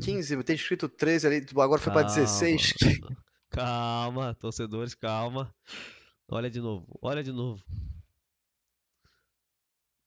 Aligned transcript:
15, 0.00 0.42
tem 0.44 0.56
escrito 0.56 0.88
13 0.88 1.26
ali, 1.26 1.46
agora 1.56 1.80
foi 1.80 1.92
pra 1.92 2.02
16. 2.02 2.74
Calma, 3.50 4.34
torcedores, 4.36 4.94
calma. 4.94 5.52
Olha 6.30 6.48
de 6.48 6.60
novo, 6.60 6.86
olha 7.02 7.20
de 7.22 7.32
novo. 7.32 7.60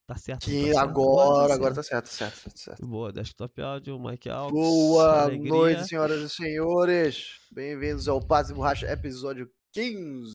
Tá 0.06 0.16
certo. 0.16 0.44
Que 0.46 0.72
tá 0.72 0.82
agora, 0.82 1.48
certo. 1.48 1.52
agora 1.52 1.74
tá 1.74 1.82
certo, 1.82 2.04
tá 2.06 2.10
certo, 2.10 2.44
tá 2.44 2.50
certo. 2.56 2.86
Boa, 2.86 3.12
desktop 3.12 3.60
áudio, 3.60 3.98
Mike 3.98 4.30
Alves. 4.30 4.52
Boa 4.54 5.22
alegria. 5.24 5.50
noite, 5.50 5.88
senhoras 5.88 6.20
e 6.22 6.28
senhores. 6.34 7.38
Bem-vindos 7.52 8.08
ao 8.08 8.18
Paz 8.20 8.48
e 8.50 8.54
Borracha, 8.54 8.86
episódio 8.86 9.50
15. 9.72 10.32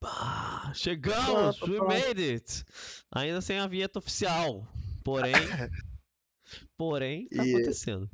Pá, 0.00 0.72
chegamos, 0.74 1.60
we 1.62 1.78
made 1.80 2.22
it. 2.22 2.64
Ainda 3.12 3.40
sem 3.40 3.58
a 3.58 3.66
vinheta 3.66 3.98
oficial. 3.98 4.66
Porém, 5.04 5.32
porém, 6.78 7.28
tá 7.28 7.44
E- 7.44 7.54
acontecendo. 7.54 8.08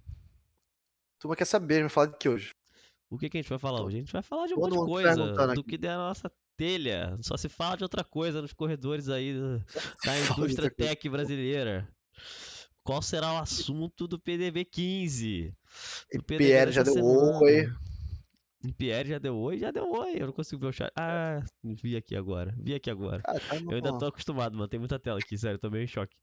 Turma 1.24 1.34
quer 1.34 1.46
saber, 1.46 1.82
me 1.82 1.88
falar 1.88 2.08
de 2.08 2.18
que 2.18 2.28
hoje? 2.28 2.54
O 3.08 3.16
que, 3.16 3.30
que 3.30 3.38
a 3.38 3.40
gente 3.40 3.48
vai 3.48 3.58
falar 3.58 3.82
hoje? 3.82 3.96
A 3.96 4.00
gente 4.00 4.12
vai 4.12 4.20
falar 4.20 4.46
de 4.46 4.52
um 4.52 4.56
Todo 4.56 4.76
monte 4.76 4.84
de 4.84 4.92
coisa, 4.92 5.54
do 5.54 5.64
que 5.64 5.78
der 5.78 5.96
na 5.96 6.08
nossa 6.08 6.30
telha. 6.54 7.16
Só 7.22 7.34
se 7.38 7.48
fala 7.48 7.78
de 7.78 7.82
outra 7.82 8.04
coisa 8.04 8.42
nos 8.42 8.52
corredores 8.52 9.08
aí 9.08 9.34
da, 10.04 10.18
indústria 10.18 10.70
tech 10.70 11.08
brasileira. 11.08 11.88
Qual 12.82 13.00
será 13.00 13.32
o 13.32 13.38
assunto 13.38 14.06
do 14.06 14.20
PDB 14.20 14.66
15? 14.66 15.56
E 16.12 16.18
Do 16.18 16.24
PDB 16.24 16.45
Pierre 16.45 16.72
já 16.72 16.82
deu 16.82 17.02
oi. 17.02 17.72
Pierre 18.76 19.08
já 19.08 19.18
deu 19.18 19.34
oi? 19.38 19.58
Já 19.58 19.70
deu 19.70 19.90
oi. 19.92 20.16
Eu 20.16 20.26
não 20.26 20.32
consigo 20.34 20.60
ver 20.60 20.66
o 20.66 20.72
chat. 20.72 20.92
Ah, 20.95 21.42
vi 21.62 21.96
aqui 21.96 22.14
agora. 22.14 22.54
Vi 22.58 22.74
aqui 22.74 22.90
agora. 22.90 23.22
Ah, 23.26 23.40
tá 23.40 23.56
Eu 23.56 23.76
ainda 23.76 23.96
tô 23.98 24.04
acostumado, 24.04 24.58
mano. 24.58 24.68
Tem 24.68 24.78
muita 24.78 24.98
tela 24.98 25.18
aqui, 25.18 25.38
sério. 25.38 25.58
Tô 25.58 25.70
meio 25.70 25.84
em 25.84 25.86
choque. 25.86 26.14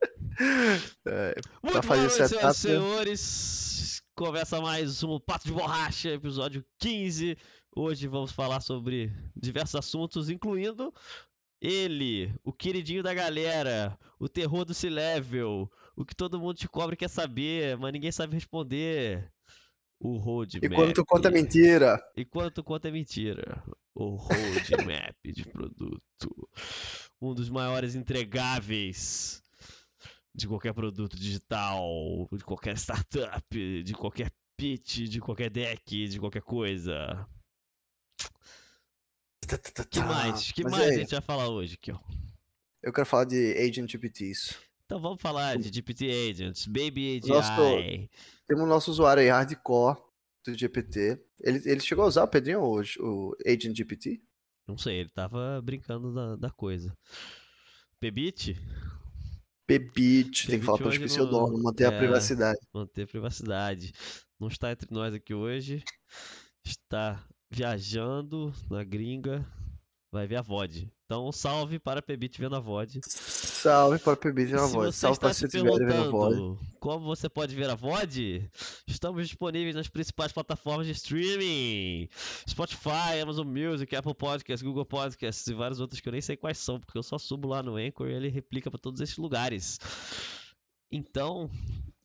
É, 1.06 1.34
Muito 1.62 1.86
boa 1.86 1.96
noite, 1.96 2.14
setup, 2.14 2.54
senhoras 2.54 2.56
e 2.56 2.60
senhores. 2.60 4.02
Começa 4.14 4.60
mais 4.60 5.02
um 5.02 5.18
Pato 5.20 5.46
de 5.46 5.52
Borracha, 5.52 6.10
episódio 6.10 6.64
15. 6.78 7.36
Hoje 7.74 8.06
vamos 8.06 8.32
falar 8.32 8.60
sobre 8.60 9.12
diversos 9.36 9.74
assuntos, 9.74 10.30
incluindo 10.30 10.92
ele, 11.60 12.32
o 12.42 12.52
queridinho 12.52 13.02
da 13.02 13.12
galera, 13.12 13.98
o 14.18 14.28
terror 14.28 14.64
do 14.64 14.72
C-Level, 14.72 15.70
o 15.94 16.04
que 16.04 16.16
todo 16.16 16.40
mundo 16.40 16.54
te 16.54 16.68
cobra 16.68 16.94
e 16.94 16.98
quer 16.98 17.10
saber, 17.10 17.76
mas 17.76 17.92
ninguém 17.92 18.10
sabe 18.10 18.34
responder. 18.34 19.30
O 20.02 20.16
roadmap. 20.16 20.64
E 20.64 20.74
quando 20.74 20.94
tu 20.94 21.04
conta 21.04 21.30
mentira? 21.30 22.02
E 22.16 22.24
quando 22.24 22.50
tu 22.50 22.64
conta 22.64 22.88
é 22.88 22.90
mentira. 22.90 23.62
O 23.94 24.14
roadmap 24.14 25.14
de 25.22 25.44
produto. 25.52 26.48
Um 27.20 27.34
dos 27.34 27.50
maiores 27.50 27.94
entregáveis 27.94 29.42
de 30.34 30.46
qualquer 30.46 30.72
produto 30.72 31.16
digital, 31.16 32.28
de 32.32 32.44
qualquer 32.44 32.76
startup, 32.76 33.82
de 33.82 33.92
qualquer 33.94 34.30
pitch, 34.56 35.08
de 35.08 35.20
qualquer 35.20 35.50
deck, 35.50 36.08
de 36.08 36.18
qualquer 36.20 36.42
coisa. 36.42 37.26
que 39.90 40.00
mais? 40.00 40.52
Que 40.52 40.62
Mas 40.64 40.72
mais 40.72 40.84
e 40.86 40.94
a 40.94 40.98
gente 40.98 41.10
vai 41.10 41.20
falar 41.20 41.48
hoje 41.48 41.78
ó? 41.92 41.98
Eu 42.82 42.92
quero 42.92 43.06
falar 43.06 43.24
de 43.24 43.52
Agent 43.58 43.90
GPTs. 43.90 44.56
Então 44.86 45.00
vamos 45.00 45.20
falar 45.20 45.56
de 45.56 45.70
GPT 45.72 46.30
Agents, 46.30 46.66
Baby 46.66 47.18
AGI. 47.18 47.28
Nosso- 47.28 48.08
Temos 48.48 48.64
o 48.64 48.66
nosso 48.66 48.90
usuário 48.90 49.22
aí, 49.22 49.28
hardcore 49.28 49.96
do 50.44 50.56
GPT. 50.56 51.22
Ele, 51.40 51.60
ele 51.64 51.80
chegou 51.80 52.04
a 52.04 52.08
usar, 52.08 52.26
Pedrinho, 52.26 52.60
o, 52.60 52.80
o 52.80 53.36
Agent 53.46 53.76
GPT? 53.76 54.20
Não 54.66 54.76
sei, 54.76 54.96
ele 55.00 55.08
tava 55.10 55.60
brincando 55.62 56.12
da, 56.12 56.36
da 56.36 56.50
coisa. 56.50 56.96
Pebit? 58.00 58.56
Pebit, 59.78 60.48
tem 60.48 60.58
que 60.58 60.66
falar 60.66 60.82
hoje 60.84 60.96
esquecer 60.96 61.20
não- 61.20 61.26
o 61.26 61.30
dono, 61.30 61.62
manter 61.62 61.86
a 61.86 61.92
é. 61.92 61.98
privacidade. 61.98 62.58
manter 62.74 63.06
privacidade. 63.06 63.92
Não 64.38 64.48
está 64.48 64.72
entre 64.72 64.88
nós 64.90 65.14
aqui 65.14 65.32
hoje. 65.32 65.84
Está 66.64 67.24
viajando 67.50 68.52
na 68.68 68.82
gringa. 68.82 69.46
Vai 70.12 70.26
ver 70.26 70.36
a 70.36 70.42
VOD. 70.42 70.90
Então, 71.04 71.30
salve 71.30 71.78
para 71.78 72.02
Pebit 72.02 72.40
vendo 72.40 72.56
a 72.56 72.60
VOD. 72.60 73.00
Salve 73.06 73.98
para 73.98 74.16
Pebit 74.16 74.50
Se 74.50 74.56
voz. 74.56 74.94
você 74.94 75.00
Salve 75.00 75.20
para 75.20 75.34
se 75.34 75.46
vendo 75.46 75.72
a 75.72 75.78
perguntando 75.78 76.58
como 76.80 77.04
você 77.04 77.28
pode 77.28 77.54
ver 77.54 77.68
a 77.68 77.74
VOD, 77.74 78.50
estamos 78.86 79.28
disponíveis 79.28 79.76
nas 79.76 79.86
principais 79.86 80.32
plataformas 80.32 80.86
de 80.86 80.92
streaming: 80.92 82.08
Spotify, 82.48 83.20
Amazon 83.22 83.46
Music, 83.46 83.94
Apple 83.94 84.14
Podcasts, 84.14 84.62
Google 84.62 84.86
Podcasts 84.86 85.46
e 85.46 85.54
vários 85.54 85.78
outros 85.78 86.00
que 86.00 86.08
eu 86.08 86.12
nem 86.12 86.22
sei 86.22 86.36
quais 86.36 86.58
são, 86.58 86.80
porque 86.80 86.96
eu 86.96 87.02
só 87.02 87.18
subo 87.18 87.46
lá 87.46 87.62
no 87.62 87.76
Anchor 87.76 88.08
e 88.08 88.14
ele 88.14 88.28
replica 88.28 88.70
para 88.70 88.80
todos 88.80 89.00
esses 89.00 89.18
lugares. 89.18 89.78
Então, 90.90 91.50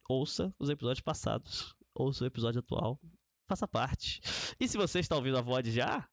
ouça 0.07 0.53
os 0.59 0.69
episódios 0.69 1.01
passados, 1.01 1.73
ouça 1.95 2.25
o 2.25 2.27
episódio 2.27 2.59
atual, 2.59 2.99
faça 3.47 3.67
parte. 3.67 4.21
E 4.59 4.67
se 4.67 4.77
você 4.77 4.99
está 4.99 5.15
ouvindo 5.15 5.37
a 5.37 5.41
VOD 5.41 5.71
já, 5.71 6.07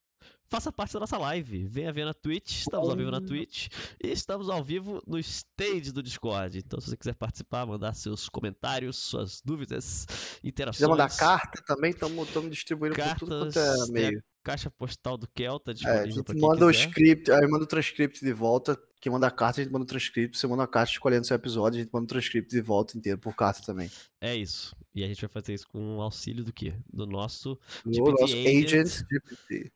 faça 0.53 0.71
parte 0.71 0.93
da 0.93 1.01
nossa 1.01 1.17
live. 1.17 1.65
Venha 1.65 1.91
ver 1.95 2.05
na 2.05 2.13
Twitch, 2.13 2.61
estamos 2.61 2.91
ao 2.91 2.95
vivo 2.95 3.11
na 3.11 3.23
Twitch 3.23 3.69
e 4.05 4.09
estamos 4.09 4.51
ao 4.51 4.63
vivo 4.63 5.03
no 5.07 5.19
stage 5.19 5.91
do 5.91 6.03
Discord. 6.03 6.59
Então, 6.59 6.79
se 6.79 6.91
você 6.91 6.97
quiser 6.99 7.15
participar, 7.15 7.65
mandar 7.65 7.95
seus 7.95 8.29
comentários, 8.29 8.99
suas 8.99 9.41
dúvidas, 9.43 10.07
interações. 10.45 10.77
quiser 10.77 10.89
mandar 10.89 11.09
carta 11.17 11.63
também, 11.67 11.93
estamos 11.93 12.51
distribuindo 12.51 12.95
por 12.95 13.15
tudo 13.19 13.39
quanto 13.39 13.59
é 13.59 13.65
Cartas, 13.67 13.89
meio. 13.89 14.23
Caixa 14.45 14.71
postal 14.71 15.17
do 15.17 15.27
Kelta 15.29 15.73
É, 15.87 16.01
a 16.01 16.07
gente 16.07 16.35
manda 16.39 16.67
o 16.67 16.71
quiser. 16.71 16.87
script, 16.89 17.33
aí 17.33 17.47
manda 17.49 17.65
o 17.65 17.67
transcript 17.67 18.23
de 18.23 18.33
volta. 18.35 18.79
Quem 19.01 19.11
manda 19.11 19.27
a 19.27 19.31
carta, 19.31 19.61
a 19.61 19.65
gente 19.65 19.73
manda 19.73 19.85
o 19.85 19.87
transcript. 19.89 20.37
Você 20.37 20.47
manda 20.47 20.65
a 20.65 20.67
carta 20.67 20.93
escolhendo 20.93 21.27
seu 21.27 21.35
episódio, 21.35 21.81
a 21.81 21.83
gente 21.83 21.93
manda 21.93 22.05
o 22.05 22.09
transcript 22.09 22.51
de 22.51 22.61
volta 22.61 22.99
inteiro 22.99 23.19
por 23.19 23.35
carta 23.35 23.63
também. 23.65 23.91
É 24.21 24.37
isso. 24.37 24.77
E 24.95 25.03
a 25.03 25.07
gente 25.07 25.21
vai 25.23 25.31
fazer 25.31 25.55
isso 25.55 25.67
com 25.67 25.97
o 25.97 26.03
auxílio 26.03 26.45
do 26.45 26.53
quê? 26.53 26.75
Do 26.93 27.07
nosso 27.07 27.59
O 27.87 27.93
GPT 27.93 28.11
nosso 28.21 28.35
Agent. 28.35 28.65
Agent 28.67 28.89
GPT. 29.11 29.73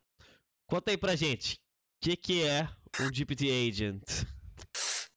Conta 0.67 0.91
aí 0.91 0.97
pra 0.97 1.15
gente. 1.15 1.55
O 1.55 1.59
que, 2.05 2.17
que 2.17 2.45
é 2.45 2.69
um 3.01 3.13
GPT 3.13 3.71
Agent? 3.71 4.03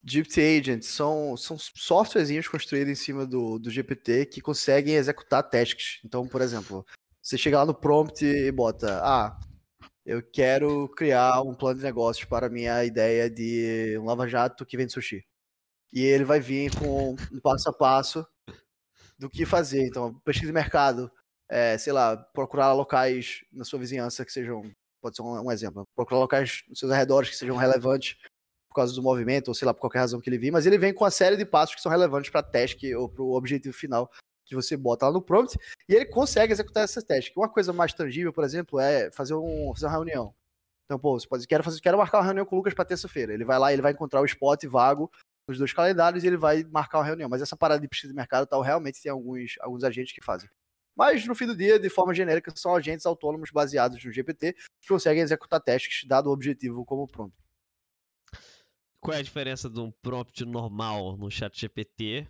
GPT 0.04 0.60
Agent 0.60 0.84
são, 0.84 1.36
são 1.36 1.58
softwarezinhos 1.58 2.48
construídos 2.48 2.92
em 2.92 2.96
cima 2.96 3.26
do, 3.26 3.60
do 3.60 3.70
GPT 3.70 4.28
que 4.28 4.42
conseguem 4.42 4.96
executar 4.96 5.44
tasks. 5.44 6.00
Então, 6.06 6.28
por 6.28 6.42
exemplo, 6.42 6.86
você 7.22 7.38
chega 7.38 7.60
lá 7.60 7.66
no 7.66 7.74
prompt 7.74 8.24
e 8.24 8.52
bota: 8.52 9.02
Ah, 9.04 9.40
eu 10.06 10.24
quero 10.24 10.88
criar 10.90 11.42
um 11.42 11.54
plano 11.54 11.78
de 11.78 11.86
negócios 11.86 12.26
para 12.26 12.50
minha 12.50 12.84
ideia 12.86 13.30
de 13.30 13.98
um 14.00 14.06
lava-jato 14.06 14.66
que 14.66 14.78
vende 14.78 14.94
sushi. 14.94 15.26
E 15.94 16.02
ele 16.02 16.24
vai 16.24 16.40
vir 16.40 16.72
com 16.78 17.16
um 17.32 17.40
passo 17.42 17.70
a 17.70 17.74
passo 17.74 18.26
do 19.18 19.30
que 19.30 19.46
fazer. 19.46 19.86
Então, 19.86 20.14
pesquisa 20.22 20.48
de 20.48 20.54
mercado, 20.54 21.12
é, 21.50 21.78
sei 21.78 21.92
lá, 21.94 22.16
procurar 22.18 22.74
locais 22.74 23.42
na 23.52 23.64
sua 23.64 23.80
vizinhança 23.80 24.26
que 24.26 24.32
sejam. 24.32 24.64
Pode 25.02 25.16
ser 25.16 25.22
um, 25.22 25.46
um 25.46 25.52
exemplo. 25.52 25.88
Procurar 25.96 26.20
locais 26.20 26.64
nos 26.68 26.80
seus 26.80 26.92
arredores 26.92 27.30
que 27.30 27.36
sejam 27.36 27.56
relevantes 27.56 28.18
por 28.70 28.76
causa 28.76 28.94
do 28.94 29.02
movimento, 29.02 29.48
ou 29.48 29.56
sei 29.56 29.66
lá, 29.66 29.74
por 29.74 29.82
qualquer 29.82 30.00
razão 30.00 30.22
que 30.22 30.30
ele 30.30 30.38
vir, 30.38 30.52
mas 30.52 30.66
ele 30.66 30.78
vem 30.78 30.94
com 30.94 31.04
uma 31.04 31.12
série 31.12 31.36
de 31.36 31.46
passos 31.46 31.76
que 31.76 31.82
são 31.82 31.92
relevantes 31.92 32.30
para 32.30 32.42
a 32.42 32.44
task 32.44 32.78
ou 32.96 33.10
para 33.10 33.24
o 33.24 33.34
objetivo 33.34 33.76
final 33.76 34.12
que 34.46 34.56
você 34.56 34.76
bota 34.76 35.06
lá 35.06 35.12
no 35.12 35.22
prompt, 35.22 35.58
e 35.88 35.94
ele 35.94 36.06
consegue 36.08 36.52
executar 36.52 36.84
essa 36.84 37.02
task. 37.04 37.32
Uma 37.38 37.48
coisa 37.48 37.72
mais 37.72 37.94
tangível, 37.94 38.34
por 38.34 38.44
exemplo, 38.44 38.80
é 38.80 39.12
fazer, 39.12 39.36
um, 39.36 39.72
fazer 39.76 39.86
uma 39.86 39.92
reunião. 39.92 40.34
Então, 40.86 40.98
pô, 40.98 41.20
você 41.20 41.28
pode 41.28 41.46
quero, 41.46 41.64
fazer, 41.64 41.80
quero 41.80 42.00
marcar 42.00 42.18
uma 42.18 42.26
reunião 42.26 42.46
com 42.48 42.56
o 42.56 42.58
Lucas 42.58 42.74
para 42.74 42.84
terça-feira. 42.84 43.32
Ele 43.32 43.46
vai 43.46 43.60
lá, 43.60 43.72
ele 43.72 43.82
vai 43.82 43.92
encontrar 43.92 44.22
o 44.22 44.26
spot 44.26 44.64
vago 44.66 45.12
nos 45.48 45.60
dois 45.60 45.72
calendários 45.72 46.24
e 46.24 46.28
ele 46.28 46.38
vai 46.38 46.64
marcar 46.64 46.98
uma 46.98 47.06
reunião. 47.06 47.30
Mas 47.30 47.44
essa 47.44 47.56
parada 47.56 47.80
de 47.80 47.88
pesquisa 47.88 48.12
de 48.12 48.18
mercado 48.18 48.48
tal, 48.48 48.62
realmente 48.62 49.00
tem 49.00 49.12
alguns, 49.12 49.54
alguns 49.60 49.84
agentes 49.84 50.14
que 50.14 50.24
fazem. 50.24 50.50
Mas 51.00 51.26
no 51.26 51.34
fim 51.34 51.46
do 51.46 51.56
dia, 51.56 51.80
de 51.80 51.90
forma 51.90 52.14
genérica, 52.14 52.52
são 52.54 52.76
agentes 52.76 53.06
autônomos 53.06 53.52
baseados 53.52 54.04
no 54.04 54.12
GPT 54.12 54.52
que 54.82 54.90
conseguem 54.90 55.24
executar 55.24 55.62
tasks 55.62 56.04
dado 56.06 56.28
o 56.28 56.34
objetivo 56.34 56.84
como 56.84 57.08
prompt. 57.08 57.34
Qual 59.00 59.16
é 59.16 59.20
a 59.22 59.24
diferença 59.24 59.70
de 59.70 59.80
um 59.80 59.92
prompt 60.02 60.44
normal 60.44 61.16
no 61.16 61.32
chat 61.32 61.58
GPT 61.58 62.28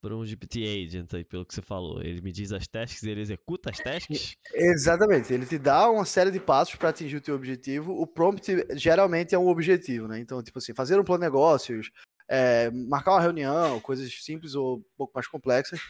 para 0.00 0.16
um 0.16 0.24
GPT 0.24 0.86
Agent 0.86 1.12
aí, 1.14 1.24
pelo 1.24 1.44
que 1.44 1.52
você 1.52 1.60
falou? 1.60 2.00
Ele 2.00 2.20
me 2.20 2.30
diz 2.30 2.52
as 2.52 2.68
tasks 2.68 3.02
ele 3.02 3.20
executa 3.20 3.70
as 3.70 3.78
tasks? 3.78 4.36
Exatamente, 4.54 5.34
ele 5.34 5.44
te 5.44 5.58
dá 5.58 5.90
uma 5.90 6.04
série 6.04 6.30
de 6.30 6.38
passos 6.38 6.76
para 6.76 6.90
atingir 6.90 7.16
o 7.16 7.20
teu 7.20 7.34
objetivo. 7.34 7.92
O 8.00 8.06
prompt 8.06 8.46
geralmente 8.76 9.34
é 9.34 9.38
um 9.38 9.48
objetivo, 9.48 10.06
né? 10.06 10.20
Então, 10.20 10.40
tipo 10.44 10.60
assim, 10.60 10.74
fazer 10.74 10.96
um 10.96 11.02
plano 11.02 11.22
de 11.22 11.26
negócios, 11.26 11.90
é, 12.28 12.70
marcar 12.70 13.14
uma 13.14 13.20
reunião, 13.20 13.80
coisas 13.80 14.24
simples 14.24 14.54
ou 14.54 14.76
um 14.76 14.84
pouco 14.96 15.12
mais 15.12 15.26
complexas. 15.26 15.80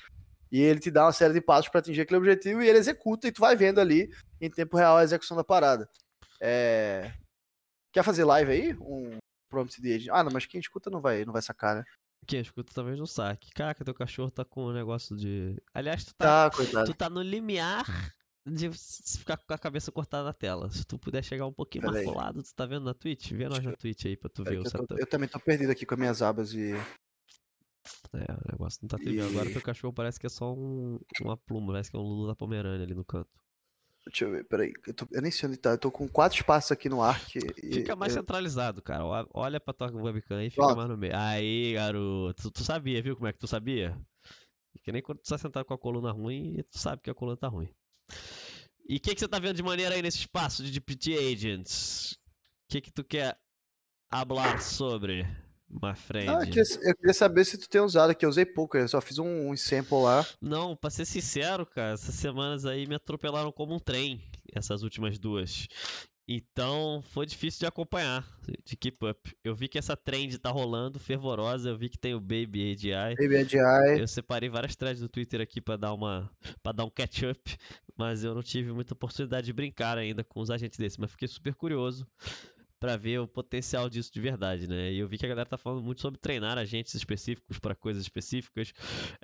E 0.52 0.60
ele 0.60 0.78
te 0.78 0.90
dá 0.90 1.06
uma 1.06 1.12
série 1.12 1.32
de 1.32 1.40
passos 1.40 1.70
para 1.70 1.80
atingir 1.80 2.02
aquele 2.02 2.18
objetivo 2.18 2.62
e 2.62 2.68
ele 2.68 2.78
executa 2.78 3.26
e 3.26 3.32
tu 3.32 3.40
vai 3.40 3.56
vendo 3.56 3.80
ali 3.80 4.08
em 4.40 4.50
tempo 4.50 4.76
real 4.76 4.98
a 4.98 5.02
execução 5.02 5.34
da 5.36 5.42
parada. 5.42 5.88
É, 6.40 7.10
Quer 7.92 8.02
fazer 8.02 8.24
live 8.24 8.50
aí? 8.52 8.74
Um 8.80 9.18
prompt 9.50 9.80
de 9.80 9.92
agent? 9.94 10.08
Ah, 10.12 10.22
não, 10.22 10.30
mas 10.32 10.46
quem 10.46 10.60
escuta 10.60 10.90
não 10.90 11.00
vai, 11.00 11.24
não 11.24 11.32
vai 11.32 11.42
sacar, 11.42 11.76
né? 11.76 11.84
Quem 12.26 12.40
escuta 12.40 12.72
talvez 12.74 12.98
não 12.98 13.06
saque. 13.06 13.50
Caraca, 13.52 13.84
teu 13.84 13.94
cachorro 13.94 14.30
tá 14.30 14.44
com 14.44 14.66
um 14.66 14.72
negócio 14.72 15.16
de. 15.16 15.60
Aliás, 15.74 16.04
tu 16.04 16.14
tá, 16.14 16.48
Tá, 16.50 16.84
tu 16.84 16.94
tá 16.94 17.10
no 17.10 17.20
limiar 17.20 17.84
de 18.46 18.70
ficar 19.18 19.36
com 19.36 19.52
a 19.54 19.58
cabeça 19.58 19.90
cortada 19.90 20.24
na 20.24 20.32
tela. 20.32 20.70
Se 20.70 20.84
tu 20.84 20.98
puder 20.98 21.22
chegar 21.24 21.46
um 21.46 21.52
pouquinho 21.52 21.82
Pera 21.82 21.92
mais 21.92 22.04
pro 22.04 22.14
lado, 22.16 22.42
tu 22.42 22.54
tá 22.54 22.64
vendo 22.64 22.84
na 22.84 22.94
Twitch? 22.94 23.32
Vê 23.32 23.48
nós 23.48 23.64
na 23.64 23.72
Twitch 23.72 24.06
aí 24.06 24.16
pra 24.16 24.30
tu 24.30 24.42
É 24.42 24.50
ver 24.50 24.58
o 24.58 24.62
eu, 24.64 24.86
tô- 24.86 24.96
eu 24.98 25.06
também 25.06 25.28
tô 25.28 25.38
perdido 25.40 25.70
aqui 25.70 25.84
com 25.84 25.94
as 25.94 26.00
minhas 26.00 26.22
abas 26.22 26.52
e. 26.54 26.72
É, 28.14 28.32
o 28.32 28.52
negócio 28.52 28.78
não 28.82 28.88
tá 28.88 28.96
trivial. 28.98 29.28
Agora 29.28 29.48
E- 29.48 29.52
teu 29.52 29.62
cachorro 29.62 29.92
parece 29.92 30.20
que 30.20 30.26
é 30.26 30.30
só 30.30 30.52
um, 30.54 30.98
uma 31.20 31.36
pluma, 31.36 31.72
parece 31.72 31.90
que 31.90 31.96
é 31.96 32.00
um 32.00 32.02
Lula 32.02 32.28
da 32.28 32.36
Pomerânia 32.36 32.84
ali 32.84 32.94
no 32.94 33.04
canto. 33.04 33.30
Deixa 34.06 34.24
eu 34.24 34.30
ver, 34.32 34.44
peraí. 34.44 34.72
Eu, 34.86 34.94
tô- 34.94 35.06
eu 35.12 35.22
nem 35.22 35.30
sei 35.30 35.48
onde 35.48 35.58
tá. 35.58 35.70
Eu 35.70 35.78
tô 35.78 35.90
com 35.90 36.08
quatro 36.08 36.36
espaços 36.38 36.72
aqui 36.72 36.88
no 36.88 37.00
Arc. 37.02 37.36
E, 37.36 37.72
Fica 37.74 37.94
mais 37.94 38.14
eu- 38.14 38.20
centralizado, 38.20 38.82
cara. 38.82 39.04
Olha 39.32 39.60
pra 39.60 39.72
tua 39.72 39.90
webcam 39.92 40.42
e 40.44 40.50
fica 40.50 40.62
Pronto. 40.62 40.76
mais 40.76 40.88
no 40.88 40.96
meio. 40.98 41.12
Aí, 41.16 41.74
garoto. 41.74 42.42
Tu, 42.42 42.50
tu 42.50 42.64
sabia, 42.64 43.00
viu 43.00 43.14
como 43.14 43.28
é 43.28 43.32
que 43.32 43.38
tu 43.38 43.46
sabia? 43.46 43.96
Que 44.82 44.90
nem 44.90 45.00
quando 45.02 45.18
tu 45.18 45.28
tá 45.28 45.38
sentado 45.38 45.64
com 45.64 45.74
a 45.74 45.78
coluna 45.78 46.10
ruim, 46.10 46.56
tu 46.70 46.78
sabe 46.78 47.00
que 47.02 47.10
a 47.10 47.14
coluna 47.14 47.36
tá 47.36 47.46
ruim. 47.46 47.68
E 48.88 48.96
o 48.96 49.00
que, 49.00 49.14
que 49.14 49.20
você 49.20 49.28
tá 49.28 49.38
vendo 49.38 49.54
de 49.54 49.62
maneira 49.62 49.94
aí 49.94 50.02
nesse 50.02 50.18
espaço 50.18 50.64
de 50.64 50.72
GPT 50.72 51.16
Agents? 51.16 52.14
O 52.14 52.18
que, 52.68 52.80
que 52.80 52.90
tu 52.90 53.04
quer 53.04 53.38
hablar 54.10 54.60
sobre, 54.60 55.24
friend? 55.94 56.28
Ah, 56.28 56.40
eu, 56.42 56.94
queria, 56.96 57.14
saber 57.14 57.44
se 57.44 57.58
tu 57.58 57.68
tem 57.68 57.80
usado 57.80 58.10
aqui. 58.10 58.24
Eu 58.24 58.30
usei 58.30 58.44
pouco, 58.44 58.76
eu 58.76 58.88
só 58.88 59.00
fiz 59.00 59.18
um, 59.18 59.50
um 59.50 59.56
sample 59.56 60.02
lá. 60.02 60.26
Não, 60.40 60.76
pra 60.76 60.90
ser 60.90 61.04
sincero, 61.04 61.66
cara, 61.66 61.94
essas 61.94 62.14
semanas 62.14 62.64
aí 62.64 62.86
me 62.86 62.94
atropelaram 62.94 63.52
como 63.52 63.74
um 63.74 63.78
trem, 63.78 64.22
essas 64.54 64.82
últimas 64.82 65.18
duas. 65.18 65.68
Então 66.28 67.02
foi 67.10 67.26
difícil 67.26 67.60
de 67.60 67.66
acompanhar, 67.66 68.24
de 68.64 68.76
keep 68.76 69.04
up. 69.04 69.36
Eu 69.42 69.54
vi 69.54 69.68
que 69.68 69.78
essa 69.78 69.96
trend 69.96 70.38
tá 70.38 70.50
rolando, 70.50 70.98
fervorosa. 70.98 71.70
Eu 71.70 71.76
vi 71.76 71.88
que 71.88 71.98
tem 71.98 72.14
o 72.14 72.20
Baby 72.20 72.72
AGI. 72.72 73.16
Baby 73.16 73.36
AGI. 73.38 74.00
Eu 74.00 74.06
separei 74.06 74.48
várias 74.48 74.76
threads 74.76 75.00
do 75.00 75.08
Twitter 75.08 75.40
aqui 75.40 75.60
pra 75.60 75.76
dar 75.76 75.92
uma, 75.92 76.30
para 76.62 76.72
dar 76.72 76.84
um 76.84 76.90
catch 76.90 77.24
up, 77.24 77.56
mas 77.96 78.22
eu 78.22 78.34
não 78.34 78.42
tive 78.42 78.72
muita 78.72 78.94
oportunidade 78.94 79.46
de 79.46 79.52
brincar 79.52 79.98
ainda 79.98 80.22
com 80.22 80.40
os 80.40 80.50
agentes 80.50 80.78
desses, 80.78 80.96
mas 80.96 81.10
fiquei 81.10 81.26
super 81.26 81.54
curioso 81.54 82.06
pra 82.82 82.96
ver 82.96 83.20
o 83.20 83.28
potencial 83.28 83.88
disso 83.88 84.12
de 84.12 84.20
verdade, 84.20 84.66
né? 84.66 84.92
E 84.92 84.98
eu 84.98 85.06
vi 85.06 85.16
que 85.16 85.24
a 85.24 85.28
galera 85.28 85.48
tá 85.48 85.56
falando 85.56 85.80
muito 85.84 86.00
sobre 86.00 86.18
treinar 86.18 86.58
agentes 86.58 86.92
específicos 86.92 87.60
pra 87.60 87.76
coisas 87.76 88.02
específicas 88.02 88.72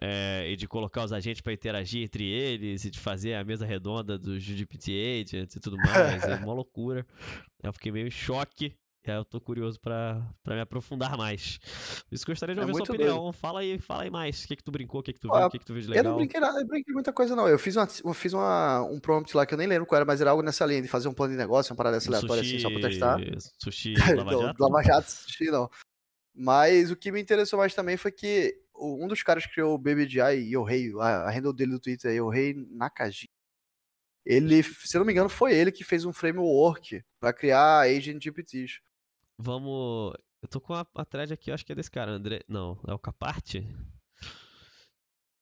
é, 0.00 0.48
e 0.48 0.54
de 0.54 0.68
colocar 0.68 1.02
os 1.02 1.12
agentes 1.12 1.40
pra 1.40 1.52
interagir 1.52 2.04
entre 2.04 2.22
eles 2.24 2.84
e 2.84 2.90
de 2.90 3.00
fazer 3.00 3.34
a 3.34 3.42
mesa 3.42 3.66
redonda 3.66 4.16
dos 4.16 4.44
GPT 4.44 4.92
agents 5.26 5.56
e 5.56 5.60
tudo 5.60 5.76
mais. 5.76 6.22
É 6.22 6.36
uma 6.38 6.54
loucura. 6.54 7.04
Eu 7.60 7.72
fiquei 7.72 7.90
meio 7.90 8.06
em 8.06 8.12
choque. 8.12 8.76
E 9.06 9.10
aí 9.10 9.16
eu 9.16 9.24
tô 9.24 9.40
curioso 9.40 9.80
pra, 9.80 10.22
pra 10.42 10.54
me 10.54 10.60
aprofundar 10.60 11.16
mais. 11.16 11.58
Isso 12.12 12.24
eu 12.24 12.32
gostaria 12.32 12.54
de 12.54 12.60
É 12.60 12.62
ouvir 12.64 12.74
sua 12.74 12.80
muito 12.80 12.92
opinião. 12.92 13.32
Fala 13.32 13.60
aí, 13.60 13.78
fala 13.78 14.02
aí 14.02 14.10
mais. 14.10 14.44
O 14.44 14.48
que 14.48 14.56
que 14.56 14.62
tu 14.64 14.70
brincou, 14.70 15.00
o 15.00 15.02
que 15.02 15.12
que 15.14 15.20
tu 15.20 15.28
Ah, 15.32 15.38
viu, 15.38 15.46
o 15.46 15.50
que 15.50 15.58
que 15.58 15.64
tu 15.64 15.72
viu 15.72 15.82
de 15.82 15.88
Eu 15.88 15.94
legal? 15.94 16.12
não 16.12 16.18
brinquei 16.18 16.40
nada, 16.40 16.60
eu 16.60 16.66
brinquei 16.66 16.92
muita 16.92 17.12
coisa, 17.12 17.34
não. 17.34 17.48
Eu 17.48 17.58
fiz, 17.58 17.74
uma, 17.76 17.88
eu 18.04 18.12
fiz 18.12 18.34
uma, 18.34 18.82
um 18.82 19.00
prompt 19.00 19.34
lá 19.34 19.46
que 19.46 19.54
eu 19.54 19.58
nem 19.58 19.66
lembro 19.66 19.86
qual 19.86 19.96
era, 19.96 20.04
mas 20.04 20.20
era 20.20 20.30
algo 20.30 20.42
nessa 20.42 20.66
linha 20.66 20.82
de 20.82 20.88
fazer 20.88 21.08
um 21.08 21.14
plano 21.14 21.32
de 21.32 21.38
negócio, 21.38 21.72
uma 21.72 21.76
parada 21.76 21.96
dessa 21.96 22.10
Um 22.10 22.14
aleatória 22.14 22.42
assim, 22.42 22.58
só 22.58 22.68
pra 22.70 22.80
testar. 22.80 23.18
Sushi 23.62 23.94
Lava 24.18 24.36
Jato? 24.36 24.62
Lava 24.62 24.82
Jato, 24.82 25.10
sushi, 25.10 25.44
não. 25.50 25.70
Mas 26.34 26.90
o 26.90 26.96
que 26.96 27.12
me 27.12 27.20
interessou 27.20 27.58
mais 27.58 27.74
também 27.74 27.96
foi 27.96 28.12
que 28.12 28.54
o- 28.74 29.04
um 29.04 29.08
dos 29.08 29.22
caras 29.22 29.46
que 29.46 29.52
criou 29.54 29.74
o 29.74 29.78
BBGI, 29.78 30.52
Yohei, 30.54 30.92
a, 31.00 31.28
a 31.28 31.30
handle 31.30 31.52
dele 31.54 31.72
do 31.72 31.80
Twitter 31.80 32.10
é 32.12 32.16
Yohei 32.16 32.54
Nakaji. 32.70 33.28
Ele, 34.26 34.62
se 34.62 34.96
eu 34.96 35.00
não 35.00 35.06
me 35.06 35.12
engano, 35.12 35.28
foi 35.28 35.54
ele 35.54 35.72
que 35.72 35.82
fez 35.84 36.04
um 36.04 36.12
framework 36.12 37.02
pra 37.20 37.32
criar 37.32 37.80
agent 37.82 38.22
GPTs. 38.22 38.80
Vamos. 39.38 40.14
Eu 40.42 40.48
tô 40.48 40.60
com 40.60 40.74
a, 40.74 40.86
a 40.94 41.04
thread 41.04 41.32
aqui, 41.32 41.50
eu 41.50 41.54
acho 41.54 41.64
que 41.64 41.72
é 41.72 41.74
desse 41.74 41.90
cara, 41.90 42.12
André. 42.12 42.40
Não, 42.48 42.78
é 42.86 42.92
o 42.92 42.98
Caparte? 42.98 43.66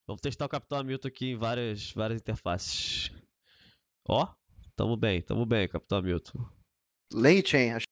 Vamos 0.07 0.21
testar 0.21 0.45
o 0.45 0.49
Capitão 0.49 0.79
Hamilton 0.79 1.07
aqui 1.07 1.31
em 1.31 1.35
várias, 1.35 1.91
várias 1.91 2.21
interfaces. 2.21 3.11
Ó, 4.07 4.33
tamo 4.75 4.95
bem, 4.95 5.21
tamo 5.21 5.45
bem, 5.45 5.67
Capitão 5.67 5.97
Hamilton. 5.97 6.47
Langchain, 7.13 7.71
acho 7.71 7.85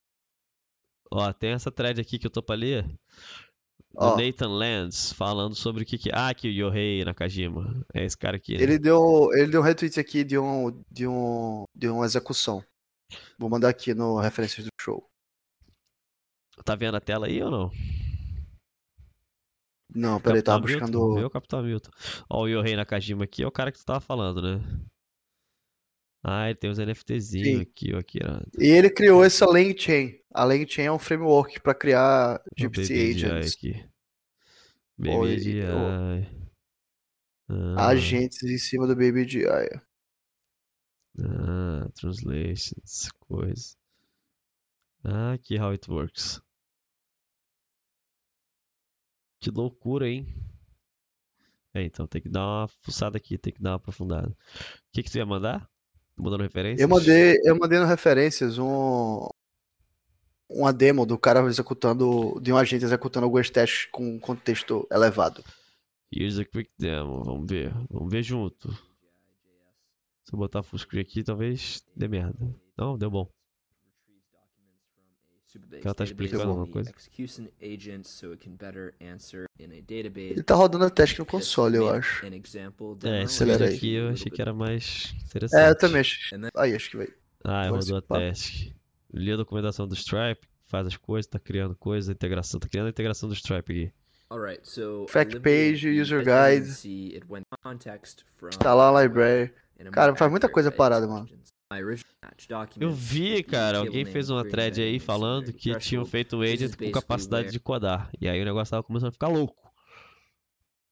Ó, 1.12 1.32
tem 1.34 1.52
essa 1.52 1.72
thread 1.72 2.00
aqui 2.00 2.18
que 2.18 2.28
eu 2.28 2.32
tô 2.32 2.42
pra 2.42 2.56
ler. 2.56 2.84
Do 2.84 4.02
Ó. 4.02 4.18
Nathan 4.18 4.50
Lands, 4.50 5.14
falando 5.14 5.56
sobre 5.56 5.84
o 5.84 5.86
que 5.86 5.98
que. 5.98 6.10
Ah, 6.14 6.34
que 6.34 6.48
o 6.48 6.52
Yohei 6.52 7.06
Nakajima. 7.06 7.86
É 7.94 8.04
esse 8.04 8.18
cara 8.18 8.38
aqui. 8.38 8.58
né? 8.58 8.64
Ele 8.64 8.78
deu, 8.78 9.30
ele 9.34 9.52
deu 9.52 9.62
um 9.62 9.64
retweet 9.64 10.00
aqui 10.00 10.24
de 10.24 10.38
um, 10.38 10.84
de 10.92 11.08
um, 11.08 11.64
de 11.74 11.88
uma 11.88 12.06
execução. 12.06 12.64
Vou 13.38 13.50
mandar 13.50 13.70
aqui 13.70 13.94
no 13.94 14.20
referências 14.20 14.66
do 14.66 14.70
show. 14.82 15.10
Tá 16.66 16.76
vendo 16.76 16.96
a 16.96 17.00
tela 17.00 17.28
aí 17.28 17.42
ou 17.44 17.52
não? 17.52 17.72
Não, 19.94 20.20
peraí, 20.20 20.42
tava 20.42 20.64
Hamilton? 20.64 20.86
buscando. 20.86 21.26
O 21.26 21.30
Capitão 21.30 21.60
Hamilton. 21.60 21.92
Ó, 22.30 22.44
o 22.44 22.48
Yohei 22.48 22.76
Nakajima 22.76 23.24
aqui 23.24 23.44
é 23.44 23.48
o 23.48 23.52
cara 23.52 23.72
que 23.72 23.78
tu 23.78 23.86
tava 23.86 24.02
falando, 24.02 24.42
né? 24.42 24.60
Ah, 26.24 26.50
ele 26.50 26.56
tem 26.58 26.72
uns 26.72 26.80
NFTzinhos 26.80 27.62
aqui, 27.62 27.94
ó, 27.94 28.00
aqui, 28.00 28.20
ó. 28.24 28.42
E 28.60 28.66
ele 28.66 28.90
criou 28.90 29.24
essa 29.24 29.46
LangChain. 29.46 30.20
A 30.34 30.44
LangChain 30.44 30.88
é 30.88 30.92
um 30.92 30.98
framework 30.98 31.62
para 31.62 31.76
criar 31.76 32.44
GPT 32.58 33.12
agents. 33.12 33.54
aqui. 33.54 33.88
Ô. 35.08 35.24
Ah, 37.78 37.90
Agentes 37.90 38.42
em 38.42 38.58
cima 38.58 38.88
do 38.88 38.96
BBGI. 38.96 39.70
ah, 41.20 41.88
translations, 41.94 43.12
coisa. 43.20 43.76
Ah, 45.04 45.34
aqui 45.34 45.60
how 45.60 45.70
it 45.72 45.88
works. 45.90 46.42
Que 49.46 49.52
loucura, 49.52 50.10
hein? 50.10 50.26
É, 51.72 51.84
então 51.84 52.08
tem 52.08 52.20
que 52.20 52.28
dar 52.28 52.42
uma 52.42 52.68
fuçada 52.82 53.18
aqui, 53.18 53.38
tem 53.38 53.54
que 53.54 53.62
dar 53.62 53.70
uma 53.72 53.76
aprofundada. 53.76 54.30
O 54.30 54.36
que 54.92 55.04
que 55.04 55.12
tu 55.12 55.20
ia 55.20 55.26
mandar? 55.26 55.70
Mandando 56.18 56.42
referências? 56.42 56.82
Eu 56.82 56.90
mandei, 56.90 57.38
eu 57.44 57.56
mandei 57.56 57.78
no 57.78 57.86
referências 57.86 58.58
um 58.58 59.28
uma 60.50 60.74
demo 60.74 61.06
do 61.06 61.16
cara 61.16 61.46
executando, 61.46 62.40
de 62.42 62.52
um 62.52 62.58
agente 62.58 62.86
executando 62.86 63.28
alguns 63.28 63.52
testes 63.52 63.88
com 63.92 64.20
contexto 64.20 64.88
elevado. 64.92 65.44
Here's 66.12 66.40
a 66.40 66.46
quick 66.46 66.72
demo. 66.80 67.24
Vamos 67.24 67.46
ver. 67.48 67.72
Vamos 67.92 68.12
ver 68.12 68.24
junto. 68.24 68.72
Se 70.24 70.34
eu 70.34 70.40
botar 70.40 70.64
full 70.64 70.80
screen 70.80 71.04
aqui, 71.04 71.24
talvez 71.24 71.84
dê 71.96 72.08
merda. 72.08 72.52
Não, 72.76 72.98
deu 72.98 73.12
bom. 73.12 73.32
Ela 75.84 75.94
tá 75.94 76.04
explicando 76.04 76.44
alguma 76.44 76.68
coisa? 76.68 76.92
Ele 80.32 80.44
tá 80.44 80.56
rodando 80.56 80.86
a 80.86 80.90
teste 80.90 81.20
no 81.20 81.26
console, 81.26 81.78
eu 81.78 81.90
acho. 81.90 82.26
É, 82.26 83.24
esse 83.24 83.36
Acelera 83.36 83.66
aí. 83.68 83.76
aqui 83.76 83.94
eu 83.94 84.10
achei 84.10 84.32
que 84.32 84.42
era 84.42 84.54
mais 84.54 85.14
interessante. 85.26 85.62
É, 85.62 85.70
eu 85.70 85.78
também 85.78 86.02
acho. 86.02 86.36
Aí, 86.56 86.76
acho 86.76 86.90
que 86.90 86.98
vai. 86.98 87.08
Ah, 87.44 87.70
rodou 87.70 87.98
a 87.98 88.02
teste. 88.02 88.76
Li 89.14 89.32
a 89.32 89.38
documentação 89.38 89.88
do 89.88 89.94
Stripe, 89.96 90.48
faz 90.66 90.88
as 90.88 90.98
coisas, 90.98 91.28
tá 91.28 91.40
criando 91.40 91.76
coisas, 91.76 92.10
integração, 92.10 92.60
tá 92.60 92.68
criando 92.68 92.88
a 92.88 92.90
integração 92.90 93.30
do 93.30 93.36
Stripe 93.36 93.72
aqui. 93.72 93.94
Fact 95.08 95.40
page, 95.40 95.88
user 96.02 96.20
guide, 96.26 96.72
Instalar 98.50 98.96
a 98.96 99.04
library. 99.04 99.54
Cara, 99.92 100.16
faz 100.16 100.32
muita 100.32 100.50
coisa 100.50 100.72
parada, 100.72 101.08
mano. 101.08 101.30
Eu 102.80 102.92
vi, 102.92 103.44
cara, 103.44 103.80
alguém 103.80 104.06
fez 104.06 104.30
uma 104.30 104.44
thread 104.48 104.82
aí 104.82 105.00
falando 105.00 105.54
que 105.54 105.78
tinham 105.80 106.06
feito 106.06 106.38
um 106.38 106.42
agent 106.42 106.76
com 106.76 106.92
capacidade 106.92 107.52
de 107.52 107.60
codar. 107.60 108.10
E 108.20 108.28
aí 108.28 108.42
o 108.42 108.46
negócio 108.46 108.72
tava 108.72 108.84
começando 108.84 109.10
a 109.10 109.12
ficar 109.14 109.28
louco. 109.28 109.56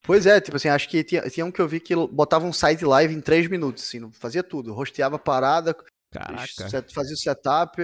Pois 0.02 0.26
é, 0.26 0.38
tipo 0.40 0.56
assim, 0.56 0.68
acho 0.68 0.88
que 0.88 1.02
tinha, 1.02 1.22
tinha 1.30 1.46
um 1.46 1.50
que 1.50 1.60
eu 1.60 1.66
vi 1.66 1.80
que 1.80 1.94
botava 1.94 2.44
um 2.44 2.52
site 2.52 2.84
live 2.84 3.14
em 3.14 3.20
3 3.22 3.48
minutos, 3.48 3.84
assim, 3.84 4.10
fazia 4.12 4.42
tudo. 4.42 4.72
Rosteava 4.74 5.18
parada, 5.18 5.74
Caraca. 6.10 6.68
set- 6.68 6.92
fazia 6.92 7.14
o 7.14 7.18
setup. 7.18 7.80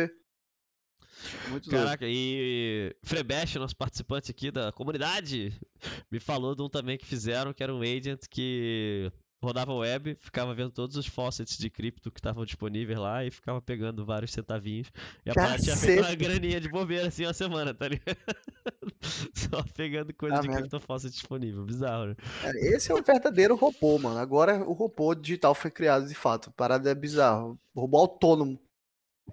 Muito 1.48 1.68
doido. 1.68 1.84
Caraca, 1.84 2.04
e 2.06 2.94
Frebesh, 3.02 3.54
nosso 3.56 3.76
participante 3.76 4.30
aqui 4.30 4.50
da 4.50 4.70
comunidade, 4.72 5.52
me 6.10 6.20
falou 6.20 6.54
de 6.54 6.62
um 6.62 6.68
também 6.68 6.98
que 6.98 7.06
fizeram, 7.06 7.52
que 7.54 7.62
era 7.62 7.74
um 7.74 7.80
agent 7.82 8.20
que 8.30 9.10
rodava 9.42 9.72
web, 9.74 10.16
ficava 10.20 10.54
vendo 10.54 10.70
todos 10.70 10.96
os 10.96 11.06
faucets 11.06 11.56
de 11.56 11.70
cripto 11.70 12.10
que 12.10 12.18
estavam 12.20 12.44
disponíveis 12.44 12.98
lá 12.98 13.24
e 13.24 13.30
ficava 13.30 13.60
pegando 13.62 14.04
vários 14.04 14.32
centavinhos. 14.32 14.90
E 15.24 15.30
a 15.30 15.34
parada 15.34 15.58
tinha 15.62 15.76
feito 15.76 16.02
uma 16.02 16.14
graninha 16.14 16.60
de 16.60 16.68
bobeira 16.68 17.08
assim 17.08 17.24
uma 17.24 17.32
semana, 17.32 17.72
tá 17.72 17.88
ligado? 17.88 18.18
Só 19.34 19.62
pegando 19.74 20.12
coisa 20.14 20.36
Ah, 20.36 20.40
de 20.40 20.48
merda. 20.48 20.68
cripto 20.68 20.80
faucet 20.86 21.10
disponível. 21.12 21.64
Bizarro, 21.64 22.06
né? 22.08 22.16
Cara, 22.42 22.58
Esse 22.58 22.92
é 22.92 22.94
o 22.94 23.02
verdadeiro 23.02 23.54
robô, 23.56 23.98
mano. 23.98 24.18
Agora 24.18 24.62
o 24.68 24.72
robô 24.72 25.14
digital 25.14 25.54
foi 25.54 25.70
criado 25.70 26.06
de 26.06 26.14
fato. 26.14 26.50
A 26.50 26.52
parada 26.52 26.90
é 26.90 26.94
bizarro. 26.94 27.58
Robô 27.74 27.98
autônomo. 27.98 28.60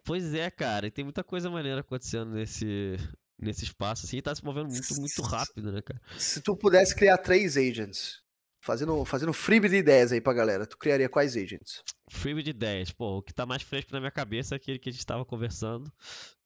Pois 0.05 0.33
é, 0.33 0.49
cara, 0.51 0.87
e 0.87 0.91
tem 0.91 1.03
muita 1.03 1.23
coisa 1.23 1.49
maneira 1.49 1.81
acontecendo 1.81 2.31
nesse, 2.31 2.95
nesse 3.37 3.63
espaço, 3.65 4.05
assim, 4.05 4.17
e 4.17 4.21
tá 4.21 4.33
se 4.33 4.45
movendo 4.45 4.69
muito, 4.69 4.95
muito 5.01 5.21
rápido, 5.23 5.71
né, 5.71 5.81
cara? 5.81 5.99
Se 6.17 6.39
tu 6.39 6.55
pudesse 6.55 6.95
criar 6.95 7.17
três 7.17 7.57
agents, 7.57 8.21
fazendo, 8.67 9.05
fazendo 9.05 9.31
freebie 9.31 9.69
de 9.69 9.77
ideias 9.77 10.11
aí 10.11 10.19
pra 10.19 10.33
galera, 10.33 10.67
tu 10.67 10.77
criaria 10.77 11.07
quais 11.07 11.37
agents? 11.37 11.81
Freebie 12.09 12.43
de 12.43 12.51
10. 12.51 12.91
Pô, 12.91 13.17
o 13.17 13.21
que 13.21 13.33
tá 13.33 13.45
mais 13.45 13.61
fresco 13.61 13.93
na 13.93 14.01
minha 14.01 14.11
cabeça 14.11 14.55
é 14.55 14.57
aquele 14.57 14.77
que 14.77 14.89
a 14.89 14.91
gente 14.91 15.05
tava 15.05 15.23
conversando 15.23 15.89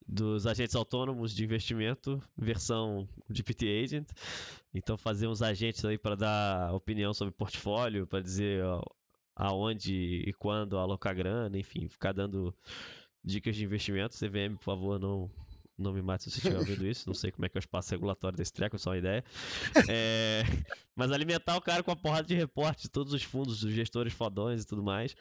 dos 0.06 0.46
agentes 0.46 0.76
autônomos 0.76 1.34
de 1.34 1.44
investimento, 1.44 2.22
versão 2.36 3.08
GPT 3.28 3.82
Agent. 3.82 4.08
Então 4.72 4.96
fazer 4.96 5.26
uns 5.26 5.42
agentes 5.42 5.84
aí 5.84 5.98
para 5.98 6.14
dar 6.14 6.74
opinião 6.74 7.12
sobre 7.12 7.34
portfólio, 7.34 8.06
para 8.06 8.20
dizer 8.20 8.62
aonde 9.34 10.22
e 10.24 10.32
quando 10.34 10.78
alocar 10.78 11.14
grana, 11.14 11.58
enfim, 11.58 11.88
ficar 11.88 12.12
dando 12.12 12.54
dicas 13.24 13.56
de 13.56 13.64
investimento. 13.64 14.16
CVM, 14.16 14.56
por 14.56 14.64
favor, 14.64 15.00
não 15.00 15.28
não 15.82 15.92
me 15.92 16.00
mate 16.00 16.24
se 16.24 16.30
você 16.30 16.38
estiver 16.38 16.58
ouvindo 16.58 16.86
isso, 16.86 17.06
não 17.06 17.14
sei 17.14 17.30
como 17.30 17.44
é 17.44 17.48
que 17.48 17.56
é 17.56 17.60
o 17.60 17.60
espaço 17.60 17.90
regulatório 17.90 18.36
desse 18.36 18.52
treco, 18.52 18.78
só 18.78 18.90
uma 18.90 18.98
ideia. 18.98 19.24
É, 19.88 20.42
mas 20.94 21.10
alimentar 21.12 21.56
o 21.56 21.60
cara 21.60 21.82
com 21.82 21.90
a 21.90 21.96
porrada 21.96 22.26
de 22.26 22.34
reporte 22.34 22.82
de 22.82 22.90
todos 22.90 23.12
os 23.12 23.22
fundos, 23.22 23.60
dos 23.60 23.72
gestores 23.72 24.12
fodões 24.12 24.62
e 24.62 24.66
tudo 24.66 24.82
mais. 24.82 25.14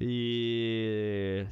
E. 0.00 1.46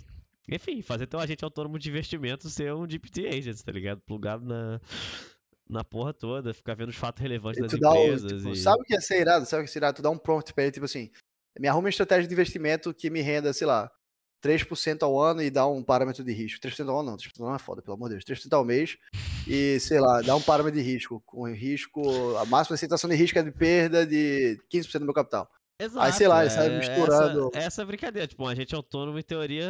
Enfim, 0.48 0.82
fazer 0.82 1.06
teu 1.06 1.20
agente 1.20 1.44
autônomo 1.44 1.78
de 1.78 1.88
investimento 1.88 2.50
ser 2.50 2.74
um 2.74 2.86
DPT 2.86 3.28
agent, 3.28 3.60
tá 3.60 3.72
ligado? 3.72 4.00
Plugado 4.00 4.44
na, 4.44 4.80
na 5.68 5.84
porra 5.84 6.12
toda, 6.12 6.52
ficar 6.52 6.74
vendo 6.74 6.88
os 6.88 6.96
fatos 6.96 7.22
relevantes 7.22 7.60
das 7.60 7.72
empresas. 7.72 8.32
O, 8.32 8.36
tipo, 8.36 8.50
e... 8.50 8.56
Sabe 8.56 8.82
o 8.82 8.84
que 8.84 8.94
ia 8.94 9.00
ser 9.00 9.20
irado? 9.20 9.46
Sabe 9.46 9.62
o 9.62 9.64
que 9.64 9.68
ia 9.68 9.72
ser 9.72 9.78
irado? 9.78 9.96
Tu 9.96 10.02
dá 10.02 10.10
um 10.10 10.18
prompt 10.18 10.52
pra 10.52 10.64
ele, 10.64 10.72
tipo 10.72 10.86
assim, 10.86 11.10
me 11.58 11.68
arruma 11.68 11.84
uma 11.84 11.88
estratégia 11.88 12.26
de 12.26 12.34
investimento 12.34 12.92
que 12.92 13.08
me 13.08 13.20
renda, 13.20 13.52
sei 13.52 13.66
lá, 13.66 13.90
3% 14.42 15.02
ao 15.02 15.20
ano 15.20 15.42
e 15.42 15.50
dá 15.50 15.66
um 15.66 15.82
parâmetro 15.82 16.24
de 16.24 16.32
risco. 16.32 16.60
3% 16.60 16.88
ao 16.88 17.00
ano 17.00 17.10
não, 17.10 17.16
3% 17.16 17.40
ao 17.40 17.46
ano 17.46 17.56
é 17.56 17.58
foda, 17.58 17.82
pelo 17.82 17.94
amor 17.94 18.08
de 18.08 18.16
Deus. 18.16 18.24
3% 18.24 18.52
ao 18.52 18.64
mês 18.64 18.96
e, 19.46 19.78
sei 19.80 20.00
lá, 20.00 20.20
dá 20.22 20.34
um 20.34 20.42
parâmetro 20.42 20.80
de 20.80 20.86
risco. 20.86 21.22
Com 21.26 21.46
risco, 21.46 22.02
a 22.36 22.44
máxima 22.44 22.74
aceitação 22.74 23.08
de 23.08 23.16
risco 23.16 23.38
é 23.38 23.42
de 23.42 23.52
perda 23.52 24.06
de 24.06 24.58
15% 24.72 24.98
do 25.00 25.04
meu 25.04 25.14
capital. 25.14 25.48
Exato, 25.80 26.04
Aí, 26.04 26.12
sei 26.12 26.28
lá, 26.28 26.40
ele 26.40 26.48
é, 26.48 26.50
sai 26.50 26.68
misturando. 26.68 27.50
Essa, 27.54 27.66
essa 27.66 27.82
é 27.82 27.84
brincadeira. 27.86 28.28
Tipo, 28.28 28.44
um 28.44 28.48
agente 28.48 28.74
autônomo, 28.74 29.18
em 29.18 29.22
teoria, 29.22 29.64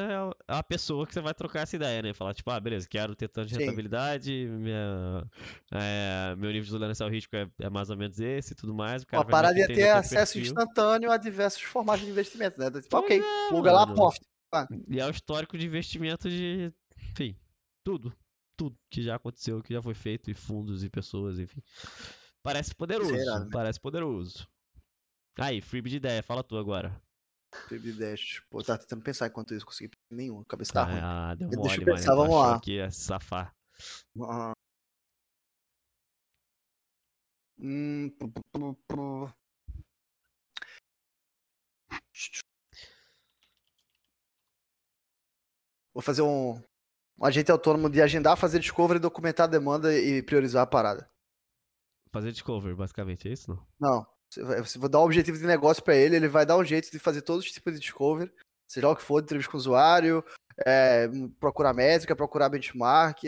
é 0.48 0.54
a 0.56 0.62
pessoa 0.62 1.06
que 1.06 1.14
você 1.14 1.20
vai 1.20 1.32
trocar 1.32 1.60
essa 1.60 1.76
ideia, 1.76 2.02
né? 2.02 2.12
Falar, 2.12 2.34
tipo, 2.34 2.50
ah, 2.50 2.58
beleza, 2.58 2.88
quero 2.88 3.14
ter 3.14 3.28
tanto 3.28 3.46
de 3.46 3.54
Sim. 3.54 3.60
rentabilidade, 3.60 4.48
minha, 4.50 5.24
é, 5.72 6.34
meu 6.36 6.50
nível 6.50 6.64
de 6.64 6.70
tolerância 6.72 7.04
ao 7.04 7.10
risco 7.10 7.36
é, 7.36 7.48
é 7.60 7.70
mais 7.70 7.90
ou 7.90 7.96
menos 7.96 8.18
esse 8.18 8.54
e 8.54 8.56
tudo 8.56 8.74
mais. 8.74 9.04
O 9.04 9.06
cara 9.06 9.22
Uma 9.22 9.30
parada 9.30 9.66
ter 9.68 9.90
acesso 9.90 10.40
instantâneo 10.40 11.12
a 11.12 11.16
diversos 11.16 11.62
formatos 11.62 12.04
de 12.04 12.10
investimento, 12.10 12.58
né? 12.58 12.66
Tipo, 12.72 12.88
Pois 12.88 13.04
ok, 13.04 13.20
é, 13.20 13.48
pluga 13.48 13.70
lá, 13.70 13.86
mano. 13.86 14.10
Pof. 14.50 14.68
E 14.88 15.00
é 15.00 15.06
o 15.06 15.10
histórico 15.10 15.56
de 15.56 15.66
investimento 15.66 16.28
de. 16.28 16.72
Enfim, 17.12 17.36
tudo. 17.84 18.12
Tudo 18.56 18.76
que 18.90 19.02
já 19.02 19.16
aconteceu, 19.16 19.62
que 19.62 19.72
já 19.72 19.82
foi 19.82 19.94
feito, 19.94 20.30
e 20.30 20.34
fundos 20.34 20.84
e 20.84 20.90
pessoas, 20.90 21.38
enfim. 21.38 21.62
Parece 22.42 22.74
poderoso. 22.74 23.14
irado, 23.14 23.44
né? 23.46 23.50
Parece 23.52 23.80
poderoso. 23.80 24.46
Aí, 25.38 25.60
freebie 25.62 25.90
de 25.90 25.96
ideia, 25.96 26.22
fala 26.22 26.42
tu 26.44 26.56
agora. 26.58 27.00
Teve 27.68 27.92
dash. 27.92 28.42
Pô, 28.50 28.62
tá 28.62 28.76
tentando 28.76 29.02
pensar 29.02 29.26
enquanto 29.26 29.54
isso, 29.54 29.64
consegui 29.66 29.90
nenhum. 30.10 30.40
A 30.40 30.44
cabeça 30.44 30.72
tá 30.72 30.84
ruim. 30.84 31.00
Ah, 31.02 31.34
deu 31.34 31.48
Deixa 31.48 31.62
mole, 31.62 31.74
eu 31.74 31.86
mano. 31.86 31.96
pensar, 31.96 32.14
vamos 32.14 32.34
achou 32.36 32.42
lá. 32.52 32.60
que 32.60 32.72
ia 32.72 32.90
se 32.90 33.00
safar. 33.00 33.56
Ah. 34.22 34.52
Hum, 37.58 38.10
pu- 38.18 38.30
pu- 38.52 38.74
pu- 38.88 39.32
Vou 46.00 46.04
fazer 46.04 46.22
um, 46.22 46.58
um 47.18 47.26
agente 47.26 47.52
autônomo 47.52 47.90
de 47.90 48.00
agendar, 48.00 48.34
fazer 48.34 48.58
discovery, 48.58 48.98
documentar 48.98 49.44
a 49.44 49.50
demanda 49.50 49.94
e 49.94 50.22
priorizar 50.22 50.62
a 50.62 50.66
parada. 50.66 51.06
Fazer 52.10 52.32
discover, 52.32 52.74
basicamente, 52.74 53.28
é 53.28 53.32
isso 53.32 53.50
não? 53.50 53.66
Não, 53.78 54.06
você 54.30 54.78
vai, 54.78 54.88
dar 54.88 55.00
um 55.00 55.04
objetivo 55.04 55.36
de 55.36 55.44
negócio 55.44 55.84
pra 55.84 55.94
ele, 55.94 56.16
ele 56.16 56.26
vai 56.26 56.46
dar 56.46 56.56
um 56.56 56.64
jeito 56.64 56.90
de 56.90 56.98
fazer 56.98 57.20
todos 57.20 57.44
os 57.44 57.52
tipos 57.52 57.74
de 57.74 57.80
discovery, 57.80 58.32
seja 58.66 58.88
o 58.88 58.96
que 58.96 59.02
for, 59.02 59.22
entrevista 59.22 59.50
com 59.50 59.58
o 59.58 59.60
usuário, 59.60 60.24
é, 60.66 61.06
procurar 61.38 61.74
métrica, 61.74 62.16
procurar 62.16 62.48
benchmark, 62.48 63.22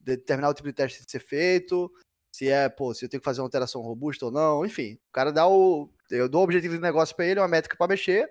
determinar 0.00 0.48
o 0.48 0.54
tipo 0.54 0.68
de 0.68 0.74
teste 0.74 1.02
a 1.02 1.10
ser 1.10 1.20
feito, 1.20 1.92
se 2.34 2.48
é, 2.48 2.66
pô, 2.70 2.94
se 2.94 3.04
eu 3.04 3.10
tenho 3.10 3.20
que 3.20 3.26
fazer 3.26 3.42
uma 3.42 3.46
alteração 3.46 3.82
robusta 3.82 4.24
ou 4.24 4.32
não, 4.32 4.64
enfim. 4.64 4.94
O 4.94 5.12
cara 5.12 5.30
dá 5.30 5.46
o. 5.46 5.92
Eu 6.10 6.30
dou 6.30 6.40
o 6.40 6.44
objetivo 6.44 6.76
de 6.76 6.80
negócio 6.80 7.14
pra 7.14 7.26
ele, 7.26 7.40
uma 7.40 7.48
métrica 7.48 7.76
pra 7.76 7.86
mexer, 7.86 8.30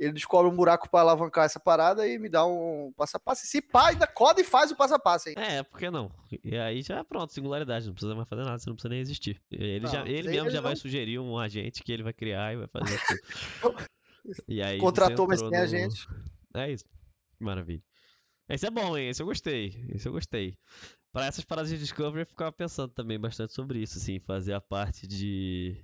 ele 0.00 0.12
descobre 0.12 0.50
um 0.50 0.56
buraco 0.56 0.88
pra 0.88 1.00
alavancar 1.00 1.44
essa 1.44 1.60
parada 1.60 2.08
e 2.08 2.18
me 2.18 2.28
dá 2.28 2.44
um 2.46 2.92
passo 2.96 3.16
a 3.16 3.20
passo. 3.20 3.46
Se 3.46 3.60
pá, 3.60 3.88
ainda 3.90 4.06
coda 4.06 4.40
e 4.40 4.44
faz 4.44 4.70
o 4.70 4.76
passo 4.76 4.94
a 4.94 4.98
passo, 4.98 5.28
hein? 5.28 5.34
É, 5.38 5.62
por 5.62 5.78
que 5.78 5.90
não? 5.90 6.10
E 6.42 6.56
aí 6.56 6.80
já 6.82 6.98
é 6.98 7.04
pronto, 7.04 7.32
singularidade, 7.32 7.86
não 7.86 7.92
precisa 7.92 8.14
mais 8.14 8.28
fazer 8.28 8.42
nada, 8.42 8.58
você 8.58 8.68
não 8.70 8.74
precisa 8.76 8.88
nem 8.88 9.00
existir. 9.00 9.40
Ele, 9.50 9.86
já, 9.86 10.00
Não, 10.00 10.06
ele 10.06 10.28
aí 10.28 10.34
mesmo 10.34 10.46
ele 10.48 10.54
já 10.56 10.60
vai 10.62 10.72
não- 10.72 10.76
sugerir 10.80 11.18
um 11.18 11.38
agente 11.38 11.82
que 11.82 11.92
ele 11.92 12.02
vai 12.02 12.12
criar 12.14 12.52
e 12.54 12.56
vai 12.56 12.66
fazer 12.66 12.98
tudo. 13.62 13.76
E 14.48 14.62
aí 14.62 14.78
Contratou, 14.78 15.26
mas 15.26 15.40
tem 15.40 15.50
no- 15.50 15.56
agente. 15.56 16.06
É 16.54 16.70
isso. 16.70 16.84
Maravilha. 17.38 17.82
Esse 18.48 18.66
é 18.66 18.70
bom, 18.70 18.96
hein? 18.98 19.08
Esse 19.08 19.22
eu 19.22 19.26
gostei. 19.26 19.84
Esse 19.94 20.06
eu 20.08 20.12
gostei. 20.12 20.58
Para 21.12 21.26
essas 21.26 21.44
paradas 21.44 21.70
de 21.70 21.78
Discovery, 21.78 22.22
eu 22.22 22.26
ficava 22.26 22.52
pensando 22.52 22.92
também 22.92 23.18
bastante 23.18 23.52
sobre 23.54 23.80
isso, 23.80 23.96
assim, 23.98 24.18
fazer 24.20 24.52
a 24.52 24.60
parte 24.60 25.06
de. 25.06 25.76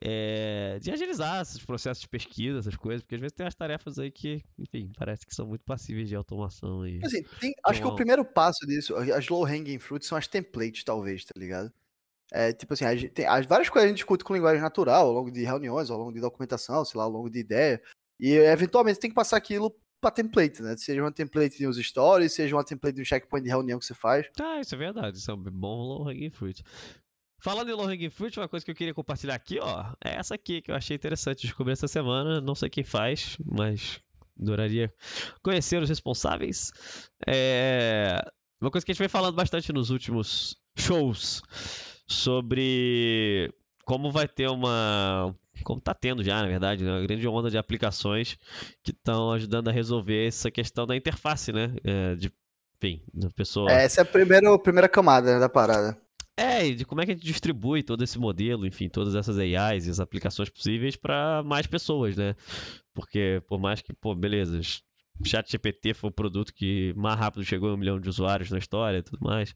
É, 0.00 0.78
de 0.80 0.90
agilizar 0.92 1.42
esses 1.42 1.64
processos 1.64 2.00
de 2.02 2.08
pesquisa, 2.08 2.58
essas 2.60 2.76
coisas, 2.76 3.02
porque 3.02 3.16
às 3.16 3.20
vezes 3.20 3.32
tem 3.34 3.44
umas 3.44 3.54
tarefas 3.54 3.98
aí 3.98 4.10
que, 4.12 4.42
enfim, 4.58 4.92
parece 4.96 5.26
que 5.26 5.34
são 5.34 5.46
muito 5.46 5.64
passíveis 5.64 6.08
de 6.08 6.14
automação 6.14 6.86
e. 6.86 7.00
Assim, 7.04 7.22
tem- 7.40 7.52
acho 7.66 7.80
que 7.80 7.86
o 7.86 7.94
primeiro 7.94 8.24
passo 8.24 8.66
disso, 8.66 8.94
as 8.96 9.28
low 9.28 9.44
hanging 9.44 9.78
fruits 9.78 10.08
são 10.08 10.18
as 10.18 10.26
templates, 10.28 10.84
talvez, 10.84 11.24
tá 11.24 11.32
ligado? 11.36 11.72
É, 12.32 12.52
tipo 12.52 12.74
assim, 12.74 12.84
tem 13.08 13.26
as 13.26 13.46
várias 13.46 13.68
coisas 13.70 13.86
a 13.86 13.88
gente 13.88 13.98
discute 13.98 14.24
com 14.24 14.34
linguagem 14.34 14.60
natural, 14.62 15.06
ao 15.06 15.12
longo 15.12 15.30
de 15.30 15.44
reuniões, 15.44 15.90
ao 15.90 15.98
longo 15.98 16.12
de 16.12 16.20
documentação, 16.20 16.84
sei 16.84 16.98
lá, 16.98 17.04
ao 17.04 17.10
longo 17.10 17.30
de 17.30 17.38
ideia. 17.40 17.82
E 18.20 18.32
eventualmente 18.34 19.00
tem 19.00 19.10
que 19.10 19.14
passar 19.16 19.36
aquilo 19.38 19.74
pra 20.00 20.10
template, 20.10 20.62
né? 20.62 20.76
Seja 20.76 21.02
uma 21.02 21.12
template 21.12 21.58
de 21.58 21.66
uns 21.68 21.78
stories, 21.78 22.34
seja 22.34 22.54
uma 22.56 22.64
template 22.64 22.96
de 22.96 23.02
um 23.02 23.04
checkpoint 23.04 23.44
de 23.44 23.50
reunião 23.50 23.78
que 23.78 23.86
você 23.86 23.94
faz. 23.94 24.26
Ah, 24.40 24.60
isso 24.60 24.74
é 24.74 24.78
verdade. 24.78 25.18
Isso 25.18 25.30
é 25.30 25.34
um 25.34 25.42
bom 25.42 25.82
low 25.82 26.08
hanging 26.08 26.30
fruit. 26.30 26.62
Falando 27.40 27.70
em 27.70 27.74
low 27.74 27.86
hanging 27.86 28.10
fruit, 28.10 28.38
uma 28.38 28.48
coisa 28.48 28.64
que 28.64 28.70
eu 28.70 28.74
queria 28.74 28.94
compartilhar 28.94 29.34
aqui, 29.34 29.58
ó, 29.60 29.84
é 30.04 30.16
essa 30.16 30.34
aqui 30.34 30.60
que 30.60 30.70
eu 30.70 30.74
achei 30.74 30.96
interessante 30.96 31.42
descobrir 31.42 31.72
essa 31.72 31.86
semana. 31.86 32.40
Não 32.40 32.54
sei 32.54 32.68
quem 32.68 32.82
faz, 32.82 33.36
mas 33.44 34.00
adoraria 34.40 34.92
conhecer 35.42 35.80
os 35.82 35.88
responsáveis. 35.88 36.72
É 37.26 38.22
uma 38.60 38.70
coisa 38.70 38.84
que 38.84 38.90
a 38.90 38.94
gente 38.94 39.00
vem 39.00 39.08
falando 39.08 39.36
bastante 39.36 39.72
nos 39.72 39.90
últimos 39.90 40.56
shows 40.76 41.42
sobre 42.08 43.52
como 43.84 44.10
vai 44.10 44.26
ter 44.26 44.48
uma. 44.48 45.34
Como 45.64 45.80
tá 45.80 45.94
tendo 45.94 46.22
já, 46.22 46.40
na 46.42 46.46
verdade, 46.46 46.84
né, 46.84 46.90
uma 46.90 47.02
grande 47.02 47.26
onda 47.26 47.50
de 47.50 47.58
aplicações 47.58 48.36
que 48.82 48.92
estão 48.92 49.32
ajudando 49.32 49.68
a 49.68 49.72
resolver 49.72 50.26
essa 50.26 50.50
questão 50.50 50.86
da 50.86 50.96
interface, 50.96 51.52
né? 51.52 51.74
é, 51.82 52.14
de, 52.14 52.32
enfim, 52.76 53.02
da 53.12 53.28
pessoa. 53.30 53.70
É, 53.70 53.84
essa 53.84 54.00
é 54.00 54.02
a 54.02 54.04
primeira, 54.04 54.54
a 54.54 54.58
primeira 54.58 54.88
camada 54.88 55.34
né, 55.34 55.40
da 55.40 55.48
parada. 55.48 56.00
É, 56.38 56.68
e 56.68 56.74
de 56.76 56.84
como 56.84 57.00
é 57.00 57.04
que 57.04 57.10
a 57.10 57.14
gente 57.14 57.26
distribui 57.26 57.82
todo 57.82 58.04
esse 58.04 58.16
modelo, 58.16 58.64
enfim, 58.64 58.88
todas 58.88 59.16
essas 59.16 59.36
AIs 59.38 59.86
e 59.86 59.90
as 59.90 59.98
aplicações 59.98 60.48
possíveis 60.48 60.94
para 60.94 61.42
mais 61.42 61.66
pessoas, 61.66 62.16
né? 62.16 62.36
Porque 62.94 63.42
por 63.48 63.58
mais 63.58 63.82
que, 63.82 63.92
pô, 63.92 64.14
beleza, 64.14 64.60
ChatGPT 65.24 65.94
foi 65.94 66.10
o 66.10 66.12
produto 66.12 66.54
que 66.54 66.94
mais 66.96 67.18
rápido 67.18 67.44
chegou 67.44 67.70
a 67.70 67.74
um 67.74 67.76
milhão 67.76 67.98
de 67.98 68.08
usuários 68.08 68.52
na 68.52 68.58
história 68.58 68.98
e 68.98 69.02
tudo 69.02 69.18
mais, 69.20 69.52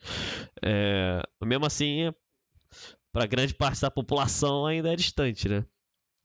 é, 0.61 1.23
mesmo 1.45 1.67
assim, 1.67 2.13
para 3.13 3.27
grande 3.27 3.55
parte 3.55 3.81
da 3.81 3.91
população 3.91 4.67
ainda 4.67 4.93
é 4.93 4.97
distante, 4.97 5.49
né? 5.49 5.65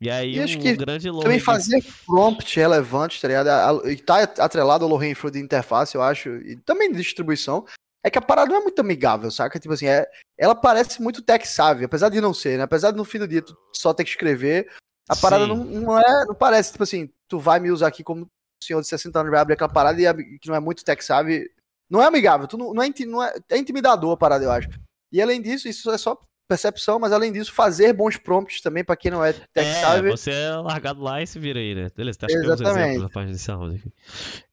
E 0.01 0.09
aí 0.09 0.35
E 0.35 0.39
acho 0.39 0.57
um 0.57 0.61
que 0.61 0.75
grande 0.75 1.09
low 1.09 1.21
Também 1.21 1.39
fazer 1.39 1.83
prompt 2.05 2.55
relevante, 2.55 3.21
tá 3.21 3.27
ligado? 3.27 3.87
E 3.89 3.95
tá 3.97 4.23
atrelado 4.39 4.83
ao 4.83 4.89
low 4.89 4.99
hanging 4.99 5.15
fruit 5.15 5.33
de 5.33 5.39
interface, 5.39 5.95
eu 5.95 6.01
acho, 6.01 6.29
e 6.29 6.55
também 6.57 6.91
de 6.91 6.97
distribuição. 6.97 7.65
É 8.03 8.09
que 8.09 8.17
a 8.17 8.21
parada 8.21 8.49
não 8.49 8.57
é 8.57 8.63
muito 8.63 8.79
amigável, 8.79 9.29
saca? 9.31 9.59
Tipo 9.59 9.73
assim, 9.73 9.87
é, 9.87 10.07
ela 10.37 10.55
parece 10.55 11.01
muito 11.01 11.21
tech 11.21 11.47
savvy, 11.47 11.85
apesar 11.85 12.09
de 12.09 12.21
não 12.21 12.33
ser, 12.33 12.57
né? 12.57 12.63
Apesar 12.63 12.91
de 12.91 12.97
no 12.97 13.03
fim 13.03 13.19
do 13.19 13.27
dia 13.27 13.41
tu 13.41 13.57
só 13.73 13.93
ter 13.93 14.03
que 14.03 14.11
escrever, 14.11 14.71
a 15.09 15.15
parada 15.15 15.45
Sim. 15.45 15.49
não, 15.49 15.63
não 15.63 15.99
é, 15.99 16.25
não 16.25 16.35
parece, 16.35 16.71
tipo 16.71 16.83
assim, 16.83 17.09
tu 17.27 17.39
vai 17.39 17.59
me 17.59 17.71
usar 17.71 17.87
aqui 17.87 18.03
como 18.03 18.21
um 18.21 18.29
senhor 18.63 18.81
de 18.81 18.87
60 18.87 19.19
anos 19.19 19.31
vai 19.31 19.39
abrir 19.39 19.53
aquela 19.53 19.71
parada 19.71 19.99
e 19.99 20.05
é- 20.05 20.13
que 20.13 20.47
não 20.47 20.55
é 20.55 20.59
muito 20.59 20.83
tech 20.83 21.03
savvy. 21.03 21.49
Não 21.89 22.01
é 22.01 22.05
amigável, 22.05 22.47
tu 22.47 22.57
não, 22.57 22.73
não, 22.73 22.83
é, 22.83 22.89
não 23.05 23.23
é, 23.23 23.33
é 23.49 23.57
intimidador 23.57 24.11
a 24.11 24.17
parada, 24.17 24.43
eu 24.43 24.51
acho. 24.51 24.69
E 25.11 25.21
além 25.21 25.41
disso, 25.41 25.67
isso 25.67 25.89
é 25.89 25.97
só 25.97 26.19
percepção, 26.47 26.97
mas 26.99 27.11
além 27.11 27.31
disso, 27.31 27.51
fazer 27.51 27.93
bons 27.93 28.17
prompts 28.17 28.61
também, 28.61 28.83
pra 28.83 28.95
quem 28.95 29.11
não 29.11 29.23
é 29.23 29.33
tech 29.33 29.67
É, 29.67 30.01
você 30.01 30.31
é 30.31 30.51
largado 30.55 31.01
lá 31.01 31.21
e 31.21 31.27
se 31.27 31.37
vira 31.37 31.59
aí, 31.59 31.75
né? 31.75 31.89
Beleza, 31.95 32.19
tá 32.19 32.27
uns 32.27 32.33
Exatamente. 32.33 32.79
exemplos 32.79 33.03
na 33.03 33.09
página 33.09 33.73
enfim. 33.73 33.91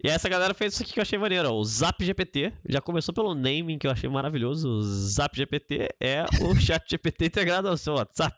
E 0.03 0.09
essa 0.09 0.29
galera 0.29 0.53
fez 0.55 0.75
isso 0.75 0.83
aqui 0.83 0.93
que 0.93 1.01
eu 1.01 1.03
achei 1.03 1.19
maneiro, 1.19 1.51
ó, 1.51 1.55
o 1.55 1.65
Zap 1.65 2.05
GPT. 2.05 2.53
Já 2.69 2.81
começou 2.81 3.15
pelo 3.15 3.35
naming 3.35 3.79
que 3.79 3.87
eu 3.87 3.91
achei 3.91 4.09
maravilhoso. 4.09 4.69
O 4.69 4.83
Zap 4.83 5.37
GPT 5.37 5.89
é 6.01 6.25
o 6.41 6.55
chat 6.61 6.83
GPT 6.89 7.27
integrado 7.27 7.69
ao 7.69 7.77
seu 7.77 7.95
WhatsApp. 7.95 8.37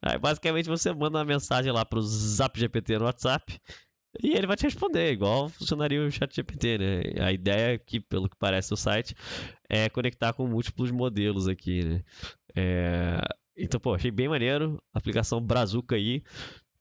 Aí 0.00 0.18
basicamente 0.18 0.68
você 0.68 0.92
manda 0.92 1.18
uma 1.18 1.24
mensagem 1.24 1.72
lá 1.72 1.84
pro 1.84 2.02
Zap 2.02 2.58
GPT 2.58 2.98
no 2.98 3.04
WhatsApp. 3.06 3.60
E 4.20 4.34
ele 4.34 4.46
vai 4.46 4.56
te 4.56 4.64
responder, 4.64 5.12
igual 5.12 5.48
funcionaria 5.48 6.02
o 6.02 6.10
chat 6.10 6.34
GPT, 6.34 6.78
né? 6.78 7.02
A 7.24 7.32
ideia 7.32 7.78
que, 7.78 7.98
pelo 7.98 8.28
que 8.28 8.36
parece 8.36 8.70
no 8.70 8.76
site, 8.76 9.14
é 9.68 9.88
conectar 9.88 10.32
com 10.34 10.46
múltiplos 10.46 10.90
modelos 10.90 11.48
aqui, 11.48 11.82
né? 11.84 12.04
É, 12.54 13.20
Então, 13.56 13.80
pô, 13.80 13.94
achei 13.94 14.10
bem 14.10 14.28
maneiro. 14.28 14.82
Aplicação 14.92 15.40
Brazuca 15.40 15.96
aí. 15.96 16.22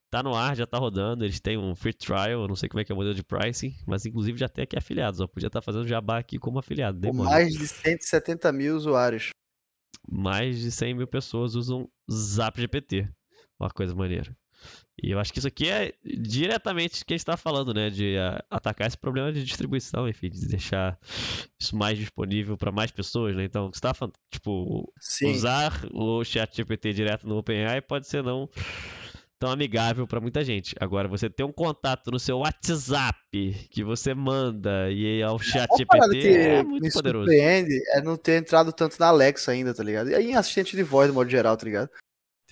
Tá 0.09 0.21
no 0.21 0.35
ar, 0.35 0.55
já 0.55 0.65
tá 0.65 0.77
rodando. 0.77 1.23
Eles 1.23 1.39
têm 1.39 1.57
um 1.57 1.75
free 1.75 1.93
trial. 1.93 2.41
Eu 2.41 2.47
não 2.47 2.55
sei 2.55 2.67
como 2.67 2.81
é 2.81 2.83
que 2.83 2.91
é 2.91 2.95
o 2.95 2.97
modelo 2.97 3.15
de 3.15 3.23
pricing. 3.23 3.75
Mas 3.85 4.05
inclusive 4.05 4.37
já 4.37 4.49
tem 4.49 4.63
aqui 4.63 4.77
afiliados. 4.77 5.21
Ó. 5.21 5.27
Podia 5.27 5.47
estar 5.47 5.61
fazendo 5.61 5.87
jabá 5.87 6.17
aqui 6.17 6.37
como 6.37 6.59
afiliado. 6.59 7.07
Com 7.07 7.13
mais 7.13 7.53
de 7.53 7.67
170 7.67 8.51
mil 8.51 8.75
usuários. 8.75 9.29
Mais 10.09 10.59
de 10.59 10.71
100 10.71 10.95
mil 10.95 11.07
pessoas 11.07 11.55
usam 11.55 11.89
Zap 12.11 12.59
GPT. 12.59 13.07
Uma 13.59 13.69
coisa 13.69 13.95
maneira. 13.95 14.35
E 15.01 15.11
eu 15.11 15.19
acho 15.19 15.33
que 15.33 15.39
isso 15.39 15.47
aqui 15.47 15.69
é 15.69 15.93
diretamente 16.03 17.03
que 17.03 17.13
a 17.13 17.15
gente 17.15 17.21
está 17.21 17.35
falando, 17.35 17.73
né? 17.73 17.89
De 17.89 18.15
uh, 18.17 18.43
atacar 18.49 18.87
esse 18.87 18.97
problema 18.97 19.33
de 19.33 19.43
distribuição, 19.43 20.07
enfim, 20.07 20.29
de 20.29 20.47
deixar 20.47 20.97
isso 21.59 21.75
mais 21.75 21.97
disponível 21.97 22.57
para 22.57 22.71
mais 22.71 22.91
pessoas, 22.91 23.35
né? 23.35 23.43
Então, 23.43 23.67
você 23.71 23.77
está 23.77 23.93
falando, 23.93 24.13
tipo, 24.31 24.91
Sim. 24.99 25.31
usar 25.31 25.85
o 25.91 26.23
chat 26.23 26.55
GPT 26.55 26.93
direto 26.93 27.27
no 27.27 27.37
OpenAI 27.37 27.81
pode 27.81 28.07
ser 28.07 28.23
não 28.23 28.47
tão 29.41 29.49
amigável 29.49 30.05
para 30.05 30.21
muita 30.21 30.43
gente. 30.43 30.75
Agora, 30.79 31.07
você 31.07 31.27
ter 31.27 31.43
um 31.43 31.51
contato 31.51 32.11
no 32.11 32.19
seu 32.19 32.37
WhatsApp 32.37 33.17
que 33.71 33.83
você 33.83 34.13
manda 34.13 34.91
e 34.91 35.23
ao 35.23 35.39
chat 35.39 35.67
GPT 35.75 36.31
é 36.31 36.63
muito 36.63 36.83
me 36.83 36.91
poderoso. 36.91 37.25
é 37.31 38.01
não 38.03 38.15
ter 38.15 38.39
entrado 38.39 38.71
tanto 38.71 38.99
na 38.99 39.07
Alexa 39.07 39.51
ainda, 39.51 39.73
tá 39.73 39.83
ligado? 39.83 40.11
E 40.11 40.15
aí 40.15 40.29
em 40.29 40.35
assistente 40.35 40.75
de 40.75 40.83
voz, 40.83 41.09
de 41.09 41.15
modo 41.15 41.27
geral, 41.27 41.57
tá 41.57 41.65
ligado? 41.65 41.89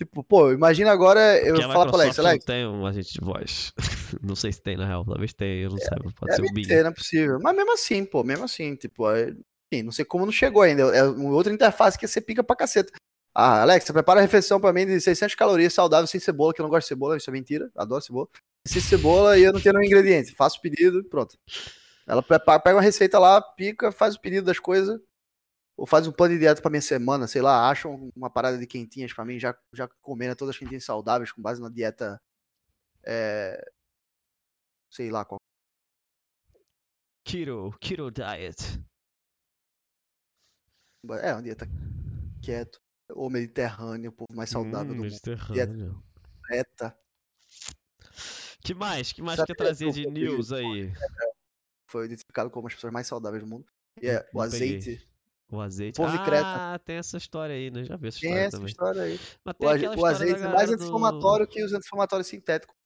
Tipo, 0.00 0.24
pô, 0.24 0.50
imagina 0.50 0.90
agora 0.90 1.36
eu 1.40 1.56
Porque 1.56 1.70
falar 1.70 1.84
pra 1.84 1.96
Alexa, 1.96 2.22
Alexa. 2.22 2.38
não 2.38 2.46
tem 2.46 2.66
um 2.66 2.86
agente 2.86 3.12
de 3.12 3.20
voz. 3.20 3.70
não 4.22 4.34
sei 4.34 4.50
se 4.50 4.62
tem 4.62 4.74
na 4.74 4.86
real, 4.86 5.04
talvez 5.04 5.34
tenha, 5.34 5.64
eu 5.64 5.68
não 5.68 5.76
é, 5.76 5.80
sei, 5.80 6.12
pode 6.18 6.36
ser 6.36 6.40
o 6.42 6.54
Bing. 6.54 6.66
Ter, 6.66 6.82
não 6.82 6.90
é 6.90 6.94
possível. 6.94 7.38
Mas 7.38 7.54
mesmo 7.54 7.74
assim, 7.74 8.02
pô, 8.06 8.24
mesmo 8.24 8.46
assim, 8.46 8.74
tipo, 8.76 9.10
é... 9.10 9.34
Enfim, 9.70 9.82
não 9.82 9.92
sei 9.92 10.06
como 10.06 10.24
não 10.24 10.32
chegou 10.32 10.62
ainda. 10.62 10.84
É 10.84 11.04
uma 11.04 11.34
outra 11.34 11.52
interface 11.52 11.98
que 11.98 12.08
você 12.08 12.18
pica 12.18 12.42
pra 12.42 12.56
caceta. 12.56 12.90
Ah, 13.34 13.60
Alexa, 13.60 13.92
prepara 13.92 14.20
a 14.20 14.22
refeição 14.22 14.58
pra 14.58 14.72
mim 14.72 14.86
de 14.86 14.98
600 14.98 15.34
calorias 15.34 15.74
saudável 15.74 16.06
sem 16.06 16.18
cebola, 16.18 16.54
que 16.54 16.62
eu 16.62 16.64
não 16.64 16.70
gosto 16.70 16.86
de 16.86 16.88
cebola, 16.88 17.18
isso 17.18 17.28
é 17.28 17.32
mentira, 17.34 17.70
adoro 17.76 18.00
cebola. 18.00 18.26
Sem 18.66 18.80
cebola 18.80 19.38
e 19.38 19.42
eu 19.42 19.52
não 19.52 19.60
tenho 19.60 19.74
nenhum 19.74 19.86
ingrediente. 19.86 20.34
Faço 20.34 20.56
o 20.56 20.62
pedido, 20.62 21.04
pronto. 21.04 21.38
Ela 22.06 22.22
prepara, 22.22 22.58
pega 22.58 22.76
uma 22.76 22.82
receita 22.82 23.18
lá, 23.18 23.38
pica, 23.42 23.92
faz 23.92 24.14
o 24.14 24.20
pedido 24.20 24.46
das 24.46 24.58
coisas, 24.58 24.98
ou 25.80 25.86
faz 25.86 26.06
um 26.06 26.12
plano 26.12 26.34
de 26.34 26.40
dieta 26.40 26.60
pra 26.60 26.70
minha 26.70 26.82
semana, 26.82 27.26
sei 27.26 27.40
lá, 27.40 27.70
acham 27.70 28.12
uma 28.14 28.28
parada 28.28 28.58
de 28.58 28.66
quentinhas 28.66 29.14
pra 29.14 29.24
mim, 29.24 29.40
já, 29.40 29.58
já 29.72 29.88
comendo 30.02 30.36
todas 30.36 30.54
as 30.54 30.58
quentinhas 30.58 30.84
saudáveis 30.84 31.32
com 31.32 31.40
base 31.40 31.58
na 31.58 31.70
dieta. 31.70 32.20
É, 33.02 33.64
sei 34.90 35.10
lá 35.10 35.24
qual. 35.24 35.40
Keto, 37.24 37.74
keto 37.80 38.10
diet. 38.10 38.84
É, 41.22 41.32
uma 41.32 41.42
dieta 41.42 41.66
quieto 42.42 42.78
ou 43.08 43.30
Mediterrâneo, 43.30 44.10
o 44.10 44.12
povo 44.12 44.36
mais 44.36 44.50
saudável 44.50 44.92
hum, 44.92 44.96
do 44.98 45.02
Mediterrâneo. 45.04 46.04
Dieta 46.50 46.98
Que 48.62 48.74
mais? 48.74 49.14
Que 49.14 49.22
mais 49.22 49.38
Sabe 49.38 49.46
quer 49.46 49.56
trazer 49.56 49.90
de 49.92 50.04
news 50.04 50.52
aí? 50.52 50.92
Foi 51.86 52.04
identificado 52.04 52.50
como 52.50 52.68
as 52.68 52.74
pessoas 52.74 52.92
mais 52.92 53.06
saudáveis 53.06 53.42
do 53.42 53.48
mundo. 53.48 53.64
E 53.98 54.08
é 54.08 54.28
o 54.34 54.42
azeite. 54.42 55.09
O 55.50 55.60
azeite. 55.60 55.96
Povo 55.96 56.16
ah, 56.16 56.78
tem 56.84 56.96
essa 56.96 57.16
história 57.16 57.54
aí, 57.54 57.70
né? 57.70 57.84
Já 57.84 57.96
vi 57.96 58.08
essa 58.08 58.18
história 58.18 58.36
tem 58.36 58.44
essa 58.44 58.56
também. 58.56 58.70
história 58.70 59.02
aí. 59.02 59.20
o, 59.44 60.00
o 60.00 60.06
azeite 60.06 60.40
é 60.40 60.48
mais 60.48 60.70
anti-inflamatório 60.70 61.46
do... 61.46 61.50
que 61.50 61.64
os 61.64 61.72
anti-inflamatórios 61.72 62.28
sintéticos. 62.28 62.76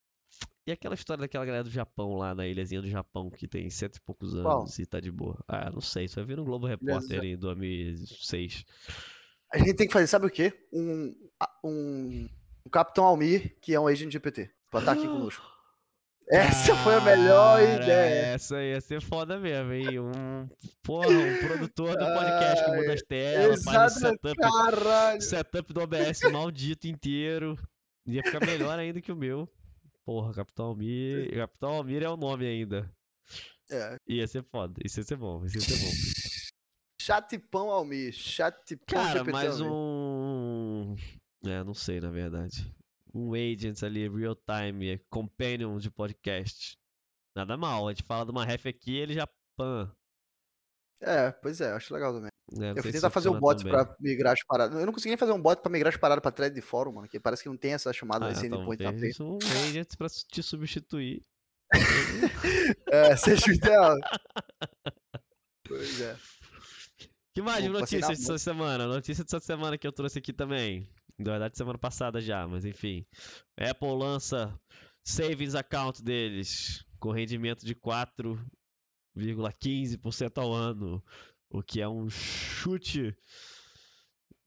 E 0.67 0.73
aquela 0.73 0.95
história 0.95 1.21
daquela 1.21 1.45
galera 1.45 1.63
do 1.63 1.71
Japão 1.71 2.17
lá, 2.17 2.35
na 2.35 2.47
ilhazinha 2.47 2.81
do 2.81 2.89
Japão, 2.89 3.31
que 3.31 3.47
tem 3.47 3.69
cento 3.69 3.97
e 3.97 4.01
poucos 4.01 4.35
anos 4.35 4.45
Qual? 4.45 4.67
e 4.79 4.87
tá 4.87 4.99
de 4.99 5.13
boa. 5.13 5.39
Ah, 5.47 5.71
não 5.71 5.83
sei, 5.83 6.09
só 6.09 6.25
vi 6.25 6.35
no 6.35 6.45
Globo 6.45 6.67
Repórter 6.67 7.23
em 7.23 7.37
2006. 7.37 8.65
A 9.53 9.59
gente 9.59 9.75
tem 9.75 9.87
que 9.87 9.93
fazer, 9.93 10.07
sabe 10.07 10.27
o 10.27 10.31
quê? 10.31 10.53
Um, 10.73 11.15
um, 11.63 12.29
um 12.65 12.71
Capitão 12.71 13.05
Almir, 13.05 13.59
que 13.61 13.75
é 13.75 13.79
um 13.79 13.87
agent 13.87 14.11
GPT, 14.11 14.51
pra 14.71 14.81
estar 14.81 14.93
aqui 14.93 15.05
conosco. 15.07 15.54
Essa 16.29 16.75
foi 16.77 16.95
a 16.95 17.01
melhor 17.01 17.61
ideia. 17.63 18.35
Essa 18.35 18.63
ia 18.63 18.81
ser 18.81 19.03
foda 19.03 19.39
mesmo, 19.39 19.73
hein? 19.73 20.01
Um, 20.01 20.49
porra, 20.83 21.09
um 21.09 21.47
produtor 21.47 21.97
do 21.97 22.05
podcast 22.05 22.65
com 22.65 22.77
muda 22.77 22.95
as 22.95 23.03
telas, 23.03 23.63
faz 23.63 23.97
o 23.97 24.01
setup, 24.01 24.37
caralho. 24.37 25.21
setup 25.21 25.73
do 25.73 25.83
OBS 25.83 26.21
maldito 26.33 26.87
inteiro. 26.87 27.59
Ia 28.07 28.23
ficar 28.23 28.45
melhor 28.45 28.79
ainda 28.79 29.01
que 29.01 29.13
o 29.13 29.17
meu. 29.17 29.49
Porra, 30.05 30.35
Capitão 30.35 30.67
Almir. 30.67 31.35
Capitão 31.35 31.71
Almir 31.71 32.03
é 32.03 32.09
o 32.09 32.17
nome 32.17 32.47
ainda. 32.47 32.91
É. 33.71 33.97
Ia 34.07 34.27
ser 34.27 34.45
foda. 34.45 34.75
Isso 34.85 35.01
ia 35.01 35.05
ser 35.05 35.17
bom. 35.17 35.45
Isso 35.45 35.57
ia 35.57 35.63
ser 35.63 35.79
bom. 35.79 35.93
Chatipão 37.01 37.71
Almir, 37.71 38.13
Chatipão 38.13 39.03
Cara, 39.03 39.25
mais 39.25 39.61
um. 39.61 40.97
É, 41.45 41.63
não 41.63 41.75
sei, 41.75 42.01
na 42.01 42.11
verdade. 42.11 42.71
Um 43.15 43.33
agent 43.35 43.83
ali, 43.83 44.09
real 44.09 44.37
time, 44.37 44.99
companion 45.09 45.79
de 45.79 45.91
podcast. 45.91 46.77
Nada 47.37 47.57
mal, 47.57 47.87
a 47.87 47.93
gente 47.93 48.03
fala 48.03 48.25
de 48.25 48.31
uma 48.31 48.45
ref 48.45 48.67
aqui 48.67 48.97
ele 48.97 49.15
já 49.15 49.29
pan. 49.57 49.95
É, 51.01 51.31
pois 51.31 51.61
é, 51.61 51.71
acho 51.73 51.93
legal 51.93 52.13
também. 52.13 52.31
É, 52.61 52.79
eu 52.79 52.83
fui 52.83 52.93
tentar 52.93 53.11
fazer 53.11 53.29
um 53.29 53.39
bot 53.39 53.59
também. 53.59 53.73
pra 53.73 53.97
migrar 54.01 54.33
as 54.33 54.45
paradas. 54.45 54.79
Eu 54.79 54.87
não 54.87 54.93
consegui 54.93 55.11
nem 55.11 55.17
fazer 55.17 55.33
um 55.33 55.41
bot 55.41 55.61
pra 55.61 55.71
migrar 55.71 55.93
as 55.93 55.99
paradas 55.99 56.23
pra 56.23 56.31
thread 56.31 56.55
de 56.55 56.61
fórum, 56.61 56.93
mano. 56.93 57.09
Que 57.09 57.21
parece 57.21 57.43
que 57.43 57.49
não 57.49 57.57
tem 57.57 57.73
essa 57.73 57.93
chamada 57.93 58.27
ah, 58.27 58.29
nesse 58.29 58.47
então, 58.47 58.61
endpoint 58.61 58.79
tem 58.79 59.27
um 59.27 59.39
agent 59.39 59.97
pra 59.97 60.09
te 60.09 60.43
substituir. 60.43 61.23
é, 62.91 63.17
seja 63.17 63.51
o 63.51 63.55
ideal. 63.55 63.97
pois 65.65 66.01
é 66.01 66.17
que 67.35 67.43
mais 67.43 67.63
de 67.63 67.69
notícias 67.69 68.19
dessa 68.19 68.39
semana? 68.39 68.87
Notícia 68.87 69.25
dessa 69.25 69.41
semana 69.41 69.77
que 69.77 69.87
eu 69.87 69.93
trouxe 69.93 70.21
aqui 70.21 70.33
também. 70.33 70.89
Na 71.19 71.33
verdade, 71.33 71.57
semana 71.57 71.79
passada 71.79 72.21
já, 72.21 72.47
mas 72.47 72.65
enfim. 72.65 73.05
Apple 73.57 73.97
lança 73.97 74.57
Savings 75.05 75.55
Account 75.55 76.03
deles 76.03 76.85
com 76.99 77.13
rendimento 77.13 77.65
de 77.65 77.75
4,15% 77.75 80.43
ao 80.43 80.53
ano, 80.53 81.01
o 81.51 81.63
que 81.63 81.81
é 81.81 81.89
um 81.89 82.11
chute 82.11 83.17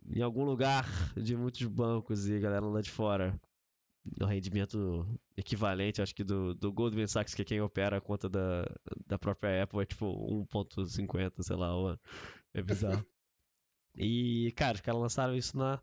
em 0.10 0.22
algum 0.22 0.44
lugar 0.44 0.86
de 1.16 1.36
muitos 1.36 1.66
bancos 1.68 2.28
e 2.28 2.40
galera 2.40 2.66
lá 2.66 2.82
de 2.82 2.90
fora. 2.90 3.40
O 4.22 4.26
rendimento 4.26 5.06
equivalente, 5.36 6.02
acho 6.02 6.16
que 6.16 6.24
do, 6.24 6.56
do 6.56 6.72
Goldman 6.72 7.08
Sachs, 7.08 7.36
que 7.36 7.42
é 7.42 7.46
quem 7.46 7.60
opera 7.60 7.98
a 7.98 8.02
conta 8.02 8.30
da, 8.30 8.64
da 9.06 9.20
própria 9.20 9.64
Apple, 9.64 9.82
é 9.82 9.86
tipo 9.86 10.06
1,50, 10.50 11.44
sei 11.44 11.58
lá. 11.58 12.00
É 12.54 12.62
bizarro. 12.62 13.06
E, 14.00 14.54
cara, 14.56 14.76
os 14.76 14.82
caras 14.82 15.02
lançaram 15.02 15.36
isso 15.36 15.58
na, 15.58 15.82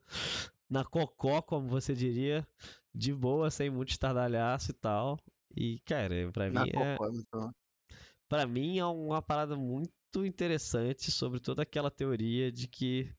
na 0.68 0.84
cocó, 0.84 1.42
como 1.42 1.68
você 1.68 1.94
diria, 1.94 2.46
de 2.94 3.12
boa, 3.12 3.50
sem 3.50 3.70
muito 3.70 3.90
estardalhaço 3.90 4.70
e 4.70 4.74
tal. 4.74 5.18
E, 5.56 5.78
cara, 5.80 6.30
pra 6.32 6.50
na 6.50 6.64
mim 6.64 6.70
é. 6.74 6.96
Então. 7.14 7.54
Pra 8.28 8.46
mim 8.46 8.78
é 8.78 8.84
uma 8.86 9.22
parada 9.22 9.56
muito 9.56 9.92
interessante 10.24 11.10
sobre 11.10 11.40
toda 11.40 11.62
aquela 11.62 11.90
teoria 11.90 12.50
de 12.50 12.66
que. 12.66 13.12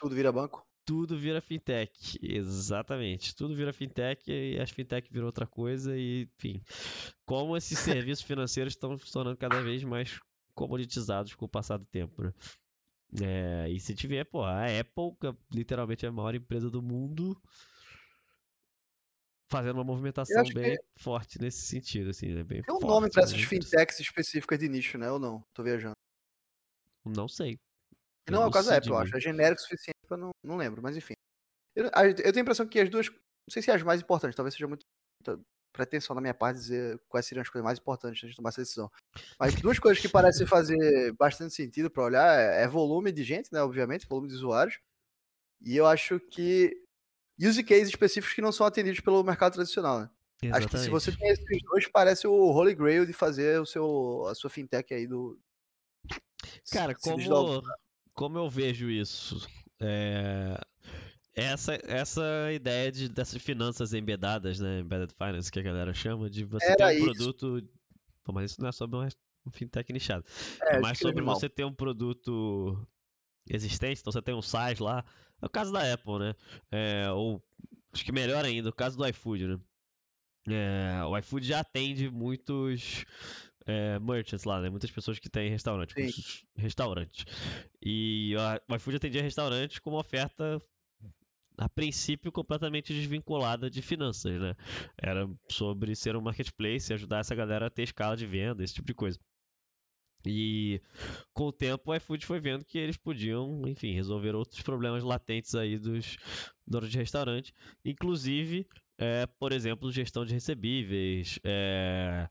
Tudo 0.00 0.14
vira 0.14 0.32
banco? 0.32 0.66
Tudo 0.84 1.18
vira 1.18 1.40
fintech, 1.40 2.18
exatamente. 2.22 3.34
Tudo 3.36 3.54
vira 3.54 3.74
fintech 3.74 4.22
e 4.26 4.58
as 4.58 4.70
fintech 4.70 5.12
virou 5.12 5.26
outra 5.26 5.46
coisa 5.46 5.96
e, 5.96 6.22
enfim. 6.38 6.62
Como 7.26 7.56
esses 7.56 7.78
serviços 8.08 8.24
financeiros 8.24 8.72
estão 8.72 8.98
se 8.98 9.12
tornando 9.12 9.36
cada 9.36 9.60
vez 9.60 9.84
mais 9.84 10.18
comoditizados 10.54 11.34
com 11.34 11.44
o 11.44 11.48
passar 11.48 11.76
do 11.76 11.84
tempo, 11.84 12.22
né? 12.22 12.32
É, 13.22 13.68
e 13.70 13.80
se 13.80 13.94
tiver, 13.94 14.24
pô, 14.24 14.44
a 14.44 14.64
Apple, 14.64 15.16
que 15.20 15.26
é 15.26 15.34
literalmente 15.50 16.04
é 16.04 16.08
a 16.08 16.12
maior 16.12 16.34
empresa 16.34 16.70
do 16.70 16.82
mundo, 16.82 17.40
fazendo 19.50 19.76
uma 19.76 19.84
movimentação 19.84 20.44
bem 20.52 20.76
que... 20.76 21.02
forte 21.02 21.40
nesse 21.40 21.62
sentido, 21.62 22.10
assim, 22.10 22.34
né? 22.34 22.44
Bem 22.44 22.62
Tem 22.62 22.74
um 22.74 22.80
forte, 22.80 22.90
nome 22.90 23.10
para 23.10 23.22
essas 23.22 23.40
fintechs 23.40 23.98
específicas 23.98 24.58
de 24.58 24.68
nicho, 24.68 24.98
né? 24.98 25.10
Ou 25.10 25.18
não? 25.18 25.42
Tô 25.54 25.62
viajando. 25.62 25.94
Não 27.04 27.26
sei. 27.26 27.58
Não, 28.30 28.42
é 28.42 28.46
o 28.46 28.50
caso 28.50 28.68
da 28.68 28.76
Apple, 28.76 28.90
eu 28.90 28.98
acho. 28.98 29.16
É 29.16 29.20
genérico 29.20 29.60
o 29.60 29.64
suficiente 29.64 29.96
pra 30.06 30.18
não, 30.18 30.30
não 30.44 30.56
lembro, 30.56 30.82
mas 30.82 30.96
enfim. 30.96 31.14
Eu, 31.74 31.86
eu 31.86 32.14
tenho 32.14 32.36
a 32.36 32.40
impressão 32.40 32.68
que 32.68 32.78
as 32.78 32.90
duas, 32.90 33.08
não 33.08 33.50
sei 33.50 33.62
se 33.62 33.70
é 33.70 33.74
as 33.74 33.82
mais 33.82 34.02
importantes, 34.02 34.36
talvez 34.36 34.52
seja 34.52 34.68
muito, 34.68 34.84
pretensão 35.72 36.14
da 36.14 36.20
minha 36.20 36.34
parte 36.34 36.58
dizer 36.58 37.00
quais 37.08 37.26
seriam 37.26 37.42
as 37.42 37.48
coisas 37.48 37.64
mais 37.64 37.78
importantes 37.78 38.22
antes 38.22 38.30
de 38.30 38.36
tomar 38.36 38.50
essa 38.50 38.60
decisão. 38.60 38.90
Mas 39.38 39.54
duas 39.54 39.78
coisas 39.78 40.00
que 40.00 40.08
parecem 40.08 40.46
fazer 40.46 41.12
bastante 41.12 41.54
sentido 41.54 41.90
para 41.90 42.04
olhar 42.04 42.38
é, 42.38 42.62
é, 42.62 42.68
volume 42.68 43.12
de 43.12 43.22
gente, 43.22 43.52
né? 43.52 43.62
Obviamente, 43.62 44.06
volume 44.06 44.28
de 44.28 44.34
usuários. 44.34 44.78
E 45.60 45.76
eu 45.76 45.86
acho 45.86 46.20
que 46.20 46.74
use 47.40 47.62
cases 47.62 47.88
específicos 47.88 48.34
que 48.34 48.42
não 48.42 48.52
são 48.52 48.66
atendidos 48.66 49.00
pelo 49.00 49.22
mercado 49.22 49.54
tradicional, 49.54 50.00
né? 50.00 50.10
Exatamente. 50.42 50.66
Acho 50.66 50.68
que 50.68 50.78
se 50.78 50.90
você 50.90 51.16
tem 51.16 51.28
esses 51.30 51.62
dois, 51.62 51.88
parece 51.88 52.26
o 52.26 52.32
Holy 52.32 52.74
Grail 52.74 53.04
de 53.04 53.12
fazer 53.12 53.60
o 53.60 53.66
seu, 53.66 54.26
a 54.28 54.34
sua 54.34 54.50
fintech 54.50 54.94
aí 54.94 55.06
do. 55.06 55.38
Cara, 56.70 56.94
como, 56.94 57.62
como 58.14 58.38
eu 58.38 58.48
vejo 58.48 58.88
isso? 58.88 59.46
É 59.80 60.58
essa, 61.42 61.78
essa 61.84 62.52
ideia 62.52 62.90
de, 62.90 63.08
dessas 63.08 63.40
finanças 63.40 63.92
embedadas, 63.92 64.58
né? 64.58 64.80
Embedded 64.80 65.14
Finance, 65.14 65.50
que 65.50 65.60
a 65.60 65.62
galera 65.62 65.94
chama, 65.94 66.28
de 66.28 66.44
você 66.44 66.66
Era 66.66 66.76
ter 66.76 66.84
um 66.84 66.90
isso. 66.90 67.04
produto. 67.04 67.68
Pô, 68.24 68.32
mas 68.32 68.50
isso 68.50 68.60
não 68.60 68.68
é 68.68 68.72
sobre 68.72 68.96
um 68.98 69.50
fintech 69.50 69.92
nichado. 69.92 70.24
É, 70.62 70.76
é 70.76 70.80
mais 70.80 70.98
sobre 70.98 71.22
você 71.22 71.48
ter 71.48 71.64
um 71.64 71.72
produto 71.72 72.86
existente, 73.48 74.00
então 74.00 74.12
você 74.12 74.20
tem 74.20 74.34
um 74.34 74.42
SaaS 74.42 74.78
lá. 74.78 75.04
É 75.40 75.46
o 75.46 75.50
caso 75.50 75.72
da 75.72 75.92
Apple, 75.92 76.18
né? 76.18 76.34
É, 76.70 77.10
ou 77.10 77.42
acho 77.92 78.04
que 78.04 78.12
melhor 78.12 78.44
ainda, 78.44 78.68
o 78.68 78.74
caso 78.74 78.96
do 78.96 79.06
iFood, 79.06 79.46
né? 79.46 79.60
É, 80.48 81.04
o 81.04 81.16
iFood 81.18 81.46
já 81.46 81.60
atende 81.60 82.10
muitos 82.10 83.04
é, 83.66 83.98
merchants 84.00 84.44
lá, 84.44 84.60
né? 84.60 84.68
Muitas 84.70 84.90
pessoas 84.90 85.18
que 85.18 85.28
têm 85.28 85.50
restaurante, 85.50 85.94
restaurantes. 86.56 87.24
E 87.80 88.34
o 88.68 88.74
iFood 88.74 88.96
atendia 88.96 89.22
restaurantes 89.22 89.78
com 89.78 89.90
uma 89.90 90.00
oferta 90.00 90.60
a 91.58 91.68
princípio 91.68 92.30
completamente 92.30 92.94
desvinculada 92.94 93.68
de 93.68 93.82
finanças, 93.82 94.40
né? 94.40 94.54
Era 94.96 95.28
sobre 95.50 95.94
ser 95.96 96.16
um 96.16 96.20
marketplace 96.20 96.90
e 96.90 96.94
ajudar 96.94 97.18
essa 97.18 97.34
galera 97.34 97.66
a 97.66 97.70
ter 97.70 97.82
escala 97.82 98.16
de 98.16 98.26
venda, 98.26 98.62
esse 98.62 98.74
tipo 98.74 98.86
de 98.86 98.94
coisa. 98.94 99.18
E 100.24 100.80
com 101.32 101.44
o 101.44 101.52
tempo 101.52 101.90
o 101.90 101.94
iFood 101.94 102.26
foi 102.26 102.40
vendo 102.40 102.64
que 102.64 102.78
eles 102.78 102.96
podiam, 102.96 103.62
enfim, 103.66 103.92
resolver 103.92 104.34
outros 104.34 104.62
problemas 104.62 105.02
latentes 105.02 105.54
aí 105.54 105.78
dos 105.78 106.16
donos 106.66 106.90
de 106.90 106.98
restaurante, 106.98 107.52
inclusive, 107.84 108.66
é, 108.98 109.26
por 109.26 109.52
exemplo, 109.52 109.92
gestão 109.92 110.24
de 110.24 110.34
recebíveis, 110.34 111.38
é, 111.44 112.28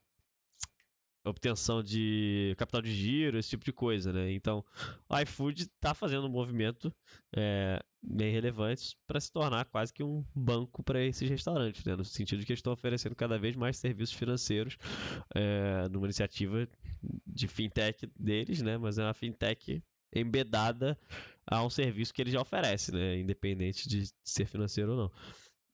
obtenção 1.29 1.83
de 1.83 2.55
capital 2.57 2.81
de 2.81 2.93
giro, 2.93 3.37
esse 3.37 3.49
tipo 3.49 3.65
de 3.65 3.73
coisa, 3.73 4.11
né? 4.13 4.31
Então, 4.31 4.63
o 5.09 5.19
iFood 5.19 5.63
está 5.63 5.93
fazendo 5.93 6.27
um 6.27 6.31
movimento 6.31 6.93
é, 7.35 7.81
bem 8.01 8.31
relevante 8.31 8.97
para 9.05 9.19
se 9.19 9.31
tornar 9.31 9.65
quase 9.65 9.93
que 9.93 10.03
um 10.03 10.23
banco 10.33 10.83
para 10.83 11.03
esses 11.03 11.29
restaurantes, 11.29 11.83
né? 11.83 11.95
No 11.95 12.05
sentido 12.05 12.39
de 12.39 12.45
que 12.45 12.51
eles 12.51 12.59
estão 12.59 12.73
oferecendo 12.73 13.15
cada 13.15 13.37
vez 13.37 13.55
mais 13.55 13.77
serviços 13.77 14.15
financeiros 14.15 14.77
é, 15.35 15.87
numa 15.89 16.07
iniciativa 16.07 16.67
de 17.25 17.47
fintech 17.47 18.09
deles, 18.17 18.61
né? 18.61 18.77
Mas 18.77 18.97
é 18.97 19.03
uma 19.03 19.13
fintech 19.13 19.83
embedada 20.13 20.97
a 21.45 21.63
um 21.63 21.69
serviço 21.69 22.13
que 22.13 22.21
eles 22.21 22.33
já 22.33 22.41
oferecem, 22.41 22.95
né? 22.95 23.19
Independente 23.19 23.87
de 23.87 24.09
ser 24.23 24.45
financeiro 24.45 24.91
ou 24.91 24.97
não. 24.97 25.11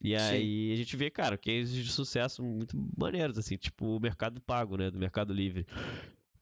E 0.04 0.16
aí 0.16 0.68
Sim. 0.68 0.74
a 0.74 0.76
gente 0.76 0.98
vê, 0.98 1.10
cara, 1.10 1.38
cases 1.38 1.74
de 1.74 1.90
sucesso 1.90 2.44
muito 2.44 2.76
maneiros, 2.98 3.38
assim, 3.38 3.56
tipo 3.56 3.96
o 3.96 4.00
Mercado 4.02 4.42
Pago, 4.42 4.76
né? 4.76 4.92
Do 4.92 5.00
Mercado 5.00 5.34
Livre. 5.34 5.66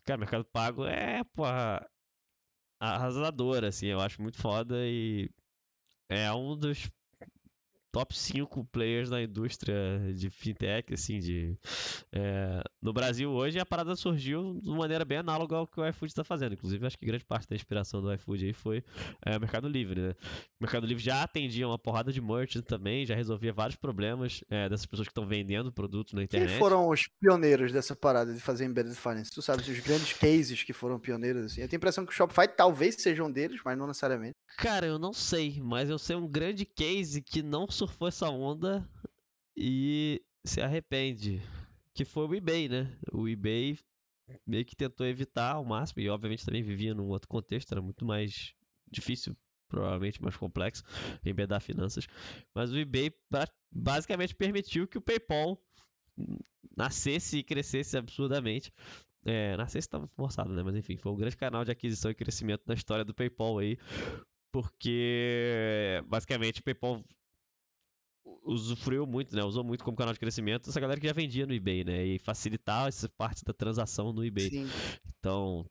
Cara, 0.04 0.18
o 0.18 0.20
Mercado 0.20 0.44
Pago 0.46 0.84
é, 0.86 1.24
pô, 1.24 1.44
arrasador, 2.80 3.64
assim, 3.64 3.86
eu 3.88 4.00
acho 4.00 4.20
muito 4.20 4.38
foda 4.38 4.76
e 4.88 5.30
é 6.10 6.32
um 6.34 6.58
dos 6.58 6.90
top 7.92 8.18
5 8.18 8.64
players 8.66 9.10
na 9.10 9.22
indústria 9.22 9.76
de 10.14 10.30
fintech, 10.30 10.94
assim, 10.94 11.20
de... 11.20 11.58
É, 12.12 12.62
no 12.82 12.94
Brasil 12.94 13.30
hoje 13.32 13.60
a 13.60 13.66
parada 13.66 13.96
surgiu 13.96 14.60
de 14.62 14.70
uma 14.70 14.80
maneira 14.80 15.04
bem 15.06 15.18
análoga 15.20 15.56
ao 15.56 15.68
que 15.68 15.80
o 15.80 15.88
iFood 15.88 16.12
está 16.12 16.24
fazendo. 16.24 16.54
Inclusive, 16.54 16.86
acho 16.86 16.98
que 16.98 17.06
grande 17.06 17.26
parte 17.26 17.48
da 17.50 17.56
inspiração 17.56 18.02
do 18.02 18.14
iFood 18.14 18.46
aí 18.46 18.54
foi 18.54 18.84
é, 19.26 19.38
o 19.38 19.40
Mercado 19.40 19.68
Livre, 19.68 20.02
né? 20.02 20.16
O 20.60 20.64
Mercado 20.64 20.86
Livre 20.86 21.04
já 21.04 21.24
atendia 21.24 21.68
uma 21.68 21.78
porrada 21.78 22.12
de 22.12 22.22
merchants 22.22 22.68
também, 22.68 23.06
já 23.06 23.16
resolvia 23.16 23.52
vários 23.54 23.76
problemas 23.76 24.44
é, 24.50 24.70
dessas 24.70 24.86
pessoas 24.86 25.08
que 25.08 25.12
estão 25.12 25.26
vendendo 25.26 25.72
produtos 25.72 26.14
na 26.14 26.24
internet. 26.24 26.50
Quem 26.50 26.60
foram 26.60 26.88
os 26.90 27.08
pioneiros 27.20 27.72
dessa 27.72 27.96
parada 27.96 28.34
de 28.34 28.40
fazer 28.40 28.66
embedded 28.66 28.96
finance? 28.96 29.32
Tu 29.32 29.42
sabe, 29.42 29.62
os 29.62 29.80
grandes 29.80 30.14
cases 30.14 30.64
que 30.64 30.74
foram 30.74 31.00
pioneiros, 31.00 31.46
assim. 31.46 31.62
Eu 31.62 31.68
tenho 31.68 31.78
a 31.78 31.82
impressão 31.82 32.06
que 32.06 32.12
o 32.12 32.16
Shopify 32.16 32.48
talvez 32.48 32.96
seja 32.96 33.24
um 33.24 33.32
deles, 33.32 33.62
mas 33.64 33.78
não 33.78 33.88
necessariamente. 33.88 34.36
Cara, 34.58 34.86
eu 34.86 35.00
não 35.00 35.14
sei, 35.14 35.60
mas 35.62 35.90
eu 35.90 35.98
sei 35.98 36.16
um 36.16 36.28
grande 36.28 36.66
case 36.66 37.22
que 37.22 37.42
não 37.42 37.68
surfou 37.82 38.08
essa 38.08 38.30
onda 38.30 38.88
e 39.58 40.22
se 40.46 40.62
arrepende. 40.62 41.42
Que 41.96 42.06
foi 42.06 42.28
o 42.28 42.36
eBay, 42.36 42.70
né? 42.70 42.96
O 43.12 43.28
eBay 43.28 43.78
meio 44.46 44.64
que 44.64 44.76
tentou 44.76 45.06
evitar 45.06 45.54
ao 45.54 45.66
máximo, 45.66 46.02
e 46.02 46.10
obviamente 46.10 46.46
também 46.46 46.62
vivia 46.62 46.94
num 46.94 47.08
outro 47.08 47.28
contexto, 47.28 47.72
era 47.72 47.82
muito 47.82 48.06
mais 48.06 48.54
difícil, 48.90 49.36
provavelmente 49.68 50.22
mais 50.22 50.38
complexo, 50.38 50.84
embedar 51.26 51.60
finanças. 51.60 52.08
Mas 52.54 52.72
o 52.72 52.78
eBay 52.78 53.12
basicamente 53.72 54.36
permitiu 54.36 54.88
que 54.88 54.98
o 54.98 55.02
PayPal 55.02 55.60
nascesse 56.78 57.40
e 57.40 57.44
crescesse 57.44 57.98
absurdamente. 57.98 58.72
É, 59.26 59.58
nascesse 59.58 59.88
estava 59.88 60.08
forçado, 60.08 60.54
né? 60.54 60.64
Mas 60.64 60.76
enfim, 60.76 60.98
foi 60.98 61.12
um 61.12 61.18
grande 61.18 61.36
canal 61.36 61.66
de 61.66 61.72
aquisição 61.72 62.12
e 62.12 62.16
crescimento 62.16 62.64
na 62.68 62.76
história 62.76 63.04
do 63.04 63.14
PayPal 63.14 63.58
aí, 63.58 63.78
porque 64.52 66.02
basicamente 66.08 66.62
o 66.62 66.64
PayPal 66.64 67.04
usufruiu 68.44 69.06
muito, 69.06 69.36
né? 69.36 69.44
Usou 69.44 69.64
muito 69.64 69.84
como 69.84 69.98
canal 69.98 70.14
de 70.14 70.20
crescimento 70.20 70.70
essa 70.70 70.80
galera 70.80 71.00
que 71.00 71.08
já 71.08 71.14
vendia 71.14 71.46
no 71.46 71.54
eBay, 71.54 71.84
né? 71.84 72.06
E 72.06 72.20
facilitar 72.20 72.88
essa 72.88 73.10
parte 73.10 73.44
da 73.44 73.54
transação 73.54 74.12
no 74.12 74.26
eBay. 74.26 74.50
Sim. 74.50 74.68
Então, 75.20 75.66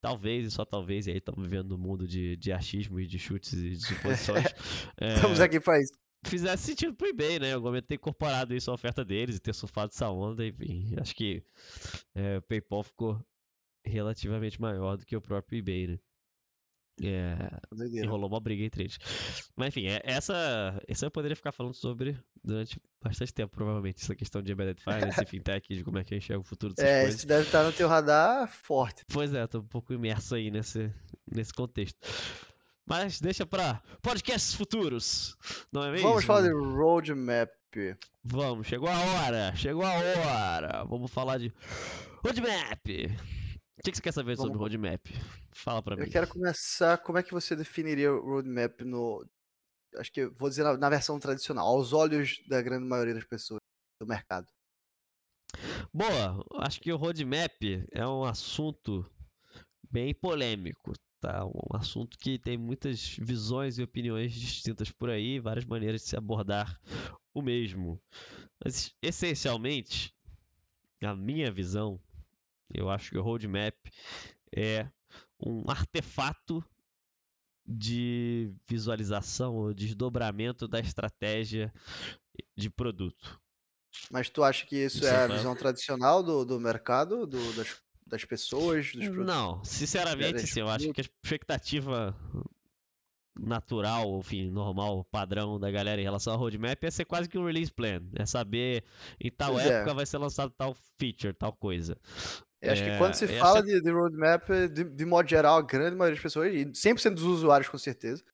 talvez 0.00 0.46
e 0.46 0.50
só 0.50 0.64
talvez, 0.64 1.06
e 1.06 1.10
aí 1.10 1.18
estamos 1.18 1.42
vivendo 1.42 1.70
no 1.70 1.78
mundo 1.78 2.06
de, 2.06 2.36
de 2.36 2.52
achismo 2.52 3.00
e 3.00 3.06
de 3.06 3.18
chutes 3.18 3.52
e 3.52 3.70
de 3.70 3.86
suposições. 3.86 4.44
é, 5.00 5.14
Estamos 5.14 5.40
aqui 5.40 5.60
para 5.60 5.80
isso. 5.80 5.92
Fizesse 6.26 6.64
sentido 6.64 6.94
pro 6.94 7.08
eBay, 7.08 7.38
né? 7.38 7.56
O 7.56 7.60
momento 7.60 7.86
ter 7.86 7.96
incorporado 7.96 8.54
isso 8.54 8.70
à 8.70 8.74
oferta 8.74 9.04
deles 9.04 9.36
e 9.36 9.40
ter 9.40 9.54
surfado 9.54 9.90
essa 9.92 10.08
onda, 10.10 10.46
enfim. 10.46 10.94
Acho 10.98 11.14
que 11.14 11.42
é, 12.14 12.38
o 12.38 12.42
PayPal 12.42 12.82
ficou 12.82 13.20
relativamente 13.84 14.60
maior 14.60 14.96
do 14.96 15.04
que 15.04 15.14
o 15.14 15.20
próprio 15.20 15.58
eBay, 15.58 15.86
né? 15.86 15.98
É, 17.02 18.06
rolou 18.06 18.28
uma 18.28 18.40
briga 18.40 18.62
entre 18.62 18.84
eles. 18.84 18.98
Mas 19.56 19.68
enfim, 19.68 19.86
é, 19.86 20.00
essa, 20.04 20.80
essa 20.86 21.06
eu 21.06 21.10
poderia 21.10 21.34
ficar 21.34 21.50
falando 21.50 21.74
sobre 21.74 22.16
durante 22.42 22.80
bastante 23.02 23.34
tempo, 23.34 23.54
provavelmente. 23.54 24.02
Essa 24.02 24.14
questão 24.14 24.40
de 24.40 24.52
embedded 24.52 24.80
finance 24.82 25.22
e 25.22 25.26
fintech, 25.26 25.74
de 25.74 25.82
como 25.82 25.98
é 25.98 26.04
que 26.04 26.14
enxerga 26.14 26.40
o 26.40 26.44
futuro 26.44 26.72
dessas 26.72 26.90
é, 26.90 27.00
coisas. 27.02 27.18
Isso 27.18 27.26
deve 27.26 27.46
estar 27.46 27.64
no 27.64 27.72
teu 27.72 27.88
radar 27.88 28.48
forte. 28.48 29.04
Pois 29.08 29.34
é, 29.34 29.46
tô 29.46 29.58
um 29.58 29.66
pouco 29.66 29.92
imerso 29.92 30.36
aí 30.36 30.50
nesse, 30.50 30.92
nesse 31.30 31.52
contexto. 31.52 31.98
Mas 32.86 33.20
deixa 33.20 33.46
pra 33.46 33.82
podcasts 34.02 34.54
futuros, 34.54 35.36
não 35.72 35.84
é 35.84 35.90
mesmo? 35.90 36.08
Vamos 36.08 36.24
falar 36.24 36.42
de 36.42 36.52
roadmap. 36.52 37.50
Vamos, 38.22 38.68
chegou 38.68 38.88
a 38.88 38.98
hora, 38.98 39.52
chegou 39.56 39.84
a 39.84 39.94
hora. 39.94 40.84
Vamos 40.84 41.10
falar 41.10 41.38
de 41.38 41.52
roadmap. 42.22 42.86
O 43.84 43.86
que, 43.86 43.90
que 43.90 43.98
você 43.98 44.02
quer 44.02 44.14
saber 44.14 44.34
Vamos... 44.34 44.50
sobre 44.50 44.58
roadmap? 44.58 45.06
Fala 45.52 45.82
pra 45.82 45.94
mim. 45.94 46.04
Eu 46.04 46.10
quero 46.10 46.26
começar. 46.26 46.96
Como 46.96 47.18
é 47.18 47.22
que 47.22 47.32
você 47.32 47.54
definiria 47.54 48.14
o 48.14 48.36
roadmap 48.36 48.80
no. 48.80 49.22
Acho 49.96 50.10
que 50.10 50.26
vou 50.26 50.48
dizer 50.48 50.62
na, 50.62 50.74
na 50.78 50.88
versão 50.88 51.20
tradicional, 51.20 51.66
aos 51.66 51.92
olhos 51.92 52.42
da 52.48 52.62
grande 52.62 52.86
maioria 52.86 53.12
das 53.12 53.24
pessoas 53.24 53.60
do 54.00 54.06
mercado. 54.06 54.46
Boa, 55.92 56.42
acho 56.62 56.80
que 56.80 56.90
o 56.90 56.96
roadmap 56.96 57.62
é 57.92 58.08
um 58.08 58.24
assunto 58.24 59.04
bem 59.90 60.14
polêmico, 60.14 60.94
tá? 61.20 61.44
Um 61.44 61.76
assunto 61.76 62.16
que 62.16 62.38
tem 62.38 62.56
muitas 62.56 63.18
visões 63.18 63.76
e 63.76 63.82
opiniões 63.82 64.32
distintas 64.32 64.90
por 64.90 65.10
aí, 65.10 65.38
várias 65.38 65.66
maneiras 65.66 66.00
de 66.00 66.08
se 66.08 66.16
abordar 66.16 66.80
o 67.34 67.42
mesmo. 67.42 68.00
Mas 68.64 68.94
essencialmente, 69.02 70.16
a 71.02 71.14
minha 71.14 71.52
visão 71.52 72.00
eu 72.72 72.88
acho 72.90 73.10
que 73.10 73.18
o 73.18 73.22
roadmap 73.22 73.74
é 74.54 74.88
um 75.38 75.64
artefato 75.68 76.64
de 77.66 78.52
visualização 78.68 79.56
ou 79.56 79.74
desdobramento 79.74 80.68
da 80.68 80.80
estratégia 80.80 81.72
de 82.56 82.68
produto. 82.68 83.40
Mas 84.10 84.28
tu 84.28 84.42
acha 84.42 84.66
que 84.66 84.76
isso, 84.76 85.06
é 85.06 85.24
a 85.24 85.26
visão 85.26 85.54
tradicional 85.54 86.22
do, 86.22 86.44
do 86.44 86.60
mercado, 86.60 87.26
do, 87.26 87.52
das, 87.54 87.80
das 88.06 88.24
pessoas? 88.24 88.92
Dos 88.92 89.08
Não, 89.08 89.64
sinceramente, 89.64 90.46
sim, 90.46 90.60
eu 90.60 90.68
acho 90.68 90.92
que 90.92 91.00
a 91.00 91.04
expectativa 91.04 92.14
natural, 93.38 94.18
enfim, 94.18 94.50
normal, 94.50 95.04
padrão 95.04 95.58
da 95.58 95.70
galera 95.70 96.00
em 96.00 96.04
relação 96.04 96.34
ao 96.34 96.38
roadmap 96.38 96.82
é 96.84 96.90
ser 96.90 97.04
quase 97.04 97.28
que 97.28 97.38
um 97.38 97.46
release 97.46 97.72
plan. 97.72 98.00
É 98.14 98.26
saber 98.26 98.84
em 99.20 99.30
tal 99.30 99.52
pois 99.52 99.66
é. 99.66 99.68
época 99.70 99.90
é. 99.90 99.94
vai 99.94 100.06
ser 100.06 100.18
lançado 100.18 100.52
tal 100.56 100.74
feature, 100.98 101.32
tal 101.32 101.52
coisa. 101.52 101.96
Eu 102.64 102.72
acho 102.72 102.82
que 102.82 102.90
é, 102.90 102.98
quando 102.98 103.14
se 103.14 103.26
fala 103.26 103.62
de, 103.62 103.80
de 103.80 103.90
roadmap, 103.90 104.48
de, 104.72 104.84
de, 104.84 105.04
modo 105.04 105.28
geral, 105.28 105.58
a 105.58 105.62
grande 105.62 105.96
maioria 105.96 106.14
das 106.14 106.22
pessoas, 106.22 106.52
e 106.52 106.64
100% 106.66 107.14
dos 107.14 107.24
usuários 107.24 107.68
com 107.68 107.78
certeza, 107.78 108.24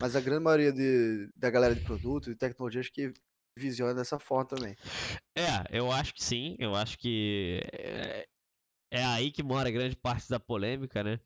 mas 0.00 0.16
a 0.16 0.20
grande 0.20 0.44
maioria 0.44 0.72
de, 0.72 1.28
da 1.36 1.50
galera 1.50 1.74
de 1.74 1.80
produto 1.80 2.30
e 2.30 2.36
tecnologia, 2.36 2.80
acho 2.80 2.92
que 2.92 3.12
visiona 3.58 3.94
dessa 3.94 4.18
forma 4.18 4.46
também. 4.46 4.76
É, 5.36 5.64
eu 5.70 5.90
acho 5.90 6.14
que 6.14 6.24
sim, 6.24 6.56
eu 6.58 6.74
acho 6.74 6.98
que 6.98 7.60
é, 7.72 8.26
é 8.90 9.04
aí 9.04 9.30
que 9.30 9.42
mora 9.42 9.70
grande 9.70 9.96
parte 9.96 10.28
da 10.28 10.40
polêmica, 10.40 11.02
né? 11.02 11.20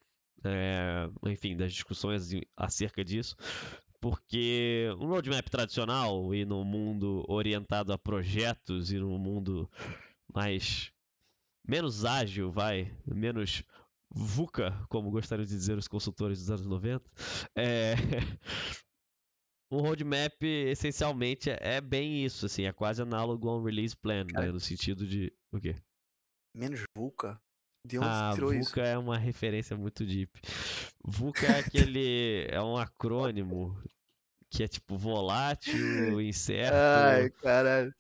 É, 0.44 1.08
enfim, 1.30 1.56
das 1.56 1.72
discussões 1.72 2.30
acerca 2.56 3.04
disso. 3.04 3.36
Porque 4.00 4.88
um 5.00 5.06
roadmap 5.06 5.48
tradicional 5.48 6.34
e 6.34 6.44
no 6.44 6.64
mundo 6.64 7.24
orientado 7.28 7.92
a 7.92 7.98
projetos 7.98 8.92
e 8.92 8.98
no 8.98 9.18
mundo 9.18 9.70
mais 10.32 10.92
menos 11.66 12.04
ágil, 12.04 12.50
vai, 12.50 12.92
menos 13.06 13.62
VUCA, 14.10 14.72
como 14.88 15.10
gostariam 15.10 15.44
de 15.44 15.52
dizer 15.52 15.76
os 15.76 15.88
consultores 15.88 16.38
dos 16.38 16.50
anos 16.50 16.66
90, 16.66 17.10
é... 17.56 17.94
um 19.70 19.80
roadmap 19.80 20.42
essencialmente 20.42 21.50
é 21.50 21.80
bem 21.80 22.24
isso, 22.24 22.46
assim, 22.46 22.64
é 22.64 22.72
quase 22.72 23.02
análogo 23.02 23.48
a 23.48 23.56
um 23.56 23.62
release 23.62 23.96
plan, 23.96 24.24
né, 24.32 24.50
no 24.52 24.60
sentido 24.60 25.06
de 25.06 25.32
o 25.52 25.58
quê? 25.58 25.74
Menos 26.54 26.84
VUCA? 26.96 27.40
De 27.84 27.98
onde 27.98 28.08
ah, 28.08 28.32
tirou 28.34 28.50
VUCA 28.50 28.60
isso? 28.60 28.80
é 28.80 28.98
uma 28.98 29.18
referência 29.18 29.76
muito 29.76 30.04
deep. 30.04 30.40
VUCA 31.04 31.46
é 31.46 31.58
aquele 31.60 32.46
é 32.50 32.60
um 32.60 32.76
acrônimo 32.76 33.80
que 34.50 34.62
é 34.62 34.68
tipo 34.68 34.96
volátil, 34.96 36.20
incerto. 36.20 36.74
Ai, 36.74 37.30
caralho. 37.30 37.94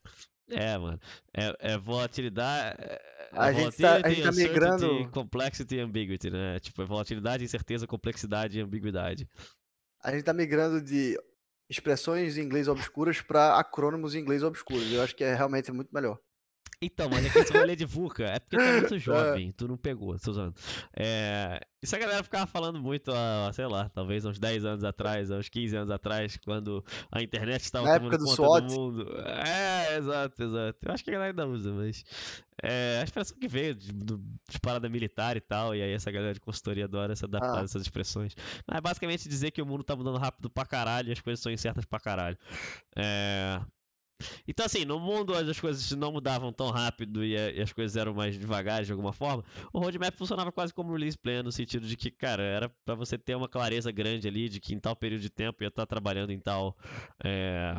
É, 0.48 0.78
mano. 0.78 1.00
É, 1.34 1.72
é 1.74 1.78
volatilidade. 1.78 2.78
A, 3.36 3.52
gente 3.52 3.76
tá, 3.76 4.00
a 4.02 4.08
gente 4.08 4.22
tá 4.22 4.32
migrando. 4.32 5.10
Complexity 5.10 5.76
e 5.76 5.80
ambiguity, 5.80 6.30
né? 6.30 6.58
Tipo, 6.58 6.82
é 6.82 6.84
volatilidade, 6.84 7.44
incerteza, 7.44 7.86
complexidade 7.86 8.58
e 8.58 8.62
ambiguidade. 8.62 9.28
A 10.02 10.10
gente 10.12 10.24
tá 10.24 10.32
migrando 10.32 10.80
de 10.80 11.18
expressões 11.68 12.38
em 12.38 12.42
inglês 12.42 12.68
obscuras 12.68 13.20
para 13.20 13.58
acrônimos 13.58 14.14
em 14.14 14.20
inglês 14.20 14.42
obscuros. 14.42 14.92
Eu 14.92 15.02
acho 15.02 15.14
que 15.14 15.24
é 15.24 15.34
realmente 15.34 15.70
muito 15.72 15.92
melhor. 15.92 16.18
Então, 16.82 17.08
mas 17.08 17.24
é 17.24 17.30
que 17.30 17.38
esse 17.38 17.52
rolê 17.56 17.74
de 17.74 17.86
VUCA 17.86 18.24
é 18.24 18.38
porque 18.38 18.56
tu 18.56 18.62
é 18.62 18.80
muito 18.80 18.98
jovem, 19.00 19.50
tu 19.52 19.66
não 19.66 19.78
pegou, 19.78 20.18
tô 20.18 20.30
usando. 20.30 20.54
É, 20.94 21.58
isso 21.82 21.96
a 21.96 21.98
galera 21.98 22.22
ficava 22.22 22.46
falando 22.46 22.78
muito, 22.78 23.10
há, 23.12 23.50
sei 23.54 23.66
lá, 23.66 23.88
talvez 23.88 24.26
uns 24.26 24.38
10 24.38 24.64
anos 24.66 24.84
atrás, 24.84 25.30
uns 25.30 25.48
15 25.48 25.74
anos 25.74 25.90
atrás, 25.90 26.36
quando 26.44 26.84
a 27.10 27.22
internet 27.22 27.62
estava 27.62 27.88
Na 27.88 27.98
tomando 27.98 28.18
conta 28.18 28.34
SWOT. 28.34 28.66
do 28.66 28.74
mundo. 28.74 29.16
É, 29.26 29.96
exato, 29.96 30.42
exato. 30.42 30.78
Eu 30.82 30.92
acho 30.92 31.02
que 31.02 31.10
a 31.10 31.12
galera 31.14 31.30
ainda 31.32 31.46
usa, 31.46 31.72
mas. 31.72 32.04
É, 32.62 32.98
a 33.00 33.04
expressão 33.04 33.38
que 33.38 33.48
veio 33.48 33.74
de, 33.74 33.92
de 33.92 34.60
parada 34.60 34.88
militar 34.88 35.34
e 35.36 35.40
tal, 35.40 35.74
e 35.74 35.80
aí 35.82 35.92
essa 35.92 36.10
galera 36.10 36.34
de 36.34 36.40
consultoria 36.40 36.84
adora 36.84 37.16
se 37.16 37.24
adaptar 37.24 37.56
Ah. 37.56 37.60
a 37.60 37.64
essas 37.64 37.80
expressões. 37.82 38.34
Mas 38.66 38.78
é 38.78 38.80
basicamente 38.82 39.28
dizer 39.28 39.50
que 39.50 39.62
o 39.62 39.66
mundo 39.66 39.82
tá 39.82 39.96
mudando 39.96 40.18
rápido 40.18 40.50
pra 40.50 40.66
caralho 40.66 41.08
e 41.08 41.12
as 41.12 41.20
coisas 41.20 41.40
são 41.42 41.50
incertas 41.50 41.86
pra 41.86 41.98
caralho. 42.00 42.36
É. 42.94 43.60
Então, 44.48 44.64
assim, 44.64 44.84
no 44.84 44.98
mundo 44.98 45.34
onde 45.34 45.50
as 45.50 45.60
coisas 45.60 45.90
não 45.92 46.12
mudavam 46.12 46.52
tão 46.52 46.70
rápido 46.70 47.24
e, 47.24 47.36
a- 47.36 47.50
e 47.50 47.60
as 47.60 47.72
coisas 47.72 47.96
eram 47.96 48.14
mais 48.14 48.36
devagares 48.38 48.86
de 48.86 48.92
alguma 48.92 49.12
forma, 49.12 49.44
o 49.72 49.78
roadmap 49.78 50.14
funcionava 50.16 50.50
quase 50.52 50.72
como 50.72 50.90
um 50.90 50.92
release 50.94 51.18
plan, 51.18 51.42
no 51.42 51.52
sentido 51.52 51.86
de 51.86 51.96
que, 51.96 52.10
cara, 52.10 52.42
era 52.42 52.68
pra 52.84 52.94
você 52.94 53.18
ter 53.18 53.34
uma 53.34 53.48
clareza 53.48 53.90
grande 53.90 54.26
ali 54.26 54.48
de 54.48 54.60
que 54.60 54.74
em 54.74 54.78
tal 54.80 54.96
período 54.96 55.20
de 55.20 55.30
tempo 55.30 55.62
ia 55.62 55.68
estar 55.68 55.86
trabalhando 55.86 56.30
em 56.32 56.38
tal. 56.40 56.76
é, 57.24 57.74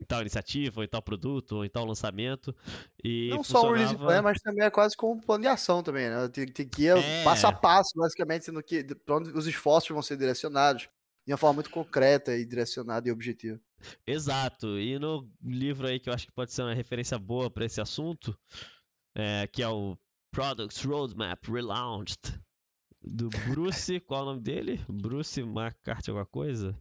em 0.00 0.04
tal 0.06 0.22
iniciativa, 0.22 0.80
ou 0.80 0.84
em 0.84 0.88
tal 0.88 1.02
produto, 1.02 1.56
ou 1.56 1.64
em 1.64 1.68
tal 1.68 1.84
lançamento. 1.84 2.56
E 3.04 3.28
Não 3.28 3.44
só 3.44 3.60
um 3.68 3.72
release 3.72 3.92
funcionava- 3.92 4.14
plan, 4.14 4.22
mas 4.22 4.40
também 4.40 4.64
é 4.64 4.70
quase 4.70 4.96
como 4.96 5.12
um 5.12 5.20
plano 5.20 5.42
de 5.42 5.48
ação 5.48 5.82
também, 5.82 6.08
né? 6.08 6.26
Tem, 6.28 6.46
tem 6.46 6.66
que 6.66 6.84
ir 6.84 6.96
É. 6.96 7.22
passo 7.22 7.46
a 7.46 7.52
passo, 7.52 7.90
basicamente, 7.96 8.50
no 8.50 8.62
que, 8.62 8.82
onde 9.10 9.28
os 9.32 9.46
esforços 9.46 9.90
vão 9.90 10.00
ser 10.00 10.16
direcionados, 10.16 10.88
de 11.26 11.32
uma 11.34 11.36
forma 11.36 11.52
muito 11.56 11.68
concreta 11.68 12.34
e 12.34 12.46
direcionada 12.46 13.06
e 13.10 13.12
objetiva. 13.12 13.60
Exato. 14.06 14.78
E 14.78 14.98
no 14.98 15.28
livro 15.42 15.86
aí 15.86 15.98
que 15.98 16.08
eu 16.08 16.14
acho 16.14 16.26
que 16.26 16.32
pode 16.32 16.52
ser 16.52 16.62
uma 16.62 16.74
referência 16.74 17.18
boa 17.18 17.50
para 17.50 17.64
esse 17.64 17.80
assunto, 17.80 18.36
é, 19.14 19.46
que 19.46 19.62
é 19.62 19.68
o 19.68 19.96
Products 20.30 20.82
Roadmap 20.84 21.44
Relaunched 21.48 22.40
do 23.02 23.28
Bruce, 23.48 24.00
qual 24.06 24.20
é 24.20 24.22
o 24.22 24.26
nome 24.26 24.40
dele? 24.40 24.84
Bruce 24.88 25.40
McCarthy 25.40 26.10
alguma 26.10 26.26
coisa? 26.26 26.76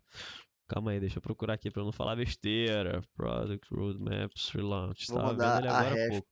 Calma 0.67 0.91
aí, 0.91 0.99
deixa 0.99 1.17
eu 1.17 1.21
procurar 1.21 1.55
aqui 1.55 1.71
para 1.71 1.83
não 1.83 1.91
falar 1.91 2.15
besteira. 2.15 3.01
Product 3.15 3.73
Roadmaps 3.73 4.49
Relaunched. 4.49 5.07
Vou 5.07 5.17
Tava 5.17 5.31
mandar 5.31 5.55
vendo 5.55 5.65
ele 5.65 5.67
agora 5.67 6.05
há 6.05 6.09
pouco. 6.09 6.27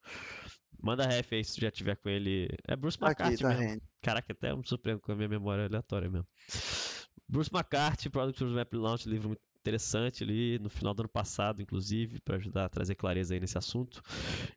Manda 0.79 1.07
ref 1.07 1.33
aí 1.33 1.43
se 1.43 1.55
tu 1.55 1.61
já 1.61 1.71
tiver 1.71 1.95
com 1.95 2.07
ele. 2.07 2.47
É 2.67 2.75
Bruce 2.75 2.97
Aqui, 3.01 3.05
McCarthy 3.05 3.37
tá 3.37 3.49
mesmo. 3.49 3.81
Caraca, 4.01 4.31
até 4.31 4.55
me 4.55 4.67
surpreendo 4.67 5.01
com 5.01 5.11
a 5.11 5.15
minha 5.15 5.27
memória 5.27 5.65
aleatória 5.65 6.07
mesmo. 6.07 6.27
Bruce 7.27 7.49
McCarthy, 7.51 8.09
Product 8.09 8.43
Roadmap 8.43 8.73
Launch, 8.73 9.09
livro 9.09 9.29
muito 9.29 9.41
interessante 9.67 10.23
ali, 10.23 10.57
no 10.59 10.69
final 10.69 10.93
do 10.93 11.01
ano 11.01 11.09
passado, 11.09 11.61
inclusive, 11.61 12.21
para 12.21 12.37
ajudar 12.37 12.65
a 12.65 12.69
trazer 12.69 12.95
clareza 12.95 13.33
aí 13.33 13.39
nesse 13.39 13.57
assunto. 13.57 14.01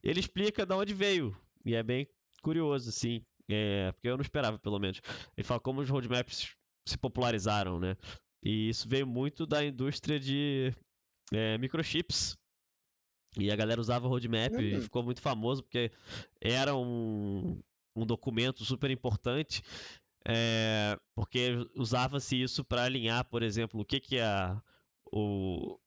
Ele 0.02 0.20
explica 0.20 0.64
de 0.64 0.72
onde 0.74 0.94
veio, 0.94 1.36
e 1.64 1.74
é 1.74 1.82
bem 1.82 2.06
curioso, 2.42 2.88
assim, 2.88 3.22
é, 3.48 3.90
porque 3.92 4.08
eu 4.08 4.16
não 4.16 4.22
esperava, 4.22 4.58
pelo 4.58 4.78
menos. 4.78 5.00
Ele 5.36 5.44
fala 5.44 5.60
como 5.60 5.80
os 5.80 5.88
roadmaps 5.90 6.54
se 6.86 6.96
popularizaram, 6.96 7.80
né? 7.80 7.96
E 8.42 8.68
isso 8.68 8.88
veio 8.88 9.06
muito 9.06 9.44
da 9.46 9.64
indústria 9.64 10.18
de 10.18 10.72
é, 11.32 11.58
microchips. 11.58 12.38
E 13.36 13.50
a 13.50 13.56
galera 13.56 13.80
usava 13.80 14.08
roadmap 14.08 14.52
e 14.58 14.76
Hum. 14.76 14.80
ficou 14.80 15.02
muito 15.02 15.20
famoso 15.20 15.62
porque 15.62 15.92
era 16.40 16.74
um, 16.74 17.60
um 17.94 18.06
documento 18.06 18.64
super 18.64 18.90
importante, 18.90 19.62
é, 20.26 20.98
porque 21.14 21.56
usava-se 21.76 22.40
isso 22.40 22.64
para 22.64 22.84
alinhar, 22.84 23.24
por 23.24 23.42
exemplo, 23.42 23.80
o 23.80 23.84
que, 23.84 24.00
que 24.00 24.18
a, 24.18 24.60
o, 25.12 25.78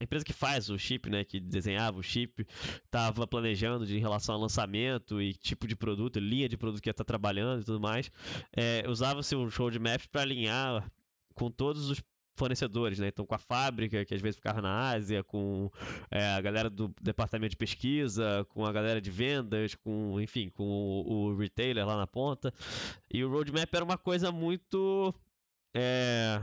a 0.00 0.04
empresa 0.04 0.24
que 0.24 0.32
faz 0.32 0.68
o 0.68 0.78
chip, 0.78 1.08
né, 1.08 1.24
que 1.24 1.40
desenhava 1.40 1.98
o 1.98 2.02
chip, 2.02 2.46
estava 2.84 3.26
planejando 3.26 3.86
de, 3.86 3.96
em 3.96 4.00
relação 4.00 4.34
ao 4.34 4.40
lançamento 4.40 5.20
e 5.20 5.32
tipo 5.32 5.66
de 5.66 5.74
produto, 5.74 6.18
linha 6.18 6.48
de 6.48 6.56
produto 6.56 6.82
que 6.82 6.88
ia 6.88 6.92
estar 6.92 7.04
trabalhando 7.04 7.62
e 7.62 7.64
tudo 7.64 7.80
mais. 7.80 8.10
É, 8.54 8.84
usava-se 8.88 9.34
um 9.34 9.48
roadmap 9.48 10.06
para 10.08 10.22
alinhar 10.22 10.90
com 11.34 11.50
todos 11.50 11.88
os 11.88 12.02
fornecedores, 12.36 12.98
né? 12.98 13.08
Então 13.08 13.24
com 13.24 13.34
a 13.34 13.38
fábrica, 13.38 14.04
que 14.04 14.14
às 14.14 14.20
vezes 14.20 14.36
ficava 14.36 14.60
na 14.60 14.90
Ásia, 14.90 15.24
com 15.24 15.70
é, 16.10 16.26
a 16.34 16.40
galera 16.42 16.68
do 16.68 16.94
departamento 17.00 17.50
de 17.50 17.56
pesquisa, 17.56 18.46
com 18.50 18.66
a 18.66 18.72
galera 18.72 19.00
de 19.00 19.10
vendas, 19.10 19.74
com, 19.74 20.20
enfim, 20.20 20.50
com 20.50 20.62
o, 20.62 21.30
o 21.30 21.36
retailer 21.36 21.86
lá 21.86 21.96
na 21.96 22.06
ponta. 22.06 22.52
E 23.10 23.24
o 23.24 23.30
roadmap 23.30 23.72
era 23.74 23.84
uma 23.84 23.96
coisa 23.96 24.30
muito 24.30 25.14
é, 25.74 26.42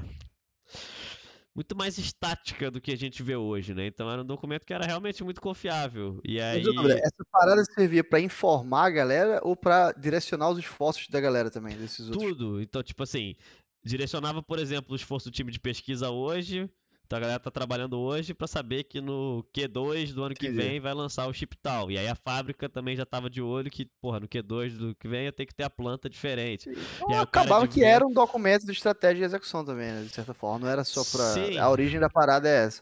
muito 1.55 1.75
mais 1.75 1.97
estática 1.97 2.71
do 2.71 2.81
que 2.81 2.91
a 2.91 2.97
gente 2.97 3.21
vê 3.21 3.35
hoje, 3.35 3.73
né? 3.73 3.85
Então 3.85 4.09
era 4.09 4.21
um 4.21 4.25
documento 4.25 4.65
que 4.65 4.73
era 4.73 4.85
realmente 4.85 5.23
muito 5.23 5.39
confiável. 5.39 6.19
E 6.23 6.39
aí 6.41 6.61
essa 6.61 7.25
parada 7.31 7.63
servia 7.65 8.03
pra 8.03 8.19
informar 8.19 8.85
a 8.85 8.89
galera 8.89 9.39
ou 9.43 9.55
pra 9.55 9.91
direcionar 9.91 10.49
os 10.49 10.57
esforços 10.57 11.07
da 11.07 11.21
galera 11.21 11.51
também, 11.51 11.77
desses 11.77 12.09
outros? 12.09 12.29
Tudo. 12.29 12.61
Então, 12.61 12.81
tipo 12.81 13.03
assim, 13.03 13.35
direcionava, 13.83 14.41
por 14.41 14.57
exemplo, 14.57 14.93
o 14.93 14.95
esforço 14.95 15.29
do 15.29 15.33
time 15.33 15.51
de 15.51 15.59
pesquisa 15.59 16.09
hoje. 16.09 16.69
Então 17.13 17.19
a 17.19 17.21
galera 17.21 17.39
tá 17.39 17.51
trabalhando 17.51 17.99
hoje 17.99 18.33
pra 18.33 18.47
saber 18.47 18.85
que 18.85 18.99
no 18.99 19.45
Q2 19.55 20.13
do 20.13 20.23
ano 20.23 20.33
que 20.33 20.49
vem 20.49 20.79
vai 20.79 20.95
lançar 20.95 21.27
o 21.27 21.33
chip 21.33 21.55
tal. 21.57 21.91
E 21.91 21.97
aí 21.99 22.07
a 22.07 22.15
fábrica 22.15 22.67
também 22.67 22.95
já 22.95 23.05
tava 23.05 23.29
de 23.29 23.39
olho 23.39 23.69
que, 23.69 23.85
porra, 24.01 24.19
no 24.19 24.27
Q2 24.27 24.75
do 24.75 24.95
que 24.95 25.07
vem 25.07 25.25
ia 25.25 25.31
ter 25.31 25.45
que 25.45 25.53
ter 25.53 25.61
a 25.61 25.69
planta 25.69 26.09
diferente. 26.09 26.71
Então, 26.71 27.11
E 27.11 27.13
acabava 27.13 27.67
de 27.67 27.75
que 27.75 27.83
era 27.83 28.03
um 28.03 28.11
documento 28.11 28.65
de 28.65 28.71
estratégia 28.71 29.21
e 29.21 29.25
execução 29.25 29.63
também, 29.63 29.91
né? 29.91 30.01
De 30.01 30.09
certa 30.09 30.33
forma. 30.33 30.65
Não 30.65 30.67
era 30.67 30.83
só 30.83 31.03
pra. 31.03 31.33
Sim. 31.33 31.55
A 31.59 31.69
origem 31.69 31.99
da 31.99 32.09
parada 32.09 32.49
é 32.49 32.65
essa. 32.65 32.81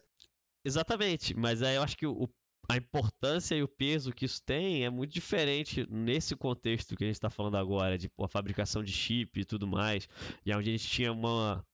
Exatamente, 0.63 1.35
mas 1.35 1.61
aí 1.61 1.75
eu 1.75 1.83
acho 1.83 1.97
que 1.97 2.07
o, 2.07 2.29
a 2.69 2.77
importância 2.77 3.53
e 3.53 3.63
o 3.63 3.67
peso 3.67 4.13
que 4.13 4.23
isso 4.23 4.41
tem 4.45 4.85
é 4.85 4.89
muito 4.89 5.11
diferente 5.11 5.85
nesse 5.89 6.37
contexto 6.37 6.95
que 6.95 7.03
a 7.03 7.07
gente 7.07 7.17
está 7.17 7.29
falando 7.29 7.57
agora, 7.57 7.97
de 7.97 8.07
pô, 8.07 8.23
a 8.23 8.29
fabricação 8.29 8.81
de 8.81 8.93
chip 8.93 9.41
e 9.41 9.43
tudo 9.43 9.67
mais, 9.67 10.07
e 10.45 10.55
onde 10.55 10.69
a 10.69 10.71
gente 10.71 10.87
tinha 10.87 11.11
uma, 11.11 11.65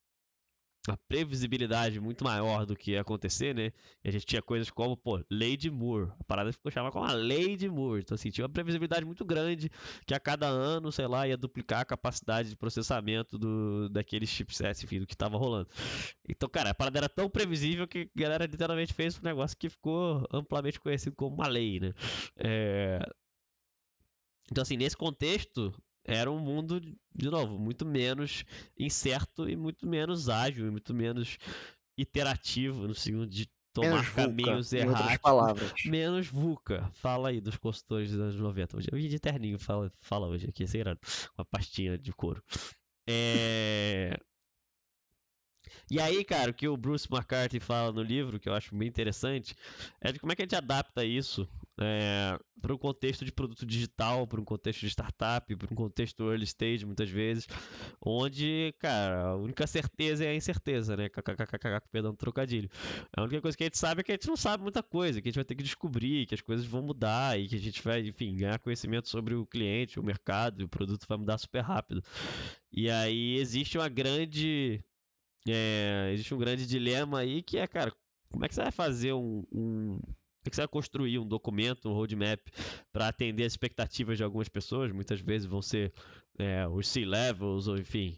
uma 0.92 0.98
previsibilidade 1.08 2.00
muito 2.00 2.24
maior 2.24 2.66
do 2.66 2.76
que 2.76 2.92
ia 2.92 3.02
acontecer, 3.02 3.54
né? 3.56 3.72
E 4.04 4.10
a 4.10 4.12
gente 4.12 4.26
tinha 4.26 4.42
coisas 4.42 4.70
como, 4.70 4.96
pô, 4.98 5.20
de 5.58 5.70
Moore. 5.72 6.12
A 6.20 6.24
parada 6.24 6.52
ficou 6.52 6.72
chamada 6.72 6.92
como 6.92 7.06
a 7.06 7.14
de 7.58 7.70
Moore. 7.70 8.02
Então, 8.02 8.16
assim, 8.16 8.30
tinha 8.30 8.46
uma 8.46 8.54
previsibilidade 8.54 9.06
muito 9.06 9.26
grande 9.26 9.70
que 10.06 10.14
a 10.14 10.20
cada 10.20 10.48
ano, 10.48 10.92
sei 10.92 11.08
lá, 11.08 11.28
ia 11.28 11.38
duplicar 11.38 11.82
a 11.82 11.86
capacidade 11.86 12.50
de 12.50 12.56
processamento 12.56 13.38
do, 13.38 13.90
daqueles 13.90 14.30
chipsets, 14.30 14.84
enfim, 14.84 15.00
do 15.00 15.08
que 15.08 15.14
estava 15.14 15.38
rolando. 15.38 15.70
Então, 16.28 16.50
cara, 16.50 16.72
a 16.72 16.74
parada 16.76 17.00
era 17.00 17.10
tão 17.10 17.30
previsível 17.30 17.88
que 17.88 18.10
a 18.16 18.20
galera 18.20 18.46
literalmente 18.46 18.94
fez 18.94 19.18
um 19.18 19.24
negócio 19.24 19.58
que 19.58 19.70
ficou 19.70 20.26
amplamente 20.32 20.80
conhecido 20.80 21.16
como 21.16 21.36
uma 21.36 21.48
lei, 21.48 21.80
né? 21.80 21.94
É, 22.38 23.00
Então, 24.52 24.62
assim, 24.62 24.78
nesse 24.78 24.96
contexto, 24.96 25.74
era 26.08 26.32
um 26.32 26.40
mundo, 26.40 26.80
de 27.14 27.30
novo, 27.30 27.60
muito 27.60 27.86
menos 27.86 28.46
incerto 28.80 29.50
e 29.50 29.56
muito 29.56 29.86
menos 29.86 30.30
ágil, 30.30 30.68
e 30.68 30.72
muito 30.72 30.94
menos 30.94 31.38
iterativo 31.98 32.88
no 32.88 32.96
sentido 32.96 33.28
de 33.28 33.50
tomar 33.74 33.90
Menos 33.90 34.08
VUCA, 34.08 34.22
caminhos 34.24 34.74
outras 34.74 34.74
erráticos. 34.74 35.18
palavras. 35.18 35.74
Menos 35.86 36.28
VUCA. 36.28 36.90
Fala 36.94 37.30
aí 37.30 37.42
dos 37.42 37.58
consultores 37.58 38.12
dos 38.12 38.20
anos 38.20 38.36
90. 38.36 38.78
Hoje 38.78 38.88
eu 38.92 38.98
vim 38.98 39.08
de 39.08 39.20
terninho, 39.20 39.60
fala, 39.60 39.92
fala 40.02 40.28
hoje 40.28 40.48
aqui, 40.50 40.66
sei 40.66 40.84
lá, 40.84 40.96
com 40.96 41.42
a 41.42 41.46
pastinha 41.46 41.98
de 41.98 42.12
couro. 42.14 42.42
É... 43.08 44.18
E 45.90 46.00
aí, 46.00 46.24
cara, 46.24 46.52
o 46.52 46.54
que 46.54 46.68
o 46.68 46.76
Bruce 46.76 47.08
McCarthy 47.10 47.60
fala 47.60 47.92
no 47.92 48.02
livro, 48.02 48.40
que 48.40 48.50
eu 48.50 48.54
acho 48.54 48.76
bem 48.76 48.88
interessante, 48.88 49.56
é 50.02 50.12
de 50.12 50.20
como 50.20 50.32
é 50.32 50.36
que 50.36 50.42
a 50.42 50.46
gente 50.46 50.56
adapta 50.56 51.06
isso 51.06 51.48
para 52.60 52.74
um 52.74 52.78
contexto 52.78 53.24
de 53.24 53.32
produto 53.32 53.66
digital, 53.66 54.26
para 54.26 54.42
um 54.42 54.44
contexto 54.44 54.82
de 54.82 54.88
startup, 54.88 55.56
para 55.56 55.72
um 55.72 55.76
contexto 55.76 56.30
early 56.30 56.44
stage, 56.44 56.86
muitas 56.86 57.10
vezes, 57.10 57.48
onde, 58.02 58.74
cara, 58.80 59.28
a 59.28 59.36
única 59.36 59.68
certeza 59.68 60.26
é 60.26 60.30
a 60.30 60.36
incerteza, 60.36 60.98
né? 60.98 61.08
KKKKK, 61.08 61.88
perdão, 61.92 62.16
trocadilho. 62.16 62.70
A 63.16 63.22
única 63.22 63.42
coisa 63.42 63.56
que 63.56 63.64
a 63.64 63.68
gente 63.68 63.78
sabe 63.78 64.02
é 64.02 64.04
que 64.04 64.12
a 64.12 64.16
gente 64.16 64.28
não 64.28 64.36
sabe 64.36 64.64
muita 64.64 64.82
coisa, 64.82 65.22
que 65.22 65.28
a 65.28 65.32
gente 65.32 65.38
vai 65.38 65.46
ter 65.46 65.56
que 65.56 65.64
descobrir, 65.64 66.26
que 66.26 66.34
as 66.34 66.42
coisas 66.42 66.66
vão 66.66 66.82
mudar 66.82 67.40
e 67.40 67.48
que 67.48 67.56
a 67.56 67.60
gente 67.60 67.82
vai, 67.84 68.02
enfim, 68.02 68.36
ganhar 68.36 68.58
conhecimento 68.60 69.08
sobre 69.08 69.36
o 69.36 69.46
cliente, 69.46 70.00
o 70.00 70.04
mercado, 70.04 70.62
e 70.62 70.66
o 70.66 70.68
produto 70.68 71.06
vai 71.08 71.18
mudar 71.18 71.38
super 71.38 71.62
rápido. 71.62 72.04
E 72.72 72.90
aí 72.90 73.38
existe 73.38 73.78
uma 73.78 73.88
grande. 73.88 74.84
É, 75.52 76.12
existe 76.14 76.34
um 76.34 76.38
grande 76.38 76.66
dilema 76.66 77.20
aí 77.20 77.42
que 77.42 77.58
é, 77.58 77.68
cara, 77.68 77.94
como 78.32 78.46
é 78.46 78.48
que 78.48 78.56
você 78.56 78.62
vai 78.62 78.72
fazer 78.72 79.14
um, 79.14 79.44
um 79.52 80.00
que 80.50 80.56
você 80.56 80.62
vai 80.62 80.68
construir 80.68 81.20
um 81.20 81.28
documento, 81.28 81.90
um 81.90 81.94
roadmap 81.94 82.40
para 82.92 83.08
atender 83.08 83.44
as 83.44 83.54
expectativas 83.54 84.18
de 84.18 84.24
algumas 84.24 84.50
pessoas, 84.50 84.92
muitas 84.92 85.20
vezes 85.20 85.48
vão 85.48 85.62
ser 85.62 85.94
é, 86.38 86.68
os 86.68 86.88
C-levels, 86.88 87.68
ou 87.68 87.78
enfim, 87.78 88.18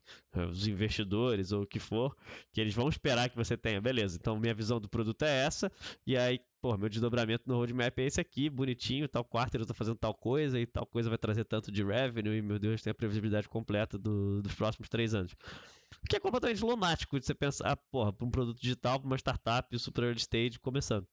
os 0.49 0.67
investidores, 0.67 1.51
ou 1.51 1.63
o 1.63 1.67
que 1.67 1.79
for, 1.79 2.15
que 2.51 2.61
eles 2.61 2.73
vão 2.73 2.89
esperar 2.89 3.29
que 3.29 3.35
você 3.35 3.57
tenha. 3.57 3.81
Beleza, 3.81 4.17
então 4.19 4.39
minha 4.39 4.53
visão 4.53 4.79
do 4.79 4.89
produto 4.89 5.23
é 5.23 5.45
essa, 5.45 5.71
e 6.05 6.17
aí, 6.17 6.39
pô, 6.61 6.77
meu 6.77 6.89
desdobramento 6.89 7.43
no 7.47 7.55
roadmap 7.55 7.97
é 7.99 8.05
esse 8.05 8.19
aqui, 8.19 8.49
bonitinho, 8.49 9.07
tal 9.07 9.23
quarto 9.23 9.55
eu 9.55 9.65
tô 9.65 9.73
fazendo 9.73 9.97
tal 9.97 10.13
coisa, 10.13 10.59
e 10.59 10.65
tal 10.65 10.85
coisa 10.85 11.09
vai 11.09 11.17
trazer 11.17 11.45
tanto 11.45 11.71
de 11.71 11.83
revenue, 11.83 12.37
e 12.37 12.41
meu 12.41 12.59
Deus, 12.59 12.81
tem 12.81 12.91
a 12.91 12.93
previsibilidade 12.93 13.47
completa 13.47 13.97
do, 13.97 14.41
dos 14.41 14.53
próximos 14.53 14.89
três 14.89 15.13
anos. 15.13 15.35
Que 16.07 16.17
é 16.17 16.19
completamente 16.19 16.63
lunático 16.63 17.19
de 17.19 17.25
você 17.25 17.33
pensar, 17.33 17.75
porra, 17.91 18.13
para 18.13 18.25
um 18.25 18.31
produto 18.31 18.59
digital, 18.59 18.99
para 18.99 19.07
uma 19.07 19.17
startup, 19.17 19.79
super 19.79 20.03
early 20.03 20.19
stage, 20.19 20.59
começando. 20.59 21.07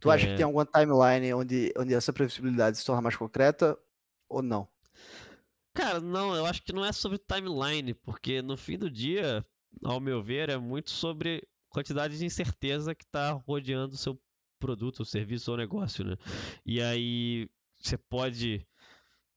Tu 0.00 0.10
acha 0.10 0.26
é... 0.26 0.30
que 0.30 0.36
tem 0.36 0.44
alguma 0.44 0.66
timeline 0.66 1.32
onde, 1.32 1.72
onde 1.76 1.94
essa 1.94 2.12
previsibilidade 2.12 2.76
se 2.76 2.84
torna 2.84 3.00
mais 3.00 3.16
concreta 3.16 3.78
ou 4.28 4.42
não? 4.42 4.68
Cara, 5.72 6.00
não, 6.00 6.36
eu 6.36 6.46
acho 6.46 6.62
que 6.62 6.72
não 6.72 6.84
é 6.84 6.92
sobre 6.92 7.18
timeline, 7.18 7.94
porque 7.94 8.42
no 8.42 8.56
fim 8.56 8.78
do 8.78 8.90
dia, 8.90 9.44
ao 9.82 10.00
meu 10.00 10.22
ver, 10.22 10.48
é 10.48 10.56
muito 10.56 10.90
sobre 10.90 11.46
quantidade 11.68 12.16
de 12.16 12.24
incerteza 12.24 12.94
que 12.94 13.04
está 13.04 13.32
rodeando 13.32 13.94
o 13.94 13.98
seu 13.98 14.20
produto, 14.58 15.00
o 15.00 15.04
serviço 15.04 15.50
ou 15.50 15.56
negócio, 15.56 16.04
né? 16.04 16.16
E 16.64 16.80
aí 16.80 17.48
você 17.80 17.96
pode 17.96 18.66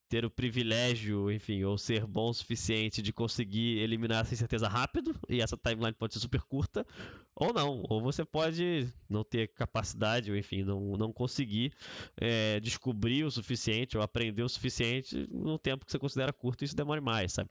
ter 0.08 0.24
o 0.24 0.30
privilégio, 0.30 1.30
enfim, 1.30 1.62
ou 1.64 1.76
ser 1.76 2.06
bom 2.06 2.30
o 2.30 2.34
suficiente 2.34 3.02
de 3.02 3.12
conseguir 3.12 3.78
eliminar 3.78 4.22
essa 4.22 4.32
incerteza 4.32 4.66
rápido, 4.66 5.14
e 5.28 5.42
essa 5.42 5.56
timeline 5.56 5.92
pode 5.92 6.14
ser 6.14 6.20
super 6.20 6.40
curta, 6.42 6.86
ou 7.34 7.52
não. 7.52 7.84
Ou 7.88 8.00
você 8.00 8.24
pode 8.24 8.90
não 9.08 9.22
ter 9.22 9.48
capacidade, 9.48 10.30
ou 10.30 10.36
enfim, 10.36 10.62
não, 10.62 10.96
não 10.96 11.12
conseguir 11.12 11.74
é, 12.16 12.58
descobrir 12.60 13.24
o 13.24 13.30
suficiente 13.30 13.98
ou 13.98 14.02
aprender 14.02 14.42
o 14.42 14.48
suficiente 14.48 15.28
no 15.30 15.58
tempo 15.58 15.84
que 15.84 15.92
você 15.92 15.98
considera 15.98 16.32
curto 16.32 16.62
e 16.62 16.64
isso 16.64 16.76
demore 16.76 17.00
mais, 17.00 17.34
sabe? 17.34 17.50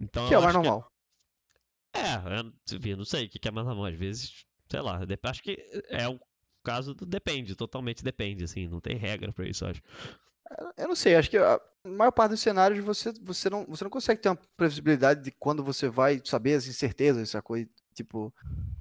Então, 0.00 0.26
que 0.26 0.34
é 0.34 0.38
o 0.38 0.42
mais 0.42 0.54
normal. 0.54 0.90
É, 1.94 2.00
é, 2.00 2.90
eu 2.90 2.96
não 2.96 3.04
sei 3.04 3.26
o 3.26 3.28
que 3.28 3.46
é 3.46 3.52
mais 3.52 3.66
normal. 3.66 3.86
Às 3.86 3.94
vezes, 3.94 4.44
sei 4.68 4.80
lá, 4.80 5.00
acho 5.22 5.42
que 5.42 5.56
é 5.88 6.08
o 6.08 6.18
caso 6.64 6.94
depende, 6.94 7.54
totalmente 7.54 8.02
depende, 8.02 8.44
assim, 8.44 8.66
não 8.66 8.80
tem 8.80 8.96
regra 8.96 9.32
para 9.32 9.46
isso, 9.48 9.64
acho. 9.64 9.82
Eu 10.76 10.88
não 10.88 10.96
sei, 10.96 11.16
acho 11.16 11.30
que 11.30 11.38
a 11.38 11.60
maior 11.84 12.10
parte 12.10 12.32
dos 12.32 12.40
cenários 12.40 12.84
você, 12.84 13.12
você, 13.22 13.48
não, 13.50 13.64
você 13.66 13.84
não 13.84 13.90
consegue 13.90 14.20
ter 14.20 14.28
uma 14.28 14.38
previsibilidade 14.56 15.22
de 15.22 15.30
quando 15.30 15.64
você 15.64 15.88
vai 15.88 16.20
saber 16.24 16.54
as 16.54 16.66
incertezas, 16.66 17.28
essa 17.28 17.42
coisa, 17.42 17.68
tipo, 17.94 18.32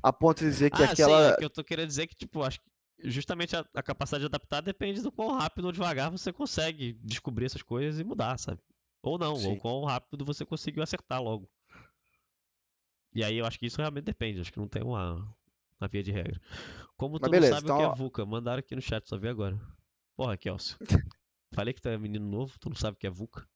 a 0.01 0.11
ponto 0.11 0.39
de 0.39 0.49
dizer 0.49 0.71
que 0.71 0.81
ah, 0.81 0.91
aquela. 0.91 1.27
Sim, 1.27 1.33
é 1.33 1.37
que 1.37 1.45
eu 1.45 1.49
tô 1.49 1.63
querendo 1.63 1.87
dizer 1.87 2.07
que, 2.07 2.15
tipo, 2.15 2.43
acho 2.43 2.59
que 2.59 2.69
justamente 3.09 3.55
a, 3.55 3.65
a, 3.73 3.83
capacidade 3.83 4.21
de 4.21 4.27
adaptar 4.27 4.61
depende 4.61 5.01
do 5.01 5.11
quão 5.11 5.31
rápido 5.31 5.65
ou 5.65 5.71
devagar 5.71 6.11
você 6.11 6.31
consegue 6.31 6.93
descobrir 7.01 7.45
essas 7.45 7.61
coisas 7.61 7.99
e 7.99 8.03
mudar, 8.03 8.37
sabe? 8.37 8.59
Ou 9.01 9.17
não, 9.17 9.35
sim. 9.35 9.47
ou 9.47 9.57
quão 9.57 9.83
rápido 9.83 10.23
você 10.23 10.45
conseguiu 10.45 10.83
acertar 10.83 11.21
logo. 11.21 11.49
E 13.13 13.23
aí 13.23 13.37
eu 13.37 13.45
acho 13.45 13.59
que 13.59 13.65
isso 13.65 13.77
realmente 13.77 14.05
depende, 14.05 14.41
acho 14.41 14.51
que 14.51 14.59
não 14.59 14.67
tem 14.67 14.81
uma, 14.81 15.27
uma 15.83 15.87
via 15.87 16.01
de 16.01 16.11
regra. 16.11 16.39
Como 16.95 17.19
tu 17.19 17.29
beleza, 17.29 17.55
não 17.55 17.59
sabe 17.59 17.65
então... 17.65 17.77
o 17.77 17.79
que 17.79 18.01
é 18.01 18.03
VUCA, 18.03 18.25
mandaram 18.25 18.59
aqui 18.59 18.75
no 18.75 18.81
chat, 18.81 19.07
só 19.07 19.17
vi 19.17 19.27
agora. 19.27 19.59
Porra, 20.15 20.37
Kelso. 20.37 20.77
Falei 21.53 21.73
que 21.73 21.81
tu 21.81 21.89
é 21.89 21.97
menino 21.97 22.25
novo, 22.25 22.57
tu 22.59 22.69
não 22.69 22.75
sabe 22.75 22.95
o 22.95 22.99
que 22.99 23.05
é 23.05 23.09
VUCA. 23.09 23.47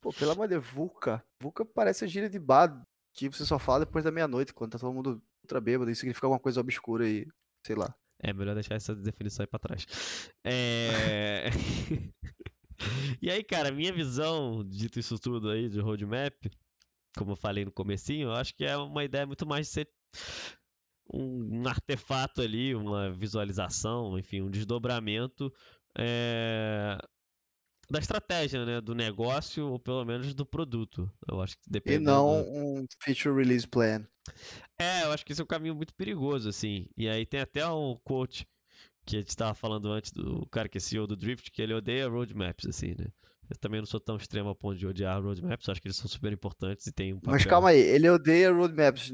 Pô, 0.00 0.12
pelo 0.12 0.32
amor 0.32 0.48
de 0.48 0.54
Deus, 0.54 0.66
VUCA. 0.66 1.24
VUCA 1.40 1.64
parece 1.64 2.04
a 2.04 2.08
gíria 2.08 2.30
de 2.30 2.38
bar 2.38 2.86
que 3.12 3.28
você 3.28 3.44
só 3.44 3.58
fala 3.58 3.84
depois 3.84 4.04
da 4.04 4.10
meia-noite, 4.10 4.54
quando 4.54 4.72
tá 4.72 4.78
todo 4.78 4.92
mundo 4.92 5.22
ultra 5.42 5.60
bêbado. 5.60 5.90
Isso 5.90 6.00
significa 6.00 6.26
alguma 6.26 6.40
coisa 6.40 6.60
obscura 6.60 7.08
e 7.08 7.26
sei 7.66 7.76
lá. 7.76 7.94
É 8.20 8.32
melhor 8.32 8.54
deixar 8.54 8.74
essa 8.74 8.94
definição 8.94 9.42
aí 9.42 9.46
pra 9.46 9.58
trás. 9.58 10.30
É... 10.44 11.50
e 13.20 13.30
aí, 13.30 13.42
cara, 13.42 13.70
minha 13.70 13.92
visão, 13.92 14.64
dito 14.64 14.98
isso 14.98 15.18
tudo 15.18 15.50
aí, 15.50 15.68
de 15.68 15.80
roadmap, 15.80 16.34
como 17.16 17.32
eu 17.32 17.36
falei 17.36 17.64
no 17.64 17.72
comecinho, 17.72 18.28
eu 18.28 18.32
acho 18.32 18.54
que 18.54 18.64
é 18.64 18.76
uma 18.76 19.04
ideia 19.04 19.26
muito 19.26 19.46
mais 19.46 19.66
de 19.66 19.72
ser 19.72 19.88
um, 21.12 21.66
artefato 21.66 22.40
ali, 22.40 22.74
uma 22.74 23.10
visualização, 23.12 24.18
enfim, 24.18 24.42
um 24.42 24.50
desdobramento 24.50 25.52
é, 25.96 26.98
da 27.90 27.98
estratégia, 27.98 28.64
né, 28.64 28.80
do 28.80 28.94
negócio 28.94 29.66
ou 29.66 29.78
pelo 29.78 30.04
menos 30.04 30.34
do 30.34 30.46
produto. 30.46 31.10
Eu 31.28 31.40
acho 31.40 31.56
que 31.56 31.70
depende. 31.70 32.02
E 32.02 32.04
não 32.04 32.40
um 32.40 32.86
feature 33.02 33.34
release 33.34 33.66
plan. 33.66 34.06
É, 34.78 35.04
eu 35.04 35.12
acho 35.12 35.24
que 35.24 35.32
esse 35.32 35.40
é 35.40 35.44
um 35.44 35.48
caminho 35.48 35.74
muito 35.74 35.94
perigoso, 35.94 36.48
assim. 36.48 36.86
E 36.96 37.08
aí 37.08 37.26
tem 37.26 37.40
até 37.40 37.66
um 37.68 37.96
quote 38.02 38.46
que 39.06 39.16
a 39.16 39.18
gente 39.18 39.28
estava 39.28 39.54
falando 39.54 39.92
antes 39.92 40.12
do 40.12 40.46
cara 40.46 40.68
que 40.68 40.78
é 40.78 40.80
CEO 40.80 41.06
do 41.06 41.16
Drift, 41.16 41.50
que 41.50 41.60
ele 41.60 41.74
odeia 41.74 42.08
roadmaps, 42.08 42.66
assim, 42.66 42.94
né? 42.98 43.06
Eu 43.50 43.56
também 43.58 43.78
não 43.78 43.86
sou 43.86 44.00
tão 44.00 44.16
extremo 44.16 44.48
a 44.48 44.54
ponto 44.54 44.78
de 44.78 44.86
odiar 44.86 45.22
roadmaps, 45.22 45.68
acho 45.68 45.80
que 45.80 45.88
eles 45.88 45.98
são 45.98 46.08
super 46.08 46.32
importantes 46.32 46.86
e 46.86 46.92
tem 46.92 47.12
um 47.12 47.20
papel... 47.20 47.32
Mas 47.32 47.44
calma 47.44 47.68
aí, 47.68 47.78
ele 47.78 48.08
odeia 48.08 48.50
roadmaps 48.50 49.12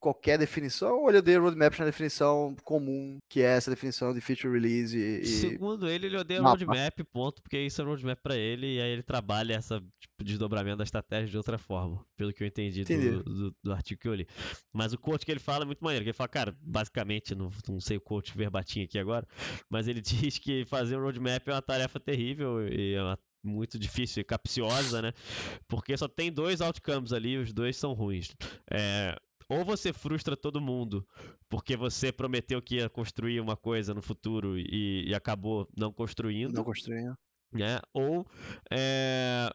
qualquer 0.00 0.38
definição 0.38 1.02
ou 1.02 1.08
ele 1.08 1.18
odeia 1.18 1.38
roadmaps 1.38 1.78
na 1.78 1.84
definição 1.84 2.56
comum, 2.64 3.18
que 3.28 3.40
é 3.42 3.56
essa 3.56 3.70
definição 3.70 4.14
de 4.14 4.20
feature 4.20 4.52
release 4.52 4.96
e... 4.96 5.24
Segundo 5.26 5.88
ele, 5.88 6.06
ele 6.06 6.16
odeia 6.16 6.40
Mapa. 6.40 6.64
roadmap, 6.64 6.98
ponto, 7.12 7.42
porque 7.42 7.58
isso 7.58 7.80
é 7.80 7.84
roadmap 7.84 8.18
para 8.20 8.36
ele 8.36 8.76
e 8.76 8.80
aí 8.80 8.90
ele 8.90 9.02
trabalha 9.02 9.54
essa 9.54 9.78
tipo, 10.00 10.24
desdobramento 10.24 10.78
da 10.78 10.84
estratégia 10.84 11.28
de 11.28 11.36
outra 11.36 11.58
forma, 11.58 12.04
pelo 12.16 12.32
que 12.32 12.42
eu 12.42 12.46
entendi 12.48 12.82
do, 12.82 13.22
do, 13.22 13.56
do, 13.62 13.72
artigo 13.72 14.00
que 14.00 14.08
eu 14.08 14.14
li. 14.14 14.26
Mas 14.72 14.92
o 14.92 14.98
quote 14.98 15.26
que 15.26 15.30
ele 15.30 15.40
fala 15.40 15.64
é 15.64 15.66
muito 15.66 15.84
maneiro, 15.84 16.04
que 16.04 16.10
ele 16.10 16.16
fala, 16.16 16.28
cara, 16.28 16.56
basicamente, 16.62 17.34
não, 17.34 17.50
não 17.68 17.80
sei 17.80 17.98
o 17.98 18.00
quote 18.00 18.36
verbatim 18.36 18.82
aqui 18.82 18.98
agora, 18.98 19.28
mas 19.68 19.86
ele 19.86 20.00
diz 20.02 20.38
que 20.38 20.64
fazer 20.64 20.96
um 20.96 21.02
roadmap 21.02 21.46
é 21.46 21.52
uma 21.52 21.62
tarefa 21.62 22.00
terrível 22.00 22.66
e 22.66 22.94
é 22.94 23.02
uma 23.02 23.18
muito 23.42 23.78
difícil 23.78 24.20
e 24.20 24.24
capciosa, 24.24 25.00
né? 25.00 25.12
Porque 25.66 25.96
só 25.96 26.06
tem 26.06 26.30
dois 26.30 26.60
outcomes 26.60 27.12
ali, 27.12 27.38
os 27.38 27.52
dois 27.52 27.76
são 27.76 27.92
ruins. 27.92 28.34
É, 28.70 29.16
ou 29.50 29.64
você 29.64 29.92
frustra 29.92 30.36
todo 30.36 30.60
mundo 30.60 31.06
porque 31.48 31.76
você 31.76 32.12
prometeu 32.12 32.62
que 32.62 32.76
ia 32.76 32.88
construir 32.88 33.40
uma 33.40 33.56
coisa 33.56 33.92
no 33.92 34.00
futuro 34.00 34.56
e, 34.56 35.08
e 35.08 35.14
acabou 35.14 35.68
não 35.76 35.92
construindo. 35.92 36.54
Não 36.54 36.64
construindo. 36.64 37.14
Né? 37.52 37.80
Ou 37.92 38.24
é, 38.70 39.50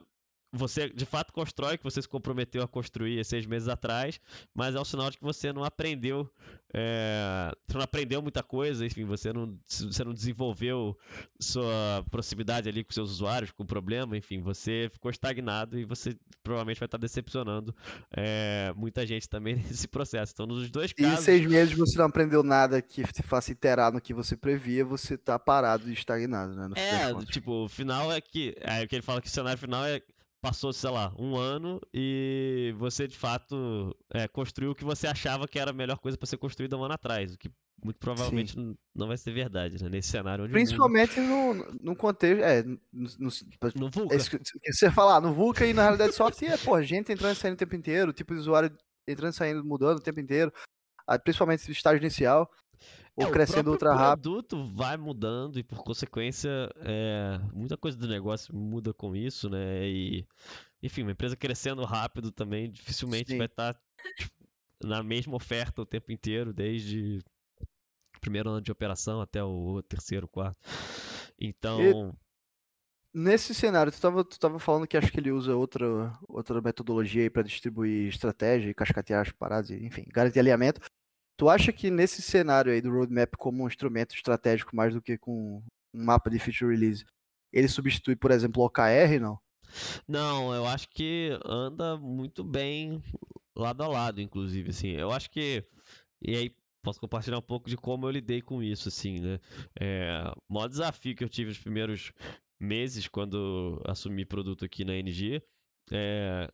você 0.55 0.89
de 0.89 1.05
fato 1.05 1.33
constrói, 1.33 1.77
que 1.77 1.83
você 1.83 2.01
se 2.01 2.07
comprometeu 2.07 2.63
a 2.63 2.67
construir 2.67 3.23
seis 3.23 3.45
meses 3.45 3.67
atrás, 3.67 4.19
mas 4.53 4.75
é 4.75 4.79
um 4.79 4.85
sinal 4.85 5.09
de 5.09 5.17
que 5.17 5.23
você 5.23 5.51
não 5.51 5.63
aprendeu, 5.63 6.29
é, 6.73 7.51
você 7.67 7.77
não 7.77 7.83
aprendeu 7.83 8.21
muita 8.21 8.43
coisa, 8.43 8.85
enfim, 8.85 9.05
você 9.05 9.31
não, 9.31 9.57
você 9.67 10.03
não 10.03 10.13
desenvolveu 10.13 10.97
sua 11.39 12.03
proximidade 12.11 12.67
ali 12.67 12.83
com 12.83 12.91
seus 12.91 13.11
usuários, 13.11 13.51
com 13.51 13.63
o 13.63 13.67
problema, 13.67 14.17
enfim, 14.17 14.41
você 14.41 14.89
ficou 14.91 15.11
estagnado 15.11 15.79
e 15.79 15.85
você 15.85 16.17
provavelmente 16.43 16.79
vai 16.79 16.87
estar 16.87 16.97
decepcionando 16.97 17.75
é, 18.11 18.73
muita 18.75 19.05
gente 19.05 19.27
também 19.29 19.55
nesse 19.67 19.87
processo. 19.87 20.33
Então, 20.33 20.45
nos 20.45 20.69
dois 20.69 20.93
casos. 20.93 21.13
E 21.13 21.21
em 21.21 21.23
seis 21.23 21.45
meses 21.45 21.73
você 21.73 21.97
não 21.97 22.05
aprendeu 22.05 22.43
nada 22.43 22.81
que 22.81 23.03
te 23.03 23.23
faça 23.23 23.51
iterar 23.51 23.91
no 23.91 24.01
que 24.01 24.13
você 24.13 24.35
previa, 24.35 24.85
você 24.85 25.15
está 25.15 25.39
parado 25.39 25.89
e 25.89 25.93
estagnado, 25.93 26.55
né? 26.55 26.69
é, 26.75 27.25
tipo, 27.25 27.65
o 27.65 27.69
final 27.69 28.11
é 28.11 28.21
que. 28.21 28.55
É, 28.61 28.83
o 28.83 28.87
que 28.87 28.95
ele 28.95 29.01
fala 29.01 29.21
que 29.21 29.27
o 29.27 29.31
cenário 29.31 29.57
final 29.57 29.85
é 29.85 30.01
passou, 30.45 30.71
sei 30.71 30.91
lá, 30.91 31.11
um 31.17 31.35
ano 31.35 31.81
e 31.91 32.71
você 32.77 33.07
de 33.07 33.17
fato 33.17 33.97
é, 34.13 34.27
construiu 34.27 34.71
o 34.71 34.75
que 34.75 34.85
você 34.85 35.07
achava 35.07 35.47
que 35.47 35.57
era 35.57 35.71
a 35.71 35.73
melhor 35.73 35.97
coisa 35.97 36.15
para 36.15 36.27
ser 36.27 36.37
construída 36.37 36.77
um 36.77 36.83
ano 36.83 36.93
atrás, 36.93 37.33
o 37.33 37.37
que 37.37 37.49
muito 37.83 37.97
provavelmente 37.97 38.53
Sim. 38.53 38.77
não 38.95 39.07
vai 39.07 39.17
ser 39.17 39.31
verdade, 39.31 39.83
né? 39.83 39.89
Nesse 39.89 40.09
cenário 40.09 40.43
onde 40.43 40.53
Principalmente 40.53 41.19
mundo... 41.19 41.65
no, 41.81 41.91
no 41.91 41.95
contexto. 41.95 42.43
É, 42.43 42.63
no, 42.63 42.77
no, 42.93 43.29
no 43.75 43.89
VUCA. 43.89 44.15
É, 44.15 44.71
você 44.71 44.91
falar, 44.91 45.19
no 45.19 45.33
VUCA 45.33 45.65
e 45.65 45.73
na 45.73 45.81
realidade 45.81 46.13
software, 46.13 46.53
é, 46.53 46.57
pô, 46.57 46.81
gente 46.81 47.11
entrando 47.11 47.33
e 47.33 47.35
saindo 47.35 47.55
o 47.55 47.57
tempo 47.57 47.75
inteiro, 47.75 48.13
tipo 48.13 48.33
de 48.33 48.39
usuário 48.39 48.71
entrando 49.07 49.33
e 49.33 49.35
saindo, 49.35 49.63
mudando 49.65 49.97
o 49.97 50.01
tempo 50.01 50.19
inteiro, 50.19 50.53
principalmente 51.23 51.67
no 51.67 51.73
estágio 51.73 52.01
inicial 52.01 52.49
ou 53.15 53.27
é, 53.27 53.31
crescendo 53.31 53.71
ultra 53.71 53.93
rápido. 53.93 54.27
O 54.27 54.43
produto 54.43 54.73
vai 54.73 54.97
mudando 54.97 55.57
e, 55.57 55.63
por 55.63 55.83
consequência, 55.83 56.49
é, 56.77 57.39
muita 57.53 57.77
coisa 57.77 57.97
do 57.97 58.07
negócio 58.07 58.53
muda 58.53 58.93
com 58.93 59.15
isso, 59.15 59.49
né? 59.49 59.87
E, 59.87 60.27
enfim, 60.83 61.03
uma 61.03 61.11
empresa 61.11 61.35
crescendo 61.35 61.83
rápido 61.85 62.31
também 62.31 62.69
dificilmente 62.69 63.31
Sim. 63.31 63.37
vai 63.37 63.47
estar 63.47 63.73
tá, 63.73 63.79
tipo, 64.17 64.35
na 64.83 65.01
mesma 65.01 65.35
oferta 65.35 65.81
o 65.81 65.85
tempo 65.85 66.11
inteiro, 66.11 66.53
desde 66.53 67.19
o 68.15 68.19
primeiro 68.19 68.49
ano 68.49 68.61
de 68.61 68.71
operação 68.71 69.21
até 69.21 69.41
o 69.43 69.81
terceiro, 69.83 70.27
quarto. 70.27 70.57
Então. 71.39 71.79
E 71.81 72.25
nesse 73.17 73.55
cenário, 73.55 73.93
tu 73.93 73.95
estava 73.95 74.25
tu 74.25 74.37
tava 74.37 74.59
falando 74.59 74.85
que 74.85 74.97
acho 74.97 75.09
que 75.09 75.19
ele 75.21 75.31
usa 75.31 75.55
outra, 75.55 76.11
outra 76.27 76.61
metodologia 76.61 77.23
aí 77.23 77.29
para 77.29 77.43
distribuir 77.43 78.09
estratégia 78.09 78.69
e 78.69 78.73
cascatear 78.73 79.21
as 79.21 79.31
paradas, 79.31 79.71
enfim, 79.71 80.03
garantir 80.11 80.39
alinhamento. 80.39 80.81
Tu 81.37 81.49
acha 81.49 81.71
que 81.71 81.91
nesse 81.91 82.21
cenário 82.21 82.71
aí 82.71 82.81
do 82.81 82.91
roadmap 82.91 83.35
como 83.37 83.63
um 83.63 83.67
instrumento 83.67 84.15
estratégico 84.15 84.75
mais 84.75 84.93
do 84.93 85.01
que 85.01 85.17
com 85.17 85.61
um 85.93 86.03
mapa 86.05 86.29
de 86.29 86.39
feature 86.39 86.71
release, 86.73 87.05
ele 87.51 87.67
substitui, 87.67 88.15
por 88.15 88.31
exemplo, 88.31 88.61
o 88.61 88.65
OKR, 88.65 89.19
não? 89.19 89.39
Não, 90.07 90.53
eu 90.53 90.65
acho 90.65 90.89
que 90.89 91.37
anda 91.45 91.97
muito 91.97 92.43
bem 92.43 93.01
lado 93.55 93.83
a 93.83 93.87
lado, 93.87 94.21
inclusive, 94.21 94.69
assim. 94.69 94.91
Eu 94.91 95.11
acho 95.11 95.29
que 95.29 95.65
e 96.21 96.35
aí 96.35 96.55
posso 96.83 96.99
compartilhar 96.99 97.37
um 97.37 97.41
pouco 97.41 97.69
de 97.69 97.75
como 97.75 98.05
eu 98.05 98.11
lidei 98.11 98.41
com 98.41 98.61
isso, 98.61 98.89
assim, 98.89 99.19
né? 99.19 99.39
É, 99.79 100.31
o 100.49 100.53
maior 100.53 100.67
desafio 100.67 101.15
que 101.15 101.23
eu 101.23 101.29
tive 101.29 101.49
nos 101.49 101.59
primeiros 101.59 102.11
meses 102.59 103.07
quando 103.07 103.81
assumi 103.85 104.25
produto 104.25 104.63
aqui 104.63 104.85
na 104.85 104.93
NG 104.95 105.41
é, 105.91 106.49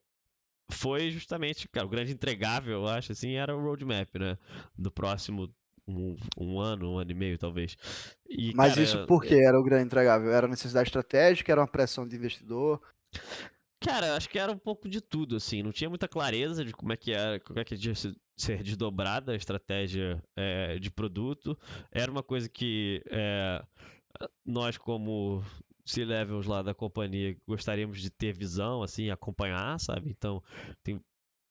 foi 0.72 1.11
justamente, 1.11 1.67
cara, 1.67 1.86
o 1.86 1.89
grande 1.89 2.11
entregável, 2.11 2.74
eu 2.74 2.88
acho, 2.88 3.11
assim, 3.11 3.34
era 3.34 3.55
o 3.55 3.61
roadmap, 3.61 4.07
né? 4.17 4.38
Do 4.78 4.91
próximo 4.91 5.53
um, 5.88 6.15
um, 6.38 6.59
ano, 6.59 6.93
um 6.93 6.97
ano 6.97 7.11
e 7.11 7.13
meio, 7.13 7.38
talvez. 7.38 7.78
E, 8.30 8.53
Mas 8.55 8.74
cara, 8.74 8.84
isso 8.84 9.05
por 9.05 9.24
que 9.24 9.36
era 9.36 9.59
o 9.59 9.63
grande 9.63 9.86
entregável? 9.86 10.32
Era 10.32 10.47
necessidade 10.47 10.89
estratégica, 10.89 11.51
era 11.51 11.61
uma 11.61 11.67
pressão 11.67 12.07
de 12.07 12.15
investidor? 12.15 12.82
Cara, 13.80 14.15
acho 14.15 14.30
que 14.30 14.38
era 14.38 14.51
um 14.51 14.57
pouco 14.57 14.88
de 14.88 15.01
tudo, 15.01 15.36
assim. 15.36 15.63
Não 15.63 15.72
tinha 15.72 15.89
muita 15.89 16.07
clareza 16.07 16.63
de 16.63 16.72
como 16.72 16.93
é 16.93 16.97
que 16.97 17.11
era, 17.11 17.39
como 17.39 17.59
é 17.59 17.63
que 17.63 17.76
ia 17.76 17.95
ser 17.95 18.63
desdobrada 18.63 19.32
a 19.32 19.36
estratégia 19.36 20.24
é, 20.36 20.78
de 20.78 20.91
produto. 20.91 21.57
Era 21.91 22.11
uma 22.11 22.22
coisa 22.22 22.47
que 22.47 23.03
é, 23.09 23.63
nós, 24.45 24.78
como 24.78 25.43
C-levels 25.86 26.45
lá 26.45 26.61
da 26.61 26.73
companhia, 26.73 27.36
gostaríamos 27.47 28.01
de 28.01 28.09
ter 28.09 28.34
visão, 28.34 28.84
assim, 28.84 29.09
acompanhar, 29.09 29.79
sabe? 29.79 30.09
Então, 30.09 30.43
tem, 30.84 30.99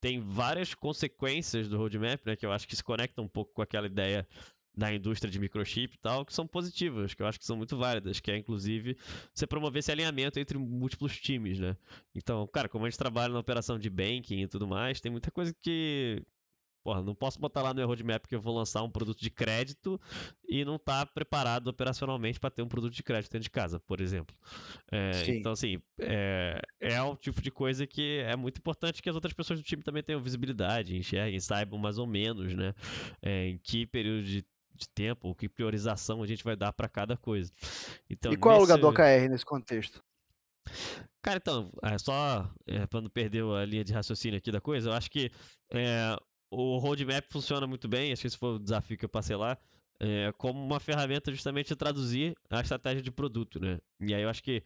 tem 0.00 0.20
várias 0.20 0.74
consequências 0.74 1.68
do 1.68 1.76
roadmap, 1.76 2.24
né? 2.24 2.36
Que 2.36 2.46
eu 2.46 2.52
acho 2.52 2.66
que 2.66 2.76
se 2.76 2.84
conectam 2.84 3.24
um 3.24 3.28
pouco 3.28 3.52
com 3.52 3.62
aquela 3.62 3.86
ideia 3.86 4.26
da 4.76 4.92
indústria 4.94 5.30
de 5.30 5.38
microchip 5.38 5.94
e 5.94 5.98
tal, 5.98 6.24
que 6.24 6.32
são 6.32 6.46
positivas, 6.46 7.12
que 7.12 7.22
eu 7.22 7.26
acho 7.26 7.38
que 7.38 7.44
são 7.44 7.56
muito 7.56 7.76
válidas, 7.76 8.20
que 8.20 8.30
é 8.30 8.36
inclusive 8.36 8.96
você 9.34 9.46
promover 9.46 9.80
esse 9.80 9.90
alinhamento 9.90 10.38
entre 10.38 10.56
múltiplos 10.58 11.18
times, 11.20 11.58
né? 11.58 11.76
Então, 12.14 12.46
cara, 12.46 12.68
como 12.68 12.86
a 12.86 12.90
gente 12.90 12.98
trabalha 12.98 13.32
na 13.32 13.40
operação 13.40 13.78
de 13.78 13.90
banking 13.90 14.42
e 14.42 14.48
tudo 14.48 14.66
mais, 14.66 15.00
tem 15.00 15.10
muita 15.10 15.30
coisa 15.30 15.54
que 15.60 16.22
Porra, 16.82 17.02
não 17.02 17.14
posso 17.14 17.38
botar 17.38 17.62
lá 17.62 17.74
no 17.74 17.86
roadmap 17.86 18.26
que 18.26 18.34
eu 18.34 18.40
vou 18.40 18.56
lançar 18.56 18.82
um 18.82 18.90
produto 18.90 19.20
de 19.20 19.30
crédito 19.30 20.00
e 20.48 20.64
não 20.64 20.78
tá 20.78 21.04
preparado 21.04 21.68
operacionalmente 21.68 22.40
para 22.40 22.50
ter 22.50 22.62
um 22.62 22.68
produto 22.68 22.94
de 22.94 23.02
crédito 23.02 23.32
dentro 23.32 23.44
de 23.44 23.50
casa, 23.50 23.78
por 23.80 24.00
exemplo. 24.00 24.34
É, 24.90 25.10
então, 25.28 25.52
assim, 25.52 25.80
é, 25.98 26.60
é 26.80 27.02
o 27.02 27.14
tipo 27.16 27.42
de 27.42 27.50
coisa 27.50 27.86
que 27.86 28.20
é 28.26 28.34
muito 28.34 28.58
importante 28.58 29.02
que 29.02 29.10
as 29.10 29.14
outras 29.14 29.34
pessoas 29.34 29.58
do 29.58 29.64
time 29.64 29.82
também 29.82 30.02
tenham 30.02 30.22
visibilidade, 30.22 30.96
enxerguem, 30.96 31.38
saibam 31.38 31.78
mais 31.78 31.98
ou 31.98 32.06
menos, 32.06 32.54
né? 32.54 32.74
É, 33.20 33.48
em 33.48 33.58
que 33.58 33.86
período 33.86 34.24
de 34.24 34.44
de 34.80 34.88
tempo, 34.88 35.34
que 35.34 35.46
priorização 35.46 36.22
a 36.22 36.26
gente 36.26 36.42
vai 36.42 36.56
dar 36.56 36.72
para 36.72 36.88
cada 36.88 37.14
coisa. 37.14 37.52
Então, 38.08 38.32
e 38.32 38.36
qual 38.36 38.58
nesse... 38.60 38.72
é 38.72 38.74
o 38.74 38.78
lugar 38.78 38.80
do 38.80 38.88
OKR 38.88 39.28
nesse 39.28 39.44
contexto? 39.44 40.02
Cara, 41.22 41.36
então, 41.36 41.70
é 41.82 41.98
só 41.98 42.50
é, 42.66 42.86
para 42.86 43.00
não 43.02 43.10
perder 43.10 43.44
a 43.44 43.64
linha 43.64 43.84
de 43.84 43.92
raciocínio 43.92 44.38
aqui 44.38 44.50
da 44.50 44.60
coisa, 44.60 44.88
eu 44.88 44.94
acho 44.94 45.10
que 45.10 45.30
é, 45.70 46.16
o 46.50 46.78
roadmap 46.78 47.24
funciona 47.30 47.66
muito 47.66 47.88
bem, 47.88 48.12
acho 48.12 48.22
que 48.22 48.26
esse 48.26 48.36
foi 48.36 48.56
o 48.56 48.58
desafio 48.58 48.98
que 48.98 49.04
eu 49.04 49.08
passei 49.08 49.36
lá, 49.36 49.56
é, 50.00 50.32
como 50.36 50.58
uma 50.60 50.80
ferramenta 50.80 51.30
justamente 51.30 51.68
de 51.68 51.76
traduzir 51.76 52.34
a 52.48 52.60
estratégia 52.60 53.02
de 53.02 53.10
produto, 53.10 53.60
né? 53.60 53.78
E 54.00 54.14
aí 54.14 54.22
eu 54.22 54.28
acho 54.28 54.42
que 54.42 54.62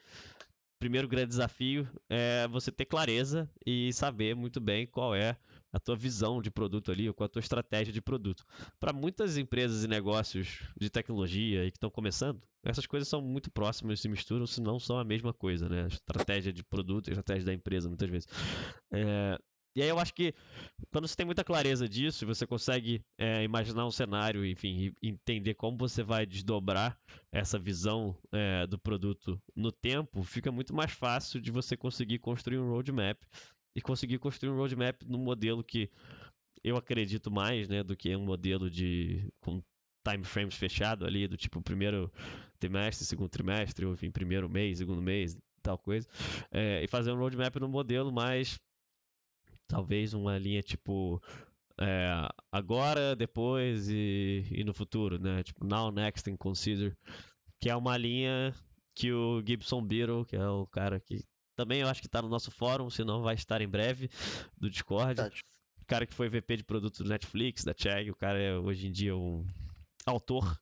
o 0.77 0.79
primeiro 0.79 1.09
grande 1.09 1.29
desafio 1.29 1.89
é 2.09 2.47
você 2.49 2.71
ter 2.71 2.85
clareza 2.85 3.51
e 3.67 3.93
saber 3.93 4.35
muito 4.35 4.61
bem 4.61 4.87
qual 4.87 5.15
é 5.15 5.37
a 5.73 5.81
tua 5.81 5.97
visão 5.97 6.41
de 6.41 6.53
produto 6.53 6.93
ali, 6.93 7.09
ou 7.09 7.15
qual 7.15 7.27
a 7.27 7.29
tua 7.29 7.41
estratégia 7.41 7.93
de 7.93 8.01
produto. 8.01 8.45
Para 8.79 8.93
muitas 8.93 9.37
empresas 9.37 9.83
e 9.83 9.89
negócios 9.89 10.61
de 10.79 10.89
tecnologia 10.89 11.65
e 11.65 11.71
que 11.71 11.77
estão 11.77 11.91
começando, 11.91 12.41
essas 12.63 12.87
coisas 12.87 13.09
são 13.09 13.21
muito 13.21 13.51
próximas, 13.51 14.01
se 14.01 14.09
misturam, 14.09 14.47
se 14.47 14.61
não 14.61 14.79
são 14.79 14.99
a 14.99 15.05
mesma 15.05 15.33
coisa, 15.33 15.69
né? 15.69 15.85
A 15.85 15.89
estratégia 15.89 16.53
de 16.53 16.63
produto 16.63 17.09
e 17.09 17.11
a 17.11 17.15
estratégia 17.15 17.47
da 17.47 17.53
empresa, 17.53 17.89
muitas 17.89 18.09
vezes. 18.09 18.29
É, 18.93 19.37
e 19.75 19.83
aí 19.83 19.89
eu 19.89 19.99
acho 19.99 20.15
que 20.15 20.35
quando 20.93 21.09
você 21.09 21.17
tem 21.17 21.27
muita 21.27 21.43
clareza 21.43 21.89
disso, 21.89 22.27
você 22.27 22.47
consegue 22.47 23.05
é, 23.19 23.43
imaginar 23.43 23.87
um 23.87 23.91
cenário, 23.91 24.47
enfim, 24.47 24.95
e 25.03 25.09
entender 25.09 25.55
como 25.55 25.77
você 25.77 26.03
vai 26.03 26.25
desdobrar 26.25 26.99
essa 27.33 27.59
visão 27.59 28.17
é, 28.33 28.67
do 28.67 28.79
produto 28.79 29.41
no 29.55 29.73
tempo, 29.73 30.23
fica 30.23 30.53
muito 30.53 30.75
mais 30.75 30.93
fácil 30.93 31.41
de 31.41 31.51
você 31.51 31.77
conseguir 31.77 32.19
construir 32.19 32.59
um 32.59 32.71
roadmap. 32.71 33.19
E 33.77 33.81
conseguir 33.81 34.19
construir 34.19 34.51
um 34.51 34.57
roadmap 34.57 35.03
num 35.03 35.19
modelo 35.19 35.65
que 35.65 35.91
eu 36.63 36.77
acredito 36.77 37.29
mais, 37.29 37.69
né, 37.69 37.83
do 37.83 37.97
que 37.97 38.15
um 38.15 38.25
modelo 38.25 38.71
de 38.71 39.29
com 39.41 39.61
time 40.09 40.23
frames 40.25 40.55
fechado 40.55 41.05
ali, 41.05 41.27
do 41.27 41.37
tipo 41.37 41.61
primeiro 41.61 42.13
trimestre, 42.61 43.05
segundo 43.05 43.29
trimestre, 43.29 43.85
ou 43.85 43.95
enfim, 43.95 44.11
primeiro 44.11 44.49
mês, 44.49 44.79
segundo 44.79 45.03
mês, 45.03 45.37
tal 45.63 45.79
coisa, 45.79 46.07
é, 46.53 46.85
e 46.85 46.87
fazer 46.87 47.11
um 47.11 47.19
roadmap 47.19 47.57
no 47.57 47.69
modelo 47.69 48.13
mais 48.13 48.61
talvez 49.67 50.15
uma 50.15 50.39
linha 50.39 50.63
tipo 50.63 51.23
é, 51.81 52.29
agora, 52.53 53.17
depois 53.17 53.89
e, 53.89 54.47
e, 54.51 54.65
no 54.65 54.73
futuro, 54.73 55.19
né? 55.19 55.43
Tipo 55.43 55.65
now, 55.65 55.91
next 55.91 56.31
and 56.31 56.37
consider, 56.37 56.97
que 57.61 57.69
é 57.69 57.77
uma 57.77 57.97
linha 57.97 58.55
que 58.95 59.13
o 59.13 59.43
Gibson 59.45 59.83
Beetle, 59.83 60.25
que 60.25 60.37
é 60.37 60.47
o 60.47 60.67
cara 60.67 61.01
que 61.01 61.25
também 61.57 61.81
eu 61.81 61.89
acho 61.89 62.01
que 62.01 62.07
está 62.07 62.21
no 62.21 62.29
nosso 62.29 62.51
fórum, 62.51 62.91
se 62.91 63.05
não 63.05 63.23
vai 63.23 63.35
estar 63.35 63.61
em 63.61 63.69
breve, 63.69 64.11
do 64.57 64.71
Discord. 64.71 65.21
O 65.81 65.87
cara 65.87 66.07
que 66.07 66.15
foi 66.15 66.29
VP 66.29 66.59
de 66.59 66.65
produtos 66.65 67.01
do 67.01 67.09
Netflix, 67.09 67.65
da 67.65 67.75
Chag, 67.77 68.11
o 68.11 68.17
cara 68.17 68.41
é 68.41 68.57
hoje 68.57 68.87
em 68.87 68.93
dia 68.93 69.17
um 69.17 69.47
autor 70.07 70.59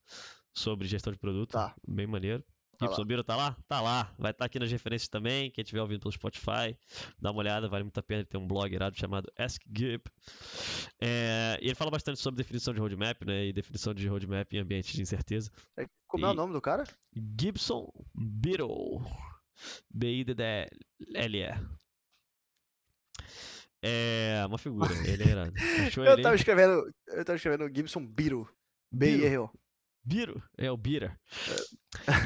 sobre 0.55 0.89
gestão 0.89 1.13
de 1.13 1.19
produto, 1.19 1.53
tá. 1.53 1.75
bem 1.87 2.07
maneiro. 2.07 2.45
Tá 2.83 2.89
Gibson 2.89 3.05
Biro 3.05 3.23
tá 3.23 3.37
lá? 3.37 3.57
Tá 3.69 3.81
lá. 3.81 4.13
Vai 4.19 4.33
estar 4.33 4.41
tá 4.41 4.45
aqui 4.47 4.59
nas 4.59 4.71
referências 4.71 5.09
também. 5.09 5.51
Quem 5.51 5.63
estiver 5.63 5.81
ouvindo 5.81 6.01
pelo 6.01 6.13
Spotify, 6.13 6.77
dá 7.19 7.31
uma 7.31 7.39
olhada, 7.39 7.69
vale 7.69 7.85
muito 7.85 7.99
a 7.99 8.03
pena. 8.03 8.21
Ele 8.21 8.29
tem 8.29 8.41
um 8.41 8.47
blog 8.47 8.73
irado 8.75 8.99
chamado 8.99 9.31
Ask 9.39 9.63
Gib. 9.73 10.03
É, 11.01 11.59
e 11.61 11.67
ele 11.67 11.75
fala 11.75 11.91
bastante 11.91 12.19
sobre 12.19 12.39
definição 12.39 12.75
de 12.75 12.81
roadmap, 12.81 13.23
né? 13.25 13.47
E 13.47 13.53
definição 13.53 13.95
de 13.95 14.07
roadmap 14.09 14.53
em 14.53 14.59
ambiente 14.59 14.95
de 14.95 15.03
incerteza. 15.03 15.51
É, 15.77 15.87
como 16.07 16.27
e... 16.27 16.29
é 16.29 16.31
o 16.31 16.35
nome 16.35 16.53
do 16.53 16.61
cara? 16.61 16.85
Gibson 17.15 17.89
Biddle. 18.15 19.03
B-I-D-D-L-E. 19.91 21.83
É 23.85 24.45
uma 24.47 24.59
figura, 24.59 24.93
ele 25.09 25.25
é 25.25 25.51
eu, 26.09 26.23
tava 26.23 26.37
escrevendo, 26.37 26.89
eu 27.09 27.25
tava 27.25 27.37
escrevendo 27.37 27.75
Gibson 27.75 28.07
Biro. 28.07 28.49
B-I-R-O. 28.93 29.51
Biro, 30.05 30.43
é 30.57 30.71
o 30.71 30.77
Bira. 30.77 31.19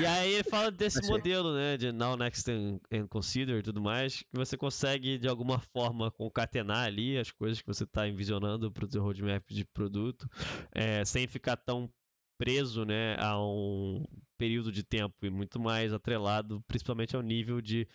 E 0.01 0.07
aí 0.07 0.33
ele 0.35 0.45
fala 0.45 0.71
desse 0.71 1.07
modelo, 1.09 1.55
né, 1.55 1.77
de 1.77 1.93
Now, 1.93 2.17
Next 2.17 2.51
and, 2.51 2.81
and, 2.91 3.07
Consider 3.09 3.59
e 3.59 3.63
tudo 3.63 3.83
mais, 3.83 4.23
que 4.23 4.35
você 4.35 4.57
consegue 4.57 5.19
de 5.19 5.29
alguma 5.29 5.59
forma 5.59 6.11
concatenar 6.11 6.87
ali 6.87 7.19
as 7.19 7.31
coisas 7.31 7.61
que 7.61 7.67
você 7.67 7.85
está 7.85 8.09
envisionando 8.09 8.73
para 8.73 8.85
o 8.85 8.91
seu 8.91 9.03
roadmap 9.03 9.45
de 9.51 9.65
produto, 9.65 10.29
é, 10.73 11.05
sem 11.05 11.27
ficar 11.27 11.57
tão 11.57 11.91
preso, 12.39 12.85
né, 12.85 13.17
a 13.19 13.39
um 13.39 14.05
período 14.39 14.71
de 14.71 14.83
tempo 14.83 15.15
e 15.23 15.31
muito 15.31 15.59
mais 15.59 15.93
atrelado, 15.93 16.63
principalmente 16.67 17.17
ao 17.17 17.23
nível 17.23 17.61
de 17.61 17.89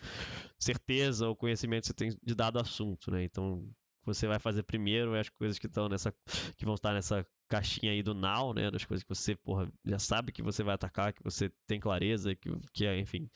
certeza 0.59 1.27
ou 1.27 1.35
conhecimento 1.35 1.81
que 1.83 1.87
você 1.87 1.93
tem 1.93 2.17
de 2.23 2.35
dado 2.35 2.59
assunto, 2.59 3.11
né? 3.11 3.23
Então, 3.23 3.63
você 4.03 4.27
vai 4.27 4.39
fazer 4.39 4.63
primeiro 4.63 5.15
é 5.15 5.19
as 5.19 5.29
coisas 5.29 5.59
que 5.59 5.67
estão 5.67 5.87
nessa 5.87 6.11
que 6.57 6.65
vão 6.65 6.73
estar 6.73 6.93
nessa 6.93 7.25
caixinha 7.51 7.91
aí 7.91 8.01
do 8.01 8.13
now, 8.13 8.53
né, 8.53 8.71
das 8.71 8.85
coisas 8.85 9.03
que 9.03 9.09
você, 9.09 9.35
porra, 9.35 9.69
já 9.85 9.99
sabe 9.99 10.31
que 10.31 10.41
você 10.41 10.63
vai 10.63 10.73
atacar, 10.73 11.11
que 11.11 11.21
você 11.21 11.51
tem 11.67 11.81
clareza, 11.81 12.33
que, 12.33 12.49
que 12.71 12.85
é, 12.85 12.97
enfim, 12.97 13.29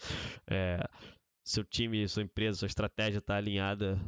é, 0.49 0.79
seu 1.43 1.65
time, 1.65 2.07
sua 2.07 2.23
empresa, 2.23 2.59
sua 2.59 2.67
estratégia 2.67 3.17
está 3.17 3.35
alinhada, 3.35 3.99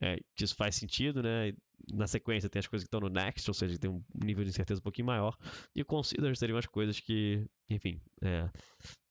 é, 0.00 0.16
que 0.36 0.44
isso 0.44 0.54
faz 0.54 0.76
sentido, 0.76 1.20
né? 1.22 1.52
Na 1.92 2.06
sequência 2.06 2.48
tem 2.48 2.60
as 2.60 2.68
coisas 2.68 2.84
que 2.84 2.88
estão 2.88 3.00
no 3.00 3.08
next, 3.08 3.50
ou 3.50 3.54
seja, 3.54 3.76
tem 3.78 3.90
um 3.90 4.02
nível 4.14 4.44
de 4.44 4.50
incerteza 4.50 4.78
um 4.78 4.82
pouquinho 4.82 5.06
maior, 5.06 5.36
e 5.74 5.82
consider 5.82 6.36
seriam 6.36 6.56
as 6.56 6.66
coisas 6.66 7.00
que, 7.00 7.44
enfim, 7.68 8.00
é, 8.22 8.48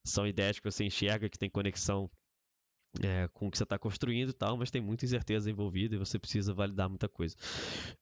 são 0.06 0.26
ideias 0.26 0.60
que 0.60 0.72
você 0.72 0.86
enxerga 0.86 1.30
que 1.30 1.38
tem 1.38 1.50
conexão 1.50 2.10
é, 3.04 3.28
com 3.34 3.48
o 3.48 3.52
que 3.52 3.58
você 3.58 3.64
está 3.64 3.78
construindo 3.78 4.30
e 4.30 4.34
tal, 4.34 4.56
mas 4.56 4.72
tem 4.72 4.82
muita 4.82 5.04
incerteza 5.04 5.52
envolvida 5.52 5.95
e 5.95 6.00
você 6.00 6.18
precisa 6.18 6.54
validar 6.54 6.88
muita 6.88 7.10
coisa. 7.10 7.36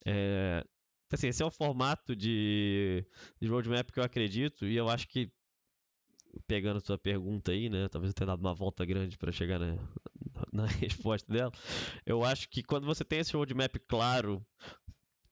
É, 0.05 0.63
assim, 1.11 1.27
esse 1.27 1.43
é 1.43 1.45
o 1.45 1.51
formato 1.51 2.15
de, 2.15 3.05
de 3.39 3.47
roadmap 3.47 3.91
que 3.91 3.99
eu 3.99 4.03
acredito 4.03 4.65
e 4.65 4.75
eu 4.75 4.89
acho 4.89 5.07
que 5.07 5.31
pegando 6.47 6.81
sua 6.81 6.97
pergunta 6.97 7.51
aí, 7.51 7.69
né, 7.69 7.87
talvez 7.87 8.09
eu 8.09 8.13
tenha 8.13 8.27
dado 8.27 8.41
uma 8.41 8.53
volta 8.53 8.83
grande 8.85 9.17
para 9.17 9.31
chegar 9.31 9.59
na, 9.59 9.77
na 10.51 10.65
resposta 10.79 11.31
dela. 11.31 11.51
Eu 12.05 12.23
acho 12.23 12.49
que 12.49 12.63
quando 12.63 12.85
você 12.85 13.05
tem 13.05 13.19
esse 13.19 13.35
roadmap 13.35 13.75
claro, 13.87 14.45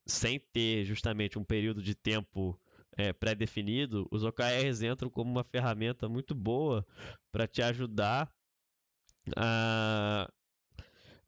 sem 0.05 0.39
ter 0.39 0.85
justamente 0.85 1.37
um 1.37 1.43
período 1.43 1.81
de 1.81 1.95
tempo 1.95 2.59
é, 2.95 3.11
pré-definido, 3.11 4.07
os 4.11 4.23
OKRs 4.23 4.83
entram 4.83 5.09
como 5.09 5.31
uma 5.31 5.43
ferramenta 5.43 6.07
muito 6.07 6.35
boa 6.35 6.85
para 7.31 7.47
te 7.47 7.61
ajudar 7.61 8.31
a, 9.35 10.29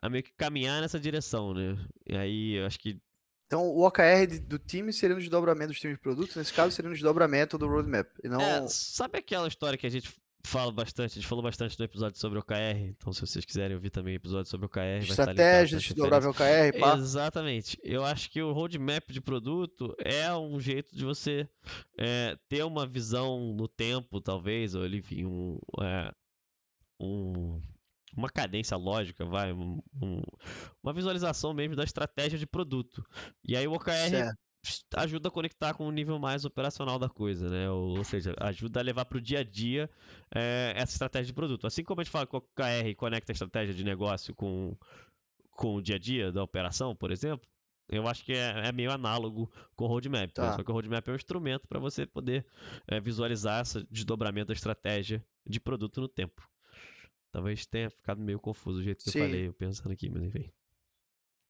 a 0.01 0.09
meio 0.09 0.23
que 0.23 0.33
caminhar 0.33 0.81
nessa 0.81 0.99
direção, 0.99 1.53
né? 1.53 1.77
E 2.05 2.15
aí 2.15 2.53
eu 2.53 2.65
acho 2.65 2.79
que. 2.79 2.99
Então 3.47 3.67
o 3.67 3.85
OKR 3.85 4.39
do 4.41 4.57
time 4.57 4.91
seria 4.91 5.15
um 5.15 5.19
desdobramento 5.19 5.69
dos 5.69 5.79
times 5.79 5.97
de 5.97 6.01
produtos, 6.01 6.35
nesse 6.35 6.53
caso 6.53 6.71
seria 6.71 6.89
um 6.89 6.93
desdobramento 6.93 7.57
do 7.57 7.67
roadmap. 7.67 8.07
E 8.23 8.27
não... 8.27 8.41
É, 8.41 8.67
sabe 8.67 9.19
aquela 9.19 9.47
história 9.47 9.77
que 9.77 9.85
a 9.85 9.89
gente 9.89 10.09
falo 10.45 10.71
bastante, 10.71 11.11
a 11.11 11.15
gente 11.15 11.27
falou 11.27 11.43
bastante 11.43 11.77
no 11.77 11.85
episódio 11.85 12.19
sobre 12.19 12.37
o 12.37 12.41
OKR, 12.41 12.77
então 12.89 13.11
se 13.11 13.21
vocês 13.21 13.43
quiserem 13.43 13.75
ouvir 13.75 13.89
também 13.89 14.13
o 14.13 14.17
episódio 14.17 14.49
sobre 14.49 14.65
o 14.65 14.67
OKR, 14.67 15.03
Estratégia, 15.03 15.79
desdobrável 15.79 16.29
OKR, 16.29 16.79
pá. 16.79 16.95
Exatamente. 16.95 17.77
Eu 17.83 18.05
acho 18.05 18.29
que 18.29 18.41
o 18.41 18.53
roadmap 18.53 19.11
de 19.11 19.21
produto 19.21 19.95
é 19.99 20.33
um 20.33 20.59
jeito 20.59 20.95
de 20.95 21.03
você 21.03 21.47
é, 21.97 22.37
ter 22.47 22.63
uma 22.63 22.85
visão 22.85 23.53
no 23.53 23.67
tempo, 23.67 24.21
talvez, 24.21 24.75
ou 24.75 24.85
enfim, 24.87 25.25
um, 25.25 25.59
é, 25.81 26.11
um 26.99 27.61
uma 28.15 28.29
cadência 28.29 28.77
lógica, 28.77 29.25
vai, 29.25 29.51
um, 29.51 29.79
um, 30.01 30.21
uma 30.81 30.93
visualização 30.93 31.53
mesmo 31.53 31.75
da 31.75 31.83
estratégia 31.83 32.39
de 32.39 32.47
produto. 32.47 33.05
E 33.43 33.55
aí 33.55 33.67
o 33.67 33.73
OKR 33.73 34.09
certo 34.09 34.35
ajuda 34.95 35.29
a 35.29 35.31
conectar 35.31 35.73
com 35.73 35.87
o 35.87 35.91
nível 35.91 36.17
mais 36.19 36.45
operacional 36.45 36.97
da 36.97 37.09
coisa, 37.09 37.49
né? 37.49 37.69
Ou, 37.69 37.97
ou 37.97 38.03
seja, 38.03 38.33
ajuda 38.39 38.79
a 38.79 38.83
levar 38.83 39.05
para 39.05 39.17
o 39.17 39.21
dia 39.21 39.39
a 39.39 39.43
dia 39.43 39.89
é, 40.33 40.73
essa 40.75 40.93
estratégia 40.93 41.27
de 41.27 41.33
produto. 41.33 41.67
Assim 41.67 41.83
como 41.83 42.01
a 42.01 42.03
gente 42.03 42.11
fala 42.11 42.25
que 42.25 42.35
o 42.35 42.41
KR 42.41 42.95
conecta 42.97 43.31
a 43.31 43.33
estratégia 43.33 43.73
de 43.73 43.83
negócio 43.83 44.33
com, 44.33 44.75
com 45.51 45.75
o 45.75 45.81
dia 45.81 45.95
a 45.95 45.99
dia 45.99 46.31
da 46.31 46.43
operação, 46.43 46.95
por 46.95 47.11
exemplo, 47.11 47.47
eu 47.87 48.07
acho 48.07 48.25
que 48.25 48.33
é, 48.33 48.67
é 48.67 48.71
meio 48.71 48.91
análogo 48.91 49.51
com 49.75 49.85
o 49.85 49.87
roadmap. 49.87 50.21
Né? 50.21 50.27
Tá. 50.33 50.49
Né? 50.49 50.55
Só 50.55 50.63
que 50.63 50.71
o 50.71 50.73
roadmap 50.73 51.07
é 51.07 51.11
um 51.11 51.15
instrumento 51.15 51.67
para 51.67 51.79
você 51.79 52.05
poder 52.05 52.45
é, 52.87 52.99
visualizar 52.99 53.61
esse 53.61 53.85
desdobramento 53.91 54.47
da 54.47 54.53
estratégia 54.53 55.23
de 55.45 55.59
produto 55.59 56.01
no 56.01 56.07
tempo. 56.07 56.47
Talvez 57.35 57.65
tenha 57.65 57.89
ficado 57.89 58.21
meio 58.21 58.39
confuso 58.39 58.79
o 58.79 58.81
jeito 58.81 59.03
que 59.03 59.11
Sim. 59.11 59.19
eu 59.19 59.25
falei, 59.25 59.51
pensando 59.51 59.91
aqui, 59.91 60.09
mas 60.09 60.23
enfim. 60.23 60.49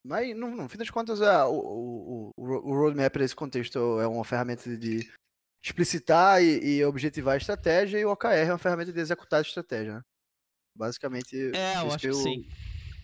Mas, 0.04 0.36
no, 0.36 0.50
no 0.50 0.68
fim 0.68 0.80
das 0.80 0.90
contas, 0.90 1.22
é, 1.22 1.44
o, 1.44 2.34
o, 2.36 2.44
o 2.44 2.74
roadmap 2.74 3.16
nesse 3.18 3.36
contexto 3.36 4.00
é 4.00 4.08
uma 4.08 4.26
ferramenta 4.26 4.76
de 4.76 5.08
explicitar 5.64 6.42
e, 6.42 6.78
e, 6.78 6.84
objetivar 6.84 7.36
a 7.36 7.38
estratégia, 7.38 8.00
e 8.00 8.06
o 8.06 8.12
OKR 8.12 8.30
é 8.30 8.52
uma 8.52 8.58
ferramenta 8.58 8.92
de 8.92 9.00
executar 9.00 9.38
a 9.38 9.42
estratégia, 9.44 9.98
né? 9.98 10.02
Basicamente, 10.76 11.52
é, 11.56 11.76
eu 11.76 11.86
acho 11.86 12.00
que, 12.00 12.08
eu 12.08 12.16
sim. 12.16 12.48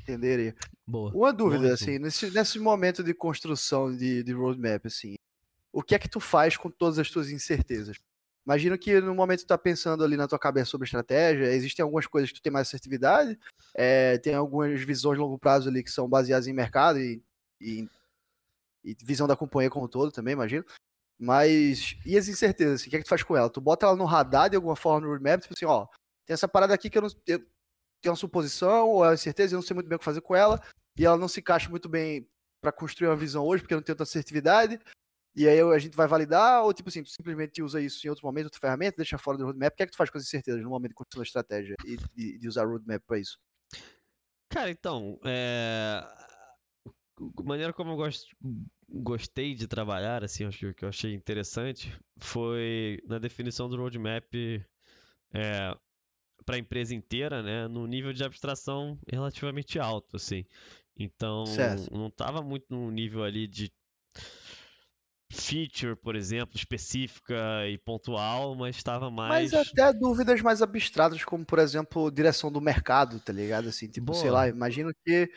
entenderia. 0.01 0.55
Boa. 0.87 1.13
Uma 1.13 1.31
dúvida, 1.31 1.65
Boa, 1.65 1.73
assim, 1.75 1.99
nesse, 1.99 2.31
nesse 2.31 2.57
momento 2.57 3.03
de 3.03 3.13
construção 3.13 3.95
de, 3.95 4.23
de 4.23 4.31
roadmap, 4.31 4.87
assim, 4.87 5.13
o 5.71 5.83
que 5.83 5.93
é 5.93 5.99
que 5.99 6.09
tu 6.09 6.19
faz 6.19 6.57
com 6.57 6.71
todas 6.71 6.97
as 6.97 7.11
tuas 7.11 7.29
incertezas? 7.29 7.99
Imagino 8.45 8.77
que 8.77 8.99
no 8.99 9.13
momento 9.13 9.39
que 9.39 9.45
tu 9.45 9.49
tá 9.49 9.57
pensando 9.57 10.03
ali 10.03 10.17
na 10.17 10.27
tua 10.27 10.39
cabeça 10.39 10.71
sobre 10.71 10.85
estratégia, 10.85 11.53
existem 11.53 11.83
algumas 11.83 12.07
coisas 12.07 12.31
que 12.31 12.39
tu 12.39 12.41
tem 12.41 12.51
mais 12.51 12.67
assertividade, 12.67 13.39
é, 13.75 14.17
tem 14.17 14.33
algumas 14.33 14.81
visões 14.81 15.17
de 15.17 15.21
longo 15.21 15.37
prazo 15.37 15.69
ali 15.69 15.83
que 15.83 15.91
são 15.91 16.09
baseadas 16.09 16.47
em 16.47 16.53
mercado 16.53 16.99
e, 16.99 17.23
e, 17.59 17.87
e 18.83 18.95
visão 19.03 19.27
da 19.27 19.35
companhia 19.35 19.69
como 19.69 19.85
um 19.85 19.89
todo 19.89 20.11
também, 20.11 20.33
imagino. 20.33 20.65
Mas, 21.19 21.95
e 22.03 22.17
as 22.17 22.27
incertezas, 22.27 22.81
assim, 22.81 22.87
o 22.87 22.89
que 22.89 22.95
é 22.95 22.99
que 22.99 23.05
tu 23.05 23.09
faz 23.09 23.21
com 23.21 23.37
ela? 23.37 23.47
Tu 23.47 23.61
bota 23.61 23.85
ela 23.85 23.95
no 23.95 24.05
radar 24.05 24.49
de 24.49 24.55
alguma 24.55 24.75
forma 24.75 25.01
no 25.01 25.07
roadmap, 25.09 25.39
tipo 25.39 25.53
assim, 25.55 25.65
ó, 25.65 25.85
tem 26.25 26.33
essa 26.33 26.47
parada 26.47 26.73
aqui 26.73 26.89
que 26.89 26.97
eu 26.97 27.03
não 27.03 27.09
eu 27.27 27.39
tenho 28.01 28.13
uma 28.13 28.15
suposição 28.15 28.89
ou 28.89 29.05
é 29.05 29.09
uma 29.09 29.13
incerteza, 29.13 29.53
eu 29.53 29.57
não 29.57 29.63
sei 29.63 29.75
muito 29.75 29.87
bem 29.87 29.97
o 29.97 29.99
que 29.99 30.05
fazer 30.05 30.21
com 30.21 30.35
ela, 30.35 30.59
e 30.97 31.05
ela 31.05 31.17
não 31.17 31.27
se 31.27 31.39
encaixa 31.39 31.69
muito 31.69 31.87
bem 31.87 32.27
para 32.59 32.71
construir 32.71 33.07
uma 33.09 33.15
visão 33.15 33.45
hoje, 33.45 33.61
porque 33.61 33.75
eu 33.75 33.77
não 33.77 33.83
tenho 33.83 33.95
tanta 33.95 34.09
assertividade, 34.09 34.79
e 35.35 35.47
aí 35.47 35.59
a 35.61 35.79
gente 35.79 35.95
vai 35.95 36.07
validar, 36.07 36.63
ou 36.63 36.73
tipo 36.73 36.89
assim, 36.89 37.03
tu 37.03 37.09
simplesmente 37.09 37.61
usa 37.61 37.79
isso 37.79 38.05
em 38.05 38.09
outro 38.09 38.25
momento, 38.25 38.45
outra 38.45 38.59
ferramenta, 38.59 38.97
deixa 38.97 39.17
fora 39.17 39.37
do 39.37 39.45
roadmap. 39.45 39.73
O 39.73 39.75
que 39.75 39.83
é 39.83 39.85
que 39.85 39.91
tu 39.93 39.97
faz 39.97 40.09
com 40.09 40.17
as 40.17 40.25
incertezas 40.25 40.61
no 40.61 40.69
momento 40.69 40.89
de 40.89 40.95
construção 40.95 41.21
da 41.21 41.27
estratégia 41.27 41.75
e 41.85 41.97
de, 42.15 42.37
de 42.39 42.47
usar 42.47 42.65
roadmap 42.65 43.01
para 43.05 43.19
isso? 43.19 43.39
Cara, 44.49 44.69
então, 44.69 45.17
é... 45.23 46.03
a 47.39 47.43
maneira 47.43 47.71
como 47.71 47.91
eu 47.91 47.95
gosto, 47.95 48.25
gostei 48.89 49.55
de 49.55 49.67
trabalhar, 49.67 50.23
assim, 50.23 50.43
acho 50.43 50.73
que 50.73 50.83
eu 50.83 50.89
achei 50.89 51.13
interessante, 51.13 51.97
foi 52.19 53.01
na 53.07 53.17
definição 53.17 53.69
do 53.69 53.77
roadmap 53.77 54.25
é, 55.33 55.73
para 56.45 56.55
a 56.55 56.59
empresa 56.59 56.93
inteira, 56.93 57.41
né, 57.41 57.69
no 57.69 57.87
nível 57.87 58.11
de 58.11 58.23
abstração 58.23 58.99
relativamente 59.09 59.79
alto, 59.79 60.17
assim. 60.17 60.45
Então, 60.97 61.45
certo. 61.45 61.89
não 61.93 62.07
estava 62.07 62.41
muito 62.41 62.65
no 62.69 62.91
nível 62.91 63.23
ali 63.23 63.47
de 63.47 63.71
feature, 65.31 65.95
por 65.95 66.15
exemplo, 66.15 66.55
específica 66.55 67.35
e 67.67 67.77
pontual, 67.77 68.55
mas 68.55 68.75
estava 68.75 69.09
mais. 69.09 69.51
Mas 69.51 69.67
até 69.67 69.91
dúvidas 69.93 70.41
mais 70.41 70.61
abstratas, 70.61 71.23
como 71.23 71.45
por 71.45 71.59
exemplo, 71.59 72.11
direção 72.11 72.51
do 72.51 72.61
mercado, 72.61 73.19
tá 73.19 73.31
ligado? 73.33 73.69
Assim, 73.69 73.87
tipo, 73.87 74.07
Boa. 74.07 74.19
sei 74.19 74.29
lá, 74.29 74.47
imagino 74.47 74.91
que, 75.05 75.29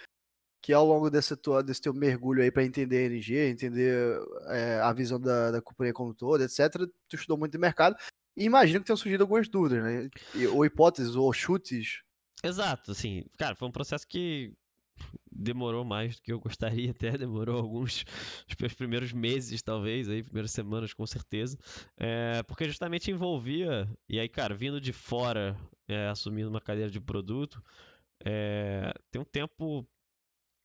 que 0.63 0.73
ao 0.73 0.85
longo 0.85 1.11
desse, 1.11 1.37
tua, 1.37 1.63
desse 1.63 1.81
teu 1.81 1.95
mergulho 1.95 2.43
aí 2.43 2.51
para 2.51 2.65
entender 2.65 2.99
a 2.99 3.07
energia, 3.07 3.49
entender 3.49 4.19
é, 4.49 4.81
a 4.81 4.93
visão 4.93 5.21
da, 5.21 5.51
da 5.51 5.63
companhia 5.63 5.93
como 5.93 6.15
toda, 6.15 6.45
etc., 6.45 6.87
tu 7.09 7.17
estudou 7.17 7.39
muito 7.39 7.53
de 7.53 7.59
mercado. 7.59 7.97
E 8.37 8.45
imagino 8.45 8.81
que 8.81 8.87
tenham 8.87 8.97
surgido 8.97 9.23
algumas 9.23 9.49
dúvidas, 9.49 9.85
né? 9.85 10.11
Ou 10.53 10.65
hipóteses, 10.65 11.15
ou 11.15 11.33
chutes. 11.33 12.03
Exato, 12.43 12.91
assim, 12.91 13.25
cara, 13.39 13.55
foi 13.55 13.69
um 13.69 13.73
processo 13.73 14.07
que 14.07 14.53
demorou 15.31 15.85
mais 15.85 16.17
do 16.17 16.23
que 16.23 16.33
eu 16.33 16.41
gostaria 16.41 16.91
até, 16.93 17.19
demorou 17.19 17.59
alguns 17.59 18.05
os 18.49 18.75
primeiros 18.75 19.13
meses, 19.13 19.63
talvez, 19.63 20.09
aí, 20.09 20.23
primeiras 20.23 20.53
semanas, 20.53 20.95
com 20.95 21.07
certeza, 21.07 21.59
é, 21.97 22.43
porque 22.45 22.67
justamente 22.67 23.11
envolvia, 23.11 23.89
e 24.09 24.19
aí, 24.19 24.29
cara, 24.29 24.55
vindo 24.55 24.81
de 24.81 24.93
fora, 24.93 25.57
é, 25.89 26.09
assumindo 26.09 26.49
uma 26.49 26.61
cadeira 26.61 26.91
de 26.91 27.01
produto, 27.01 27.63
é, 28.25 28.93
tem 29.11 29.21
um 29.21 29.25
tempo 29.25 29.87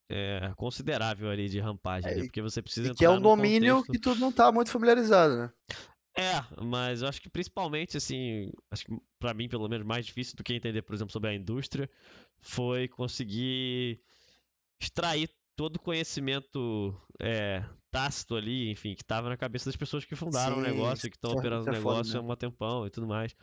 é, 0.10 0.52
considerável 0.56 1.30
ali 1.30 1.50
de 1.50 1.60
rampagem, 1.60 2.16
né? 2.16 2.24
porque 2.24 2.42
você 2.42 2.62
precisa 2.62 2.94
que 2.94 3.06
é 3.06 3.10
um 3.10 3.22
domínio 3.22 3.78
contexto... 3.78 3.92
que 3.92 4.00
tu 4.00 4.16
não 4.16 4.32
tá 4.32 4.52
muito 4.52 4.72
familiarizado, 4.72 5.36
né? 5.36 5.52
É, 6.18 6.44
mas 6.62 7.02
eu 7.02 7.08
acho 7.08 7.22
que 7.22 7.30
principalmente, 7.30 7.96
assim, 7.96 8.52
acho 8.70 8.86
que 8.86 8.98
pra 9.20 9.34
mim, 9.34 9.48
pelo 9.48 9.70
menos, 9.70 9.86
mais 9.86 10.06
difícil 10.06 10.36
do 10.36 10.44
que 10.44 10.54
entender, 10.54 10.82
por 10.82 10.94
exemplo, 10.94 11.14
sobre 11.14 11.30
a 11.30 11.34
indústria, 11.34 11.90
foi 12.42 12.88
conseguir 12.88 14.02
extrair 14.82 15.30
todo 15.56 15.76
o 15.76 15.80
conhecimento 15.80 16.96
é, 17.20 17.64
tácito 17.92 18.36
ali, 18.36 18.70
enfim, 18.70 18.96
que 18.96 19.02
estava 19.02 19.30
na 19.30 19.38
cabeça 19.38 19.66
das 19.66 19.76
pessoas 19.76 20.06
que 20.06 20.16
fundaram 20.16 20.56
Sim, 20.56 20.62
o 20.62 20.64
negócio, 20.64 21.10
que 21.10 21.18
estão 21.18 21.32
operando 21.32 21.70
o 21.70 21.72
negócio 21.72 22.20
há 22.20 22.24
um 22.24 22.36
tempão 22.36 22.86
e 22.86 22.90
tudo 22.90 23.08
mais. 23.08 23.36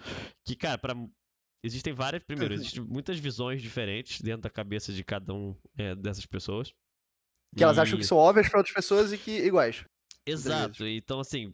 Que, 0.45 0.57
cara, 0.57 0.79
para 0.79 0.95
existem 1.63 1.93
várias. 1.93 2.23
Primeiro, 2.23 2.55
uhum. 2.55 2.61
existem 2.61 2.83
muitas 2.83 3.19
visões 3.19 3.61
diferentes 3.61 4.21
dentro 4.21 4.43
da 4.43 4.51
cabeça 4.51 4.93
de 4.93 5.05
cada 5.05 5.35
um 5.35 5.55
é, 5.77 5.95
dessas 5.95 6.25
pessoas. 6.25 6.73
Que 7.55 7.63
e... 7.63 7.65
elas 7.65 7.79
acham 7.79 7.99
que 7.99 8.05
são 8.05 8.19
óbvias 8.19 8.49
para 8.49 8.61
outras 8.61 8.75
pessoas 8.75 9.13
e 9.13 9.19
que 9.19 9.31
iguais. 9.31 9.85
Exato. 10.25 10.87
Então, 10.87 11.21
assim, 11.21 11.53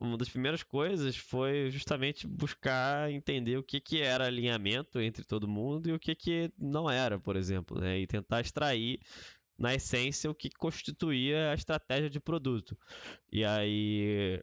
uma 0.00 0.16
das 0.16 0.30
primeiras 0.30 0.62
coisas 0.62 1.16
foi 1.16 1.70
justamente 1.70 2.26
buscar 2.26 3.12
entender 3.12 3.58
o 3.58 3.62
que, 3.62 3.78
que 3.80 4.00
era 4.00 4.26
alinhamento 4.26 4.98
entre 4.98 5.22
todo 5.24 5.46
mundo 5.46 5.90
e 5.90 5.92
o 5.92 5.98
que, 5.98 6.14
que 6.14 6.50
não 6.58 6.90
era, 6.90 7.20
por 7.20 7.36
exemplo, 7.36 7.78
né? 7.78 8.00
E 8.00 8.06
tentar 8.06 8.40
extrair 8.40 8.98
na 9.58 9.74
essência 9.74 10.30
o 10.30 10.34
que 10.34 10.48
constituía 10.50 11.50
a 11.50 11.54
estratégia 11.54 12.08
de 12.08 12.18
produto. 12.18 12.76
E 13.30 13.44
aí 13.44 14.42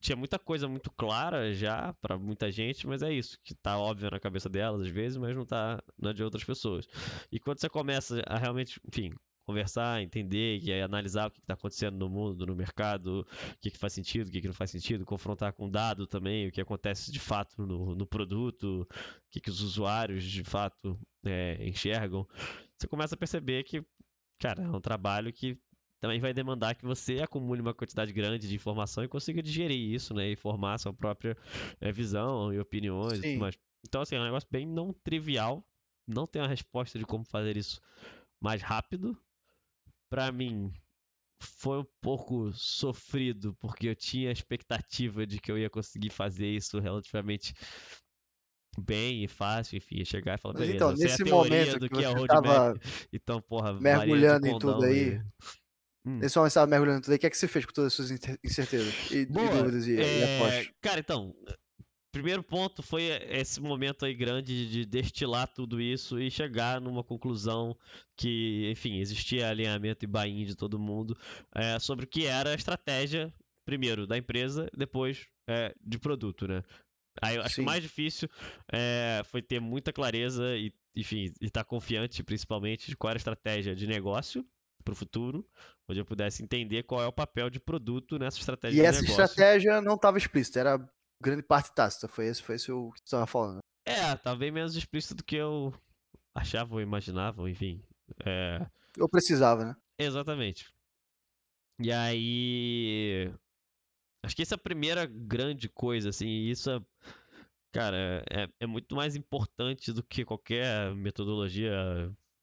tinha 0.00 0.14
muita 0.14 0.38
coisa 0.38 0.68
muito 0.68 0.92
clara 0.92 1.52
já 1.52 1.92
para 1.94 2.16
muita 2.16 2.50
gente, 2.50 2.86
mas 2.86 3.02
é 3.02 3.12
isso, 3.12 3.36
que 3.42 3.54
tá 3.54 3.76
óbvio 3.76 4.08
na 4.10 4.20
cabeça 4.20 4.48
delas 4.48 4.82
às 4.82 4.88
vezes, 4.88 5.18
mas 5.18 5.34
não 5.34 5.44
tá 5.44 5.82
na 5.98 6.12
de 6.12 6.22
outras 6.22 6.44
pessoas. 6.44 6.86
E 7.32 7.40
quando 7.40 7.60
você 7.60 7.68
começa 7.68 8.22
a 8.26 8.38
realmente, 8.38 8.80
enfim, 8.86 9.12
conversar, 9.48 10.02
entender 10.02 10.58
e 10.62 10.70
analisar 10.82 11.28
o 11.28 11.30
que 11.30 11.40
está 11.40 11.54
acontecendo 11.54 11.96
no 11.96 12.06
mundo, 12.06 12.44
no 12.44 12.54
mercado, 12.54 13.26
o 13.54 13.58
que, 13.62 13.70
que 13.70 13.78
faz 13.78 13.94
sentido, 13.94 14.28
o 14.28 14.30
que, 14.30 14.42
que 14.42 14.46
não 14.46 14.52
faz 14.52 14.70
sentido, 14.70 15.06
confrontar 15.06 15.54
com 15.54 15.70
dado 15.70 16.06
também, 16.06 16.46
o 16.46 16.52
que 16.52 16.60
acontece 16.60 17.10
de 17.10 17.18
fato 17.18 17.66
no, 17.66 17.94
no 17.94 18.06
produto, 18.06 18.82
o 18.82 19.30
que, 19.30 19.40
que 19.40 19.48
os 19.48 19.62
usuários 19.62 20.22
de 20.22 20.44
fato 20.44 21.00
é, 21.24 21.66
enxergam, 21.66 22.28
você 22.76 22.86
começa 22.86 23.14
a 23.14 23.18
perceber 23.18 23.64
que, 23.64 23.82
cara, 24.38 24.64
é 24.64 24.70
um 24.70 24.82
trabalho 24.82 25.32
que 25.32 25.58
também 25.98 26.20
vai 26.20 26.34
demandar 26.34 26.74
que 26.74 26.84
você 26.84 27.20
acumule 27.20 27.62
uma 27.62 27.72
quantidade 27.72 28.12
grande 28.12 28.46
de 28.46 28.54
informação 28.54 29.02
e 29.02 29.08
consiga 29.08 29.42
digerir 29.42 29.94
isso, 29.94 30.12
né? 30.12 30.28
E 30.28 30.36
formar 30.36 30.78
sua 30.78 30.92
própria 30.92 31.34
é, 31.80 31.90
visão 31.90 32.52
e 32.52 32.60
opiniões 32.60 33.18
Sim. 33.18 33.34
e 33.34 33.38
mais. 33.38 33.58
Então, 33.84 34.02
assim, 34.02 34.14
é 34.14 34.20
um 34.20 34.24
negócio 34.24 34.48
bem 34.50 34.66
não 34.66 34.92
trivial. 34.92 35.66
Não 36.06 36.26
tem 36.26 36.40
uma 36.40 36.48
resposta 36.48 36.98
de 36.98 37.04
como 37.04 37.24
fazer 37.24 37.56
isso 37.56 37.80
mais 38.40 38.62
rápido, 38.62 39.18
para 40.08 40.30
mim 40.32 40.72
foi 41.40 41.78
um 41.78 41.86
pouco 42.00 42.52
sofrido, 42.52 43.54
porque 43.60 43.88
eu 43.88 43.94
tinha 43.94 44.30
a 44.30 44.32
expectativa 44.32 45.26
de 45.26 45.40
que 45.40 45.50
eu 45.50 45.58
ia 45.58 45.70
conseguir 45.70 46.10
fazer 46.10 46.46
isso 46.46 46.78
relativamente 46.80 47.54
bem 48.78 49.24
e 49.24 49.28
fácil, 49.28 49.76
enfim, 49.76 50.04
chegar 50.04 50.34
e 50.34 50.40
falar, 50.40 50.54
beleza, 50.54 50.74
então, 50.74 50.92
nesse 50.92 51.24
momento 51.24 51.78
do 51.78 51.88
que, 51.88 51.96
que 51.96 52.04
é 52.04 52.08
roadmap, 52.08 52.76
então, 53.12 53.40
porra, 53.40 53.72
mergulhando 53.80 54.46
em 54.46 54.58
tudo 54.58 54.84
aí, 54.84 55.14
e... 55.14 55.22
hum. 56.04 56.18
nesse 56.18 56.36
momento 56.36 56.52
você 56.52 56.58
estava 56.58 56.66
mergulhando 56.66 56.98
em 56.98 57.02
tudo 57.02 57.12
aí, 57.12 57.16
o 57.16 57.20
que 57.20 57.26
é 57.26 57.30
que 57.30 57.36
você 57.36 57.48
fez 57.48 57.64
com 57.64 57.72
todas 57.72 57.88
as 57.88 57.94
suas 57.94 58.10
incertezas 58.44 59.10
e, 59.10 59.26
Boa, 59.26 59.46
e 59.46 59.48
dúvidas 59.50 59.86
e, 59.86 60.00
é... 60.00 60.18
e 60.18 60.36
apostas? 60.36 60.70
Cara, 60.80 61.00
então, 61.00 61.34
primeiro 62.18 62.42
ponto 62.42 62.82
foi 62.82 63.04
esse 63.30 63.60
momento 63.60 64.04
aí 64.04 64.12
grande 64.12 64.68
de 64.68 64.84
destilar 64.84 65.46
tudo 65.46 65.80
isso 65.80 66.18
e 66.20 66.28
chegar 66.28 66.80
numa 66.80 67.04
conclusão 67.04 67.76
que, 68.16 68.68
enfim, 68.72 68.98
existia 68.98 69.48
alinhamento 69.48 70.04
e 70.04 70.08
buy 70.08 70.44
de 70.44 70.56
todo 70.56 70.80
mundo 70.80 71.16
é, 71.54 71.78
sobre 71.78 72.06
o 72.06 72.08
que 72.08 72.26
era 72.26 72.50
a 72.50 72.54
estratégia, 72.54 73.32
primeiro, 73.64 74.04
da 74.04 74.18
empresa, 74.18 74.68
depois 74.76 75.28
é, 75.48 75.72
de 75.80 75.96
produto, 75.96 76.48
né? 76.48 76.64
Aí 77.22 77.36
eu 77.36 77.42
acho 77.42 77.54
que 77.54 77.60
o 77.60 77.62
Sim. 77.62 77.66
mais 77.66 77.82
difícil 77.82 78.28
é, 78.72 79.22
foi 79.24 79.40
ter 79.40 79.60
muita 79.60 79.92
clareza 79.92 80.56
e, 80.56 80.72
enfim, 80.96 81.32
estar 81.40 81.62
confiante, 81.62 82.24
principalmente, 82.24 82.88
de 82.88 82.96
qual 82.96 83.10
era 83.10 83.16
a 83.16 83.20
estratégia 83.20 83.76
de 83.76 83.86
negócio 83.86 84.44
para 84.84 84.92
o 84.92 84.96
futuro, 84.96 85.48
onde 85.88 86.00
eu 86.00 86.04
pudesse 86.04 86.42
entender 86.42 86.82
qual 86.82 87.00
é 87.00 87.06
o 87.06 87.12
papel 87.12 87.48
de 87.48 87.60
produto 87.60 88.18
nessa 88.18 88.38
estratégia 88.38 88.82
E 88.82 88.84
essa 88.84 89.02
negócio. 89.02 89.22
estratégia 89.22 89.80
não 89.80 89.94
estava 89.94 90.18
explícita, 90.18 90.60
era 90.60 90.90
grande 91.20 91.42
parte 91.42 91.72
tácita. 91.72 92.08
Foi 92.08 92.26
esse, 92.26 92.42
foi 92.42 92.56
esse 92.56 92.70
o 92.72 92.90
que 92.92 93.00
tu 93.00 93.06
estava 93.06 93.26
falando. 93.26 93.60
É, 93.86 94.14
tá 94.16 94.34
bem 94.34 94.50
menos 94.50 94.76
explícito 94.76 95.14
do 95.14 95.24
que 95.24 95.36
eu 95.36 95.72
achava 96.34 96.74
ou 96.74 96.80
imaginava, 96.80 97.48
enfim. 97.48 97.82
É, 98.24 98.66
Eu 98.96 99.08
precisava, 99.08 99.64
né? 99.64 99.76
Exatamente. 99.98 100.72
E 101.80 101.92
aí. 101.92 103.32
Acho 104.24 104.34
que 104.34 104.42
essa 104.42 104.54
é 104.54 104.56
a 104.56 104.58
primeira 104.58 105.06
grande 105.06 105.68
coisa, 105.68 106.08
assim, 106.08 106.26
e 106.26 106.50
isso 106.50 106.70
é. 106.70 106.80
Cara, 107.72 108.24
é, 108.30 108.48
é 108.60 108.66
muito 108.66 108.96
mais 108.96 109.14
importante 109.14 109.92
do 109.92 110.02
que 110.02 110.24
qualquer 110.24 110.94
metodologia, 110.94 111.70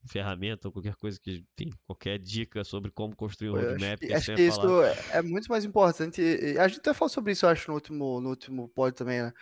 ferramenta 0.08 0.68
ou 0.68 0.72
qualquer 0.72 0.96
coisa 0.96 1.20
que. 1.20 1.44
Enfim, 1.60 1.74
qualquer 1.86 2.18
dica 2.20 2.64
sobre 2.64 2.92
como 2.92 3.16
construir 3.16 3.50
um 3.50 3.54
roadmap. 3.54 3.94
acho 3.94 3.98
que, 3.98 4.14
a 4.14 4.18
acho 4.18 4.36
que 4.36 4.42
isso 4.42 4.84
é 4.84 5.18
é 5.18 5.22
muito 5.22 5.48
mais 5.48 5.66
importante. 5.66 6.22
e 6.22 6.58
A 6.58 6.68
gente 6.68 6.80
até 6.80 6.94
falou 6.94 7.10
sobre 7.10 7.32
isso, 7.32 7.46
eu 7.46 7.50
acho, 7.50 7.70
no 7.70 7.76
último, 7.76 8.22
no 8.22 8.30
último 8.30 8.70
pod 8.70 8.96
também, 8.96 9.22
né? 9.22 9.34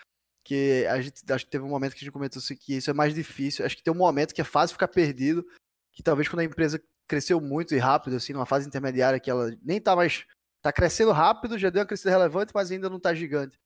Que 0.44 0.86
a 0.90 1.02
gente 1.02 1.22
acho 1.32 1.46
que 1.46 1.52
teve 1.52 1.64
um 1.64 1.70
momento 1.70 1.94
que 1.94 2.00
a 2.00 2.06
gente 2.06 2.12
comentou 2.12 2.40
assim, 2.40 2.56
que 2.56 2.76
isso 2.76 2.90
é 2.90 2.94
mais 2.94 3.14
difícil. 3.14 3.66
Acho 3.66 3.78
que 3.78 3.84
tem 3.84 3.94
um 3.94 3.98
momento 3.98 4.34
que 4.34 4.42
é 4.42 4.46
fácil 4.46 4.74
ficar 4.74 4.88
perdido, 4.88 5.46
que 5.92 6.04
talvez 6.04 6.28
quando 6.28 6.42
a 6.42 6.46
empresa 6.46 6.82
cresceu 7.08 7.40
muito 7.40 7.76
e 7.76 7.78
rápido, 7.78 8.16
assim, 8.16 8.34
numa 8.34 8.46
fase 8.46 8.68
intermediária 8.68 9.20
que 9.20 9.30
ela 9.30 9.52
nem 9.62 9.80
tá 9.80 9.96
mais. 9.96 10.26
tá 10.62 10.72
crescendo 10.72 11.12
rápido, 11.12 11.58
já 11.58 11.70
deu 11.70 11.82
uma 11.82 11.88
crescida 11.88 12.12
relevante, 12.12 12.52
mas 12.54 12.72
ainda 12.72 12.90
não 12.90 13.00
tá 13.00 13.14
gigante. 13.14 13.58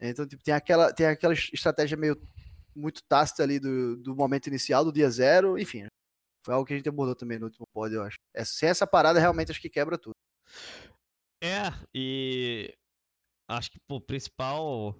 Então, 0.00 0.26
tipo, 0.26 0.42
tem 0.42 0.54
aquela, 0.54 0.92
tem 0.92 1.06
aquela 1.06 1.34
estratégia 1.34 1.96
meio 1.96 2.20
muito 2.74 3.02
tácita 3.08 3.42
ali 3.42 3.58
do, 3.58 3.96
do 3.96 4.14
momento 4.14 4.46
inicial, 4.46 4.84
do 4.84 4.92
dia 4.92 5.10
zero, 5.10 5.58
enfim. 5.58 5.86
Foi 6.46 6.54
algo 6.54 6.64
que 6.64 6.72
a 6.72 6.76
gente 6.76 6.88
abordou 6.88 7.16
também 7.16 7.40
no 7.40 7.46
último 7.46 7.66
pod, 7.74 7.92
eu 7.92 8.04
acho. 8.04 8.18
É, 8.32 8.44
sem 8.44 8.68
essa 8.68 8.86
parada, 8.86 9.18
realmente 9.18 9.50
acho 9.50 9.60
que 9.60 9.68
quebra 9.68 9.98
tudo. 9.98 10.14
É, 11.42 11.72
e 11.92 12.72
acho 13.48 13.68
que 13.68 13.80
pô, 13.80 13.96
o 13.96 14.00
principal, 14.00 14.94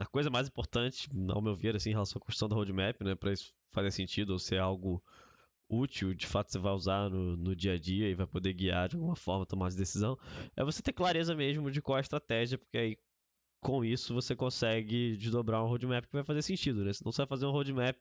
a 0.00 0.06
coisa 0.06 0.30
mais 0.30 0.46
importante, 0.46 1.10
ao 1.28 1.42
meu 1.42 1.56
ver, 1.56 1.74
assim, 1.74 1.90
em 1.90 1.94
relação 1.94 2.18
à 2.18 2.20
construção 2.20 2.48
da 2.48 2.54
roadmap, 2.54 3.02
né, 3.02 3.16
para 3.16 3.32
isso 3.32 3.52
fazer 3.72 3.90
sentido 3.90 4.30
ou 4.30 4.38
ser 4.38 4.60
algo 4.60 5.02
útil, 5.68 6.14
de 6.14 6.28
fato 6.28 6.52
você 6.52 6.58
vai 6.60 6.72
usar 6.72 7.10
no, 7.10 7.36
no 7.36 7.56
dia 7.56 7.72
a 7.72 7.78
dia 7.78 8.08
e 8.08 8.14
vai 8.14 8.28
poder 8.28 8.52
guiar 8.52 8.88
de 8.88 8.94
alguma 8.94 9.16
forma, 9.16 9.44
tomar 9.44 9.66
essa 9.66 9.76
decisão, 9.76 10.16
é 10.56 10.62
você 10.62 10.80
ter 10.80 10.92
clareza 10.92 11.34
mesmo 11.34 11.68
de 11.68 11.82
qual 11.82 11.96
é 11.96 12.00
a 12.00 12.02
estratégia, 12.02 12.56
porque 12.56 12.78
aí 12.78 12.96
com 13.60 13.84
isso 13.84 14.14
você 14.14 14.36
consegue 14.36 15.16
desdobrar 15.16 15.64
um 15.64 15.66
roadmap 15.66 16.06
que 16.06 16.12
vai 16.12 16.24
fazer 16.24 16.42
sentido, 16.42 16.84
né? 16.84 16.92
Senão 16.92 17.10
você 17.10 17.22
vai 17.22 17.26
fazer 17.26 17.46
um 17.46 17.50
roadmap 17.50 17.96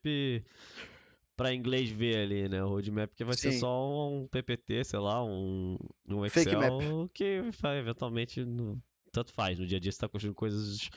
para 1.39 1.53
inglês 1.53 1.89
ver 1.89 2.17
ali, 2.17 2.49
né? 2.49 2.61
O 2.61 2.67
roadmap 2.67 3.13
que 3.15 3.23
vai 3.23 3.33
ser 3.37 3.53
Sim. 3.53 3.59
só 3.59 4.09
um 4.09 4.27
PPT, 4.27 4.83
sei 4.83 4.99
lá, 4.99 5.23
um, 5.23 5.77
um 6.05 6.25
Excel 6.25 7.09
que 7.13 7.41
eventualmente 7.79 8.43
no- 8.43 8.77
tanto 9.09 9.31
faz. 9.31 9.57
No 9.57 9.65
dia 9.65 9.77
a 9.77 9.79
dia 9.79 9.89
você 9.89 9.97
tá 9.97 10.09
construindo 10.09 10.35
coisas 10.35 10.89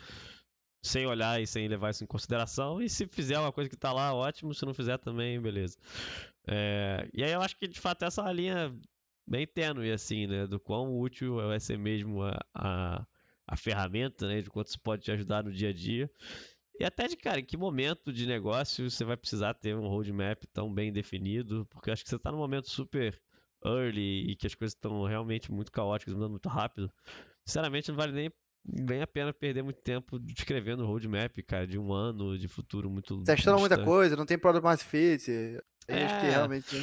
sem 0.84 1.06
olhar 1.06 1.40
e 1.40 1.46
sem 1.46 1.68
levar 1.68 1.90
isso 1.90 2.02
em 2.02 2.08
consideração. 2.08 2.82
E 2.82 2.88
se 2.90 3.06
fizer 3.06 3.38
uma 3.38 3.52
coisa 3.52 3.70
que 3.70 3.76
tá 3.76 3.92
lá, 3.92 4.12
ótimo. 4.12 4.52
Se 4.52 4.66
não 4.66 4.74
fizer 4.74 4.98
também, 4.98 5.40
beleza. 5.40 5.78
É, 6.48 7.08
e 7.14 7.22
aí 7.22 7.30
eu 7.30 7.40
acho 7.40 7.56
que 7.56 7.68
de 7.68 7.78
fato 7.80 8.04
essa 8.04 8.20
é 8.20 8.24
uma 8.24 8.32
linha 8.32 8.76
bem 9.24 9.46
tênue, 9.46 9.92
assim, 9.92 10.26
né? 10.26 10.44
Do 10.48 10.58
quão 10.58 10.98
útil 10.98 11.36
vai 11.36 11.60
ser 11.60 11.78
mesmo 11.78 12.20
a, 12.20 12.36
a, 12.52 13.06
a 13.46 13.56
ferramenta, 13.56 14.26
né? 14.26 14.40
De 14.42 14.50
quanto 14.50 14.66
isso 14.70 14.80
pode 14.80 15.04
te 15.04 15.12
ajudar 15.12 15.44
no 15.44 15.52
dia 15.52 15.68
a 15.68 15.72
dia. 15.72 16.10
E 16.78 16.84
até 16.84 17.06
de, 17.06 17.16
cara, 17.16 17.40
em 17.40 17.44
que 17.44 17.56
momento 17.56 18.12
de 18.12 18.26
negócio 18.26 18.90
você 18.90 19.04
vai 19.04 19.16
precisar 19.16 19.54
ter 19.54 19.76
um 19.76 19.88
roadmap 19.88 20.44
tão 20.52 20.72
bem 20.72 20.92
definido? 20.92 21.66
Porque 21.66 21.90
eu 21.90 21.92
acho 21.92 22.02
que 22.02 22.10
você 22.10 22.18
tá 22.18 22.32
num 22.32 22.38
momento 22.38 22.68
super 22.70 23.20
early 23.64 24.30
e 24.30 24.36
que 24.36 24.46
as 24.46 24.54
coisas 24.54 24.74
estão 24.74 25.04
realmente 25.04 25.52
muito 25.52 25.70
caóticas, 25.70 26.14
mudando 26.14 26.32
muito 26.32 26.48
rápido. 26.48 26.92
Sinceramente, 27.44 27.88
não 27.88 27.96
vale 27.96 28.12
nem, 28.12 28.32
nem 28.64 29.02
a 29.02 29.06
pena 29.06 29.32
perder 29.32 29.62
muito 29.62 29.80
tempo 29.82 30.20
escrevendo 30.36 30.86
roadmap, 30.86 31.36
cara, 31.46 31.66
de 31.66 31.78
um 31.78 31.92
ano 31.92 32.38
de 32.38 32.48
futuro 32.48 32.88
muito 32.90 33.22
Testando 33.24 33.58
muita 33.58 33.82
coisa, 33.84 34.16
não 34.16 34.26
tem 34.26 34.38
product 34.38 34.64
market 34.64 34.86
fit. 34.86 35.30
Aí 35.88 36.04
acho 36.04 36.18
que 36.20 36.26
É. 36.26 36.30
realmente. 36.30 36.76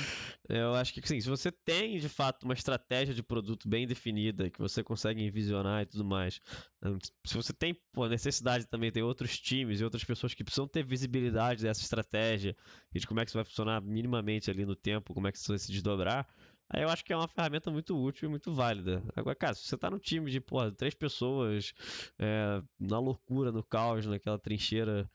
Eu 0.47 0.73
acho 0.73 0.93
que 0.93 1.07
sim, 1.07 1.21
se 1.21 1.29
você 1.29 1.51
tem 1.51 1.97
de 1.99 2.09
fato 2.09 2.43
uma 2.43 2.53
estratégia 2.53 3.13
de 3.13 3.23
produto 3.23 3.69
bem 3.69 3.87
definida, 3.87 4.49
que 4.49 4.59
você 4.59 4.83
consegue 4.83 5.23
envisionar 5.23 5.83
e 5.83 5.85
tudo 5.85 6.03
mais, 6.03 6.41
hum, 6.83 6.97
se 7.25 7.33
você 7.35 7.53
tem 7.53 7.73
pô, 7.93 8.07
necessidade 8.07 8.65
também, 8.67 8.91
tem 8.91 9.03
outros 9.03 9.39
times 9.39 9.79
e 9.79 9.83
outras 9.83 10.03
pessoas 10.03 10.33
que 10.33 10.43
precisam 10.43 10.67
ter 10.67 10.83
visibilidade 10.83 11.61
dessa 11.63 11.81
estratégia 11.81 12.55
e 12.93 12.99
de 12.99 13.07
como 13.07 13.19
é 13.19 13.23
que 13.25 13.29
isso 13.29 13.37
vai 13.37 13.45
funcionar 13.45 13.81
minimamente 13.81 14.49
ali 14.51 14.65
no 14.65 14.75
tempo, 14.75 15.13
como 15.13 15.27
é 15.27 15.31
que 15.31 15.37
isso 15.37 15.49
vai 15.49 15.59
se 15.59 15.71
desdobrar, 15.71 16.27
aí 16.69 16.83
eu 16.83 16.89
acho 16.89 17.03
que 17.03 17.13
é 17.13 17.17
uma 17.17 17.27
ferramenta 17.27 17.71
muito 17.71 17.97
útil 17.97 18.27
e 18.27 18.29
muito 18.29 18.53
válida. 18.53 19.03
Agora, 19.15 19.35
cara, 19.35 19.53
se 19.55 19.63
você 19.67 19.77
tá 19.77 19.89
no 19.89 19.99
time 19.99 20.29
de 20.31 20.39
pô, 20.39 20.71
três 20.71 20.93
pessoas, 20.95 21.73
é, 22.17 22.61
na 22.79 22.99
loucura, 22.99 23.51
no 23.51 23.63
caos, 23.63 24.05
naquela 24.05 24.39
trincheira, 24.39 25.09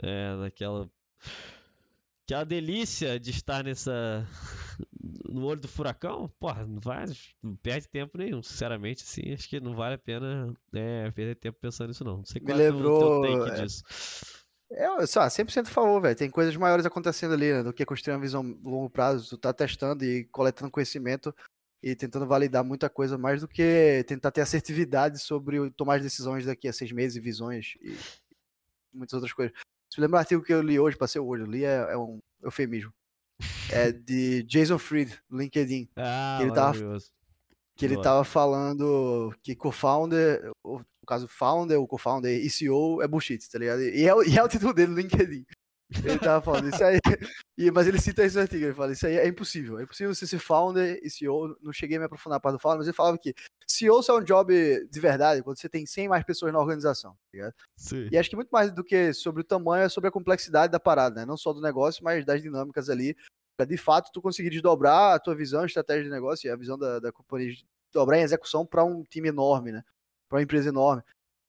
é, 0.00 0.34
naquela 0.36 0.90
aquela 2.24 2.44
delícia 2.44 3.18
de 3.20 3.30
estar 3.30 3.62
nessa 3.64 4.26
no 5.28 5.44
olho 5.46 5.60
do 5.60 5.68
furacão, 5.68 6.28
porra, 6.40 6.66
não 6.66 6.80
vai, 6.80 7.04
não 7.42 7.54
perde 7.56 7.88
tempo 7.88 8.18
nenhum, 8.18 8.42
sinceramente, 8.42 9.02
assim, 9.02 9.32
acho 9.32 9.48
que 9.48 9.60
não 9.60 9.74
vale 9.74 9.94
a 9.94 9.98
pena 9.98 10.52
é, 10.74 11.10
perder 11.12 11.36
tempo 11.36 11.58
pensando 11.60 11.88
nisso 11.88 12.04
não. 12.04 12.18
Não 12.18 12.24
sei 12.24 12.40
Me 12.40 12.46
qual 12.46 12.58
é 12.58 12.60
o 12.62 12.90
teu- 12.92 13.14
lembrou, 13.20 13.46
é, 13.46 13.66
disso. 13.66 13.84
Eu, 14.70 14.96
lá, 14.96 15.28
100% 15.28 15.68
a 15.68 15.70
favor, 15.70 16.00
velho. 16.00 16.16
Tem 16.16 16.28
coisas 16.30 16.56
maiores 16.56 16.84
acontecendo 16.84 17.34
ali, 17.34 17.52
né, 17.52 17.62
do 17.62 17.72
que 17.72 17.84
construir 17.84 18.14
uma 18.14 18.20
visão 18.20 18.40
a 18.42 18.68
longo 18.68 18.90
prazo. 18.90 19.28
Tu 19.30 19.38
tá 19.38 19.52
testando 19.52 20.04
e 20.04 20.24
coletando 20.24 20.70
conhecimento 20.70 21.34
e 21.82 21.94
tentando 21.94 22.26
validar 22.26 22.64
muita 22.64 22.88
coisa, 22.90 23.16
mais 23.16 23.42
do 23.42 23.48
que 23.48 24.04
tentar 24.08 24.32
ter 24.32 24.40
assertividade 24.40 25.20
sobre 25.20 25.70
tomar 25.70 25.96
as 25.96 26.02
decisões 26.02 26.44
daqui 26.44 26.66
a 26.66 26.72
seis 26.72 26.90
meses, 26.90 27.22
visões 27.22 27.74
e 27.80 27.96
muitas 28.92 29.14
outras 29.14 29.32
coisas. 29.32 29.56
Se 29.92 30.00
lembra 30.00 30.16
um 30.16 30.20
artigo 30.20 30.42
que 30.42 30.52
eu 30.52 30.62
li 30.62 30.80
hoje, 30.80 30.96
passei 30.96 31.20
hoje, 31.20 31.44
eu 31.44 31.46
li, 31.46 31.64
é, 31.64 31.92
é 31.92 31.96
um 31.96 32.18
eufemismo. 32.42 32.92
É 33.70 33.92
de 33.92 34.42
Jason 34.44 34.78
Fried, 34.78 35.16
no 35.30 35.38
LinkedIn. 35.38 35.88
Ah, 35.96 36.38
que 36.38 36.44
ele 36.44 36.52
tava- 36.52 36.66
maravilhoso. 36.72 37.10
que 37.76 37.84
ele 37.84 38.00
tava 38.00 38.24
falando 38.24 39.32
que 39.42 39.54
co-founder, 39.54 40.50
ou, 40.64 40.82
no 41.06 41.08
caso 41.08 41.28
founder 41.28 41.78
ou 41.78 41.86
co-founder 41.86 42.36
e 42.44 42.50
CEO 42.50 43.00
é 43.00 43.06
bullshit, 43.06 43.48
tá 43.48 43.58
ligado? 43.60 43.80
E 43.80 44.04
é, 44.04 44.12
o- 44.12 44.24
e 44.24 44.36
é 44.36 44.42
o 44.42 44.48
título 44.48 44.74
dele 44.74 44.90
no 44.90 44.98
LinkedIn. 44.98 45.46
Ele 46.02 46.18
tava 46.18 46.42
falando 46.44 46.68
isso 46.68 46.82
aí, 46.82 46.98
e- 47.56 47.70
mas 47.70 47.86
ele 47.86 48.00
cita 48.00 48.24
esse 48.24 48.36
artigo, 48.36 48.64
ele 48.64 48.74
fala, 48.74 48.90
isso 48.90 49.06
aí 49.06 49.18
é 49.18 49.28
impossível, 49.28 49.78
é 49.78 49.84
impossível 49.84 50.12
você 50.12 50.26
ser 50.26 50.40
founder 50.40 50.98
e 51.00 51.08
CEO, 51.08 51.56
não 51.62 51.72
cheguei 51.72 51.96
a 51.96 52.00
me 52.00 52.06
aprofundar 52.06 52.40
para 52.40 52.50
do 52.50 52.58
founder, 52.58 52.78
mas 52.78 52.88
ele 52.88 52.96
falava 52.96 53.16
que 53.16 53.32
CEO 53.68 54.02
só 54.02 54.18
é 54.18 54.20
um 54.20 54.24
job 54.24 54.88
de 54.90 55.00
verdade 55.00 55.44
quando 55.44 55.56
você 55.60 55.68
tem 55.68 55.86
100 55.86 56.08
mais 56.08 56.24
pessoas 56.24 56.52
na 56.52 56.58
organização, 56.58 57.12
tá 57.12 57.18
ligado? 57.32 57.54
Sim. 57.76 58.08
E 58.10 58.18
acho 58.18 58.28
que 58.28 58.34
muito 58.34 58.50
mais 58.50 58.72
do 58.72 58.82
que 58.82 59.12
sobre 59.12 59.42
o 59.42 59.44
tamanho, 59.44 59.84
é 59.84 59.88
sobre 59.88 60.08
a 60.08 60.12
complexidade 60.12 60.72
da 60.72 60.80
parada, 60.80 61.20
né? 61.20 61.24
Não 61.24 61.36
só 61.36 61.52
do 61.52 61.60
negócio, 61.60 62.02
mas 62.02 62.24
das 62.26 62.42
dinâmicas 62.42 62.90
ali, 62.90 63.16
pra 63.56 63.64
de 63.64 63.76
fato 63.76 64.10
tu 64.12 64.20
conseguir 64.20 64.50
desdobrar 64.50 65.14
a 65.14 65.20
tua 65.20 65.36
visão, 65.36 65.64
estratégia 65.64 66.02
de 66.02 66.10
negócio 66.10 66.48
e 66.48 66.50
a 66.50 66.56
visão 66.56 66.76
da, 66.76 66.98
da 66.98 67.12
companhia, 67.12 67.52
de 67.52 67.64
dobrar 67.92 68.18
em 68.18 68.22
execução 68.22 68.66
para 68.66 68.84
um 68.84 69.04
time 69.04 69.28
enorme, 69.28 69.70
né? 69.70 69.84
Para 70.28 70.38
uma 70.38 70.42
empresa 70.42 70.68
enorme. 70.68 71.02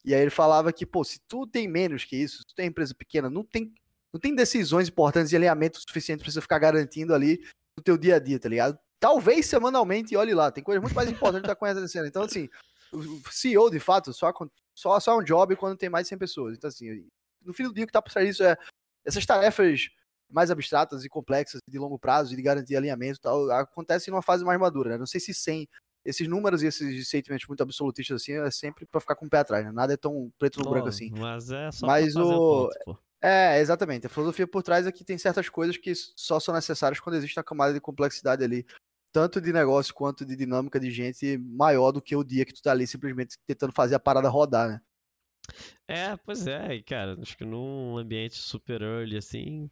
E 0.06 0.14
aí 0.14 0.22
ele 0.22 0.30
falava 0.30 0.72
que, 0.72 0.86
pô, 0.86 1.04
se 1.04 1.20
tu 1.28 1.46
tem 1.46 1.68
menos 1.68 2.06
que 2.06 2.16
isso, 2.16 2.38
se 2.38 2.46
tu 2.46 2.56
tem 2.56 2.68
empresa 2.68 2.94
pequena, 2.96 3.30
não 3.30 3.44
tem, 3.44 3.74
não 4.14 4.20
tem 4.20 4.34
decisões 4.34 4.88
importantes 4.88 5.32
e 5.32 5.36
alinhamento 5.36 5.80
suficiente 5.82 6.24
pra 6.24 6.32
você 6.32 6.40
ficar 6.40 6.60
garantindo 6.60 7.14
ali 7.14 7.44
no 7.76 7.84
teu 7.84 7.98
dia 7.98 8.16
a 8.16 8.20
dia, 8.20 8.40
tá 8.40 8.48
ligado? 8.48 8.80
Talvez 9.00 9.46
semanalmente, 9.46 10.16
olhe 10.16 10.34
lá, 10.34 10.52
tem 10.52 10.64
coisa 10.64 10.80
muito 10.80 10.96
mais 10.96 11.10
importante 11.10 11.42
que 11.42 11.48
tá 11.48 11.54
acontecendo. 11.54 12.08
Então, 12.08 12.24
assim, 12.24 12.50
o 12.92 13.22
CEO, 13.30 13.70
de 13.70 13.80
fato, 13.80 14.14
só, 14.14 14.32
só, 14.74 15.00
só 15.00 15.14
é 15.14 15.18
um 15.18 15.24
job 15.24 15.56
quando 15.56 15.78
tem 15.78 15.90
mais 15.90 16.06
de 16.06 16.10
100 16.10 16.18
pessoas. 16.18 16.58
Então, 16.58 16.68
assim, 16.68 17.06
no 17.44 17.54
fim 17.54 17.64
do 17.64 17.74
dia, 17.74 17.84
o 17.84 17.88
que 17.88 17.94
tá 17.94 18.02
por 18.02 18.12
trás 18.12 18.28
disso 18.28 18.44
é 18.44 18.58
essas 19.06 19.26
tarefas 19.26 19.90
mais 20.30 20.52
abstratas 20.52 21.06
e 21.06 21.10
complexas, 21.10 21.62
de 21.68 21.80
longo 21.80 21.98
prazo, 21.98 22.34
e 22.34 22.36
de 22.36 22.42
garantir 22.42 22.76
alinhamento 22.76 23.18
e 23.20 23.22
tal, 23.22 23.50
acontecem 23.52 24.12
numa 24.12 24.22
fase 24.22 24.44
mais 24.44 24.60
madura, 24.60 24.92
né? 24.92 24.98
Não 24.98 25.06
sei 25.06 25.22
se 25.22 25.34
sem 25.34 25.68
esses 26.08 26.28
números 26.28 26.64
e 26.64 26.68
esses 26.68 27.08
sentimentos 27.10 27.47
muito 27.47 27.62
absolutistas 27.62 28.22
assim, 28.22 28.34
é 28.34 28.49
sempre 28.49 28.86
pra 28.86 29.01
ficar 29.01 29.16
com 29.16 29.26
o 29.26 29.30
pé 29.30 29.39
atrás, 29.39 29.66
né? 29.66 29.72
Nada 29.72 29.93
é 29.93 29.97
tão 29.97 30.32
preto 30.39 30.60
no 30.64 30.70
branco 30.70 30.88
assim. 30.89 31.10
Mas 31.12 31.51
é 31.51 31.72
só 31.72 31.86
Mas 31.88 32.16
o- 32.16 32.22
o 32.24 32.70
ponto. 32.86 32.99
É, 33.22 33.60
exatamente. 33.60 34.05
A 34.08 34.10
filosofia 34.10 34.47
por 34.47 34.64
trás 34.64 34.86
é 34.88 34.91
que 34.91 35.03
tem 35.03 35.18
certas 35.18 35.49
coisas 35.49 35.76
que 35.78 35.93
só 36.16 36.39
são 36.39 36.53
necessárias 36.53 36.99
quando 36.99 37.16
existe 37.16 37.38
uma 37.38 37.43
camada 37.43 37.74
de 37.74 37.82
complexidade 37.82 38.43
ali, 38.43 38.66
tanto 39.12 39.41
de 39.41 39.51
negócio 39.51 39.93
quanto 39.93 40.24
de 40.26 40.36
dinâmica 40.36 40.80
de 40.80 40.91
gente 40.91 41.38
maior 41.39 41.91
do 41.91 42.01
que 42.01 42.16
o 42.16 42.24
dia 42.24 42.45
que 42.45 42.53
tu 42.53 42.62
tá 42.62 42.72
ali 42.72 42.86
simplesmente 42.88 43.38
tentando 43.47 43.74
fazer 43.74 43.95
a 43.95 43.99
parada 43.99 44.30
rodar, 44.30 44.70
né? 44.70 44.82
É, 45.88 46.16
pois 46.18 46.45
é, 46.47 46.82
cara, 46.82 47.18
acho 47.22 47.38
que 47.38 47.45
num 47.45 47.97
ambiente 47.97 48.36
super 48.36 48.82
early 48.82 49.18
assim, 49.18 49.70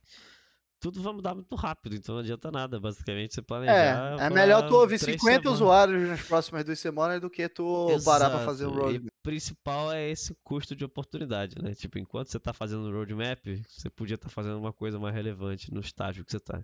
tudo 0.86 1.01
vai 1.01 1.13
mudar 1.13 1.33
muito 1.33 1.55
rápido, 1.55 1.95
então 1.95 2.13
não 2.13 2.21
adianta 2.21 2.51
nada, 2.51 2.79
basicamente, 2.79 3.33
você 3.33 3.41
planejar 3.41 4.19
É, 4.19 4.27
é 4.27 4.29
melhor 4.29 4.67
tu 4.67 4.75
ouvir 4.75 4.99
três 4.99 5.19
50 5.19 5.41
semanas. 5.41 5.53
usuários 5.53 6.07
nas 6.07 6.21
próximas 6.21 6.63
duas 6.63 6.77
semanas 6.79 7.19
do 7.19 7.27
que 7.27 7.49
tu 7.49 7.88
parar 8.03 8.29
pra 8.29 8.39
fazer 8.39 8.67
um 8.67 8.69
Exato, 8.69 8.79
e 8.91 8.97
roadmap. 8.99 9.13
principal 9.23 9.91
é 9.91 10.07
esse 10.11 10.36
custo 10.43 10.75
de 10.75 10.86
oportunidade, 10.86 11.59
né? 11.59 11.73
Tipo, 11.73 11.97
enquanto 11.97 12.29
você 12.29 12.39
tá 12.39 12.53
fazendo 12.53 12.88
o 12.88 12.91
roadmap, 12.91 13.39
você 13.67 13.89
podia 13.89 14.13
estar 14.13 14.29
tá 14.29 14.33
fazendo 14.33 14.59
uma 14.59 14.71
coisa 14.71 14.99
mais 14.99 15.15
relevante 15.15 15.73
no 15.73 15.79
estágio 15.79 16.23
que 16.23 16.31
você 16.31 16.39
tá. 16.39 16.63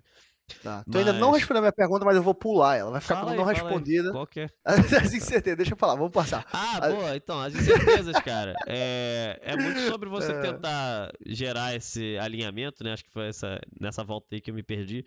Tá. 0.62 0.84
Tu 0.90 0.98
ainda 0.98 1.12
não 1.14 1.30
respondeu 1.32 1.58
a 1.58 1.62
minha 1.62 1.72
pergunta, 1.72 2.04
mas 2.04 2.14
eu 2.16 2.22
vou 2.22 2.34
pular 2.34 2.76
ela. 2.76 2.90
Vai 2.90 3.00
ficar 3.00 3.14
Fala 3.16 3.28
como 3.28 3.40
aí, 3.40 3.44
não 3.44 3.48
aí. 3.48 3.54
respondida. 3.54 4.12
Qual 4.12 4.26
que 4.26 4.40
é? 4.40 4.48
As 4.64 5.12
incertezas, 5.14 5.56
deixa 5.56 5.72
eu 5.72 5.76
falar, 5.76 5.94
vamos 5.94 6.12
passar. 6.12 6.46
Ah, 6.52 6.78
A- 6.78 6.88
boa, 6.90 7.16
então, 7.16 7.40
as 7.40 7.54
incertezas, 7.54 8.14
cara, 8.20 8.54
é, 8.66 9.38
é 9.42 9.56
muito 9.56 9.80
sobre 9.88 10.08
você 10.08 10.32
É. 10.32 10.40
tentar 10.40 11.10
gerar 11.26 11.74
esse 11.74 12.18
alinhamento, 12.18 12.84
né? 12.84 12.92
Acho 12.92 13.04
que 13.04 13.10
foi 13.12 13.28
essa, 13.28 13.58
nessa 13.80 14.04
volta 14.04 14.28
aí 14.34 14.40
que 14.40 14.50
eu 14.50 14.54
me 14.54 14.62
perdi. 14.62 15.04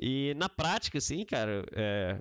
E 0.00 0.32
na 0.36 0.48
prática, 0.48 0.98
assim, 0.98 1.24
cara, 1.24 1.64
é, 1.72 2.18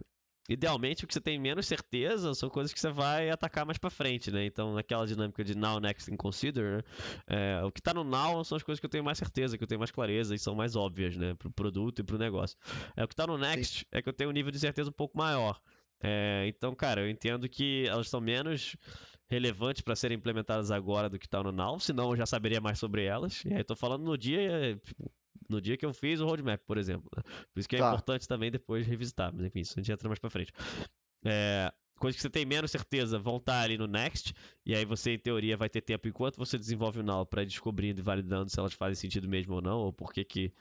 idealmente 0.47 1.03
o 1.03 1.07
que 1.07 1.13
você 1.13 1.21
tem 1.21 1.39
menos 1.39 1.65
certeza 1.65 2.33
são 2.33 2.49
coisas 2.49 2.73
que 2.73 2.79
você 2.79 2.89
vai 2.89 3.29
atacar 3.29 3.65
mais 3.65 3.77
pra 3.77 3.89
frente, 3.89 4.31
né? 4.31 4.45
Então, 4.45 4.73
naquela 4.73 5.05
dinâmica 5.05 5.43
de 5.43 5.55
now, 5.55 5.79
next 5.79 6.11
and 6.11 6.17
consider, 6.17 6.77
né? 6.77 6.83
É, 7.27 7.63
o 7.63 7.71
que 7.71 7.81
tá 7.81 7.93
no 7.93 8.03
now 8.03 8.43
são 8.43 8.55
as 8.55 8.63
coisas 8.63 8.79
que 8.79 8.85
eu 8.85 8.89
tenho 8.89 9.03
mais 9.03 9.17
certeza, 9.17 9.57
que 9.57 9.63
eu 9.63 9.67
tenho 9.67 9.79
mais 9.79 9.91
clareza 9.91 10.33
e 10.33 10.39
são 10.39 10.55
mais 10.55 10.75
óbvias, 10.75 11.15
né? 11.17 11.33
Pro 11.35 11.51
produto 11.51 11.99
e 11.99 12.03
pro 12.03 12.17
negócio. 12.17 12.57
É, 12.95 13.03
o 13.03 13.07
que 13.07 13.15
tá 13.15 13.27
no 13.27 13.37
next 13.37 13.85
é 13.91 14.01
que 14.01 14.09
eu 14.09 14.13
tenho 14.13 14.29
um 14.29 14.33
nível 14.33 14.51
de 14.51 14.59
certeza 14.59 14.89
um 14.89 14.93
pouco 14.93 15.17
maior. 15.17 15.59
É, 15.99 16.45
então, 16.47 16.75
cara, 16.75 17.01
eu 17.01 17.09
entendo 17.09 17.49
que 17.49 17.85
elas 17.87 18.07
são 18.07 18.21
menos 18.21 18.75
relevantes 19.29 19.81
para 19.81 19.95
serem 19.95 20.17
implementadas 20.17 20.71
agora 20.71 21.09
do 21.09 21.19
que 21.19 21.27
tá 21.27 21.43
no 21.43 21.51
now, 21.51 21.79
senão 21.79 22.11
eu 22.11 22.15
já 22.15 22.25
saberia 22.25 22.61
mais 22.61 22.79
sobre 22.79 23.03
elas. 23.03 23.43
E 23.45 23.53
aí, 23.53 23.63
tô 23.63 23.75
falando 23.75 24.03
no 24.03 24.17
dia, 24.17 24.79
tipo, 24.83 25.11
no 25.49 25.61
dia 25.61 25.77
que 25.77 25.85
eu 25.85 25.93
fiz 25.93 26.19
o 26.19 26.25
roadmap, 26.25 26.61
por 26.65 26.77
exemplo. 26.77 27.09
né? 27.15 27.23
Por 27.53 27.59
isso 27.59 27.69
que 27.69 27.75
é 27.75 27.79
Tá. 27.79 27.87
importante 27.87 28.27
também 28.27 28.51
depois 28.51 28.85
revisitar, 28.85 29.33
mas 29.33 29.45
enfim, 29.45 29.59
isso 29.61 29.73
a 29.77 29.81
gente 29.81 29.91
entra 29.91 30.07
mais 30.09 30.19
pra 30.19 30.29
frente. 30.29 30.51
É, 31.25 31.71
coisas 31.99 32.15
que 32.17 32.21
você 32.21 32.29
tem 32.29 32.45
menos 32.45 32.71
certeza 32.71 33.17
vão 33.19 33.37
estar 33.37 33.61
ali 33.61 33.77
no 33.77 33.87
next, 33.87 34.33
e 34.65 34.75
aí 34.75 34.85
você, 34.85 35.11
em 35.13 35.19
teoria, 35.19 35.57
vai 35.57 35.69
ter 35.69 35.81
tempo 35.81 36.07
enquanto 36.07 36.37
você 36.37 36.57
desenvolve 36.57 36.99
o 36.99 37.03
now 37.03 37.25
para 37.25 37.43
ir 37.43 37.47
descobrindo 37.47 37.99
e 37.99 38.03
validando 38.03 38.49
se 38.49 38.59
elas 38.59 38.73
fazem 38.73 38.95
sentido 38.95 39.27
mesmo 39.27 39.55
ou 39.55 39.61
não, 39.61 39.79
ou 39.79 39.93
por 39.93 40.13
que 40.13 40.23
que 40.23 40.53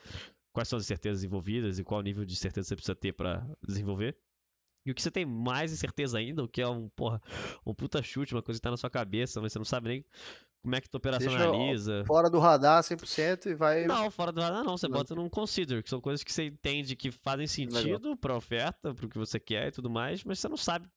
quais 0.53 0.69
são 0.69 0.79
as 0.79 0.87
certezas 0.87 1.23
envolvidas 1.23 1.79
e 1.79 1.85
qual 1.85 2.01
nível 2.03 2.25
de 2.25 2.35
certeza 2.35 2.69
você 2.69 2.77
precisa 2.77 2.95
ter 2.95 3.13
para 3.13 3.47
desenvolver. 3.67 4.17
E 4.87 4.91
o 4.91 4.95
que 4.95 5.03
você 5.03 5.11
tem 5.11 5.27
mais 5.27 5.73
incerteza 5.73 6.17
ainda, 6.17 6.45
o 6.45 6.49
que 6.49 6.63
é 6.63 6.69
um, 6.69 6.89
porra, 6.89 7.21
um 7.67 7.75
puta 7.75 8.01
chute, 8.03 8.35
uma 8.35 8.43
coisa 8.43 8.59
que 8.59 8.63
tá 8.63 8.71
na 8.71 8.77
sua 8.77 8.89
cabeça, 8.89 9.41
mas 9.41 9.53
você 9.53 9.59
não 9.59 9.65
sabe 9.65 9.89
nem 9.89 10.05
como 10.67 10.75
é 10.75 10.81
que 10.81 10.91
tu 10.91 10.99
Deixa 10.99 11.19
operacionaliza. 11.19 12.05
Fora 12.05 12.29
do 12.29 12.41
radar 12.41 12.83
100% 12.83 13.47
e 13.47 13.55
vai. 13.55 13.87
Não, 13.87 14.11
fora 14.11 14.33
do 14.33 14.41
radar 14.41 14.65
não, 14.65 14.77
você 14.77 14.89
Não. 14.89 14.99
bota 14.99 15.15
num 15.15 15.29
consider, 15.29 15.81
que 15.81 15.89
são 15.89 16.01
coisas 16.01 16.25
que 16.25 16.33
você 16.33 16.47
entende 16.47 16.97
que 16.97 17.13
fazem 17.13 17.47
sentido 17.47 18.17
pra 18.17 18.37
oferta, 18.37 18.93
pro 18.93 19.09
que 19.09 19.17
você 19.17 19.39
quer 19.39 19.69
e 19.69 19.71
tudo 19.71 19.89
mais, 19.89 20.25
mas 20.25 20.41
você 20.41 20.49
não 20.49 20.57
sabe 20.57 20.89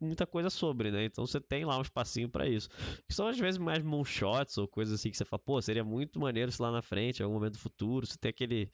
muita 0.00 0.26
coisa 0.26 0.48
sobre, 0.48 0.90
né? 0.90 1.04
Então 1.04 1.26
você 1.26 1.38
tem 1.40 1.66
lá 1.66 1.76
um 1.76 1.82
espacinho 1.82 2.28
pra 2.30 2.48
isso. 2.48 2.70
Que 3.06 3.12
são 3.14 3.28
às 3.28 3.38
vezes 3.38 3.58
mais 3.58 3.82
moonshots 3.82 4.56
ou 4.56 4.66
coisas 4.66 4.98
assim 4.98 5.10
que 5.10 5.16
você 5.16 5.26
fala, 5.26 5.42
pô, 5.44 5.60
seria 5.60 5.84
muito 5.84 6.18
maneiro 6.18 6.50
se 6.50 6.62
lá 6.62 6.72
na 6.72 6.80
frente, 6.80 7.20
em 7.20 7.24
algum 7.24 7.34
momento 7.34 7.54
do 7.54 7.58
futuro, 7.58 8.06
você 8.06 8.16
tem 8.16 8.30
aquele 8.30 8.72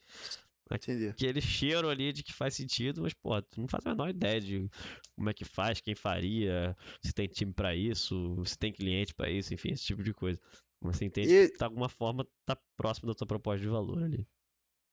Entendi. 0.71 1.07
aquele 1.09 1.39
cheiro 1.41 1.89
ali 1.89 2.11
de 2.11 2.23
que 2.23 2.33
faz 2.33 2.55
sentido, 2.55 3.01
mas, 3.03 3.13
pô, 3.13 3.39
tu 3.41 3.61
não 3.61 3.67
faz 3.67 3.85
a 3.85 3.89
menor 3.89 4.09
ideia 4.09 4.41
de 4.41 4.67
como 5.15 5.29
é 5.29 5.33
que 5.33 5.45
faz, 5.45 5.79
quem 5.79 5.93
faria, 5.95 6.75
se 7.03 7.13
tem 7.13 7.27
time 7.27 7.53
pra 7.53 7.75
isso, 7.75 8.35
se 8.45 8.57
tem 8.57 8.73
cliente 8.73 9.13
pra 9.13 9.29
isso, 9.29 9.53
enfim, 9.53 9.71
esse 9.71 9.83
tipo 9.85 10.01
de 10.03 10.13
coisa. 10.13 10.39
Mas 10.81 10.97
você 10.97 11.05
entende 11.05 11.29
E- 11.33 11.49
que 11.49 11.57
de 11.57 11.63
alguma 11.63 11.87
forma 11.87 12.27
tá 12.45 12.57
próximo 12.75 13.07
da 13.07 13.13
tua 13.15 13.27
proposta 13.27 13.61
de 13.61 13.67
valor 13.67 14.03
ali. 14.03 14.27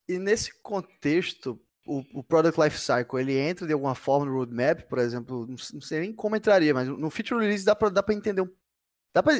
E 0.07 0.19
nesse 0.19 0.61
contexto, 0.61 1.59
o, 1.87 2.03
o 2.19 2.23
Product 2.23 2.59
Life 2.61 2.77
Cycle, 2.79 3.19
ele 3.21 3.37
entra 3.37 3.65
de 3.65 3.73
alguma 3.73 3.95
forma 3.95 4.25
no 4.25 4.33
roadmap, 4.33 4.81
por 4.87 4.99
exemplo, 4.99 5.47
não, 5.47 5.57
sei 5.57 6.01
nem 6.01 6.13
como 6.13 6.35
entraria, 6.35 6.73
mas 6.73 6.87
no 6.87 7.09
feature 7.09 7.41
release 7.41 7.65
dá 7.65 7.75
pra 7.75 7.89
entender, 8.13 8.41
um- 8.41 8.55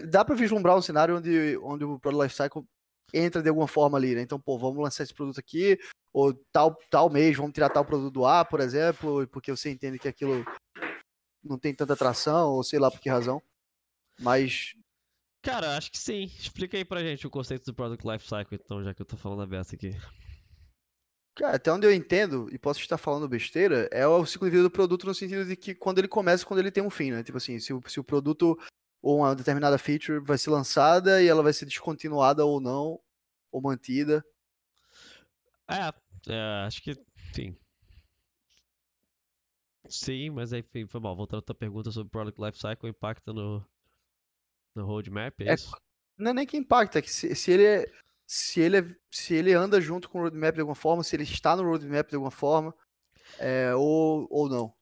dá 0.10 0.24
pra 0.26 0.36
vislumbrar 0.36 0.78
um 0.78 0.82
cenário 0.82 1.18
onde, 1.18 1.58
onde 1.58 1.84
o 1.86 2.00
Product 2.00 2.24
Life 2.24 2.36
Cycle 2.36 2.64
entra 3.14 3.42
de 3.42 3.50
alguma 3.50 3.68
forma 3.68 3.98
ali, 3.98 4.16
né? 4.16 4.22
Então, 4.22 4.40
pô, 4.40 4.58
vamos 4.58 4.82
lançar 4.82 5.04
esse 5.04 5.14
produto 5.14 5.40
aqui, 5.40 5.80
ou 6.12 6.34
tal, 6.52 6.76
tal 6.90 7.10
mês, 7.10 7.36
vamos 7.36 7.54
tirar 7.54 7.70
tal 7.70 7.86
produto 7.86 8.14
do 8.14 8.26
ar, 8.26 8.46
por 8.46 8.60
exemplo, 8.60 9.28
porque 9.28 9.52
você 9.52 9.72
entende 9.72 10.00
que 10.00 10.08
aquilo 10.08 10.46
não 11.44 11.58
tem 11.58 11.74
tanta 11.74 11.94
atração, 11.94 12.52
ou 12.52 12.64
sei 12.64 12.80
lá 12.80 12.90
por 12.90 13.00
que 13.00 13.10
razão. 13.10 13.42
Mas 14.20 14.76
Cara, 15.44 15.76
acho 15.76 15.92
que 15.92 15.98
sim. 15.98 16.24
Explica 16.24 16.78
aí 16.78 16.86
pra 16.86 17.04
gente 17.04 17.28
o 17.28 17.30
conceito 17.30 17.66
do 17.66 17.74
Product 17.74 18.08
Life 18.08 18.24
Cycle, 18.26 18.58
então, 18.64 18.82
já 18.82 18.94
que 18.94 19.02
eu 19.02 19.06
tô 19.06 19.18
falando 19.18 19.42
aberto 19.42 19.76
aqui. 19.76 19.94
Cara, 21.36 21.58
até 21.58 21.72
onde 21.72 21.86
eu 21.86 21.92
entendo, 21.92 22.48
e 22.50 22.58
posso 22.58 22.80
estar 22.80 22.98
falando 22.98 23.28
besteira, 23.28 23.90
é 23.92 24.08
o 24.08 24.26
ciclo 24.26 24.48
de 24.48 24.52
vida 24.52 24.64
do 24.64 24.72
produto 24.72 25.06
no 25.06 25.14
sentido 25.14 25.46
de 25.46 25.58
que 25.58 25.76
quando 25.76 26.00
ele 26.00 26.08
começa, 26.08 26.46
quando 26.46 26.62
ele 26.62 26.72
tem 26.72 26.82
um 26.82 26.90
fim, 26.90 27.12
né? 27.12 27.24
Tipo 27.24 27.40
assim, 27.40 27.60
se 27.60 27.74
o, 27.74 27.82
se 27.88 28.00
o 28.00 28.04
produto 28.04 28.58
ou 29.04 29.18
uma 29.20 29.36
determinada 29.36 29.78
feature 29.78 30.20
vai 30.20 30.38
ser 30.38 30.50
lançada 30.50 31.22
e 31.22 31.28
ela 31.28 31.44
vai 31.44 31.52
ser 31.52 31.66
descontinuada 31.66 32.46
ou 32.46 32.62
não, 32.62 33.02
ou 33.52 33.62
mantida. 33.62 34.26
É, 35.68 35.94
é, 36.32 36.66
acho 36.66 36.82
que, 36.82 36.96
sim. 37.34 37.56
Sim, 39.90 40.30
mas 40.30 40.54
aí, 40.54 40.64
foi 40.88 41.02
mal. 41.02 41.16
Voltando 41.16 41.40
à 41.40 41.42
tua 41.42 41.54
pergunta 41.54 41.92
sobre 41.92 42.10
Product 42.10 42.42
Life 42.42 42.58
Cycle, 42.58 42.90
impacta 42.90 43.34
no, 43.34 43.64
no 44.74 44.86
roadmap, 44.86 45.34
é 45.42 45.50
É 45.50 45.54
isso? 45.54 45.76
Não 46.18 46.32
é 46.32 46.34
nem 46.34 46.46
que 46.48 46.56
impacta, 46.56 47.00
é 47.00 47.02
que 47.02 47.12
se, 47.12 47.36
se 47.36 47.52
ele 47.52 47.66
é, 47.66 47.86
se 48.26 48.62
ele 48.62 48.78
é- 48.78 48.96
se 49.12 49.34
ele 49.34 49.52
anda 49.54 49.82
junto 49.82 50.10
com 50.10 50.20
o 50.20 50.22
roadmap 50.22 50.54
de 50.54 50.62
alguma 50.62 50.76
forma, 50.76 51.04
se 51.04 51.14
ele 51.16 51.24
está 51.24 51.58
no 51.58 51.64
roadmap 51.64 52.08
de 52.08 52.16
alguma 52.16 52.32
forma, 52.32 52.74
é, 53.38 53.76
ou, 53.76 54.26
ou 54.30 54.48
não. 54.48 54.74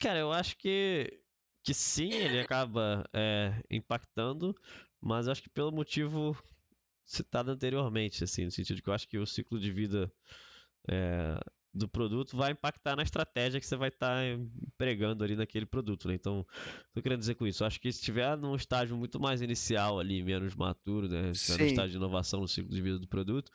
Cara, 0.00 0.18
eu 0.18 0.32
acho 0.32 0.56
que, 0.56 1.20
que 1.68 1.74
sim, 1.74 2.10
ele 2.10 2.40
acaba 2.40 3.04
é, 3.12 3.52
impactando, 3.70 4.56
mas 4.98 5.28
acho 5.28 5.42
que 5.42 5.50
pelo 5.50 5.70
motivo 5.70 6.34
citado 7.04 7.50
anteriormente, 7.50 8.24
assim, 8.24 8.46
no 8.46 8.50
sentido 8.50 8.76
de 8.76 8.82
que 8.82 8.88
eu 8.88 8.94
acho 8.94 9.06
que 9.06 9.18
o 9.18 9.26
ciclo 9.26 9.60
de 9.60 9.70
vida 9.70 10.10
é, 10.88 11.38
do 11.74 11.86
produto 11.86 12.38
vai 12.38 12.52
impactar 12.52 12.96
na 12.96 13.02
estratégia 13.02 13.60
que 13.60 13.66
você 13.66 13.76
vai 13.76 13.90
estar 13.90 14.24
empregando 14.66 15.22
ali 15.22 15.36
naquele 15.36 15.66
produto, 15.66 16.08
né? 16.08 16.14
Então, 16.14 16.46
eu 16.96 17.02
querendo 17.02 17.20
dizer 17.20 17.34
com 17.34 17.46
isso? 17.46 17.62
Acho 17.62 17.78
que 17.78 17.92
se 17.92 17.98
estiver 17.98 18.34
num 18.38 18.56
estágio 18.56 18.96
muito 18.96 19.20
mais 19.20 19.42
inicial 19.42 20.00
ali, 20.00 20.22
menos 20.22 20.54
maturo, 20.54 21.06
né? 21.06 21.34
Se 21.34 21.50
estiver 21.50 21.66
estágio 21.66 21.90
de 21.90 21.96
inovação 21.98 22.40
no 22.40 22.48
ciclo 22.48 22.74
de 22.74 22.80
vida 22.80 22.98
do 22.98 23.06
produto, 23.06 23.52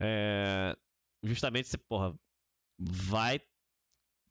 é, 0.00 0.74
justamente 1.22 1.68
você, 1.68 1.76
porra, 1.76 2.18
vai 2.78 3.42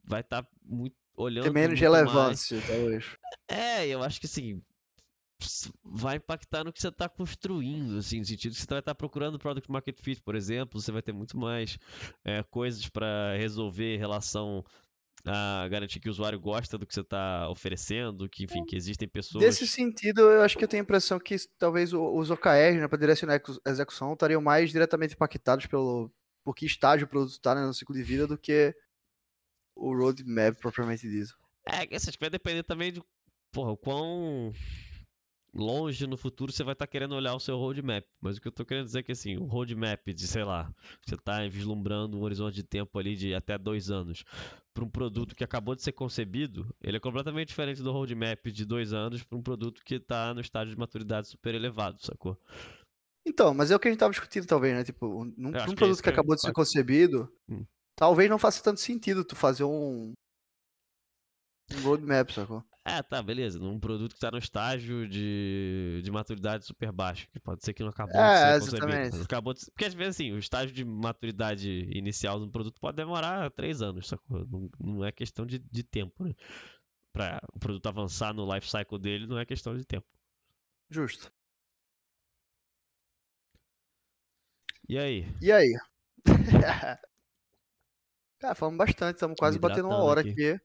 vai 0.03 0.21
estar 0.21 0.47
muito 0.63 0.95
olhando 1.15 1.43
Tem 1.45 1.53
menos 1.53 1.79
muito 1.79 1.91
mais- 1.91 2.07
relevância, 2.09 2.61
talvez. 2.67 3.05
é, 3.47 3.87
eu 3.87 4.01
acho 4.03 4.19
que 4.19 4.25
assim 4.25 4.61
vai 5.83 6.17
impactar 6.17 6.63
no 6.63 6.71
que 6.71 6.79
você 6.79 6.89
está 6.89 7.09
construindo, 7.09 7.97
assim, 7.97 8.19
no 8.19 8.25
sentido 8.25 8.53
que 8.53 8.61
você 8.61 8.67
vai 8.69 8.77
estar 8.79 8.93
procurando 8.93 9.39
product 9.39 9.71
market 9.71 9.99
fit, 9.99 10.21
por 10.21 10.35
exemplo, 10.35 10.79
você 10.79 10.91
vai 10.91 11.01
ter 11.01 11.13
muito 11.13 11.35
mais 11.35 11.79
é, 12.23 12.43
coisas 12.43 12.87
para 12.89 13.35
resolver 13.37 13.95
em 13.95 13.97
relação 13.97 14.63
a 15.25 15.67
garantir 15.67 15.99
que 15.99 16.07
o 16.07 16.11
usuário 16.11 16.39
gosta 16.39 16.77
do 16.77 16.85
que 16.85 16.93
você 16.93 17.01
está 17.01 17.49
oferecendo, 17.49 18.29
que 18.29 18.43
enfim, 18.43 18.63
que 18.65 18.75
existem 18.75 19.07
pessoas. 19.07 19.43
Desse 19.43 19.67
sentido, 19.67 20.21
eu 20.21 20.41
acho 20.43 20.55
que 20.57 20.63
eu 20.63 20.67
tenho 20.67 20.81
a 20.81 20.85
impressão 20.85 21.19
que 21.19 21.35
talvez 21.59 21.91
os 21.93 22.29
OKRs, 22.31 22.79
né, 22.79 22.87
para 22.87 22.97
direcionar 22.99 23.33
a 23.33 23.35
execu- 23.37 23.61
a 23.65 23.69
execução, 23.69 24.13
estariam 24.13 24.41
mais 24.41 24.71
diretamente 24.71 25.13
impactados 25.15 25.65
pelo 25.67 26.11
por 26.43 26.55
que 26.55 26.65
estágio 26.65 27.05
o 27.05 27.09
produto 27.09 27.31
está 27.33 27.53
no 27.55 27.73
ciclo 27.73 27.95
de 27.95 28.01
vida 28.03 28.25
do 28.27 28.37
que 28.37 28.75
o 29.75 29.95
roadmap 29.95 30.57
propriamente 30.59 31.07
dito. 31.09 31.33
É, 31.65 31.85
que, 31.85 31.95
assim, 31.95 32.09
acho 32.09 32.17
que 32.17 32.23
vai 32.23 32.29
depender 32.29 32.63
também 32.63 32.91
de 32.91 33.01
porra, 33.51 33.71
o 33.71 33.77
quão 33.77 34.53
longe 35.53 36.07
no 36.07 36.15
futuro 36.15 36.51
você 36.51 36.63
vai 36.63 36.73
estar 36.73 36.87
querendo 36.87 37.13
olhar 37.13 37.35
o 37.35 37.39
seu 37.39 37.57
roadmap. 37.57 38.05
Mas 38.21 38.37
o 38.37 38.41
que 38.41 38.47
eu 38.47 38.51
tô 38.51 38.65
querendo 38.65 38.85
dizer 38.85 38.99
é 38.99 39.03
que 39.03 39.11
assim, 39.11 39.37
o 39.37 39.45
roadmap 39.45 40.07
de, 40.07 40.27
sei 40.27 40.43
lá, 40.43 40.73
você 41.05 41.17
tá 41.17 41.45
vislumbrando 41.47 42.17
um 42.17 42.23
horizonte 42.23 42.55
de 42.55 42.63
tempo 42.63 42.97
ali 42.97 43.15
de 43.15 43.33
até 43.33 43.57
dois 43.57 43.91
anos 43.91 44.23
para 44.73 44.83
um 44.83 44.89
produto 44.89 45.35
que 45.35 45.43
acabou 45.43 45.75
de 45.75 45.83
ser 45.83 45.91
concebido, 45.91 46.73
ele 46.81 46.95
é 46.95 46.99
completamente 46.99 47.49
diferente 47.49 47.83
do 47.83 47.91
roadmap 47.91 48.45
de 48.47 48.65
dois 48.65 48.93
anos 48.93 49.21
para 49.21 49.37
um 49.37 49.41
produto 49.41 49.83
que 49.83 49.99
tá 49.99 50.33
no 50.33 50.39
estágio 50.39 50.73
de 50.73 50.79
maturidade 50.79 51.27
super 51.27 51.53
elevado, 51.53 51.97
sacou? 52.01 52.39
Então, 53.25 53.53
mas 53.53 53.69
é 53.69 53.75
o 53.75 53.79
que 53.79 53.87
a 53.87 53.91
gente 53.91 53.97
estava 53.97 54.11
discutindo, 54.11 54.47
talvez, 54.47 54.73
né? 54.73 54.83
Tipo, 54.83 55.07
um, 55.07 55.25
num, 55.25 55.51
num 55.51 55.55
é 55.55 55.63
produto 55.65 55.91
isso 55.91 56.01
que 56.01 56.03
que 56.03 56.09
acabou 56.09 56.35
de 56.35 56.41
ser 56.41 56.53
concebido, 56.53 57.29
Hum. 57.49 57.65
Talvez 58.01 58.27
não 58.27 58.39
faça 58.39 58.63
tanto 58.63 58.79
sentido 58.79 59.23
tu 59.23 59.35
fazer 59.35 59.63
um, 59.63 60.13
um 61.71 61.81
roadmap, 61.83 62.31
sacou? 62.31 62.65
É, 62.83 63.03
tá, 63.03 63.21
beleza. 63.21 63.59
Num 63.59 63.79
produto 63.79 64.15
que 64.15 64.19
tá 64.19 64.31
no 64.31 64.39
estágio 64.39 65.07
de, 65.07 66.01
de 66.03 66.09
maturidade 66.09 66.65
super 66.65 66.91
baixo, 66.91 67.29
que 67.29 67.39
pode 67.39 67.63
ser 67.63 67.75
que 67.75 67.83
não 67.83 67.91
acabou 67.91 68.15
de 68.15 68.27
É, 68.27 68.59
ser 68.59 68.71
concebido. 68.71 69.21
Acabou 69.21 69.53
de... 69.53 69.63
Porque 69.67 69.85
às 69.85 69.93
vezes, 69.93 70.15
assim, 70.15 70.31
o 70.31 70.39
estágio 70.39 70.73
de 70.73 70.83
maturidade 70.83 71.69
inicial 71.95 72.39
de 72.39 72.45
um 72.47 72.49
produto 72.49 72.81
pode 72.81 72.97
demorar 72.97 73.51
três 73.51 73.83
anos, 73.83 74.07
sacou? 74.07 74.47
Não, 74.47 74.67
não 74.79 75.05
é 75.05 75.11
questão 75.11 75.45
de, 75.45 75.59
de 75.59 75.83
tempo, 75.83 76.23
né? 76.23 76.33
Pra 77.13 77.39
o 77.53 77.59
produto 77.59 77.85
avançar 77.85 78.33
no 78.33 78.51
life 78.51 78.67
cycle 78.67 78.97
dele, 78.97 79.27
não 79.27 79.37
é 79.37 79.45
questão 79.45 79.77
de 79.77 79.85
tempo. 79.85 80.07
Justo. 80.89 81.31
E 84.89 84.97
aí? 84.97 85.27
E 85.39 85.51
aí? 85.51 85.71
Cara, 88.41 88.55
falamos 88.55 88.79
bastante, 88.79 89.17
estamos 89.17 89.37
quase 89.37 89.59
batendo 89.59 89.87
uma 89.87 90.01
hora 90.01 90.21
aqui. 90.21 90.31
aqui. 90.31 90.61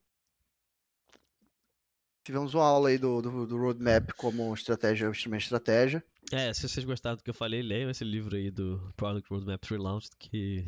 tivemos 2.25 2.55
uma 2.55 2.65
aula 2.65 2.89
aí 2.89 2.97
do, 2.97 3.21
do, 3.21 3.47
do 3.47 3.59
roadmap 3.59 4.13
como 4.17 4.55
estratégia, 4.55 5.11
instrumento 5.11 5.43
estratégia. 5.43 6.03
É, 6.33 6.55
se 6.55 6.67
vocês 6.67 6.87
gostaram 6.87 7.19
do 7.19 7.23
que 7.23 7.29
eu 7.29 7.35
falei, 7.35 7.61
leiam 7.61 7.91
esse 7.91 8.03
livro 8.03 8.35
aí 8.35 8.51
do 8.51 8.81
Product 8.97 9.29
Roadmap 9.29 9.63
Relaunched, 9.65 10.17
que 10.19 10.65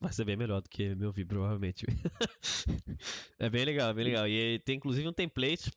vai 0.00 0.12
ser 0.12 0.24
bem 0.24 0.36
melhor 0.36 0.62
do 0.62 0.70
que 0.70 0.94
meu 0.94 1.10
vídeo, 1.10 1.30
provavelmente. 1.30 1.84
é 3.40 3.50
bem 3.50 3.64
legal, 3.64 3.90
é 3.90 3.94
bem 3.94 4.04
legal. 4.04 4.28
E 4.28 4.60
tem 4.60 4.76
inclusive 4.76 5.08
um 5.08 5.12
template 5.12 5.72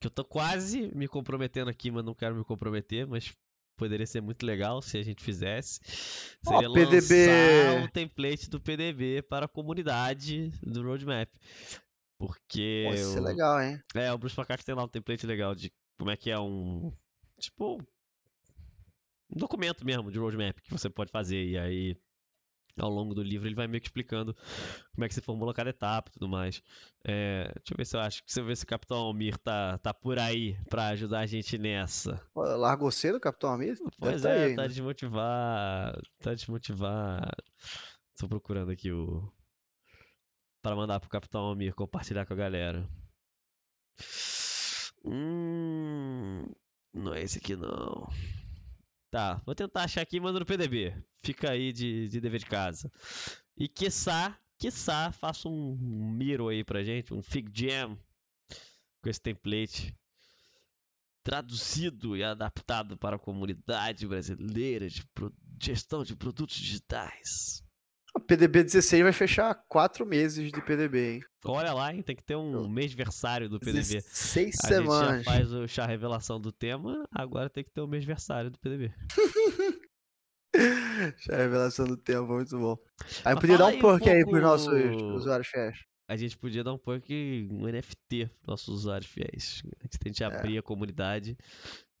que 0.00 0.06
eu 0.06 0.10
tô 0.10 0.24
quase 0.24 0.90
me 0.94 1.06
comprometendo 1.06 1.68
aqui, 1.68 1.90
mas 1.90 2.02
não 2.02 2.14
quero 2.14 2.34
me 2.34 2.44
comprometer, 2.44 3.06
mas 3.06 3.36
poderia 3.80 4.06
ser 4.06 4.20
muito 4.20 4.44
legal 4.44 4.82
se 4.82 4.98
a 4.98 5.02
gente 5.02 5.24
fizesse. 5.24 5.80
Seria 6.44 6.68
oh, 6.68 6.74
PDB... 6.74 7.26
lançar 7.26 7.84
o 7.84 7.88
template 7.90 8.50
do 8.50 8.60
PDB 8.60 9.22
para 9.22 9.46
a 9.46 9.48
comunidade 9.48 10.50
do 10.62 10.82
Roadmap. 10.82 11.30
Porque. 12.18 12.84
Pode 12.86 13.04
ser 13.04 13.20
legal, 13.20 13.62
hein? 13.62 13.82
É, 13.94 14.12
o 14.12 14.18
Bruce 14.18 14.36
Macaque 14.36 14.64
tem 14.64 14.74
lá 14.74 14.84
um 14.84 14.88
template 14.88 15.26
legal 15.26 15.54
de 15.54 15.72
como 15.98 16.10
é 16.10 16.16
que 16.16 16.30
é 16.30 16.38
um. 16.38 16.92
Tipo. 17.38 17.78
Um 19.32 19.38
documento 19.38 19.86
mesmo 19.86 20.10
de 20.10 20.18
roadmap 20.18 20.60
que 20.60 20.70
você 20.70 20.90
pode 20.90 21.10
fazer. 21.10 21.42
E 21.42 21.56
aí 21.56 21.96
ao 22.78 22.90
longo 22.90 23.14
do 23.14 23.22
livro 23.22 23.46
ele 23.48 23.54
vai 23.54 23.66
meio 23.66 23.80
que 23.80 23.88
explicando 23.88 24.34
como 24.94 25.04
é 25.04 25.08
que 25.08 25.14
se 25.14 25.20
formula 25.20 25.54
cada 25.54 25.70
etapa 25.70 26.10
e 26.10 26.12
tudo 26.12 26.28
mais. 26.28 26.62
É, 27.04 27.52
deixa 27.56 27.72
eu 27.72 27.76
ver 27.76 27.84
se 27.84 27.96
eu 27.96 28.00
acho 28.00 28.24
que 28.24 28.32
se 28.32 28.40
eu 28.40 28.44
ver 28.44 28.56
se 28.56 28.64
o 28.64 28.66
Capitão 28.66 28.98
Almir 28.98 29.38
tá, 29.38 29.78
tá 29.78 29.94
por 29.94 30.18
aí 30.18 30.56
para 30.68 30.88
ajudar 30.88 31.20
a 31.20 31.26
gente 31.26 31.56
nessa. 31.58 32.20
Largou 32.34 32.90
cedo 32.90 33.16
o 33.16 33.20
Capitão 33.20 33.50
Almir? 33.50 33.78
Pois 33.98 34.22
Deve 34.22 34.34
é, 34.34 34.42
tá, 34.42 34.44
aí, 34.46 34.56
tá 34.56 34.66
desmotivado. 34.66 36.02
Tá 36.20 36.34
desmotivado. 36.34 37.44
Tô 38.18 38.28
procurando 38.28 38.70
aqui 38.70 38.92
o. 38.92 39.32
para 40.62 40.76
mandar 40.76 41.00
pro 41.00 41.08
Capitão 41.08 41.40
Almir 41.40 41.74
compartilhar 41.74 42.26
com 42.26 42.34
a 42.34 42.36
galera. 42.36 42.86
Hum. 45.04 46.44
Não 46.92 47.14
é 47.14 47.22
esse 47.22 47.38
aqui 47.38 47.56
não. 47.56 48.08
Tá, 49.10 49.42
vou 49.44 49.54
tentar 49.54 49.84
achar 49.84 50.02
aqui 50.02 50.16
e 50.16 50.20
mando 50.20 50.38
no 50.38 50.46
PDB. 50.46 50.94
Fica 51.22 51.50
aí 51.50 51.72
de, 51.72 52.08
de 52.08 52.20
dever 52.20 52.38
de 52.38 52.46
casa. 52.46 52.90
E 53.56 53.68
quiçá, 53.68 54.38
quiçá, 54.56 55.10
faça 55.10 55.48
um 55.48 55.76
Miro 56.16 56.48
aí 56.48 56.62
pra 56.62 56.84
gente, 56.84 57.12
um 57.12 57.20
Fig 57.20 57.50
Jam 57.52 57.98
com 59.02 59.08
esse 59.08 59.20
template 59.20 59.96
traduzido 61.22 62.16
e 62.16 62.24
adaptado 62.24 62.96
para 62.96 63.16
a 63.16 63.18
comunidade 63.18 64.06
brasileira 64.06 64.88
de 64.88 65.04
gestão 65.60 66.02
de 66.02 66.16
produtos 66.16 66.56
digitais. 66.56 67.62
O 68.14 68.18
PDB 68.18 68.64
16 68.64 69.02
vai 69.04 69.12
fechar 69.12 69.54
quatro 69.68 70.04
meses 70.04 70.50
de 70.50 70.60
PDB, 70.60 71.14
hein? 71.14 71.20
Olha 71.44 71.72
lá, 71.72 71.94
hein? 71.94 72.02
Tem 72.02 72.16
que 72.16 72.24
ter 72.24 72.34
um 72.34 72.68
mês 72.68 72.92
versário 72.92 73.48
do 73.48 73.60
PDB. 73.60 74.00
Seis 74.00 74.56
a 74.64 74.68
semanas. 74.68 75.16
gente 75.18 75.24
já 75.24 75.32
faz 75.32 75.52
o 75.52 75.68
chá 75.68 75.86
revelação 75.86 76.40
do 76.40 76.50
tema, 76.50 77.06
agora 77.12 77.48
tem 77.48 77.62
que 77.62 77.70
ter 77.70 77.80
o 77.80 77.86
mês 77.86 78.04
versário 78.04 78.50
do 78.50 78.58
PDB. 78.58 78.92
chá 81.18 81.36
revelação 81.36 81.86
do 81.86 81.96
tema, 81.96 82.26
muito 82.26 82.58
bom. 82.58 82.76
Aí 83.24 83.34
podia 83.38 83.56
dar 83.56 83.66
um 83.66 83.78
perk 83.78 84.08
um 84.08 84.12
aí 84.12 84.24
pros 84.24 84.42
nossos 84.42 85.02
usuários 85.14 85.46
fiéis. 85.46 85.78
A 86.08 86.16
gente 86.16 86.36
podia 86.36 86.64
dar 86.64 86.74
um 86.74 86.78
perk, 86.78 87.48
um 87.48 87.66
NFT 87.68 88.26
pros 88.26 88.48
nossos 88.48 88.68
usuários 88.68 89.08
fiéis. 89.08 89.62
A 89.78 89.84
gente 89.84 89.98
tem 90.00 90.12
que 90.12 90.24
abrir 90.24 90.56
é. 90.56 90.58
a 90.58 90.62
comunidade. 90.62 91.38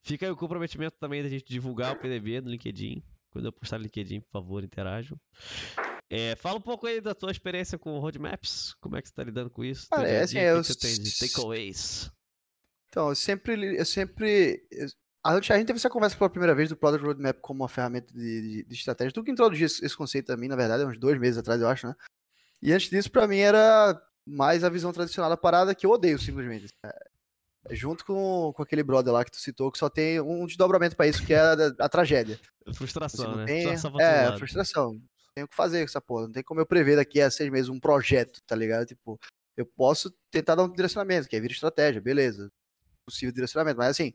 Fica 0.02 0.26
aí 0.26 0.32
o 0.32 0.36
comprometimento 0.36 0.96
também 0.98 1.22
da 1.22 1.28
gente 1.28 1.44
divulgar 1.44 1.92
o 1.92 1.96
PDB 1.96 2.40
no 2.40 2.50
LinkedIn. 2.50 3.00
Quando 3.30 3.44
eu 3.44 3.52
postar 3.52 3.78
no 3.78 3.84
LinkedIn, 3.84 4.20
por 4.20 4.32
favor, 4.32 4.64
interajam. 4.64 5.16
É, 6.12 6.34
fala 6.34 6.58
um 6.58 6.60
pouco 6.60 6.88
aí 6.88 7.00
da 7.00 7.14
tua 7.14 7.30
experiência 7.30 7.78
com 7.78 8.00
roadmaps. 8.00 8.74
Como 8.80 8.96
é 8.96 9.02
que 9.02 9.08
você 9.08 9.14
tá 9.14 9.22
lidando 9.22 9.48
com 9.48 9.62
isso? 9.62 9.86
Ah, 9.92 10.02
é, 10.02 10.22
assim, 10.22 10.38
eu... 10.38 10.60
que 10.60 10.66
você 10.66 10.74
tem 10.74 11.00
de 11.00 11.16
takeaways? 11.16 12.10
Então, 12.88 13.10
eu 13.10 13.14
sempre. 13.14 13.78
Eu 13.78 13.84
sempre. 13.86 14.60
A 15.24 15.34
gente 15.34 15.66
teve 15.66 15.76
essa 15.76 15.88
conversa 15.88 16.16
pela 16.16 16.30
primeira 16.30 16.54
vez 16.54 16.68
do 16.68 16.76
Product 16.76 17.06
Roadmap 17.06 17.38
como 17.40 17.62
uma 17.62 17.68
ferramenta 17.68 18.12
de, 18.12 18.40
de, 18.42 18.64
de 18.64 18.74
estratégia. 18.74 19.12
Tu 19.12 19.22
que 19.22 19.30
introduziu 19.30 19.66
esse, 19.66 19.84
esse 19.84 19.96
conceito 19.96 20.32
a 20.32 20.36
mim, 20.36 20.48
na 20.48 20.56
verdade, 20.56 20.82
há 20.82 20.86
uns 20.86 20.98
dois 20.98 21.16
meses 21.20 21.38
atrás, 21.38 21.60
eu 21.60 21.68
acho, 21.68 21.86
né? 21.86 21.94
E 22.60 22.72
antes 22.72 22.90
disso, 22.90 23.10
para 23.10 23.28
mim, 23.28 23.38
era 23.38 24.00
mais 24.26 24.64
a 24.64 24.68
visão 24.68 24.92
tradicional 24.92 25.30
da 25.30 25.36
parada 25.36 25.74
que 25.74 25.86
eu 25.86 25.90
odeio, 25.90 26.18
simplesmente. 26.18 26.66
É, 26.84 27.74
junto 27.76 28.04
com, 28.04 28.52
com 28.56 28.62
aquele 28.62 28.82
brother 28.82 29.12
lá 29.12 29.24
que 29.24 29.30
tu 29.30 29.38
citou, 29.38 29.70
que 29.70 29.78
só 29.78 29.88
tem 29.88 30.20
um 30.20 30.44
desdobramento 30.44 30.96
para 30.96 31.06
isso, 31.06 31.24
que 31.24 31.34
é 31.34 31.40
a, 31.40 31.52
a, 31.78 31.88
tragédia. 31.88 32.40
Frustração, 32.74 33.36
né? 33.36 33.44
Tem, 33.44 33.68
é, 34.00 34.36
frustração 34.36 35.00
tenho 35.34 35.48
que 35.48 35.54
fazer 35.54 35.82
essa 35.82 36.00
porra. 36.00 36.24
Não 36.24 36.32
tem 36.32 36.42
como 36.42 36.60
eu 36.60 36.66
prever 36.66 36.96
daqui 36.96 37.20
a 37.20 37.30
seis 37.30 37.50
meses 37.50 37.68
um 37.68 37.80
projeto, 37.80 38.40
tá 38.46 38.54
ligado? 38.54 38.86
Tipo, 38.86 39.18
eu 39.56 39.66
posso 39.66 40.14
tentar 40.30 40.54
dar 40.54 40.64
um 40.64 40.72
direcionamento, 40.72 41.28
que 41.28 41.36
é 41.36 41.40
vir 41.40 41.50
estratégia, 41.50 42.00
beleza. 42.00 42.50
Possível 43.04 43.32
direcionamento, 43.32 43.78
mas 43.78 43.90
assim, 43.90 44.14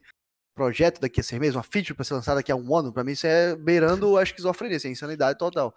projeto 0.55 0.99
daqui 1.01 1.19
a 1.19 1.23
seis 1.23 1.39
meses, 1.39 1.55
uma 1.55 1.63
feature 1.63 1.93
para 1.93 2.05
ser 2.05 2.13
lançada 2.13 2.39
daqui 2.39 2.51
a 2.51 2.55
um 2.55 2.75
ano, 2.75 2.93
para 2.93 3.03
mim 3.03 3.11
isso 3.11 3.27
é 3.27 3.55
beirando 3.55 4.17
a 4.17 4.23
esquizofrenia, 4.23 4.77
assim, 4.77 4.89
insanidade 4.89 5.37
total. 5.37 5.75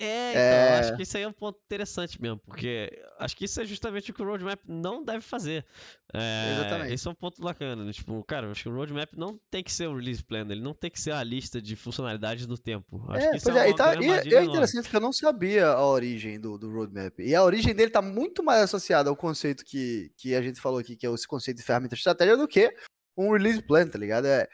É, 0.00 0.30
então, 0.30 0.42
é... 0.42 0.78
acho 0.78 0.96
que 0.96 1.02
isso 1.02 1.16
aí 1.16 1.24
é 1.24 1.28
um 1.28 1.32
ponto 1.32 1.58
interessante 1.64 2.22
mesmo, 2.22 2.38
porque 2.38 3.02
acho 3.18 3.36
que 3.36 3.44
isso 3.46 3.60
é 3.60 3.64
justamente 3.64 4.12
o 4.12 4.14
que 4.14 4.22
o 4.22 4.24
roadmap 4.24 4.60
não 4.64 5.04
deve 5.04 5.22
fazer. 5.22 5.66
É, 6.14 6.54
Exatamente. 6.54 6.94
Esse 6.94 7.08
é 7.08 7.10
um 7.10 7.14
ponto 7.14 7.42
bacana, 7.42 7.84
né? 7.84 7.92
Tipo, 7.92 8.22
cara, 8.22 8.48
acho 8.48 8.62
que 8.62 8.68
o 8.68 8.74
roadmap 8.74 9.12
não 9.16 9.40
tem 9.50 9.62
que 9.62 9.72
ser 9.72 9.88
um 9.88 9.96
release 9.96 10.22
plan, 10.22 10.46
ele 10.48 10.60
não 10.60 10.72
tem 10.72 10.88
que 10.88 11.00
ser 11.00 11.10
a 11.10 11.24
lista 11.24 11.60
de 11.60 11.74
funcionalidades 11.74 12.46
do 12.46 12.56
tempo. 12.56 13.04
Acho 13.08 13.26
é, 13.26 13.30
que 13.30 13.36
isso 13.38 13.50
é, 13.50 13.66
é, 13.66 13.70
e, 13.70 13.74
tá, 13.74 13.94
e, 13.96 14.34
é 14.34 14.44
interessante 14.44 14.88
que 14.88 14.94
eu 14.94 15.00
não 15.00 15.12
sabia 15.12 15.66
a 15.66 15.84
origem 15.84 16.38
do, 16.38 16.56
do 16.56 16.70
roadmap. 16.70 17.18
E 17.18 17.34
a 17.34 17.42
origem 17.42 17.74
dele 17.74 17.90
tá 17.90 18.00
muito 18.00 18.44
mais 18.44 18.62
associada 18.62 19.10
ao 19.10 19.16
conceito 19.16 19.64
que, 19.64 20.12
que 20.16 20.32
a 20.36 20.40
gente 20.40 20.60
falou 20.60 20.78
aqui, 20.78 20.94
que 20.94 21.08
é 21.08 21.12
esse 21.12 21.26
conceito 21.26 21.56
de 21.56 21.64
ferramenta 21.64 21.96
de 21.96 22.00
estratégia, 22.00 22.36
do 22.36 22.46
que 22.46 22.72
um 23.16 23.32
release 23.32 23.60
plan, 23.60 23.88
tá 23.88 23.98
ligado? 23.98 24.26
É, 24.26 24.48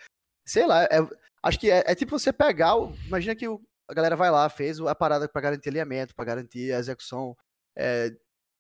sei 0.47 0.66
lá, 0.66 0.84
é, 0.84 1.07
acho 1.42 1.61
que 1.61 1.70
é, 1.70 1.84
é 1.86 1.95
tipo 1.95 2.18
você 2.18 2.32
pegar, 2.32 2.72
imagina 3.07 3.36
que 3.36 3.47
o 3.47 3.61
a 3.89 3.95
galera 3.95 4.16
vai 4.16 4.30
lá, 4.30 4.49
fez 4.49 4.80
a 4.80 4.95
parada 4.95 5.28
para 5.28 5.43
garantir 5.43 5.68
alinhamento, 5.68 6.14
para 6.14 6.24
garantir 6.24 6.72
a 6.72 6.78
execução, 6.78 7.37
é, 7.76 8.14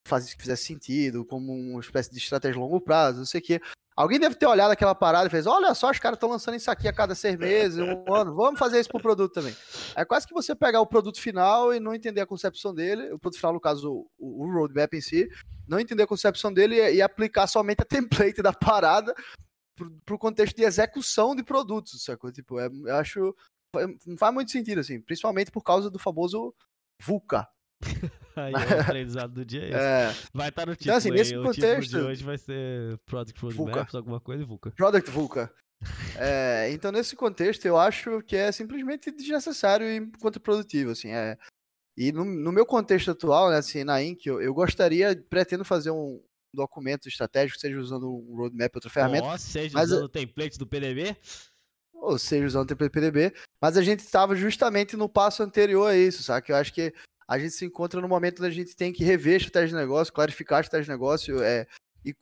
fazer 0.06 0.34
que 0.34 0.42
fizesse 0.42 0.64
sentido, 0.64 1.24
como 1.24 1.52
uma 1.52 1.80
espécie 1.80 2.10
de 2.10 2.18
estratégia 2.18 2.54
de 2.54 2.60
longo 2.60 2.80
prazo, 2.80 3.18
não 3.18 3.26
sei 3.26 3.40
o 3.40 3.44
quê. 3.44 3.60
Alguém 3.96 4.18
deve 4.18 4.34
ter 4.34 4.46
olhado 4.46 4.72
aquela 4.72 4.94
parada 4.94 5.28
e 5.28 5.30
fez: 5.30 5.46
olha 5.46 5.72
só, 5.72 5.90
os 5.90 5.98
caras 5.98 6.16
estão 6.16 6.28
lançando 6.28 6.56
isso 6.56 6.70
aqui 6.70 6.88
a 6.88 6.92
cada 6.92 7.14
seis 7.14 7.36
meses, 7.36 7.78
um 7.78 8.04
ano, 8.12 8.34
vamos 8.34 8.58
fazer 8.58 8.80
isso 8.80 8.88
pro 8.88 9.00
produto 9.00 9.32
também. 9.32 9.56
É 9.94 10.04
quase 10.04 10.26
que 10.26 10.34
você 10.34 10.54
pegar 10.54 10.80
o 10.80 10.86
produto 10.86 11.20
final 11.20 11.72
e 11.72 11.78
não 11.78 11.94
entender 11.94 12.20
a 12.20 12.26
concepção 12.26 12.74
dele, 12.74 13.12
o 13.12 13.18
produto 13.18 13.38
final, 13.38 13.52
no 13.52 13.60
caso, 13.60 14.08
o, 14.18 14.44
o 14.44 14.52
roadmap 14.52 14.92
em 14.94 15.00
si, 15.00 15.28
não 15.66 15.78
entender 15.78 16.02
a 16.02 16.08
concepção 16.08 16.52
dele 16.52 16.74
e, 16.74 16.96
e 16.96 17.02
aplicar 17.02 17.46
somente 17.46 17.82
a 17.82 17.84
template 17.86 18.42
da 18.42 18.52
parada 18.52 19.14
pro, 19.76 19.90
pro 20.04 20.18
contexto 20.18 20.56
de 20.56 20.64
execução 20.64 21.34
de 21.34 21.44
produtos, 21.44 22.02
sacou? 22.04 22.32
Tipo, 22.32 22.58
é, 22.58 22.66
eu 22.66 22.96
acho 22.96 23.34
não 24.06 24.16
faz 24.16 24.34
muito 24.34 24.50
sentido, 24.50 24.80
assim, 24.80 25.00
principalmente 25.00 25.50
por 25.50 25.62
causa 25.62 25.90
do 25.90 25.98
famoso 25.98 26.54
VUCA. 27.02 27.46
aí 28.36 28.52
é 28.52 28.76
o 28.76 28.80
aprendizado 28.80 29.32
do 29.32 29.44
dia 29.44 29.64
é, 29.64 29.72
é. 29.72 30.14
Vai 30.32 30.48
estar 30.48 30.66
no 30.66 30.74
título. 30.74 30.90
Então, 30.90 30.96
assim, 30.96 31.10
nesse 31.10 31.36
contexto. 31.36 31.90
de 31.90 31.96
hoje 31.98 32.24
vai 32.24 32.38
ser 32.38 32.98
Product 33.06 33.40
Roadmaps, 33.40 33.94
alguma 33.94 34.20
coisa 34.20 34.42
e 34.42 34.46
VUCA. 34.46 34.70
Product 34.72 35.10
VUCA. 35.10 35.52
é, 36.18 36.70
então, 36.72 36.90
nesse 36.90 37.14
contexto, 37.14 37.64
eu 37.66 37.78
acho 37.78 38.22
que 38.22 38.36
é 38.36 38.50
simplesmente 38.50 39.10
desnecessário 39.10 39.86
e 39.86 40.10
contraprodutivo, 40.18 40.92
assim. 40.92 41.10
É, 41.10 41.36
e 41.96 42.10
no, 42.10 42.24
no, 42.24 42.52
meu 42.52 42.66
contexto 42.66 43.10
atual, 43.10 43.50
né, 43.50 43.58
assim, 43.58 43.84
na 43.84 44.02
Inc, 44.02 44.26
eu, 44.26 44.40
eu 44.40 44.52
gostaria, 44.52 45.14
pretendo 45.28 45.64
fazer 45.64 45.90
um 45.90 46.20
documento 46.52 47.08
estratégico, 47.08 47.58
seja 47.58 47.78
usando 47.78 48.08
um 48.08 48.36
roadmap, 48.36 48.74
outra 48.74 48.90
ferramenta. 48.90 49.26
Oh, 49.26 49.38
seja 49.38 49.74
mas, 49.74 49.90
usando 49.90 50.04
o 50.04 50.08
template 50.08 50.58
do 50.58 50.66
PDB 50.66 51.16
ou 51.94 52.18
seja, 52.18 52.46
usando 52.46 52.70
o 52.70 52.76
PDB, 52.76 53.32
mas 53.60 53.76
a 53.76 53.82
gente 53.82 54.00
estava 54.00 54.34
justamente 54.34 54.96
no 54.96 55.08
passo 55.08 55.42
anterior 55.42 55.86
a 55.86 55.96
isso, 55.96 56.22
sabe? 56.22 56.46
Que 56.46 56.52
eu 56.52 56.56
acho 56.56 56.72
que 56.72 56.92
a 57.26 57.38
gente 57.38 57.52
se 57.52 57.64
encontra 57.64 58.00
no 58.00 58.08
momento 58.08 58.40
onde 58.40 58.48
a 58.48 58.54
gente 58.54 58.76
tem 58.76 58.92
que 58.92 59.04
rever 59.04 59.36
estratégia 59.36 59.68
de 59.68 59.82
negócio, 59.82 60.12
clarificar 60.12 60.58
a 60.58 60.60
estratégia 60.60 60.84
de 60.84 60.90
negócio 60.90 61.42
é, 61.42 61.66
e 62.04 62.14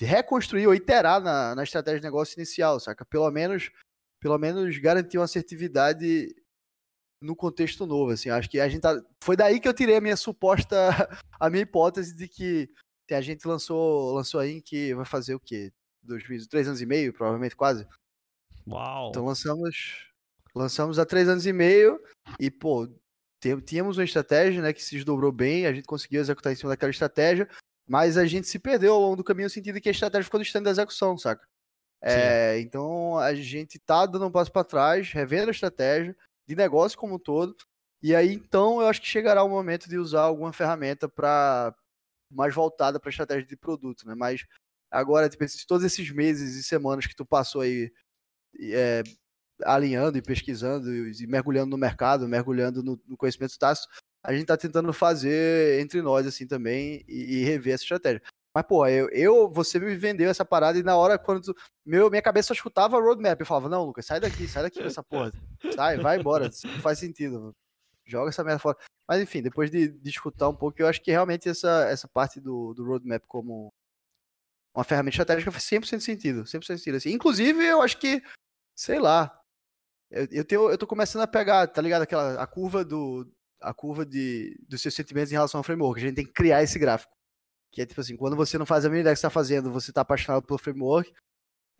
reconstruir 0.00 0.66
ou 0.66 0.74
iterar 0.74 1.20
na, 1.20 1.54
na 1.54 1.62
estratégia 1.62 2.00
de 2.00 2.06
negócio 2.06 2.36
inicial, 2.36 2.80
saca? 2.80 3.04
Pelo 3.04 3.30
menos, 3.30 3.70
pelo 4.20 4.38
menos 4.38 4.76
garantir 4.78 5.18
uma 5.18 5.24
assertividade 5.24 6.34
no 7.20 7.34
contexto 7.34 7.86
novo, 7.86 8.12
assim. 8.12 8.30
Acho 8.30 8.48
que 8.48 8.60
a 8.60 8.68
gente 8.68 8.80
tá... 8.80 9.00
foi 9.22 9.36
daí 9.36 9.60
que 9.60 9.68
eu 9.68 9.74
tirei 9.74 9.96
a 9.96 10.00
minha 10.00 10.16
suposta, 10.16 10.76
a 11.38 11.50
minha 11.50 11.62
hipótese 11.62 12.16
de 12.16 12.28
que 12.28 12.68
a 13.10 13.20
gente 13.20 13.46
lançou, 13.46 14.14
lançou 14.14 14.40
aí 14.40 14.60
que 14.62 14.94
vai 14.94 15.04
fazer 15.04 15.34
o 15.34 15.40
quê? 15.40 15.72
Dois, 16.02 16.24
três 16.46 16.66
anos 16.66 16.80
e 16.80 16.86
meio, 16.86 17.12
provavelmente 17.12 17.56
quase. 17.56 17.86
Uau! 18.68 19.10
Então 19.10 19.24
lançamos, 19.24 20.10
lançamos 20.54 20.98
há 20.98 21.06
três 21.06 21.28
anos 21.28 21.46
e 21.46 21.52
meio 21.52 22.00
e, 22.38 22.50
pô, 22.50 22.88
tínhamos 23.64 23.98
uma 23.98 24.04
estratégia 24.04 24.62
né, 24.62 24.72
que 24.72 24.82
se 24.82 24.94
desdobrou 24.96 25.32
bem, 25.32 25.66
a 25.66 25.72
gente 25.72 25.86
conseguiu 25.86 26.20
executar 26.20 26.52
em 26.52 26.56
cima 26.56 26.70
daquela 26.70 26.90
estratégia, 26.90 27.48
mas 27.88 28.16
a 28.16 28.26
gente 28.26 28.46
se 28.46 28.58
perdeu 28.58 28.94
ao 28.94 29.00
longo 29.00 29.16
do 29.16 29.24
caminho 29.24 29.46
no 29.46 29.50
sentido 29.50 29.80
que 29.80 29.88
a 29.88 29.92
estratégia 29.92 30.24
ficou 30.24 30.40
distante 30.40 30.64
da 30.64 30.70
execução, 30.70 31.16
saca? 31.16 31.46
É, 32.00 32.60
então 32.60 33.18
a 33.18 33.34
gente 33.34 33.78
tá 33.78 34.06
dando 34.06 34.26
um 34.26 34.30
passo 34.30 34.52
para 34.52 34.64
trás, 34.64 35.10
revendo 35.10 35.48
a 35.48 35.50
estratégia 35.50 36.16
de 36.46 36.54
negócio 36.54 36.96
como 36.96 37.16
um 37.16 37.18
todo, 37.18 37.56
e 38.02 38.14
aí 38.14 38.32
então 38.32 38.80
eu 38.80 38.86
acho 38.86 39.00
que 39.00 39.08
chegará 39.08 39.42
o 39.42 39.48
momento 39.48 39.88
de 39.88 39.98
usar 39.98 40.22
alguma 40.22 40.52
ferramenta 40.52 41.08
para 41.08 41.74
mais 42.30 42.54
voltada 42.54 43.00
para 43.00 43.10
estratégia 43.10 43.46
de 43.46 43.56
produto, 43.56 44.06
né? 44.06 44.14
Mas 44.14 44.44
agora, 44.90 45.28
tipo, 45.28 45.44
todos 45.66 45.84
esses 45.84 46.10
meses 46.10 46.54
e 46.56 46.62
semanas 46.62 47.06
que 47.06 47.16
tu 47.16 47.26
passou 47.26 47.62
aí 47.62 47.90
é, 48.60 49.02
alinhando 49.64 50.18
e 50.18 50.22
pesquisando 50.22 50.88
e 50.90 51.26
mergulhando 51.26 51.70
no 51.70 51.78
mercado, 51.78 52.28
mergulhando 52.28 52.82
no, 52.82 53.00
no 53.06 53.16
conhecimento 53.16 53.58
tácito, 53.58 53.88
a 54.22 54.32
gente 54.32 54.42
está 54.42 54.56
tentando 54.56 54.92
fazer 54.92 55.80
entre 55.80 56.02
nós 56.02 56.26
assim 56.26 56.46
também 56.46 57.04
e, 57.08 57.38
e, 57.38 57.44
rever 57.44 57.74
essa 57.74 57.84
estratégia. 57.84 58.22
Mas, 58.54 58.66
pô, 58.66 58.86
eu, 58.86 59.08
eu, 59.10 59.50
você 59.50 59.78
me 59.78 59.94
vendeu 59.96 60.28
essa 60.30 60.44
parada 60.44 60.78
e 60.78 60.82
na 60.82 60.96
hora, 60.96 61.18
quando 61.18 61.42
tu, 61.42 61.54
meu, 61.84 62.10
minha 62.10 62.22
cabeça 62.22 62.48
só 62.48 62.54
escutava 62.54 63.00
roadmap, 63.00 63.38
eu 63.38 63.46
falava, 63.46 63.68
não, 63.68 63.84
Lucas, 63.84 64.06
sai 64.06 64.20
daqui, 64.20 64.48
sai 64.48 64.64
daqui 64.64 64.82
dessa 64.82 65.02
porra, 65.02 65.32
sai, 65.74 65.98
vai 65.98 66.18
embora, 66.18 66.50
não 66.64 66.80
faz 66.80 66.98
sentido, 66.98 67.54
joga 68.04 68.30
essa 68.30 68.42
merda 68.42 68.58
fora. 68.58 68.76
Mas 69.06 69.22
enfim, 69.22 69.42
depois 69.42 69.70
de, 69.70 69.88
de 69.88 70.10
escutar 70.10 70.48
um 70.48 70.54
pouco, 70.54 70.80
eu 70.80 70.88
acho 70.88 71.00
que 71.02 71.10
realmente 71.10 71.48
essa, 71.48 71.86
essa 71.88 72.08
parte 72.08 72.40
do, 72.40 72.74
do 72.74 72.84
roadmap 72.84 73.22
como 73.26 73.72
uma 74.74 74.84
ferramenta 74.84 75.14
estratégica 75.14 75.50
faz 75.50 75.64
100% 75.64 76.00
sentido, 76.00 76.42
100% 76.44 76.78
sentido. 76.78 76.96
Assim. 76.96 77.12
Inclusive, 77.12 77.64
eu 77.64 77.82
acho 77.82 77.98
que, 77.98 78.22
sei 78.78 79.00
lá, 79.00 79.36
eu, 80.08 80.28
eu, 80.30 80.44
tenho, 80.44 80.70
eu 80.70 80.78
tô 80.78 80.86
começando 80.86 81.22
a 81.22 81.26
pegar, 81.26 81.66
tá 81.66 81.82
ligado? 81.82 82.02
Aquela, 82.02 82.40
a 82.40 82.46
curva 82.46 82.84
do, 82.84 83.28
a 83.60 83.74
curva 83.74 84.06
de, 84.06 84.56
dos 84.68 84.80
seus 84.80 84.94
sentimentos 84.94 85.32
em 85.32 85.34
relação 85.34 85.58
ao 85.58 85.64
framework. 85.64 86.00
A 86.00 86.06
gente 86.06 86.14
tem 86.14 86.24
que 86.24 86.32
criar 86.32 86.62
esse 86.62 86.78
gráfico. 86.78 87.12
Que 87.72 87.82
é 87.82 87.86
tipo 87.86 88.00
assim, 88.00 88.16
quando 88.16 88.36
você 88.36 88.56
não 88.56 88.64
faz 88.64 88.84
a 88.84 88.88
mínima 88.88 89.02
ideia 89.02 89.14
que 89.14 89.20
você 89.20 89.26
está 89.26 89.30
fazendo, 89.30 89.72
você 89.72 89.90
está 89.90 90.02
apaixonado 90.02 90.44
pelo 90.46 90.58
framework. 90.58 91.12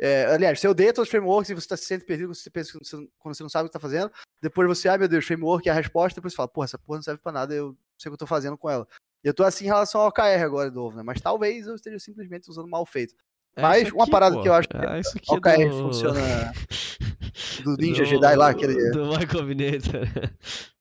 É, 0.01 0.27
aliás, 0.27 0.59
você 0.59 0.67
odeia 0.67 0.93
todos 0.93 1.07
os 1.09 1.11
frameworks 1.11 1.51
e 1.51 1.55
você 1.55 1.67
está 1.67 1.77
se 1.77 1.85
sente 1.85 2.05
perdido 2.05 2.35
você 2.35 2.51
pensa, 2.51 2.79
quando 3.19 3.35
você 3.35 3.43
não 3.43 3.51
sabe 3.51 3.67
o 3.67 3.71
que 3.71 3.77
está 3.77 3.81
fazendo. 3.81 4.13
Depois 4.43 4.67
você, 4.69 4.89
ai 4.89 4.99
meu 4.99 5.09
Deus, 5.09 5.25
framework 5.25 5.69
é 5.69 5.73
a 5.73 5.75
resposta. 5.75 6.17
Depois 6.17 6.33
você 6.33 6.37
fala, 6.37 6.49
porra, 6.49 6.65
essa 6.65 6.79
porra 6.79 6.99
não 6.99 7.03
serve 7.05 7.23
para 7.23 7.33
nada, 7.33 7.55
eu 7.55 7.77
sei 7.97 8.09
o 8.09 8.11
que 8.11 8.15
eu 8.15 8.15
estou 8.15 8.29
fazendo 8.29 8.59
com 8.59 8.69
ela. 8.69 8.87
Eu 9.23 9.31
estou 9.31 9.47
assim 9.47 9.65
em 9.65 9.69
relação 9.69 10.01
ao 10.01 10.09
OKR 10.09 10.43
agora, 10.45 10.71
novo, 10.71 10.97
né? 10.97 11.03
Mas 11.05 11.21
talvez 11.21 11.67
eu 11.67 11.77
esteja 11.77 11.99
simplesmente 12.01 12.51
usando 12.51 12.69
mal 12.69 12.85
feito. 12.85 13.15
É 13.59 13.63
Mas 13.63 13.83
aqui, 13.83 13.93
uma 13.93 14.07
parada 14.09 14.37
pô. 14.37 14.43
que 14.43 14.49
eu 14.49 14.55
acho 14.55 14.69
que 14.69 14.77
é 14.77 15.01
o 15.29 15.35
OKR 15.35 15.69
do... 15.69 15.79
funciona 15.83 16.21
do 17.65 17.77
Ninja 17.77 18.05
do, 18.05 18.09
Jedi 18.09 18.37
lá, 18.37 18.51
aquele... 18.51 18.91
Do 18.93 19.09
My 19.09 19.27
Combinator. 19.27 20.07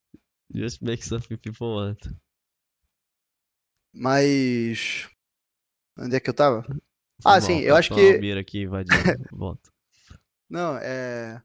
Just 0.53 0.82
make 0.82 1.03
something 1.03 1.38
people 1.38 1.67
want. 1.67 1.99
Mas. 3.93 5.09
Onde 5.97 6.15
é 6.15 6.19
que 6.19 6.30
eu 6.30 6.34
tava? 6.34 6.65
ah, 7.25 7.41
sim, 7.41 7.59
eu 7.61 7.75
acho 7.75 7.93
que. 7.93 8.32
Aqui 8.32 8.65
volta. 9.32 9.69
Não, 10.49 10.78
é. 10.78 11.41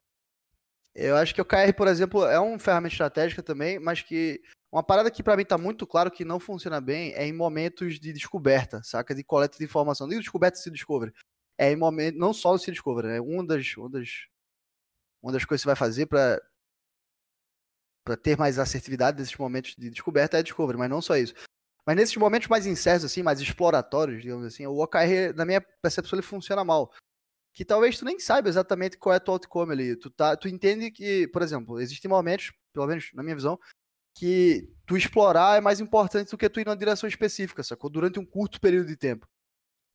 Eu 0.94 1.16
acho 1.16 1.34
que 1.34 1.40
o 1.40 1.44
KR, 1.44 1.72
por 1.74 1.88
exemplo, 1.88 2.24
é 2.26 2.38
uma 2.38 2.58
ferramenta 2.58 2.92
estratégica 2.92 3.42
também, 3.42 3.78
mas 3.78 4.02
que 4.02 4.42
uma 4.72 4.82
parada 4.82 5.10
que 5.10 5.22
para 5.22 5.36
mim 5.36 5.44
tá 5.44 5.58
muito 5.58 5.86
claro 5.86 6.10
que 6.10 6.24
não 6.24 6.40
funciona 6.40 6.80
bem 6.80 7.12
é 7.12 7.26
em 7.26 7.32
momentos 7.32 8.00
de 8.00 8.10
descoberta, 8.10 8.82
saca? 8.82 9.14
De 9.14 9.22
coleta 9.22 9.58
de 9.58 9.64
informação. 9.64 10.06
Nem 10.06 10.18
descoberta 10.18 10.58
se 10.58 10.70
descobre. 10.70 11.12
É 11.58 11.70
em 11.70 11.76
momento, 11.76 12.16
não 12.16 12.32
só 12.32 12.56
se 12.56 12.70
descobre, 12.70 13.06
né? 13.06 13.20
Uma 13.20 13.46
das, 13.46 13.76
uma 13.76 13.90
das, 13.90 14.08
uma 15.22 15.30
das 15.30 15.44
coisas 15.44 15.62
que 15.62 15.64
você 15.64 15.66
vai 15.66 15.76
fazer 15.76 16.06
para 16.06 16.40
para 18.04 18.16
ter 18.16 18.36
mais 18.36 18.58
assertividade 18.58 19.18
nesses 19.20 19.36
momentos 19.36 19.76
de 19.76 19.88
descoberta 19.88 20.36
é 20.36 20.42
descobre, 20.42 20.76
mas 20.76 20.90
não 20.90 21.00
só 21.00 21.16
isso. 21.16 21.34
Mas 21.86 21.96
nesses 21.96 22.16
momentos 22.16 22.48
mais 22.48 22.66
incertos, 22.66 23.04
assim, 23.04 23.22
mais 23.22 23.40
exploratórios, 23.40 24.22
digamos 24.22 24.44
assim, 24.44 24.66
o 24.66 24.76
OKR, 24.82 25.34
na 25.36 25.44
minha 25.44 25.60
percepção, 25.60 26.16
ele 26.16 26.26
funciona 26.26 26.64
mal. 26.64 26.92
Que 27.54 27.64
talvez 27.64 27.98
tu 27.98 28.04
nem 28.04 28.18
saiba 28.18 28.48
exatamente 28.48 28.96
qual 28.98 29.14
é 29.14 29.18
o 29.24 29.30
outcome 29.30 29.72
ali. 29.72 29.96
Tu, 29.96 30.10
tá, 30.10 30.36
tu 30.36 30.48
entende 30.48 30.90
que, 30.90 31.28
por 31.28 31.42
exemplo, 31.42 31.80
existem 31.80 32.08
momentos, 32.08 32.52
pelo 32.72 32.86
menos 32.86 33.10
na 33.14 33.22
minha 33.22 33.36
visão, 33.36 33.58
que 34.14 34.68
tu 34.86 34.96
explorar 34.96 35.56
é 35.56 35.60
mais 35.60 35.80
importante 35.80 36.30
do 36.30 36.38
que 36.38 36.48
tu 36.48 36.60
ir 36.60 36.66
numa 36.66 36.76
direção 36.76 37.08
específica, 37.08 37.62
sacou? 37.62 37.90
Durante 37.90 38.18
um 38.18 38.26
curto 38.26 38.60
período 38.60 38.86
de 38.86 38.96
tempo. 38.96 39.26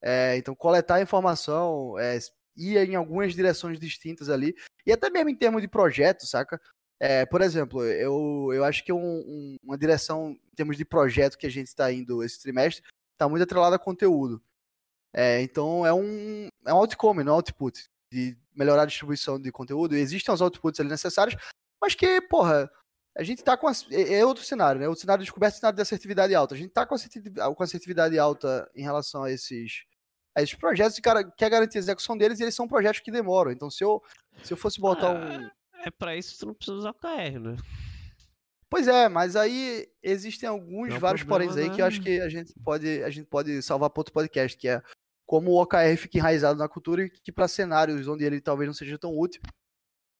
É, 0.02 0.36
então, 0.36 0.54
coletar 0.54 1.00
informação, 1.00 1.98
é, 1.98 2.18
ir 2.56 2.76
em 2.88 2.94
algumas 2.94 3.34
direções 3.34 3.78
distintas 3.78 4.28
ali, 4.28 4.54
e 4.86 4.92
até 4.92 5.10
mesmo 5.10 5.30
em 5.30 5.36
termos 5.36 5.62
de 5.62 5.68
projeto, 5.68 6.26
saca? 6.26 6.60
É, 7.00 7.24
por 7.26 7.40
exemplo, 7.40 7.84
eu, 7.84 8.50
eu 8.52 8.64
acho 8.64 8.84
que 8.84 8.92
um, 8.92 8.98
um, 8.98 9.56
uma 9.62 9.78
direção 9.78 10.30
em 10.30 10.54
termos 10.56 10.76
de 10.76 10.84
projeto 10.84 11.38
que 11.38 11.46
a 11.46 11.50
gente 11.50 11.68
está 11.68 11.92
indo 11.92 12.24
esse 12.24 12.40
trimestre 12.42 12.82
está 13.12 13.28
muito 13.28 13.42
atrelada 13.42 13.76
a 13.76 13.78
conteúdo. 13.78 14.42
É, 15.14 15.40
então 15.40 15.86
é 15.86 15.92
um, 15.92 16.48
é 16.66 16.74
um 16.74 16.76
outcome, 16.76 17.22
não 17.22 17.32
é 17.32 17.34
um 17.34 17.38
output, 17.38 17.88
de 18.12 18.36
melhorar 18.54 18.82
a 18.82 18.86
distribuição 18.86 19.40
de 19.40 19.52
conteúdo. 19.52 19.96
E 19.96 20.00
existem 20.00 20.34
os 20.34 20.40
outputs 20.40 20.80
ali 20.80 20.88
necessários, 20.88 21.36
mas 21.80 21.94
que, 21.94 22.20
porra, 22.22 22.70
a 23.16 23.22
gente 23.22 23.38
está 23.38 23.56
com. 23.56 23.68
A, 23.68 23.72
é, 23.90 24.18
é, 24.18 24.26
outro 24.26 24.44
cenário, 24.44 24.80
né? 24.80 24.88
O 24.88 24.94
cenário 24.94 25.20
de 25.20 25.26
descoberta 25.26 25.56
é 25.56 25.58
o 25.58 25.60
cenário 25.60 25.76
de 25.76 25.82
assertividade 25.82 26.34
alta. 26.34 26.54
A 26.54 26.58
gente 26.58 26.68
está 26.68 26.86
com, 26.86 26.96
com 27.54 27.62
assertividade 27.62 28.18
alta 28.18 28.70
em 28.74 28.82
relação 28.82 29.24
a 29.24 29.30
esses, 29.30 29.84
a 30.36 30.42
esses 30.42 30.54
projetos 30.54 30.98
e 30.98 31.02
cara, 31.02 31.24
quer 31.24 31.50
garantir 31.50 31.78
a 31.78 31.80
execução 31.80 32.16
deles 32.16 32.40
e 32.40 32.44
eles 32.44 32.54
são 32.54 32.68
projetos 32.68 33.00
que 33.00 33.10
demoram. 33.10 33.50
Então, 33.50 33.70
se 33.70 33.82
eu, 33.82 34.02
se 34.42 34.52
eu 34.52 34.56
fosse 34.56 34.80
botar 34.80 35.10
um 35.10 35.16
ah, 35.16 35.52
é 35.84 35.90
para 35.90 36.16
isso 36.16 36.32
que 36.32 36.38
tu 36.40 36.46
não 36.46 36.54
precisa 36.54 36.76
usar 36.76 36.90
o 36.90 36.94
KR, 36.94 37.38
né? 37.40 37.56
Pois 38.70 38.86
é, 38.86 39.08
mas 39.08 39.34
aí 39.34 39.88
existem 40.02 40.48
alguns 40.48 40.90
não 40.90 41.00
vários 41.00 41.22
poréns 41.22 41.56
aí 41.56 41.70
que 41.70 41.80
eu 41.80 41.86
acho 41.86 42.02
que 42.02 42.20
a 42.20 42.28
gente 42.28 42.52
pode, 42.62 43.02
a 43.02 43.08
gente 43.08 43.26
pode 43.26 43.62
salvar 43.62 43.88
para 43.88 44.00
outro 44.00 44.12
podcast, 44.12 44.58
que 44.58 44.68
é 44.68 44.82
como 45.24 45.52
o 45.52 45.62
OKR 45.62 45.96
fica 45.96 46.18
enraizado 46.18 46.58
na 46.58 46.68
cultura 46.68 47.04
e 47.04 47.10
que 47.10 47.32
para 47.32 47.48
cenários 47.48 48.06
onde 48.06 48.24
ele 48.24 48.40
talvez 48.40 48.66
não 48.66 48.74
seja 48.74 48.98
tão 48.98 49.16
útil, 49.16 49.40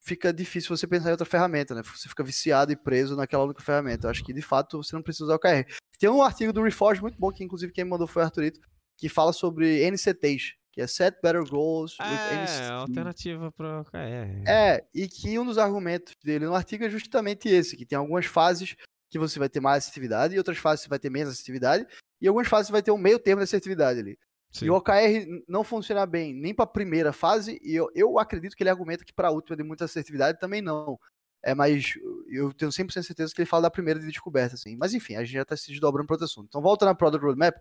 fica 0.09 0.32
difícil 0.32 0.74
você 0.74 0.86
pensar 0.86 1.09
em 1.09 1.12
outra 1.12 1.26
ferramenta, 1.26 1.74
né? 1.74 1.82
Você 1.82 2.09
fica 2.09 2.24
viciado 2.24 2.72
e 2.72 2.76
preso 2.76 3.14
naquela 3.14 3.44
única 3.44 3.62
ferramenta. 3.62 4.06
Eu 4.06 4.11
acho 4.11 4.24
que 4.24 4.32
de 4.32 4.40
fato 4.40 4.82
você 4.82 4.96
não 4.96 5.02
precisa 5.02 5.24
usar 5.24 5.34
o 5.34 5.36
OKR. 5.36 5.70
Tem 5.98 6.09
um 6.09 6.22
artigo 6.22 6.52
do 6.52 6.62
Reforge 6.62 7.02
muito 7.02 7.18
bom 7.18 7.30
que 7.30 7.44
inclusive 7.44 7.72
quem 7.72 7.84
me 7.84 7.90
mandou 7.90 8.06
foi 8.06 8.22
o 8.22 8.24
Arthurito, 8.24 8.61
que 8.96 9.09
fala 9.09 9.32
sobre 9.32 9.82
NCTs, 9.82 10.54
que 10.72 10.80
é 10.80 10.86
Set 10.86 11.16
Better 11.22 11.44
Goals 11.44 11.96
é, 12.00 12.04
with 12.04 12.48
É, 12.48 12.68
alternativa 12.68 13.52
para 13.52 13.80
OKR. 13.80 14.44
É, 14.46 14.84
e 14.94 15.06
que 15.06 15.38
um 15.38 15.44
dos 15.44 15.59
argumentos 15.59 16.14
dele 16.24 16.46
no 16.46 16.54
artigo 16.54 16.84
é 16.84 16.90
justamente 16.90 17.48
esse, 17.48 17.76
que 17.76 17.84
tem 17.84 17.98
algumas 17.98 18.26
fases 18.26 18.74
que 19.11 19.18
você 19.18 19.38
vai 19.38 19.48
ter 19.48 19.61
mais 19.61 19.84
assertividade 19.84 20.34
e 20.34 20.38
outras 20.38 20.59
fases 20.59 20.82
você 20.82 20.88
vai 20.88 20.98
ter 20.98 21.11
menos 21.11 21.32
assertividade 21.32 21.86
e 22.20 22.28
algumas 22.28 22.48
fases 22.48 22.68
você 22.68 22.72
vai 22.72 22.82
ter 22.82 22.90
um 22.90 22.98
meio 22.98 23.18
termo 23.18 23.40
de 23.40 23.44
assertividade 23.44 24.00
ali. 24.00 24.18
Sim. 24.51 24.66
E 24.66 24.70
o 24.70 24.74
OKR 24.76 25.44
não 25.46 25.62
funciona 25.62 26.07
bem 26.07 26.34
nem 26.34 26.55
para 26.55 26.64
a 26.64 26.68
primeira 26.68 27.12
fase, 27.12 27.61
e 27.62 27.74
eu, 27.74 27.90
eu 27.94 28.18
acredito 28.18 28.57
que 28.57 28.62
ele 28.62 28.70
argumenta 28.70 29.05
que 29.05 29.12
para 29.12 29.28
a 29.28 29.32
última 29.32 29.57
de 29.57 29.62
muita 29.62 29.84
assertividade 29.84 30.38
também 30.38 30.62
não. 30.62 30.99
É, 31.42 31.55
mas 31.55 31.94
eu 32.28 32.53
tenho 32.53 32.70
100% 32.70 33.03
certeza 33.03 33.32
que 33.32 33.40
ele 33.40 33.49
fala 33.49 33.62
da 33.62 33.70
primeira 33.70 34.01
de 34.01 34.07
descoberta, 34.07 34.55
assim. 34.55 34.76
Mas 34.76 34.92
enfim, 34.94 35.14
a 35.14 35.22
gente 35.22 35.34
já 35.34 35.42
está 35.42 35.57
se 35.57 35.70
desdobrando 35.70 36.07
para 36.07 36.14
outro 36.14 36.24
assunto. 36.24 36.46
Então, 36.49 36.61
voltando 36.61 36.88
ao 36.88 36.96
Product 36.96 37.24
Roadmap, 37.24 37.57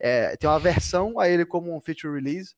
é, 0.00 0.36
tem 0.36 0.48
uma 0.48 0.58
versão 0.58 1.18
a 1.20 1.28
ele 1.28 1.44
como 1.44 1.74
um 1.74 1.80
feature 1.80 2.12
release. 2.12 2.54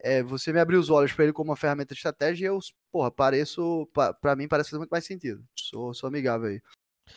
É, 0.00 0.22
você 0.22 0.52
me 0.52 0.60
abriu 0.60 0.78
os 0.78 0.88
olhos 0.88 1.12
para 1.12 1.24
ele 1.24 1.32
como 1.32 1.50
uma 1.50 1.56
ferramenta 1.56 1.94
de 1.94 1.98
estratégia 1.98 2.46
e 2.46 2.48
eu, 2.48 2.58
porra, 2.92 3.10
pareço, 3.10 3.88
para 4.20 4.36
mim 4.36 4.48
parece 4.48 4.70
fazer 4.70 4.78
muito 4.78 4.90
mais 4.90 5.04
sentido. 5.04 5.44
Sou, 5.54 5.92
sou 5.92 6.06
amigável 6.08 6.48
aí. 6.48 6.62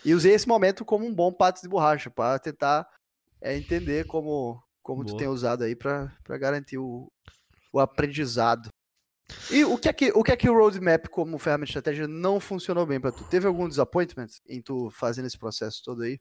E 0.03 0.14
usei 0.14 0.34
esse 0.34 0.47
momento 0.47 0.84
como 0.84 1.05
um 1.05 1.14
bom 1.14 1.32
pato 1.32 1.62
de 1.62 1.70
borracha 1.70 2.10
para 2.10 2.39
tentar 2.39 2.88
é, 3.41 3.55
entender 3.55 4.05
como, 4.05 4.62
como 4.89 5.05
tu 5.05 5.15
tem 5.15 5.27
usado 5.27 5.63
aí 5.63 5.75
para 5.75 6.11
garantir 6.39 6.79
o, 6.79 7.11
o 7.71 7.79
aprendizado. 7.79 8.69
E 9.51 9.63
o 9.63 9.77
que 9.77 9.87
é 9.87 9.93
que 9.93 10.11
o 10.15 10.23
que 10.23 10.31
é 10.31 10.35
que 10.35 10.49
o 10.49 10.53
roadmap 10.57 11.07
como 11.09 11.37
ferramenta 11.37 11.65
de 11.65 11.69
estratégia 11.69 12.07
não 12.07 12.39
funcionou 12.39 12.87
bem 12.87 12.99
para 12.99 13.11
tu? 13.11 13.23
Teve 13.29 13.45
algum 13.45 13.69
disappointment 13.69 14.29
em 14.47 14.59
tu 14.63 14.89
fazendo 14.89 15.27
esse 15.27 15.37
processo 15.37 15.83
todo 15.83 16.01
aí? 16.01 16.19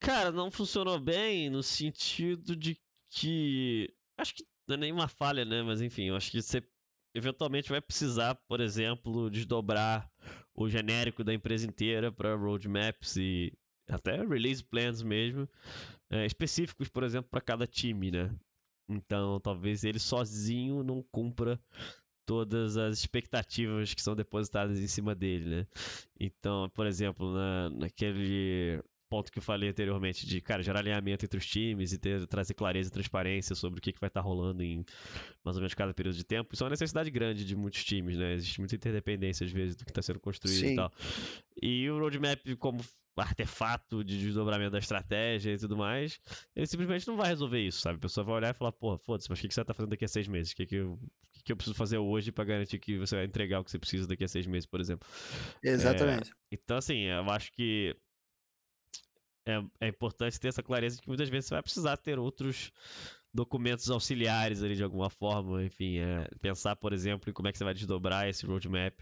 Cara, 0.00 0.32
não 0.32 0.50
funcionou 0.50 0.98
bem 0.98 1.48
no 1.48 1.62
sentido 1.62 2.56
de 2.56 2.76
que. 3.08 3.88
Acho 4.18 4.34
que 4.34 4.44
não 4.66 4.74
é 4.74 4.78
nenhuma 4.78 5.06
falha, 5.06 5.44
né? 5.44 5.62
Mas 5.62 5.80
enfim, 5.80 6.08
eu 6.08 6.16
acho 6.16 6.32
que 6.32 6.42
você 6.42 6.60
eventualmente 7.14 7.70
vai 7.70 7.80
precisar, 7.80 8.34
por 8.48 8.60
exemplo, 8.60 9.30
desdobrar 9.30 10.10
o 10.56 10.68
genérico 10.68 11.22
da 11.22 11.32
empresa 11.32 11.64
inteira 11.68 12.10
para 12.10 12.34
roadmaps 12.34 13.16
e 13.16 13.52
até 13.90 14.24
release 14.24 14.62
plans 14.62 15.02
mesmo, 15.02 15.48
é, 16.10 16.26
específicos, 16.26 16.88
por 16.88 17.02
exemplo, 17.02 17.30
para 17.30 17.40
cada 17.40 17.66
time, 17.66 18.10
né? 18.10 18.30
Então, 18.88 19.38
talvez 19.40 19.84
ele 19.84 19.98
sozinho 19.98 20.82
não 20.82 21.02
cumpra 21.12 21.60
todas 22.26 22.76
as 22.76 22.98
expectativas 22.98 23.94
que 23.94 24.02
são 24.02 24.14
depositadas 24.14 24.78
em 24.78 24.86
cima 24.86 25.14
dele, 25.14 25.48
né? 25.48 25.66
Então, 26.18 26.68
por 26.70 26.86
exemplo, 26.86 27.32
na, 27.32 27.70
naquele 27.70 28.82
ponto 29.10 29.32
que 29.32 29.38
eu 29.38 29.42
falei 29.42 29.68
anteriormente 29.68 30.24
de, 30.24 30.40
cara, 30.40 30.62
gerar 30.62 30.78
alinhamento 30.78 31.24
entre 31.24 31.36
os 31.36 31.44
times 31.44 31.92
e 31.92 31.98
ter, 31.98 32.24
trazer 32.28 32.54
clareza 32.54 32.88
e 32.88 32.92
transparência 32.92 33.56
sobre 33.56 33.80
o 33.80 33.82
que, 33.82 33.92
que 33.92 34.00
vai 34.00 34.06
estar 34.06 34.22
tá 34.22 34.26
rolando 34.26 34.62
em 34.62 34.84
mais 35.44 35.56
ou 35.56 35.60
menos 35.60 35.74
cada 35.74 35.92
período 35.92 36.16
de 36.16 36.24
tempo. 36.24 36.54
Isso 36.54 36.62
é 36.62 36.66
uma 36.66 36.70
necessidade 36.70 37.10
grande 37.10 37.44
de 37.44 37.56
muitos 37.56 37.84
times, 37.84 38.16
né? 38.16 38.34
Existe 38.34 38.60
muita 38.60 38.76
interdependência, 38.76 39.44
às 39.44 39.50
vezes, 39.50 39.74
do 39.74 39.84
que 39.84 39.90
está 39.90 40.00
sendo 40.00 40.20
construído 40.20 40.60
Sim. 40.60 40.72
e 40.72 40.76
tal. 40.76 40.92
E 41.60 41.90
o 41.90 41.98
roadmap, 41.98 42.40
como 42.56 42.80
artefato 43.20 44.02
de 44.02 44.18
desdobramento 44.18 44.72
da 44.72 44.78
estratégia 44.78 45.52
e 45.52 45.58
tudo 45.58 45.76
mais, 45.76 46.20
ele 46.54 46.66
simplesmente 46.66 47.06
não 47.06 47.16
vai 47.16 47.28
resolver 47.28 47.60
isso, 47.60 47.80
sabe? 47.80 47.96
A 47.96 48.00
pessoa 48.00 48.24
vai 48.24 48.36
olhar 48.36 48.50
e 48.50 48.58
falar, 48.58 48.72
porra, 48.72 48.98
foda-se, 48.98 49.28
mas 49.28 49.38
o 49.38 49.42
que, 49.42 49.48
que 49.48 49.54
você 49.54 49.64
tá 49.64 49.74
fazendo 49.74 49.90
daqui 49.90 50.04
a 50.04 50.08
seis 50.08 50.28
meses? 50.28 50.52
O 50.52 50.56
que, 50.56 50.66
que, 50.66 50.76
eu, 50.76 50.98
que, 51.32 51.42
que 51.44 51.52
eu 51.52 51.56
preciso 51.56 51.76
fazer 51.76 51.98
hoje 51.98 52.32
para 52.32 52.44
garantir 52.44 52.78
que 52.78 52.98
você 52.98 53.16
vai 53.16 53.24
entregar 53.24 53.60
o 53.60 53.64
que 53.64 53.70
você 53.70 53.78
precisa 53.78 54.06
daqui 54.06 54.24
a 54.24 54.28
seis 54.28 54.46
meses, 54.46 54.66
por 54.66 54.80
exemplo? 54.80 55.08
Exatamente. 55.62 56.30
É, 56.30 56.34
então, 56.52 56.76
assim, 56.76 57.04
eu 57.04 57.30
acho 57.30 57.52
que 57.52 57.96
é, 59.46 59.62
é 59.80 59.88
importante 59.88 60.38
ter 60.38 60.48
essa 60.48 60.62
clareza 60.62 60.96
de 60.96 61.02
que 61.02 61.08
muitas 61.08 61.28
vezes 61.28 61.48
você 61.48 61.54
vai 61.54 61.62
precisar 61.62 61.96
ter 61.96 62.18
outros 62.18 62.70
documentos 63.32 63.88
auxiliares 63.90 64.62
ali 64.62 64.74
de 64.74 64.82
alguma 64.82 65.08
forma, 65.08 65.62
enfim, 65.64 65.98
é, 65.98 66.28
pensar, 66.40 66.74
por 66.76 66.92
exemplo, 66.92 67.30
em 67.30 67.32
como 67.32 67.48
é 67.48 67.52
que 67.52 67.58
você 67.58 67.64
vai 67.64 67.74
desdobrar 67.74 68.28
esse 68.28 68.44
roadmap, 68.44 68.94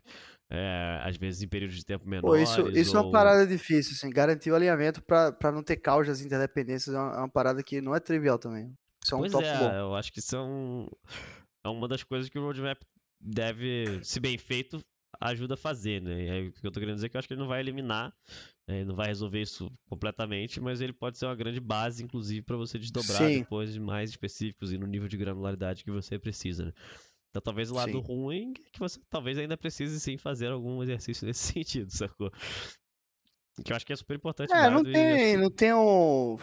é, 0.50 1.00
às 1.02 1.16
vezes 1.16 1.42
em 1.42 1.48
períodos 1.48 1.76
de 1.76 1.84
tempo 1.84 2.08
menores. 2.08 2.50
Pô, 2.54 2.68
isso, 2.68 2.78
isso 2.78 2.96
ou... 2.96 3.02
é 3.02 3.06
uma 3.06 3.12
parada 3.12 3.46
difícil, 3.46 3.92
assim, 3.92 4.10
garantir 4.10 4.50
o 4.50 4.54
alinhamento 4.54 5.02
para 5.02 5.52
não 5.52 5.62
ter 5.62 5.76
caos 5.76 6.06
das 6.06 6.20
interdependências 6.20 6.94
é 6.94 6.98
uma, 6.98 7.14
é 7.14 7.18
uma, 7.18 7.28
parada 7.28 7.62
que 7.62 7.80
não 7.80 7.94
é 7.94 8.00
trivial 8.00 8.38
também. 8.38 8.72
Isso 9.02 9.14
é 9.14 9.18
um 9.18 9.20
pois 9.20 9.34
é, 9.34 9.58
bom. 9.58 9.72
eu 9.72 9.94
acho 9.94 10.12
que 10.12 10.20
isso 10.20 10.36
é, 10.36 10.40
um, 10.40 10.88
é 11.64 11.68
uma 11.68 11.88
das 11.88 12.02
coisas 12.02 12.28
que 12.28 12.38
o 12.38 12.42
roadmap 12.42 12.78
deve, 13.20 14.00
se 14.02 14.20
bem 14.20 14.36
feito, 14.36 14.82
ajuda 15.20 15.54
a 15.54 15.56
fazer, 15.56 16.00
né? 16.00 16.24
E 16.24 16.30
aí, 16.30 16.48
o 16.48 16.52
que 16.52 16.66
eu 16.66 16.70
tô 16.70 16.80
querendo 16.80 16.94
dizer 16.96 17.06
é 17.06 17.08
que 17.10 17.16
eu 17.16 17.18
acho 17.18 17.28
que 17.28 17.34
ele 17.34 17.40
não 17.40 17.48
vai 17.48 17.60
eliminar, 17.60 18.14
né? 18.66 18.84
não 18.84 18.94
vai 18.94 19.08
resolver 19.08 19.40
isso 19.40 19.70
completamente, 19.86 20.60
mas 20.60 20.80
ele 20.80 20.92
pode 20.92 21.18
ser 21.18 21.26
uma 21.26 21.34
grande 21.34 21.60
base, 21.60 22.02
inclusive, 22.02 22.42
para 22.42 22.56
você 22.56 22.78
desdobrar 22.78 23.28
Sim. 23.28 23.40
depois 23.40 23.72
de 23.72 23.80
mais 23.80 24.10
específicos 24.10 24.72
e 24.72 24.78
no 24.78 24.86
nível 24.86 25.08
de 25.08 25.16
granularidade 25.16 25.84
que 25.84 25.90
você 25.90 26.18
precisa, 26.18 26.66
né? 26.66 26.72
Então 27.30 27.42
talvez 27.42 27.70
o 27.70 27.74
lado 27.74 27.92
sim. 27.92 28.00
ruim 28.00 28.54
é 28.66 28.70
que 28.70 28.78
você 28.78 28.98
talvez 29.10 29.36
ainda 29.36 29.56
precise 29.56 30.00
sim 30.00 30.16
fazer 30.16 30.50
algum 30.50 30.82
exercício 30.82 31.26
nesse 31.26 31.52
sentido, 31.52 31.90
sacou? 31.90 32.32
Que 33.62 33.72
eu 33.72 33.76
acho 33.76 33.84
que 33.84 33.92
é 33.92 33.96
super 33.96 34.16
importante. 34.16 34.52
É, 34.52 34.70
não 34.70 34.82
tem, 34.82 35.36
não 35.36 35.50
tem 35.50 35.74
um, 35.74 36.38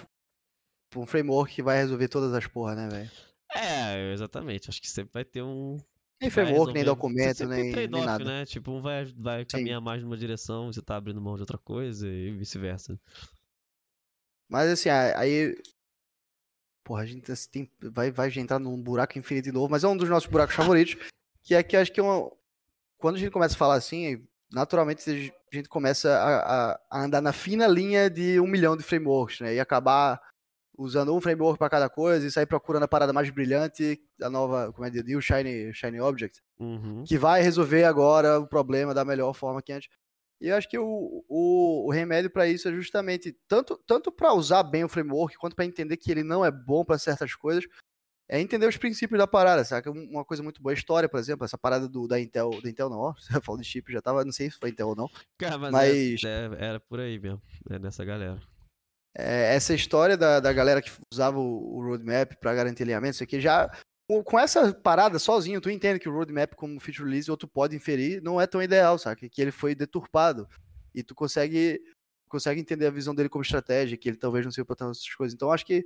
um 0.96 1.06
framework 1.06 1.56
que 1.56 1.64
vai 1.64 1.78
resolver 1.78 2.08
todas 2.08 2.34
as 2.34 2.46
porra, 2.46 2.76
né, 2.76 2.90
velho? 2.90 3.12
É, 3.56 4.12
exatamente. 4.12 4.70
Acho 4.70 4.82
que 4.82 4.90
sempre 4.90 5.14
vai 5.14 5.24
ter 5.24 5.42
um, 5.42 5.78
nem 6.22 6.30
framework, 6.30 6.74
nem 6.74 6.84
documento, 6.84 7.46
nem, 7.46 7.72
nem 7.74 8.06
nada. 8.06 8.24
né? 8.24 8.46
Tipo, 8.46 8.72
um 8.72 8.82
vai, 8.82 9.06
vai 9.18 9.46
caminhar 9.46 9.82
mais 9.82 10.02
numa 10.02 10.18
direção, 10.18 10.72
você 10.72 10.82
tá 10.82 10.96
abrindo 10.96 11.22
mão 11.22 11.36
de 11.36 11.42
outra 11.42 11.58
coisa 11.58 12.08
e 12.08 12.32
vice-versa. 12.32 13.00
Mas 14.50 14.70
assim, 14.70 14.90
aí. 14.90 15.56
Porra, 16.84 17.02
a 17.02 17.06
gente 17.06 17.32
tem, 17.50 17.70
vai, 17.82 18.12
vai 18.12 18.32
entrar 18.38 18.60
num 18.60 18.82
buraco 18.82 19.18
infinito 19.18 19.46
de 19.46 19.52
novo, 19.52 19.70
mas 19.70 19.84
é 19.84 19.88
um 19.88 19.98
dos 19.98 20.08
nossos 20.08 20.30
buracos 20.30 20.56
favoritos. 20.56 20.96
Que 21.44 21.56
é 21.56 21.64
que 21.64 21.76
acho 21.76 21.92
que 21.92 22.00
é 22.00 22.04
uma, 22.04 22.32
quando 22.98 23.16
a 23.16 23.20
gente 23.20 23.32
começa 23.32 23.56
a 23.56 23.58
falar 23.58 23.76
assim, 23.76 24.26
naturalmente 24.52 25.10
a 25.10 25.56
gente 25.56 25.70
começa 25.70 26.10
a, 26.12 26.72
a, 26.72 26.80
a 26.92 27.04
andar 27.04 27.22
na 27.22 27.34
fina 27.34 27.68
linha 27.68 28.10
de 28.10 28.40
um 28.40 28.48
milhão 28.48 28.78
de 28.78 28.84
frameworks, 28.84 29.42
né? 29.42 29.54
E 29.56 29.60
acabar 29.60 30.20
usando 30.78 31.16
um 31.16 31.22
framework 31.22 31.58
para 31.58 31.70
cada 31.70 31.90
coisa 31.90 32.26
e 32.26 32.32
sair 32.32 32.46
procurando 32.46 32.84
a 32.84 32.88
parada 32.88 33.14
mais 33.14 33.30
brilhante, 33.30 34.00
a 34.22 34.30
nova, 34.30 34.72
como 34.74 34.86
é 34.86 34.92
que 34.92 35.16
o 35.16 35.22
Shiny, 35.22 35.74
Shiny 35.74 36.00
Object, 36.00 36.42
uhum. 36.60 37.04
que 37.06 37.18
vai 37.18 37.42
resolver 37.42 37.84
agora 37.84 38.40
o 38.40 38.48
problema 38.48 38.94
da 38.94 39.06
melhor 39.06 39.34
forma 39.34 39.62
que 39.62 39.72
antes. 39.72 39.90
E 40.42 40.50
eu 40.50 40.56
acho 40.56 40.70
que 40.70 40.78
o, 40.78 41.24
o, 41.30 41.88
o 41.88 41.92
remédio 41.92 42.30
para 42.30 42.48
isso 42.48 42.68
é 42.68 42.72
justamente 42.74 43.32
tanto, 43.48 43.78
tanto 43.88 44.12
para 44.12 44.34
usar 44.34 44.64
bem 44.64 44.84
o 44.84 44.90
framework, 44.90 45.38
quanto 45.38 45.56
para 45.56 45.66
entender 45.66 45.98
que 45.98 46.12
ele 46.12 46.24
não 46.24 46.44
é 46.44 46.52
bom 46.52 46.84
para 46.84 46.98
certas 46.98 47.34
coisas, 47.34 47.66
é 48.28 48.40
entender 48.42 48.68
os 48.68 48.76
princípios 48.76 49.20
da 49.20 49.28
parada, 49.28 49.64
sabe? 49.64 49.90
Uma 49.90 50.26
coisa 50.26 50.44
muito 50.44 50.62
boa, 50.62 50.74
a 50.74 50.74
história, 50.74 51.08
por 51.08 51.20
exemplo, 51.20 51.46
essa 51.46 51.58
parada 51.58 51.88
do, 51.88 52.08
da 52.08 52.20
Intel, 52.20 52.60
da 52.62 52.70
Intel 52.70 52.90
não, 52.90 53.14
você 53.14 53.30
falou 53.40 53.62
de 53.62 53.68
chip, 53.68 53.92
já 53.92 54.02
tava, 54.02 54.26
não 54.26 54.32
sei 54.32 54.50
se 54.50 54.58
foi 54.58 54.70
Intel 54.70 54.90
ou 54.90 54.96
não. 54.96 55.10
Cara, 55.38 55.58
mas, 55.58 55.72
mas... 55.72 56.24
É, 56.24 56.50
é, 56.60 56.66
era 56.66 56.80
por 56.80 57.00
aí 57.00 57.18
mesmo, 57.18 57.42
é 57.70 57.80
nessa 57.80 58.04
galera 58.04 58.42
é, 59.18 59.56
essa 59.56 59.74
história 59.74 60.18
da, 60.18 60.40
da 60.42 60.52
galera 60.52 60.82
que 60.82 60.92
usava 61.12 61.40
o, 61.40 61.78
o 61.78 61.82
roadmap 61.82 62.34
para 62.36 62.54
garantir 62.54 62.84
alinhamento, 62.84 63.16
isso 63.16 63.24
aqui 63.24 63.40
já. 63.40 63.72
Com 64.26 64.38
essa 64.38 64.72
parada 64.72 65.18
sozinho, 65.18 65.62
tu 65.62 65.70
entende 65.70 66.00
que 66.00 66.10
o 66.10 66.14
roadmap, 66.14 66.54
como 66.54 66.80
feature 66.80 67.10
release, 67.10 67.32
ou 67.32 67.38
tu 67.38 67.48
pode 67.48 67.76
inferir, 67.76 68.22
não 68.22 68.40
é 68.40 68.46
tão 68.46 68.62
ideal, 68.62 69.00
sabe? 69.00 69.30
Que 69.30 69.42
ele 69.42 69.52
foi 69.52 69.74
deturpado. 69.74 70.48
E 70.94 71.02
tu 71.02 71.16
consegue, 71.16 71.82
consegue 72.30 72.62
entender 72.62 72.86
a 72.86 72.92
visão 72.92 73.16
dele 73.16 73.30
como 73.30 73.42
estratégia, 73.42 73.98
que 73.98 74.08
ele 74.08 74.18
talvez 74.18 74.46
não 74.46 74.52
seja 74.52 74.66
para 74.66 74.76
tantas 74.76 75.02
coisas. 75.16 75.34
Então, 75.34 75.52
acho 75.52 75.66
que, 75.66 75.84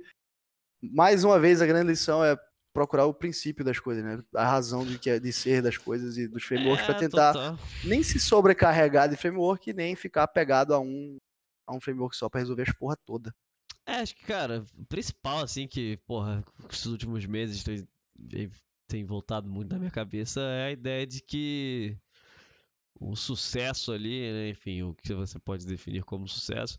mais 0.82 1.24
uma 1.24 1.38
vez, 1.40 1.62
a 1.62 1.66
grande 1.66 1.88
lição 1.88 2.22
é 2.22 2.36
procurar 2.74 3.06
o 3.06 3.14
princípio 3.14 3.64
das 3.64 3.78
coisas, 3.78 4.04
né? 4.04 4.22
A 4.34 4.44
razão 4.44 4.84
de, 4.84 4.98
que 4.98 5.08
é, 5.08 5.18
de 5.18 5.32
ser 5.32 5.62
das 5.62 5.78
coisas 5.78 6.18
e 6.18 6.28
dos 6.28 6.44
frameworks 6.44 6.82
é, 6.82 6.86
para 6.86 6.94
tentar 6.98 7.32
total. 7.32 7.58
nem 7.84 8.02
se 8.02 8.20
sobrecarregar 8.20 9.08
de 9.08 9.16
framework 9.16 9.72
nem 9.72 9.96
ficar 9.96 10.24
apegado 10.24 10.74
a 10.74 10.78
um 10.78 11.16
a 11.66 11.74
um 11.74 11.80
framework 11.80 12.16
só 12.16 12.28
para 12.28 12.40
resolver 12.40 12.62
as 12.62 12.76
porra 12.76 12.96
toda. 13.04 13.34
É, 13.86 13.96
acho 13.96 14.14
que, 14.14 14.24
cara, 14.24 14.64
o 14.76 14.84
principal, 14.86 15.40
assim, 15.40 15.66
que, 15.66 15.96
porra, 16.06 16.44
esses 16.70 16.86
últimos 16.86 17.24
meses 17.26 17.64
tem, 17.64 18.50
tem 18.86 19.04
voltado 19.04 19.48
muito 19.48 19.72
na 19.72 19.78
minha 19.78 19.90
cabeça 19.90 20.40
é 20.40 20.66
a 20.66 20.72
ideia 20.72 21.06
de 21.06 21.22
que 21.22 21.96
o 23.00 23.16
sucesso 23.16 23.92
ali, 23.92 24.32
né, 24.32 24.48
enfim, 24.50 24.82
o 24.82 24.94
que 24.94 25.14
você 25.14 25.38
pode 25.38 25.66
definir 25.66 26.04
como 26.04 26.28
sucesso, 26.28 26.78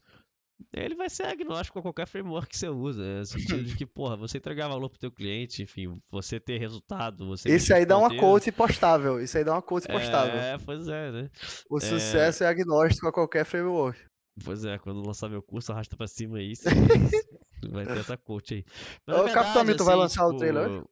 ele 0.71 0.95
vai 0.95 1.09
ser 1.09 1.23
agnóstico 1.23 1.79
a 1.79 1.81
qualquer 1.81 2.07
framework 2.07 2.47
que 2.49 2.57
você 2.57 2.69
usa. 2.69 3.01
Né? 3.01 3.19
No 3.19 3.25
sentido 3.25 3.63
de 3.63 3.75
que, 3.75 3.85
porra, 3.85 4.15
você 4.15 4.37
entregar 4.37 4.67
valor 4.67 4.89
pro 4.89 4.99
teu 4.99 5.11
cliente, 5.11 5.63
enfim, 5.63 5.99
você 6.09 6.39
ter 6.39 6.59
resultado. 6.59 7.25
Você 7.27 7.49
Esse 7.49 7.73
aí 7.73 7.85
dá 7.85 7.97
uma 7.97 8.15
quote 8.15 8.51
postável. 8.51 9.21
Isso 9.21 9.37
aí 9.37 9.43
dá 9.43 9.53
uma 9.53 9.61
quote 9.61 9.87
postável. 9.87 10.39
É, 10.39 10.57
pois 10.59 10.87
é, 10.87 11.11
né? 11.11 11.29
O 11.69 11.77
é... 11.77 11.81
sucesso 11.81 12.43
é 12.43 12.47
agnóstico 12.47 13.07
a 13.07 13.11
qualquer 13.11 13.45
framework. 13.45 13.99
Pois 14.43 14.65
é, 14.65 14.77
quando 14.79 15.05
lançar 15.05 15.29
meu 15.29 15.41
curso, 15.41 15.71
arrasta 15.71 15.95
pra 15.95 16.07
cima 16.07 16.37
aí. 16.37 16.53
vai 17.71 17.85
ter 17.85 17.97
essa 17.97 18.17
coach 18.17 18.55
aí. 18.55 18.65
Mas, 19.05 19.15
Ô, 19.17 19.23
verdade, 19.23 19.45
Capitão 19.45 19.63
Milton 19.63 19.83
assim, 19.83 19.91
vai 19.91 19.95
lançar 19.95 20.23
tipo... 20.23 20.35
o 20.35 20.37
trailer 20.37 20.69
hoje? 20.69 20.85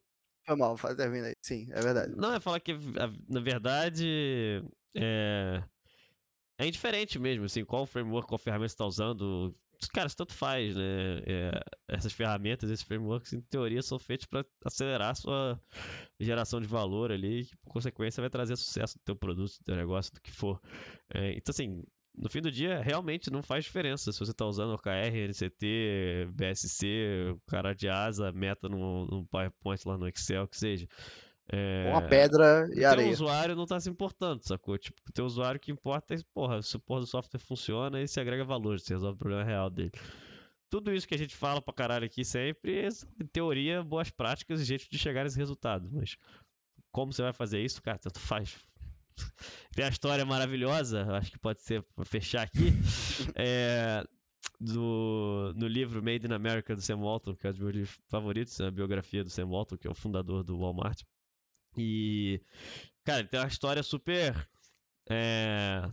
Foi 0.45 0.56
mal, 0.56 0.78
faz 0.78 0.95
termina 0.95 1.28
aí. 1.28 1.36
Sim, 1.41 1.68
é 1.72 1.82
verdade. 1.82 2.16
Não, 2.16 2.34
é 2.34 2.39
falar 2.39 2.60
que, 2.60 2.74
na 3.28 3.39
verdade, 3.39 4.64
é... 4.95 5.64
é 6.58 6.68
indiferente 6.68 7.20
mesmo, 7.20 7.45
assim, 7.45 7.64
qual 7.64 7.86
framework, 7.86 8.28
qual 8.28 8.39
ferramenta 8.39 8.70
você 8.70 8.78
tá 8.78 8.86
usando. 8.86 9.56
Cara, 9.93 10.10
tanto 10.10 10.34
faz, 10.34 10.76
né? 10.76 11.22
É... 11.26 11.62
essas 11.88 12.14
ferramentas, 12.14 12.70
esses 12.70 12.84
frameworks, 12.84 13.32
em 13.34 13.41
teoria, 13.41 13.82
são 13.82 14.00
feitos 14.00 14.26
para 14.26 14.43
acelerar 14.66 15.12
a 15.12 15.16
sua 15.16 15.62
geração 16.20 16.60
de 16.60 16.68
valor 16.68 17.12
ali, 17.12 17.45
que, 17.45 17.56
por 17.58 17.70
consequência, 17.70 18.20
vai 18.20 18.30
trazer 18.30 18.56
sucesso 18.56 18.97
do 18.97 19.04
teu 19.04 19.16
produto, 19.16 19.56
do 19.60 19.66
teu 19.66 19.76
negócio, 19.76 20.14
do 20.14 20.22
que 20.22 20.32
for. 20.32 20.60
É... 21.14 21.34
então, 21.34 21.52
assim, 21.52 21.84
no 22.20 22.30
fim 22.30 22.41
do 22.41 22.51
dia, 22.51 22.82
realmente 22.82 23.32
não 23.32 23.41
faz 23.41 23.63
diferença 23.63 24.11
se 24.11 24.20
você 24.20 24.32
está 24.32 24.45
usando 24.45 24.74
OKR, 24.74 25.28
NCT, 25.30 26.28
BSC, 26.34 27.36
cara 27.47 27.74
de 27.74 27.88
asa, 27.88 28.32
meta 28.32 28.67
no, 28.67 29.05
no 29.05 29.26
PowerPoint 29.26 29.88
lá 29.88 29.97
no 29.97 30.07
Excel, 30.07 30.47
que 30.47 30.57
seja. 30.57 30.88
É, 31.51 31.89
uma 31.89 32.01
pedra 32.01 32.70
e 32.76 32.86
areia. 32.86 33.09
O 33.09 33.11
usuário 33.11 33.55
não 33.55 33.63
está 33.63 33.80
se 33.80 33.89
importando, 33.89 34.41
sacou? 34.43 34.78
Tipo, 34.78 35.01
o 35.09 35.11
teu 35.11 35.26
usuário 35.26 35.59
que 35.59 35.72
importa 35.72 36.13
é, 36.13 36.17
porra, 36.34 36.61
se 36.61 36.76
o 36.76 36.80
porra 36.80 36.99
do 36.99 37.07
software 37.07 37.39
funciona 37.39 38.01
e 38.01 38.07
se 38.07 38.20
agrega 38.20 38.43
valor, 38.43 38.80
se 38.80 38.93
resolve 38.93 39.15
o 39.15 39.20
problema 39.20 39.43
real 39.43 39.70
dele. 39.70 39.91
Tudo 40.70 40.93
isso 40.93 41.07
que 41.07 41.15
a 41.15 41.17
gente 41.17 41.36
fala 41.36 41.59
pra 41.59 41.74
caralho 41.74 42.05
aqui 42.05 42.24
sempre 42.24 42.86
é, 42.86 42.89
em 43.20 43.26
teoria, 43.26 43.82
boas 43.82 44.11
práticas 44.11 44.61
e 44.61 44.65
jeito 44.65 44.88
de 44.91 44.99
chegar 44.99 45.24
nesse 45.24 45.38
resultado. 45.38 45.89
Mas 45.91 46.17
como 46.91 47.11
você 47.11 47.24
vai 47.24 47.34
fazer 47.34 47.61
isso, 47.61 47.82
cara, 47.82 47.97
tanto 47.97 48.20
faz. 48.20 48.57
Tem 49.74 49.86
a 49.86 49.89
história 49.89 50.26
maravilhosa, 50.26 51.05
acho 51.17 51.32
que 51.32 51.39
pode 51.39 51.61
ser 51.61 51.84
para 51.95 52.05
fechar 52.05 52.43
aqui, 52.43 52.74
é, 53.36 54.03
do, 54.59 55.53
no 55.55 55.67
livro 55.67 56.03
Made 56.03 56.28
in 56.28 56.34
America 56.34 56.76
do 56.76 56.82
Sam 56.82 56.97
Walton, 56.97 57.36
que 57.36 57.47
é 57.47 57.49
um 57.49 57.53
dos 57.53 57.61
meus 57.61 57.74
livros 57.74 57.99
favoritos, 58.09 58.59
é 58.59 58.67
a 58.67 58.72
biografia 58.72 59.24
do 59.24 59.30
Sam 59.30 59.47
Walton, 59.47 59.78
que 59.78 59.88
é 59.88 59.91
o 59.91 59.95
fundador 59.95 60.43
do 60.43 60.57
Walmart. 60.57 61.01
E, 61.78 62.41
cara, 63.03 63.24
tem 63.24 63.39
uma 63.39 63.47
história 63.47 63.84
super. 63.84 64.47
É, 65.09 65.89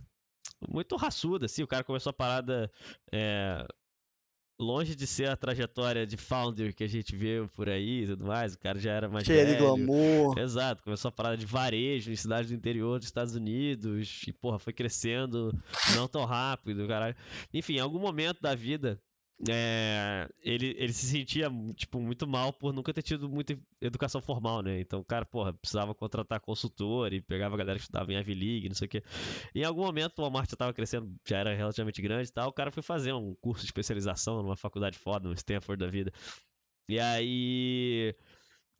muito 0.67 0.95
raçuda, 0.95 1.45
assim. 1.45 1.63
O 1.63 1.67
cara 1.67 1.83
começou 1.83 2.09
a 2.09 2.13
parada 2.13 2.71
é, 3.11 3.65
longe 4.59 4.95
de 4.95 5.05
ser 5.05 5.29
a 5.29 5.35
trajetória 5.35 6.05
de 6.05 6.17
founder 6.17 6.73
que 6.73 6.83
a 6.83 6.87
gente 6.87 7.15
vê 7.15 7.47
por 7.55 7.69
aí 7.69 8.03
e 8.03 8.07
tudo 8.07 8.25
mais, 8.25 8.53
o 8.53 8.59
cara 8.59 8.79
já 8.79 8.91
era 8.91 9.07
mais 9.07 9.25
Cheio 9.25 9.45
velho. 9.45 9.57
de 9.57 9.63
glamour. 9.63 10.37
Exato, 10.39 10.83
começou 10.83 11.09
a 11.09 11.11
parada 11.11 11.37
de 11.37 11.45
varejo 11.45 12.11
em 12.11 12.15
cidades 12.15 12.49
do 12.49 12.55
interior 12.55 12.97
dos 12.97 13.07
Estados 13.07 13.35
Unidos 13.35 14.23
e, 14.27 14.33
porra, 14.33 14.57
foi 14.57 14.73
crescendo 14.73 15.53
não 15.95 16.07
tão 16.07 16.25
rápido, 16.25 16.87
caralho. 16.87 17.15
Enfim, 17.53 17.75
em 17.75 17.79
algum 17.79 17.99
momento 17.99 18.41
da 18.41 18.55
vida, 18.55 18.99
é, 19.47 20.27
ele, 20.41 20.75
ele 20.79 20.91
se 20.91 21.05
sentia, 21.05 21.47
tipo, 21.75 21.99
muito 21.99 22.25
mal 22.25 22.51
por 22.51 22.73
nunca 22.73 22.91
ter 22.91 23.03
tido 23.03 23.29
muita 23.29 23.57
educação 23.79 24.19
formal, 24.19 24.63
né? 24.63 24.79
Então, 24.79 25.03
cara, 25.03 25.25
porra, 25.25 25.53
precisava 25.53 25.93
contratar 25.93 26.39
consultor 26.39 27.13
e 27.13 27.21
pegava 27.21 27.53
a 27.53 27.57
galera 27.57 27.77
que 27.77 27.83
estudava 27.83 28.11
em 28.11 28.17
Ivy 28.17 28.33
League, 28.33 28.69
não 28.69 28.75
sei 28.75 28.87
o 28.87 28.89
quê. 28.89 29.03
Em 29.53 29.63
algum 29.63 29.83
momento 29.83 30.17
o 30.17 30.21
Walmart 30.23 30.49
já 30.49 30.55
estava 30.55 30.73
crescendo, 30.73 31.13
já 31.23 31.37
era 31.37 31.53
relativamente 31.53 32.01
grande 32.01 32.29
e 32.29 32.33
tal, 32.33 32.49
o 32.49 32.53
cara 32.53 32.71
foi 32.71 32.81
fazer 32.81 33.13
um 33.13 33.35
curso 33.35 33.61
de 33.61 33.67
especialização 33.67 34.41
numa 34.41 34.57
faculdade 34.57 34.97
foda, 34.97 35.27
no 35.27 35.35
Stanford 35.35 35.79
da 35.83 35.89
vida. 35.91 36.11
E 36.89 36.99
aí... 36.99 38.15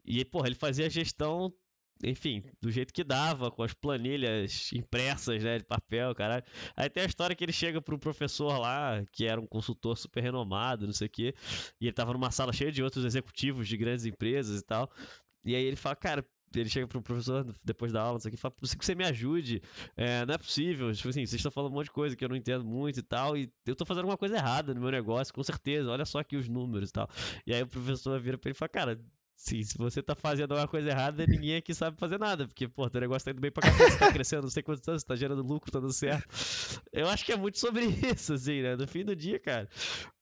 E, 0.04 0.24
porra, 0.26 0.48
ele 0.48 0.56
fazia 0.56 0.90
gestão 0.90 1.54
enfim, 2.04 2.44
do 2.62 2.72
jeito 2.72 2.94
que 2.94 3.04
dava, 3.04 3.52
com 3.52 3.64
as 3.64 3.74
planilhas 3.74 4.72
impressas, 4.74 5.44
né, 5.44 5.58
de 5.60 5.66
papel, 5.66 6.14
caralho. 6.16 6.44
Aí 6.76 6.90
tem 6.90 7.04
a 7.04 7.06
história 7.06 7.36
que 7.36 7.44
ele 7.44 7.54
chega 7.54 7.82
pro 7.82 7.98
professor 8.00 8.58
lá, 8.58 9.04
que 9.12 9.26
era 9.26 9.40
um 9.40 9.48
consultor 9.48 9.98
super 9.98 10.22
renomado, 10.22 10.86
não 10.86 10.94
sei 10.94 11.08
o 11.08 11.10
quê, 11.10 11.34
e 11.80 11.86
ele 11.86 11.94
tava 11.94 12.14
numa 12.14 12.32
sala 12.32 12.54
cheia 12.54 12.72
de 12.72 12.84
outros 12.84 13.06
executivos 13.06 13.68
de 13.68 13.78
grandes 13.78 14.06
empresas 14.06 14.62
e 14.62 14.66
tal. 14.66 14.92
E 15.44 15.56
aí 15.56 15.64
ele 15.64 15.76
fala, 15.76 15.96
cara, 15.96 16.26
ele 16.56 16.70
chega 16.70 16.88
pro 16.88 17.02
professor 17.02 17.46
depois 17.64 17.92
da 17.92 18.02
aula, 18.02 18.14
não 18.14 18.20
sei 18.20 18.30
o 18.30 18.32
que, 18.32 18.38
fala, 18.38 18.54
preciso 18.54 18.78
que 18.78 18.86
você 18.86 18.96
me 18.96 19.04
ajude. 19.04 19.62
É, 19.96 20.26
não 20.26 20.34
é 20.34 20.38
possível. 20.38 20.92
Tipo 20.94 21.10
assim, 21.10 21.26
vocês 21.26 21.34
estão 21.34 21.52
falando 21.52 21.72
um 21.72 21.76
monte 21.76 21.86
de 21.86 21.92
coisa 21.92 22.16
que 22.16 22.24
eu 22.24 22.30
não 22.30 22.36
entendo 22.36 22.64
muito 22.64 23.00
e 23.00 23.04
tal. 23.04 23.38
E 23.38 23.52
eu 23.66 23.76
tô 23.76 23.86
fazendo 23.86 24.04
alguma 24.04 24.18
coisa 24.18 24.36
errada 24.36 24.74
no 24.74 24.82
meu 24.82 24.92
negócio, 24.92 25.34
com 25.34 25.44
certeza. 25.44 25.90
Olha 25.90 26.06
só 26.06 26.20
aqui 26.20 26.36
os 26.38 26.48
números 26.48 26.90
e 26.90 26.94
tal. 26.94 27.10
E 27.46 27.54
aí 27.54 27.62
o 27.62 27.68
professor 27.68 28.20
vira 28.20 28.38
pra 28.38 28.50
ele 28.50 28.56
e 28.56 28.58
fala, 28.58 28.70
cara. 28.70 29.02
Sim, 29.38 29.62
se 29.62 29.78
você 29.78 30.02
tá 30.02 30.16
fazendo 30.16 30.54
alguma 30.54 30.68
coisa 30.68 30.90
errada, 30.90 31.24
ninguém 31.28 31.58
aqui 31.58 31.72
sabe 31.72 31.96
fazer 32.00 32.18
nada, 32.18 32.48
porque, 32.48 32.68
pô, 32.68 32.90
teu 32.90 33.00
negócio 33.00 33.24
tá 33.24 33.32
indo 33.32 33.40
bem 33.40 33.52
pra 33.52 33.72
cá, 33.72 33.78
você 33.78 34.00
tá 34.00 34.12
crescendo, 34.12 34.42
não 34.42 34.50
sei 34.50 34.64
quantos 34.64 34.86
anos, 34.88 35.04
tá 35.04 35.16
gerando 35.16 35.44
lucro, 35.44 35.72
tá 35.72 35.80
dando 35.80 35.94
certo. 35.94 36.28
Eu 36.92 37.08
acho 37.08 37.24
que 37.24 37.32
é 37.32 37.38
muito 37.38 37.60
sobre 37.60 37.86
isso, 38.12 38.34
assim, 38.34 38.64
né? 38.64 38.76
No 38.76 38.88
fim 38.88 39.06
do 39.06 39.16
dia, 39.16 39.40
cara, 39.40 39.70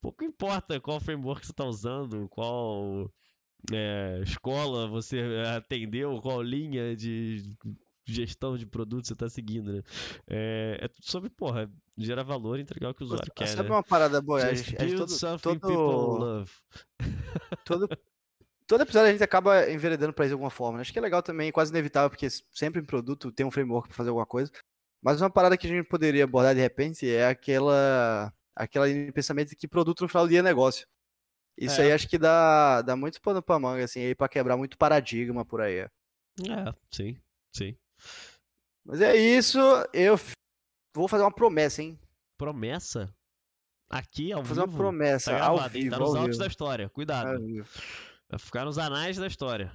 pouco 0.02 0.22
importa 0.22 0.78
qual 0.78 1.00
framework 1.00 1.46
você 1.46 1.52
tá 1.54 1.64
usando, 1.64 2.28
qual 2.28 3.10
é, 3.72 4.20
escola 4.22 4.86
você 4.86 5.18
atendeu, 5.56 6.20
qual 6.20 6.42
linha 6.42 6.94
de 6.94 7.42
gestão 8.04 8.54
de 8.54 8.66
produto 8.66 9.06
você 9.06 9.14
está 9.14 9.30
seguindo, 9.30 9.72
né? 9.72 9.82
É, 10.28 10.78
é, 10.82 10.88
tudo 10.88 11.10
sobre, 11.10 11.30
porra, 11.30 11.70
gerar 11.96 12.22
valor 12.22 12.58
e 12.58 12.62
entregar 12.62 12.90
o 12.90 12.94
que 12.94 13.02
o 13.02 13.06
usuário 13.06 13.32
quer. 13.34 13.46
Sabe 13.46 13.70
né? 13.70 13.76
uma 13.76 13.82
parada 13.82 14.20
boa? 14.20 14.54
Gente, 14.54 14.76
a 14.76 14.86
gente 14.86 14.98
todo, 14.98 15.58
todo, 15.58 16.44
todo, 17.64 17.88
todo 18.66 18.82
episódio 18.82 19.08
a 19.08 19.12
gente 19.12 19.22
acaba 19.22 19.70
enveredando 19.70 20.12
para 20.12 20.24
isso 20.24 20.30
de 20.30 20.34
alguma 20.34 20.50
forma. 20.50 20.78
Né? 20.78 20.82
Acho 20.82 20.92
que 20.92 20.98
é 20.98 21.02
legal 21.02 21.22
também, 21.22 21.52
quase 21.52 21.70
inevitável, 21.70 22.10
porque 22.10 22.28
sempre 22.52 22.80
em 22.80 22.84
produto 22.84 23.30
tem 23.32 23.46
um 23.46 23.50
framework 23.50 23.88
para 23.88 23.96
fazer 23.96 24.10
alguma 24.10 24.26
coisa. 24.26 24.50
Mas 25.02 25.20
uma 25.20 25.30
parada 25.30 25.56
que 25.56 25.66
a 25.66 25.70
gente 25.70 25.86
poderia 25.86 26.24
abordar 26.24 26.54
de 26.54 26.60
repente 26.60 27.08
é 27.08 27.28
aquela 27.28 28.32
aquela 28.54 28.86
pensamento 29.12 29.50
de 29.50 29.56
que 29.56 29.68
produto 29.68 30.00
no 30.00 30.08
final 30.08 30.24
do 30.24 30.30
dia 30.30 30.40
é 30.40 30.42
negócio. 30.42 30.86
Isso 31.56 31.80
é. 31.80 31.84
aí 31.84 31.92
acho 31.92 32.08
que 32.08 32.18
dá, 32.18 32.82
dá 32.82 32.96
muito 32.96 33.20
pano 33.20 33.42
pra 33.42 33.58
manga, 33.58 33.84
assim, 33.84 34.00
aí 34.00 34.14
pra 34.14 34.28
quebrar 34.28 34.56
muito 34.56 34.76
paradigma 34.76 35.44
por 35.44 35.60
aí. 35.60 35.78
É, 35.78 35.90
sim, 36.90 37.18
sim. 37.54 37.76
Mas 38.84 39.00
é 39.00 39.16
isso, 39.16 39.58
eu 39.92 40.18
vou 40.94 41.08
fazer 41.08 41.22
uma 41.22 41.32
promessa, 41.32 41.82
hein? 41.82 41.98
Promessa? 42.36 43.14
Aqui, 43.88 44.32
ao 44.32 44.40
vou 44.42 44.48
fazer 44.48 44.60
vivo? 44.62 44.72
uma 44.72 44.78
promessa, 44.78 45.30
tá 45.30 45.46
ao 45.46 45.68
vivo. 45.68 45.90
Tá 45.90 45.98
nos 45.98 46.14
autos 46.14 46.38
da 46.38 46.46
história, 46.46 46.88
cuidado. 46.90 47.38
Vai 48.28 48.38
ficar 48.38 48.64
nos 48.64 48.78
anais 48.78 49.16
da 49.16 49.26
história. 49.26 49.72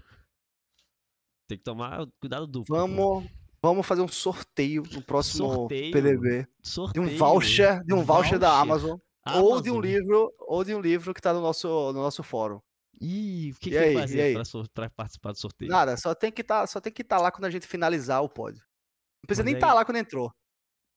Tem 1.47 1.57
que 1.57 1.63
tomar 1.63 2.05
cuidado 2.19 2.47
duplo. 2.47 2.75
Vamos, 2.75 3.29
vamos 3.61 3.85
fazer 3.85 4.01
um 4.01 4.07
sorteio 4.07 4.83
no 4.91 5.01
próximo 5.01 5.53
sorteio? 5.53 5.91
PDB. 5.91 6.47
Sorteio? 6.61 7.05
De 7.05 7.13
um 7.13 7.17
voucher, 7.17 7.83
de 7.83 7.93
um 7.93 8.03
voucher, 8.03 8.05
voucher 8.05 8.39
da 8.39 8.59
Amazon. 8.59 8.97
Amazon. 9.23 9.51
Ou 9.51 9.61
de 9.61 9.69
um 9.69 9.79
livro, 9.79 10.33
ou 10.39 10.63
de 10.63 10.73
um 10.73 10.81
livro 10.81 11.13
que 11.13 11.21
tá 11.21 11.33
no 11.33 11.41
nosso, 11.41 11.67
no 11.93 12.01
nosso 12.01 12.23
fórum. 12.23 12.59
Ih, 12.99 13.51
o 13.51 13.59
que, 13.59 13.69
e 13.69 13.71
que 13.71 13.77
aí, 13.77 13.93
fazer 13.93 14.37
pra, 14.73 14.89
participar 14.89 15.31
do 15.31 15.39
sorteio? 15.39 15.71
Nada, 15.71 15.97
só 15.97 16.13
tem 16.13 16.31
que 16.31 16.43
tá, 16.43 16.67
só 16.67 16.79
tem 16.79 16.93
que 16.93 17.01
estar 17.01 17.17
tá 17.17 17.21
lá 17.21 17.31
quando 17.31 17.45
a 17.45 17.49
gente 17.49 17.65
finalizar 17.65 18.21
o 18.23 18.29
pod. 18.29 18.57
Não 18.57 19.27
precisa 19.27 19.43
Mas 19.43 19.51
nem 19.51 19.55
estar 19.55 19.69
tá 19.69 19.73
lá 19.73 19.85
quando 19.85 19.97
entrou. 19.97 20.31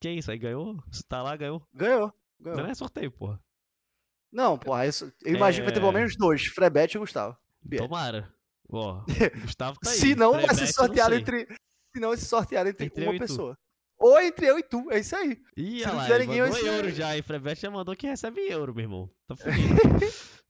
Que 0.00 0.10
isso 0.10 0.30
aí, 0.30 0.38
ganhou? 0.38 0.82
Você 0.90 1.02
tá 1.08 1.22
lá, 1.22 1.34
ganhou? 1.36 1.66
Ganhou. 1.72 2.12
ganhou. 2.38 2.58
Não 2.58 2.66
é 2.66 2.74
sorteio, 2.74 3.10
porra. 3.10 3.40
Não, 4.30 4.58
porra, 4.58 4.86
isso, 4.86 5.12
eu 5.24 5.34
imagino 5.34 5.64
é... 5.64 5.66
que 5.66 5.70
vai 5.70 5.72
ter 5.72 5.80
pelo 5.80 5.96
é. 5.96 6.00
menos 6.00 6.16
dois, 6.16 6.44
Frebete 6.46 6.96
e 6.96 7.00
Gustavo. 7.00 7.36
Tomara. 7.76 8.34
Ó, 8.68 9.04
Gustavo 9.42 9.78
tá 9.80 9.90
aí. 9.90 9.96
Se 9.96 10.14
não, 10.14 10.32
vai 10.32 10.54
ser 10.54 10.66
sorteado 10.68 11.14
entre. 11.14 11.46
Se 11.94 12.00
não, 12.00 12.08
vai 12.08 12.18
ser 12.18 12.26
sorteado 12.26 12.68
entre, 12.68 12.86
entre 12.86 13.04
uma 13.04 13.18
pessoa. 13.18 13.56
Ou 13.98 14.20
entre 14.20 14.46
eu 14.46 14.58
e 14.58 14.62
tu, 14.62 14.90
é 14.90 14.98
isso 14.98 15.14
aí. 15.14 15.40
Ih, 15.56 15.80
Se 15.80 15.86
não 15.86 16.02
tiver 16.02 16.20
ninguém, 16.20 16.42
mandou 16.42 16.58
eu 16.58 16.72
euro 16.74 16.90
já, 16.90 17.16
e 17.16 17.22
Frevet 17.22 17.60
já 17.60 17.70
mandou 17.70 17.94
que 17.94 18.06
recebe 18.06 18.40
euro, 18.48 18.74
meu 18.74 18.82
irmão. 18.82 19.10
Tá 19.26 19.36
fudido. 19.36 19.74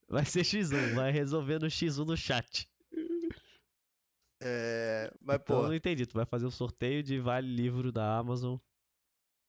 vai 0.09 0.25
ser 0.25 0.41
X1, 0.41 0.95
vai 0.95 1.13
resolver 1.13 1.59
no 1.59 1.67
X1 1.67 2.07
no 2.07 2.17
chat. 2.17 2.69
É, 4.43 5.11
mas 5.21 5.37
então, 5.41 5.57
pô. 5.57 5.63
Eu 5.63 5.69
não 5.69 5.75
entendi, 5.75 6.07
tu 6.07 6.15
vai 6.15 6.27
fazer 6.27 6.47
um 6.47 6.51
sorteio 6.51 7.03
de 7.03 7.19
vale 7.19 7.47
livro 7.47 7.93
da 7.93 8.19
Amazon. 8.19 8.57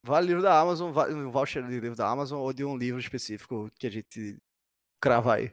Vale 0.05 0.27
livro 0.27 0.41
da 0.41 0.59
Amazon, 0.59 0.91
um 0.91 1.31
voucher 1.31 1.65
de 1.65 1.79
livro 1.79 1.95
da 1.95 2.07
Amazon 2.07 2.39
ou 2.39 2.53
de 2.53 2.63
um 2.63 2.77
livro 2.77 2.99
específico 2.99 3.71
que 3.79 3.87
a 3.87 3.89
gente 3.89 4.37
crava 5.01 5.35
aí. 5.35 5.51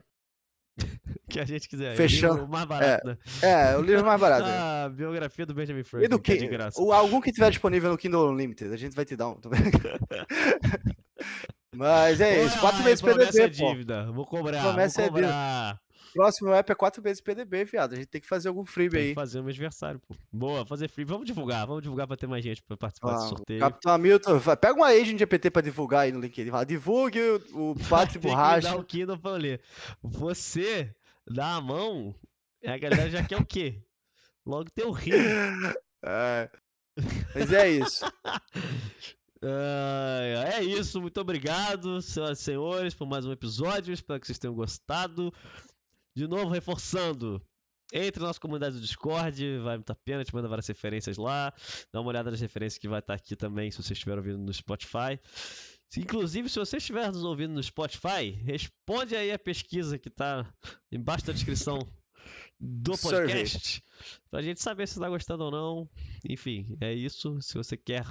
que 1.28 1.40
a 1.40 1.44
gente 1.44 1.68
quiser. 1.68 1.96
Fechando. 1.96 2.44
O 2.44 2.48
mais 2.48 2.64
barato, 2.64 3.08
é, 3.08 3.10
né? 3.10 3.18
É, 3.42 3.76
o 3.76 3.82
livro 3.82 4.04
mais 4.04 4.20
barato. 4.20 4.44
a 4.46 4.88
biografia 4.94 5.46
do 5.46 5.54
Benjamin 5.54 5.82
Franklin, 5.82 6.06
e 6.06 6.08
do 6.08 6.18
que, 6.18 6.32
é 6.32 6.36
de 6.36 6.46
graça. 6.46 6.80
O, 6.80 6.92
algum 6.92 7.20
que 7.20 7.32
tiver 7.32 7.50
disponível 7.50 7.90
no 7.90 7.98
Kindle 7.98 8.30
Unlimited, 8.30 8.72
a 8.72 8.76
gente 8.76 8.94
vai 8.94 9.04
te 9.04 9.16
dar 9.16 9.28
um. 9.28 9.38
Mas 11.74 12.20
é 12.20 12.44
isso, 12.44 12.58
quatro 12.60 12.82
vezes 12.82 13.00
PDB, 13.00 13.42
é 13.42 13.48
dívida. 13.48 14.12
Vou 14.12 14.26
cobrar, 14.26 14.62
promessa 14.62 15.00
vou 15.02 15.12
cobrar. 15.12 15.80
É 16.12 16.22
Próximo 16.22 16.52
app 16.52 16.70
é 16.70 16.74
quatro 16.74 17.02
vezes 17.02 17.20
PDB, 17.20 17.64
viado. 17.64 17.94
A 17.94 17.96
gente 17.96 18.06
tem 18.06 18.20
que 18.20 18.26
fazer 18.26 18.48
algum 18.48 18.64
freebie 18.64 18.98
aí. 18.98 19.14
Fazer 19.14 19.40
um 19.40 19.44
aniversário, 19.44 20.00
pô. 20.00 20.14
Boa, 20.30 20.66
fazer 20.66 20.88
freebie. 20.88 21.10
Vamos 21.10 21.26
divulgar, 21.26 21.66
vamos 21.66 21.82
divulgar 21.82 22.06
pra 22.06 22.16
ter 22.16 22.26
mais 22.26 22.44
gente 22.44 22.62
pra 22.62 22.76
participar 22.76 23.12
ah, 23.12 23.14
desse 23.16 23.28
sorteio. 23.28 23.60
Capitão 23.60 23.92
Hamilton, 23.92 24.40
pega 24.60 24.74
uma 24.74 24.88
agent 24.88 25.18
GPT 25.18 25.50
pra 25.50 25.62
divulgar 25.62 26.00
aí 26.00 26.12
no 26.12 26.20
LinkedIn. 26.20 26.50
Fala, 26.50 26.66
divulgue 26.66 27.20
o, 27.20 27.70
o 27.70 27.74
Pátrio 27.88 28.20
Borracha. 28.20 28.68
Dá 28.68 28.76
o 28.76 28.84
Kindle 28.84 29.18
pra 29.18 29.32
ler. 29.32 29.60
Você 30.02 30.94
dá 31.26 31.56
a 31.56 31.60
mão, 31.60 32.14
a 32.64 32.76
galera 32.78 33.10
já 33.10 33.24
quer 33.24 33.38
o 33.38 33.46
quê? 33.46 33.82
Logo 34.44 34.70
tem 34.70 34.84
o 34.84 34.92
rio. 34.92 35.14
É. 36.04 36.50
Mas 37.32 37.52
é 37.52 37.70
isso. 37.70 38.04
Uh, 39.44 40.38
é 40.52 40.62
isso, 40.62 41.00
muito 41.00 41.20
obrigado, 41.20 42.00
senhoras 42.00 42.38
e 42.38 42.42
senhores, 42.44 42.94
por 42.94 43.08
mais 43.08 43.26
um 43.26 43.32
episódio. 43.32 43.92
Espero 43.92 44.20
que 44.20 44.26
vocês 44.28 44.38
tenham 44.38 44.54
gostado. 44.54 45.34
De 46.14 46.26
novo, 46.26 46.50
reforçando. 46.50 47.40
Entre 47.94 48.20
na 48.22 48.28
nossa 48.28 48.40
comunidade 48.40 48.76
do 48.76 48.80
Discord, 48.80 49.58
vai 49.58 49.76
muito 49.76 49.90
a 49.90 49.94
pena, 49.94 50.24
te 50.24 50.34
manda 50.34 50.48
várias 50.48 50.66
referências 50.66 51.18
lá. 51.18 51.52
Dá 51.92 52.00
uma 52.00 52.08
olhada 52.08 52.30
nas 52.30 52.40
referências 52.40 52.78
que 52.78 52.88
vai 52.88 53.00
estar 53.00 53.12
aqui 53.12 53.36
também, 53.36 53.70
se 53.70 53.76
vocês 53.76 53.98
estiverem 53.98 54.18
ouvindo 54.18 54.38
no 54.38 54.52
Spotify. 54.52 55.20
Inclusive, 55.98 56.48
se 56.48 56.58
você 56.58 56.78
estiver 56.78 57.12
nos 57.12 57.22
ouvindo 57.22 57.52
no 57.52 57.62
Spotify, 57.62 58.30
responde 58.30 59.14
aí 59.14 59.30
a 59.30 59.38
pesquisa 59.38 59.98
que 59.98 60.08
está 60.08 60.50
embaixo 60.90 61.26
da 61.26 61.34
descrição 61.34 61.78
do 62.58 62.96
podcast. 62.96 63.82
Para 64.30 64.40
a 64.40 64.42
gente 64.42 64.62
saber 64.62 64.86
se 64.86 64.94
está 64.94 65.08
gostando 65.10 65.44
ou 65.44 65.50
não. 65.50 65.90
Enfim, 66.26 66.78
é 66.80 66.94
isso. 66.94 67.42
Se 67.42 67.54
você 67.54 67.76
quer 67.76 68.06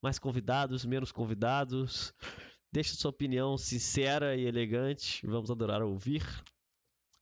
mais 0.00 0.16
convidados, 0.16 0.84
menos 0.84 1.10
convidados, 1.10 2.14
deixe 2.72 2.94
sua 2.94 3.10
opinião 3.10 3.58
sincera 3.58 4.36
e 4.36 4.46
elegante. 4.46 5.26
Vamos 5.26 5.50
adorar 5.50 5.82
ouvir. 5.82 6.22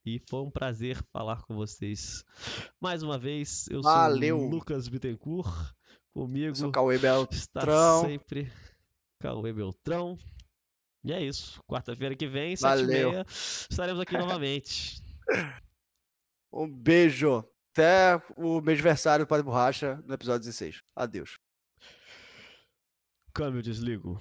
E 0.05 0.21
foi 0.29 0.41
um 0.41 0.51
prazer 0.51 1.01
falar 1.13 1.43
com 1.43 1.55
vocês 1.55 2.25
mais 2.79 3.03
uma 3.03 3.17
vez. 3.17 3.67
Eu 3.69 3.81
Valeu. 3.81 4.37
sou 4.37 4.49
Lucas 4.49 4.87
Bittencourt. 4.89 5.73
Comigo 6.13 6.47
eu 6.47 6.55
sou 6.55 6.71
Cauê 6.71 6.97
Beltrão. 6.97 7.27
está 7.31 8.01
sempre 8.01 8.51
Cauê 9.19 9.53
Beltrão. 9.53 10.17
E 11.05 11.13
é 11.13 11.21
isso. 11.21 11.61
Quarta-feira 11.65 12.15
que 12.15 12.27
vem, 12.27 12.55
sete 12.55 12.83
e 12.83 12.87
meia, 12.87 13.25
estaremos 13.29 13.99
aqui 14.01 14.17
novamente. 14.17 15.01
Um 16.55 16.71
beijo. 16.71 17.43
Até 17.71 18.21
o 18.37 18.61
mês 18.61 18.77
aniversário 18.77 19.25
do 19.25 19.27
Padre 19.27 19.43
Borracha 19.43 19.95
no 20.05 20.13
episódio 20.13 20.41
16. 20.45 20.83
Adeus. 20.95 21.39
Câmbio 23.33 23.63
desligo. 23.63 24.19